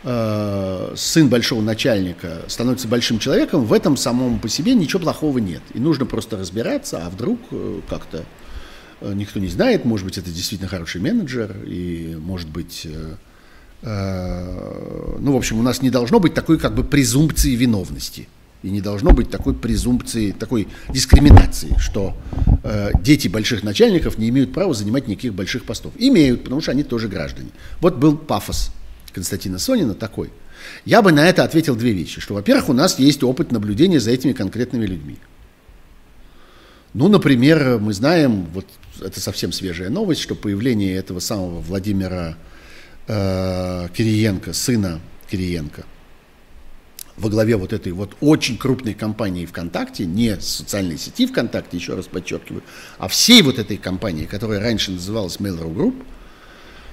э, 0.02 0.92
сын 0.96 1.28
большого 1.28 1.62
начальника 1.62 2.42
становится 2.48 2.88
большим 2.88 3.18
человеком, 3.18 3.64
в 3.64 3.72
этом 3.72 3.96
самом 3.96 4.38
по 4.38 4.48
себе 4.48 4.74
ничего 4.74 5.00
плохого 5.00 5.38
нет. 5.38 5.62
И 5.74 5.78
нужно 5.78 6.06
просто 6.06 6.36
разбираться, 6.36 7.04
а 7.04 7.10
вдруг 7.10 7.40
э, 7.50 7.80
как-то 7.88 8.24
э, 9.00 9.12
никто 9.14 9.40
не 9.40 9.48
знает, 9.48 9.84
может 9.84 10.06
быть, 10.06 10.18
это 10.18 10.30
действительно 10.30 10.68
хороший 10.68 11.00
менеджер, 11.00 11.56
и 11.64 12.16
может 12.20 12.48
быть... 12.48 12.86
Ну, 13.84 15.32
в 15.32 15.36
общем, 15.36 15.58
у 15.58 15.62
нас 15.62 15.82
не 15.82 15.90
должно 15.90 16.20
быть 16.20 16.34
такой 16.34 16.56
как 16.56 16.72
бы 16.72 16.84
презумпции 16.84 17.56
виновности. 17.56 18.28
И 18.62 18.70
не 18.70 18.80
должно 18.80 19.10
быть 19.10 19.28
такой 19.28 19.54
презумпции, 19.54 20.30
такой 20.30 20.68
дискриминации, 20.88 21.74
что 21.78 22.16
э, 22.62 22.92
дети 23.00 23.26
больших 23.26 23.64
начальников 23.64 24.18
не 24.18 24.28
имеют 24.28 24.52
права 24.52 24.72
занимать 24.72 25.08
никаких 25.08 25.34
больших 25.34 25.64
постов. 25.64 25.92
Имеют, 25.98 26.44
потому 26.44 26.60
что 26.60 26.70
они 26.70 26.84
тоже 26.84 27.08
граждане. 27.08 27.48
Вот 27.80 27.96
был 27.96 28.16
пафос 28.16 28.70
Константина 29.12 29.58
Сонина 29.58 29.94
такой. 29.94 30.30
Я 30.84 31.02
бы 31.02 31.12
на 31.12 31.28
это 31.28 31.44
ответил 31.44 31.76
две 31.76 31.92
вещи. 31.92 32.20
Что, 32.20 32.34
во-первых, 32.34 32.68
у 32.68 32.72
нас 32.72 32.98
есть 32.98 33.22
опыт 33.22 33.52
наблюдения 33.52 34.00
за 34.00 34.10
этими 34.10 34.32
конкретными 34.32 34.86
людьми. 34.86 35.18
Ну, 36.94 37.08
например, 37.08 37.78
мы 37.78 37.94
знаем, 37.94 38.46
вот 38.52 38.66
это 39.00 39.20
совсем 39.20 39.52
свежая 39.52 39.88
новость, 39.88 40.20
что 40.20 40.34
появление 40.34 40.94
этого 40.94 41.20
самого 41.20 41.60
Владимира 41.60 42.36
э, 43.08 43.88
Кириенко, 43.94 44.52
сына 44.52 45.00
Кириенко, 45.30 45.84
во 47.16 47.28
главе 47.30 47.56
вот 47.56 47.72
этой 47.72 47.92
вот 47.92 48.16
очень 48.20 48.58
крупной 48.58 48.94
компании 48.94 49.46
ВКонтакте, 49.46 50.04
не 50.04 50.38
социальной 50.40 50.98
сети 50.98 51.26
ВКонтакте, 51.26 51.76
еще 51.76 51.94
раз 51.94 52.06
подчеркиваю, 52.06 52.62
а 52.98 53.08
всей 53.08 53.42
вот 53.42 53.58
этой 53.58 53.76
компании, 53.76 54.26
которая 54.26 54.60
раньше 54.60 54.92
называлась 54.92 55.36
Mail.ru 55.36 55.74
Group, 55.74 56.04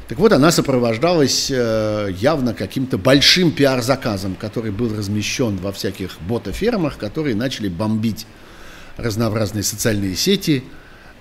так 0.10 0.18
вот, 0.18 0.34
она 0.34 0.52
сопровождалась 0.52 1.52
э, 1.52 2.10
явно 2.18 2.56
каким-то 2.56 2.98
большим 2.98 3.52
пиар-заказом, 3.52 4.34
который 4.34 4.72
был 4.72 4.92
размещен 4.98 5.58
во 5.58 5.72
всяких 5.72 6.20
ботофермах, 6.22 6.98
которые 6.98 7.36
начали 7.36 7.70
бомбить 7.70 8.26
разнообразные 8.98 9.62
социальные 9.62 10.16
сети 10.16 10.64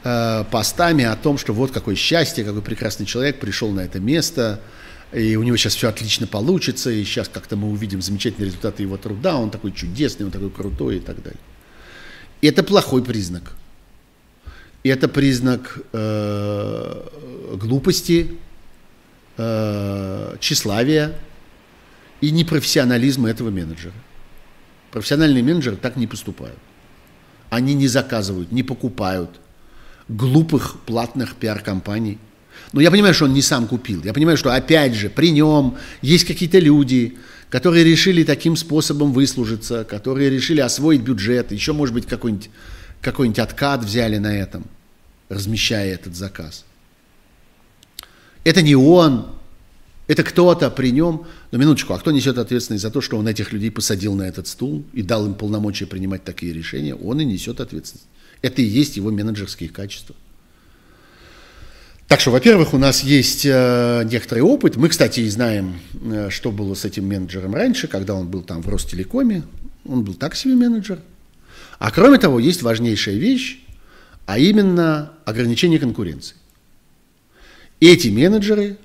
э, 0.05 0.45
постами 0.51 1.05
о 1.05 1.17
том, 1.17 1.37
что 1.37 1.53
вот 1.53 1.71
какое 1.71 1.97
счастье, 1.97 2.43
какой 2.43 2.63
прекрасный 2.63 3.05
человек 3.05 3.41
пришел 3.41 3.71
на 3.73 3.81
это 3.81 4.01
место, 4.01 4.59
и 5.13 5.37
у 5.37 5.43
него 5.43 5.59
сейчас 5.59 5.75
все 5.75 5.91
отлично 5.91 6.27
получится, 6.27 6.91
и 6.91 7.05
сейчас 7.05 7.29
как-то 7.29 7.57
мы 7.57 7.69
увидим 7.69 8.01
замечательные 8.01 8.47
результаты 8.47 8.85
его 8.85 8.97
труда, 8.97 9.37
он 9.37 9.51
такой 9.51 9.73
чудесный, 9.73 10.25
он 10.25 10.33
такой 10.33 10.49
крутой 10.49 10.97
и 10.97 11.01
так 11.01 11.23
далее. 11.23 11.41
И 12.41 12.47
это 12.47 12.63
плохой 12.63 13.05
признак. 13.05 13.53
Это 14.83 15.09
признак 15.09 15.79
э, 15.93 17.03
глупости, 17.55 18.39
э, 19.39 20.37
тщеславия 20.41 21.15
и 22.21 22.31
непрофессионализма 22.31 23.31
этого 23.31 23.51
менеджера. 23.51 23.95
Профессиональные 24.91 25.43
менеджеры 25.43 25.77
так 25.77 25.97
не 25.97 26.07
поступают. 26.07 26.59
Они 27.51 27.75
не 27.75 27.89
заказывают, 27.89 28.53
не 28.53 28.63
покупают 28.63 29.31
глупых 30.09 30.81
платных 30.81 31.37
пиар-компаний. 31.37 32.19
Но 32.73 32.81
я 32.81 32.91
понимаю, 32.91 33.15
что 33.15 33.25
он 33.27 33.33
не 33.33 33.43
сам 33.43 33.67
купил. 33.67 34.03
Я 34.05 34.13
понимаю, 34.13 34.37
что 34.37 34.53
опять 34.53 34.95
же 34.95 35.09
при 35.09 35.31
нем 35.31 35.77
есть 36.03 36.27
какие-то 36.27 36.59
люди, 36.59 37.17
которые 37.51 37.85
решили 37.85 38.25
таким 38.25 38.57
способом 38.57 39.13
выслужиться, 39.13 39.85
которые 39.85 40.29
решили 40.29 40.61
освоить 40.61 41.03
бюджет, 41.03 41.53
еще, 41.53 41.73
может 41.73 41.95
быть, 41.95 42.07
какой-нибудь 42.07 42.51
какой 43.01 43.31
откат 43.31 43.85
взяли 43.85 44.19
на 44.19 44.37
этом. 44.37 44.65
размещая 45.29 45.95
этот 45.95 46.17
заказ. 46.17 46.65
Это 48.49 48.63
не 48.63 48.75
он, 48.75 49.27
это 50.07 50.25
кто-то 50.25 50.71
при 50.71 50.91
нем. 50.91 51.27
Но 51.51 51.59
минуточку, 51.59 51.93
а 51.93 51.99
кто 51.99 52.13
несет 52.13 52.39
ответственность 52.39 52.81
за 52.81 52.91
то, 52.91 53.03
что 53.03 53.19
он 53.19 53.29
этих 53.29 53.53
людей 53.53 53.71
посадил 53.71 54.15
на 54.15 54.23
этот 54.23 54.49
стул 54.49 54.87
и 54.95 55.03
дал 55.03 55.27
им 55.27 55.35
полномочия 55.35 55.85
принимать 55.85 56.25
такие 56.25 56.55
решения? 56.55 56.95
Он 56.95 57.21
и 57.21 57.27
несет 57.27 57.61
ответственность. 57.61 58.07
Это 58.41 58.63
и 58.63 58.65
есть 58.65 58.97
его 58.97 59.11
менеджерские 59.11 59.69
качества. 59.69 60.17
Так 62.07 62.21
что, 62.21 62.31
во-первых, 62.31 62.73
у 62.73 62.79
нас 62.79 63.03
есть 63.03 63.45
э, 63.45 64.09
некоторый 64.11 64.41
опыт. 64.41 64.77
Мы, 64.77 64.89
кстати, 64.89 65.21
и 65.21 65.29
знаем, 65.29 65.79
э, 66.03 66.31
что 66.31 66.51
было 66.51 66.73
с 66.73 66.87
этим 66.87 67.07
менеджером 67.07 67.55
раньше, 67.55 67.87
когда 67.87 68.15
он 68.15 68.29
был 68.29 68.41
там 68.41 68.63
в 68.63 68.69
Ростелекоме. 68.71 69.43
Он 69.85 70.05
был 70.05 70.15
так 70.15 70.35
себе 70.35 70.55
менеджер. 70.55 71.01
А 71.79 71.91
кроме 71.91 72.17
того, 72.17 72.39
есть 72.39 72.63
важнейшая 72.63 73.17
вещь, 73.17 73.63
а 74.25 74.39
именно 74.39 75.13
ограничение 75.27 75.79
конкуренции. 75.79 76.35
Эти 77.81 78.09
менеджеры 78.09 78.77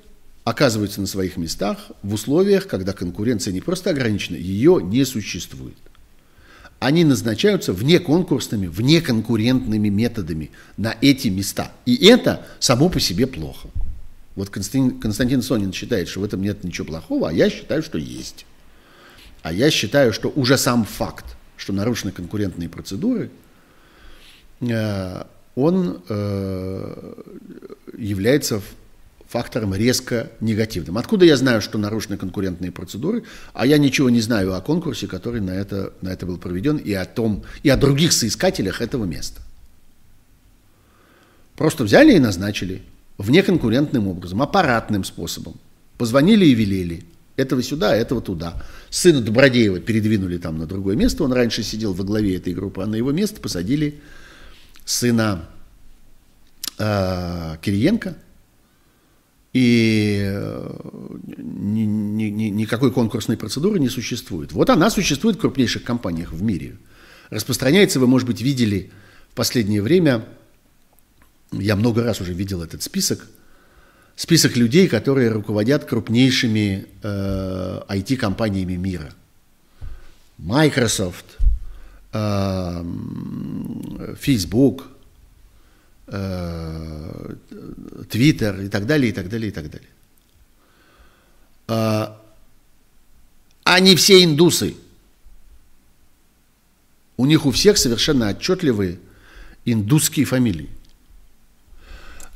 оказываются 0.43 1.01
на 1.01 1.07
своих 1.07 1.37
местах 1.37 1.91
в 2.03 2.13
условиях, 2.13 2.67
когда 2.67 2.93
конкуренция 2.93 3.53
не 3.53 3.61
просто 3.61 3.89
ограничена, 3.89 4.35
ее 4.35 4.81
не 4.83 5.05
существует 5.05 5.77
они 6.83 7.05
назначаются 7.05 7.71
вне 7.71 7.99
конкурсными, 7.99 8.67
вне 8.67 9.01
конкурентными 9.01 9.87
методами 9.89 10.51
на 10.75 10.95
эти 11.01 11.29
места. 11.29 11.71
И 11.85 12.05
это 12.07 12.45
само 12.59 12.89
по 12.89 12.99
себе 12.99 13.25
плохо. 13.25 13.69
Вот 14.35 14.49
Константин, 14.49 14.99
Константин 14.99 15.41
Сонин 15.41 15.71
считает, 15.71 16.09
что 16.09 16.19
в 16.19 16.23
этом 16.23 16.41
нет 16.41 16.63
ничего 16.63 16.87
плохого, 16.87 17.29
а 17.29 17.33
я 17.33 17.49
считаю, 17.49 17.83
что 17.83 17.97
есть. 17.97 18.45
А 19.43 19.53
я 19.53 19.69
считаю, 19.71 20.11
что 20.11 20.29
уже 20.35 20.57
сам 20.57 20.83
факт, 20.83 21.25
что 21.55 21.71
нарушены 21.71 22.11
конкурентные 22.11 22.67
процедуры, 22.67 23.29
э, 24.59 25.23
он 25.55 26.03
э, 26.09 27.13
является 27.97 28.61
фактором 29.33 29.73
резко 29.73 30.29
негативным. 30.41 30.99
Откуда 30.99 31.25
я 31.25 31.35
знаю, 31.37 31.59
что 31.59 31.79
нарушены 31.79 32.17
конкурентные 32.17 32.71
процедуры, 32.71 33.23
а 33.53 33.65
я 33.65 33.79
ничего 33.79 34.11
не 34.11 34.21
знаю 34.21 34.53
о 34.53 34.61
конкурсе, 34.61 35.07
который 35.07 35.41
на 35.41 35.49
это, 35.49 35.91
на 36.01 36.09
это 36.09 36.27
был 36.27 36.37
проведен, 36.37 36.77
и 36.77 36.93
о 36.93 37.05
том, 37.05 37.43
и 37.63 37.69
о 37.69 37.75
других 37.75 38.13
соискателях 38.13 38.79
этого 38.79 39.05
места. 39.05 39.41
Просто 41.55 41.83
взяли 41.83 42.13
и 42.13 42.19
назначили 42.19 42.83
внеконкурентным 43.17 44.07
образом, 44.07 44.39
аппаратным 44.39 45.03
способом. 45.03 45.55
Позвонили 45.97 46.45
и 46.45 46.53
велели. 46.53 47.03
Этого 47.35 47.63
сюда, 47.63 47.95
этого 47.95 48.21
туда. 48.21 48.61
Сына 48.91 49.19
Добродеева 49.19 49.79
передвинули 49.79 50.37
там 50.37 50.59
на 50.59 50.67
другое 50.67 50.95
место. 50.95 51.23
Он 51.23 51.33
раньше 51.33 51.63
сидел 51.63 51.93
во 51.93 52.03
главе 52.03 52.37
этой 52.37 52.53
группы, 52.53 52.83
а 52.83 52.85
на 52.85 52.93
его 52.93 53.11
место 53.11 53.41
посадили 53.41 53.99
сына 54.85 55.49
э, 56.77 57.57
Кириенко– 57.63 58.15
и 59.53 60.19
э, 60.25 60.69
ни, 61.37 61.81
ни, 61.81 62.23
ни, 62.23 62.43
никакой 62.45 62.91
конкурсной 62.91 63.37
процедуры 63.37 63.79
не 63.79 63.89
существует. 63.89 64.51
Вот 64.51 64.69
она 64.71 64.89
существует 64.89 65.37
в 65.37 65.39
крупнейших 65.39 65.83
компаниях 65.83 66.31
в 66.31 66.41
мире. 66.41 66.77
Распространяется, 67.29 67.99
вы, 67.99 68.07
может 68.07 68.27
быть, 68.27 68.41
видели 68.41 68.91
в 69.29 69.35
последнее 69.35 69.81
время, 69.81 70.25
я 71.51 71.75
много 71.75 72.03
раз 72.03 72.19
уже 72.19 72.33
видел 72.33 72.63
этот 72.63 72.81
список, 72.81 73.27
список 74.15 74.57
людей, 74.57 74.87
которые 74.87 75.29
руководят 75.29 75.85
крупнейшими 75.85 76.87
э, 77.03 77.81
IT-компаниями 77.89 78.73
мира. 78.73 79.13
Microsoft, 80.39 81.25
э, 82.11 82.83
Facebook, 84.19 84.87
Твиттер 88.09 88.61
и 88.61 88.67
так 88.67 88.85
далее, 88.85 89.09
и 89.09 89.13
так 89.13 89.29
далее, 89.29 89.49
и 89.49 89.51
так 89.51 89.69
далее. 89.69 89.89
А, 91.67 92.21
они 93.63 93.95
все 93.95 94.23
индусы. 94.23 94.75
У 97.15 97.25
них 97.25 97.45
у 97.45 97.51
всех 97.51 97.77
совершенно 97.77 98.27
отчетливые 98.29 98.99
индусские 99.63 100.25
фамилии. 100.25 100.69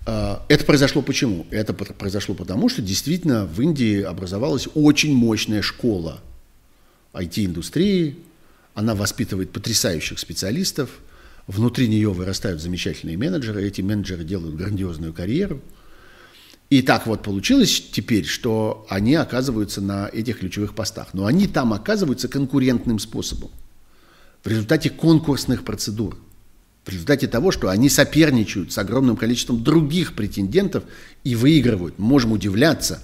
А, 0.05 0.45
это 0.47 0.63
произошло 0.63 1.01
почему? 1.01 1.45
Это 1.51 1.73
произошло 1.73 2.35
потому, 2.35 2.69
что 2.69 2.81
действительно 2.81 3.45
в 3.45 3.61
Индии 3.61 4.01
образовалась 4.01 4.69
очень 4.75 5.13
мощная 5.13 5.61
школа 5.61 6.21
IT-индустрии. 7.11 8.17
Она 8.73 8.95
воспитывает 8.95 9.51
потрясающих 9.51 10.19
специалистов– 10.19 10.89
внутри 11.47 11.87
нее 11.87 12.11
вырастают 12.11 12.61
замечательные 12.61 13.17
менеджеры, 13.17 13.65
эти 13.65 13.81
менеджеры 13.81 14.23
делают 14.23 14.55
грандиозную 14.55 15.13
карьеру. 15.13 15.61
И 16.69 16.81
так 16.81 17.07
вот 17.07 17.23
получилось 17.23 17.81
теперь, 17.91 18.25
что 18.25 18.85
они 18.89 19.15
оказываются 19.15 19.79
на 19.79 20.09
этих 20.11 20.39
ключевых 20.39 20.75
постах. 20.75 21.13
Но 21.13 21.25
они 21.25 21.47
там 21.47 21.71
оказываются 21.71 22.27
конкурентным 22.27 22.99
способом. 22.99 23.49
В 24.43 24.49
результате 24.49 24.89
конкурсных 24.89 25.63
процедур. 25.63 26.17
В 26.83 26.89
результате 26.89 27.27
того, 27.27 27.51
что 27.51 27.69
они 27.69 27.89
соперничают 27.89 28.73
с 28.73 28.77
огромным 28.77 29.15
количеством 29.15 29.63
других 29.63 30.13
претендентов 30.13 30.83
и 31.23 31.35
выигрывают. 31.35 31.99
Можем 31.99 32.33
удивляться, 32.33 33.01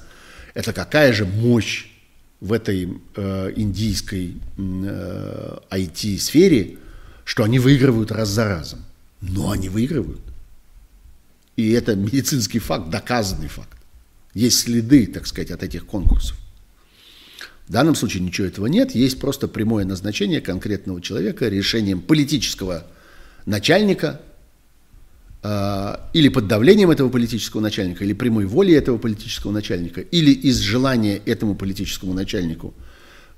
это 0.53 0.73
какая 0.73 1.13
же 1.13 1.25
мощь 1.25 1.87
в 2.41 2.51
этой 2.51 3.01
э, 3.15 3.53
индийской 3.55 4.35
э, 4.57 5.57
IT-сфере, 5.71 6.77
что 7.25 7.43
они 7.43 7.59
выигрывают 7.59 8.11
раз 8.11 8.29
за 8.29 8.45
разом. 8.45 8.79
Но 9.21 9.51
они 9.51 9.69
выигрывают. 9.69 10.21
И 11.55 11.71
это 11.71 11.95
медицинский 11.95 12.59
факт, 12.59 12.89
доказанный 12.89 13.47
факт. 13.47 13.77
Есть 14.33 14.59
следы, 14.59 15.05
так 15.07 15.27
сказать, 15.27 15.51
от 15.51 15.63
этих 15.63 15.85
конкурсов. 15.85 16.37
В 17.67 17.71
данном 17.71 17.95
случае 17.95 18.23
ничего 18.23 18.47
этого 18.47 18.65
нет, 18.65 18.93
есть 18.93 19.19
просто 19.19 19.47
прямое 19.47 19.85
назначение 19.85 20.41
конкретного 20.41 21.01
человека 21.01 21.47
решением 21.47 22.01
политического 22.01 22.85
начальника 23.45 24.21
э, 25.43 25.95
или 26.13 26.27
под 26.27 26.47
давлением 26.47 26.91
этого 26.91 27.09
политического 27.09 27.61
начальника, 27.61 28.03
или 28.03 28.13
прямой 28.13 28.45
волей 28.45 28.73
этого 28.73 28.97
политического 28.97 29.51
начальника, 29.51 30.01
или 30.01 30.31
из 30.31 30.57
желания 30.57 31.21
этому 31.25 31.55
политическому 31.55 32.13
начальнику 32.13 32.73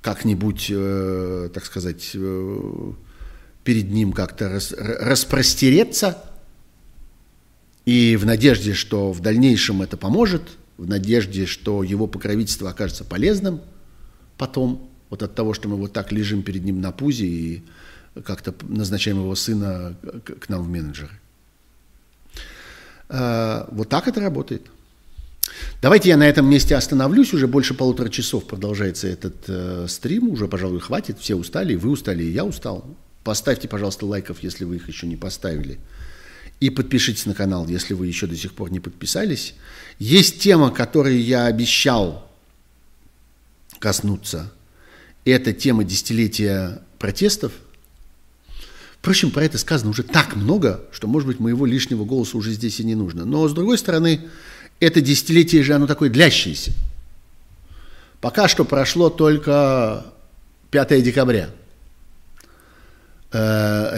как-нибудь, 0.01 0.67
э, 0.69 1.49
так 1.53 1.65
сказать, 1.65 2.11
э, 2.15 2.91
перед 3.65 3.91
ним 3.91 4.13
как-то 4.13 4.47
рас, 4.47 4.71
распростереться, 4.77 6.23
и 7.85 8.15
в 8.15 8.25
надежде, 8.25 8.73
что 8.73 9.11
в 9.11 9.19
дальнейшем 9.19 9.81
это 9.81 9.97
поможет, 9.97 10.43
в 10.77 10.87
надежде, 10.87 11.45
что 11.45 11.83
его 11.83 12.07
покровительство 12.07 12.69
окажется 12.69 13.03
полезным 13.03 13.61
потом, 14.37 14.89
вот 15.09 15.23
от 15.23 15.35
того, 15.35 15.53
что 15.53 15.67
мы 15.67 15.75
вот 15.75 15.93
так 15.93 16.11
лежим 16.11 16.43
перед 16.43 16.63
ним 16.63 16.79
на 16.79 16.91
пузе 16.91 17.25
и 17.25 17.63
как-то 18.23 18.53
назначаем 18.63 19.17
его 19.17 19.35
сына 19.35 19.95
к 20.25 20.49
нам 20.49 20.63
в 20.63 20.69
менеджеры. 20.69 21.11
А, 23.09 23.67
вот 23.71 23.89
так 23.89 24.07
это 24.07 24.19
работает. 24.19 24.63
Давайте 25.81 26.09
я 26.09 26.17
на 26.17 26.27
этом 26.27 26.49
месте 26.49 26.75
остановлюсь. 26.75 27.33
Уже 27.33 27.47
больше 27.47 27.73
полутора 27.73 28.09
часов 28.09 28.45
продолжается 28.45 29.07
этот 29.07 29.35
э, 29.47 29.85
стрим. 29.87 30.29
Уже, 30.29 30.47
пожалуй, 30.47 30.79
хватит. 30.79 31.19
Все 31.19 31.35
устали, 31.35 31.75
вы 31.75 31.91
устали, 31.91 32.23
и 32.23 32.31
я 32.31 32.43
устал. 32.43 32.97
Поставьте, 33.25 33.67
пожалуйста, 33.67 34.05
лайков, 34.05 34.43
если 34.43 34.65
вы 34.65 34.75
их 34.75 34.87
еще 34.87 35.07
не 35.07 35.15
поставили. 35.15 35.79
И 36.59 36.69
подпишитесь 36.69 37.25
на 37.25 37.33
канал, 37.33 37.67
если 37.67 37.95
вы 37.95 38.05
еще 38.05 38.27
до 38.27 38.37
сих 38.37 38.53
пор 38.53 38.71
не 38.71 38.79
подписались. 38.79 39.55
Есть 39.97 40.39
тема, 40.39 40.69
которой 40.69 41.19
я 41.19 41.47
обещал 41.47 42.31
коснуться. 43.79 44.53
Это 45.25 45.53
тема 45.53 45.83
десятилетия 45.83 46.83
протестов. 46.99 47.51
Впрочем, 48.99 49.31
про 49.31 49.43
это 49.43 49.57
сказано 49.57 49.89
уже 49.89 50.03
так 50.03 50.35
много, 50.35 50.85
что, 50.91 51.07
может 51.07 51.27
быть, 51.27 51.39
моего 51.39 51.65
лишнего 51.65 52.05
голоса 52.05 52.37
уже 52.37 52.51
здесь 52.51 52.79
и 52.79 52.83
не 52.83 52.93
нужно. 52.93 53.25
Но, 53.25 53.47
с 53.47 53.53
другой 53.55 53.79
стороны, 53.79 54.21
это 54.79 55.01
десятилетие 55.01 55.63
же, 55.63 55.73
оно 55.73 55.87
такое 55.87 56.11
длящееся. 56.11 56.73
Пока 58.21 58.47
что 58.47 58.65
прошло 58.65 59.09
только 59.09 60.05
5 60.69 61.03
декабря– 61.03 61.49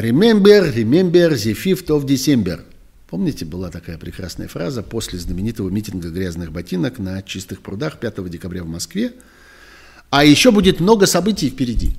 remember, 0.02 0.72
remember 0.74 1.30
the 1.36 1.54
5th 1.54 1.90
of 1.90 2.06
December. 2.06 2.64
Помните, 3.10 3.46
была 3.46 3.70
такая 3.70 3.98
прекрасная 3.98 4.50
фраза 4.50 4.84
после 4.84 5.18
знаменитого 5.18 5.70
митинга 5.70 6.10
грязных 6.10 6.52
ботинок 6.52 7.00
на 7.00 7.22
чистых 7.22 7.62
прудах 7.62 8.00
5 8.00 8.30
декабря 8.30 8.64
в 8.64 8.68
Москве. 8.68 9.14
А 10.10 10.26
еще 10.26 10.52
будет 10.52 10.80
много 10.80 11.06
событий 11.06 11.50
впереди. 11.50 11.94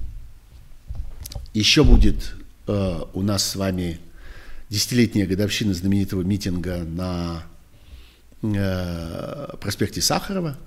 Еще 1.54 1.82
будет 1.82 2.34
э, 2.66 3.00
у 3.14 3.22
нас 3.22 3.42
с 3.44 3.56
вами 3.56 4.00
десятилетняя 4.68 5.26
годовщина 5.26 5.72
знаменитого 5.72 6.22
митинга 6.22 6.84
на 6.84 7.42
э, 8.42 9.56
проспекте 9.60 10.02
Сахарова. 10.02 10.58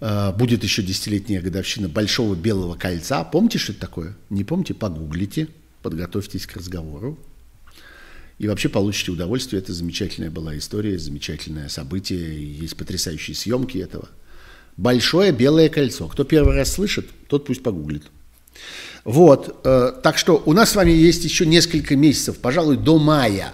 Э, 0.00 0.32
будет 0.32 0.62
еще 0.62 0.82
десятилетняя 0.82 1.40
годовщина 1.40 1.88
Большого 1.88 2.34
Белого 2.34 2.74
Кольца. 2.74 3.24
Помните, 3.24 3.58
что 3.58 3.72
это 3.72 3.80
такое? 3.80 4.16
Не 4.30 4.44
помните? 4.44 4.74
Погуглите, 4.74 5.48
подготовьтесь 5.82 6.46
к 6.46 6.56
разговору. 6.56 7.18
И 8.38 8.48
вообще 8.48 8.68
получите 8.68 9.12
удовольствие. 9.12 9.62
Это 9.62 9.72
замечательная 9.72 10.30
была 10.30 10.56
история, 10.58 10.98
замечательное 10.98 11.68
событие. 11.68 12.58
Есть 12.58 12.76
потрясающие 12.76 13.34
съемки 13.34 13.78
этого. 13.78 14.08
Большое 14.76 15.32
белое 15.32 15.70
кольцо. 15.70 16.06
Кто 16.06 16.24
первый 16.24 16.54
раз 16.54 16.72
слышит, 16.72 17.06
тот 17.28 17.46
пусть 17.46 17.62
погуглит. 17.62 18.04
Вот, 19.04 19.60
э, 19.64 19.92
так 20.02 20.18
что 20.18 20.42
у 20.44 20.52
нас 20.52 20.70
с 20.70 20.76
вами 20.76 20.90
есть 20.90 21.24
еще 21.24 21.46
несколько 21.46 21.96
месяцев, 21.96 22.38
пожалуй, 22.38 22.76
до 22.76 22.98
мая. 22.98 23.52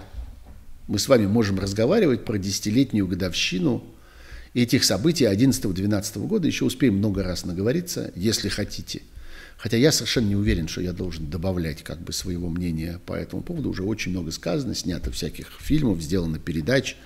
Мы 0.87 0.99
с 0.99 1.07
вами 1.07 1.27
можем 1.27 1.59
разговаривать 1.59 2.25
про 2.25 2.37
десятилетнюю 2.37 3.07
годовщину 3.07 3.83
этих 4.61 4.83
событий 4.83 5.25
11-12 5.25 6.27
года. 6.27 6.47
Еще 6.47 6.65
успеем 6.65 6.97
много 6.97 7.23
раз 7.23 7.45
наговориться, 7.45 8.11
если 8.15 8.49
хотите– 8.49 9.01
Хотя 9.63 9.77
я 9.77 9.93
совершенно 9.93 10.27
не 10.27 10.35
уверен, 10.35 10.67
что 10.67 10.81
я 10.81 10.91
должен 10.91 11.29
добавлять 11.29 11.83
как 11.83 12.01
бы 12.01 12.11
своего 12.11 12.49
мнения 12.49 12.99
по 13.05 13.13
этому 13.13 13.41
поводу. 13.41 13.69
Уже 13.69 13.83
очень 13.83 14.11
много 14.11 14.31
сказано, 14.31 14.75
снято 14.75 15.09
всяких 15.09 15.47
фильмов, 15.61 16.01
сделано 16.01 16.37
передач, 16.37 16.97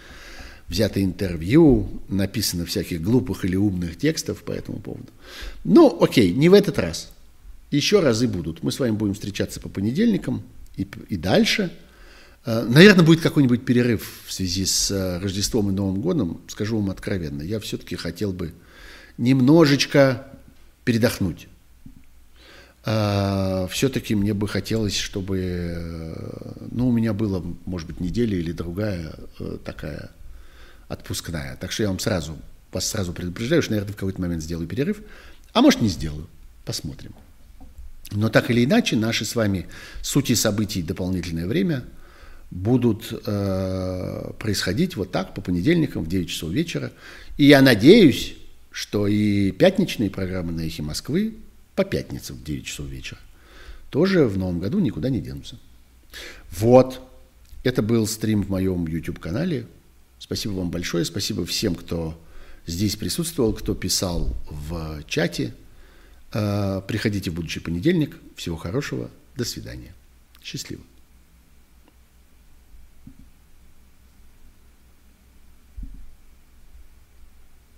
взято 0.68 1.04
интервью, 1.04 1.88
написано 2.10 2.66
всяких 2.66 3.02
глупых 3.02 3.46
или 3.46 3.56
умных 3.56 3.96
текстов 3.96 4.42
по 4.42 4.52
этому 4.52 4.80
поводу. 4.80 5.06
Ну, 5.64 6.02
окей, 6.02 6.34
не 6.34 6.50
в 6.50 6.56
этот 6.56 6.80
раз. 6.80 7.12
Еще 7.70 8.00
разы 8.00 8.28
будут. 8.28 8.64
Мы 8.64 8.72
с 8.72 8.80
вами 8.80 8.96
будем 8.96 9.14
встречаться 9.14 9.60
по 9.60 9.70
понедельникам 9.70 10.42
и, 10.78 10.88
и 11.10 11.16
дальше. 11.16 11.72
Э, 12.48 12.64
наверное, 12.64 13.04
будет 13.04 13.20
какой-нибудь 13.20 13.66
перерыв 13.66 14.24
в 14.26 14.32
связи 14.32 14.66
с 14.66 14.90
э, 14.90 15.20
Рождеством 15.20 15.70
и 15.70 15.74
Новым 15.74 16.00
годом. 16.00 16.40
Скажу 16.48 16.78
вам 16.78 16.90
откровенно, 16.90 17.42
я 17.42 17.60
все-таки 17.60 17.98
хотел 17.98 18.32
бы 18.32 18.54
немножечко 19.18 20.26
передохнуть. 20.86 21.50
А, 22.86 23.68
все-таки 23.68 24.16
мне 24.16 24.34
бы 24.34 24.48
хотелось, 24.48 24.96
чтобы, 24.96 25.40
э, 25.40 26.68
ну, 26.72 26.88
у 26.88 26.92
меня 26.94 27.12
было, 27.12 27.44
может 27.66 27.86
быть, 27.86 28.00
неделя 28.00 28.38
или 28.38 28.54
другая 28.54 29.14
э, 29.40 29.58
такая 29.66 30.12
отпускная. 30.88 31.58
Так 31.58 31.74
что 31.74 31.84
я 31.84 31.90
вам 31.90 32.00
сразу, 32.00 32.38
вас 32.72 32.88
сразу 32.88 33.12
предупреждаю, 33.12 33.62
что, 33.62 33.72
наверное, 33.72 33.92
в 33.92 33.98
какой-то 33.98 34.22
момент 34.22 34.42
сделаю 34.42 34.70
перерыв, 34.70 35.02
а 35.52 35.62
может, 35.62 35.82
не 35.82 35.90
сделаю. 35.90 36.30
Посмотрим. 36.64 37.14
Но 38.12 38.30
так 38.30 38.50
или 38.50 38.64
иначе, 38.64 38.96
наши 38.96 39.26
с 39.26 39.36
вами 39.36 39.68
сути 40.02 40.34
событий 40.34 40.82
дополнительное 40.82 41.46
время 41.46 41.84
будут 42.52 43.12
э, 43.12 44.32
происходить 44.40 44.96
вот 44.96 45.12
так 45.12 45.34
по 45.34 45.42
понедельникам 45.42 46.04
в 46.04 46.08
9 46.08 46.30
часов 46.30 46.52
вечера. 46.52 46.92
И 47.38 47.46
я 47.46 47.62
надеюсь, 47.62 48.36
что 48.72 49.08
и 49.08 49.52
пятничные 49.52 50.10
программы 50.10 50.52
на 50.54 50.62
«Эхе 50.62 50.84
Москвы» 50.84 51.36
по 51.76 51.84
пятницам 51.84 52.38
в 52.38 52.44
9 52.44 52.66
часов 52.66 52.88
вечера. 52.88 53.20
Тоже 53.90 54.26
в 54.26 54.38
новом 54.38 54.60
году 54.60 54.80
никуда 54.80 55.10
не 55.10 55.20
денутся. 55.20 55.58
Вот. 56.52 57.02
Это 57.64 57.82
был 57.82 58.08
стрим 58.08 58.44
в 58.44 58.50
моем 58.50 58.88
YouTube-канале. 58.88 59.68
Спасибо 60.20 60.54
вам 60.54 60.72
большое. 60.72 61.06
Спасибо 61.06 61.46
всем, 61.46 61.76
кто 61.76 62.20
здесь 62.66 62.96
присутствовал, 62.96 63.54
кто 63.54 63.76
писал 63.76 64.36
в 64.50 65.04
чате. 65.08 65.54
Э, 66.34 66.82
приходите 66.88 67.30
в 67.30 67.34
будущий 67.34 67.60
понедельник. 67.60 68.16
Всего 68.36 68.56
хорошего. 68.56 69.10
До 69.36 69.46
свидания. 69.46 69.94
Счастливо. 70.44 70.82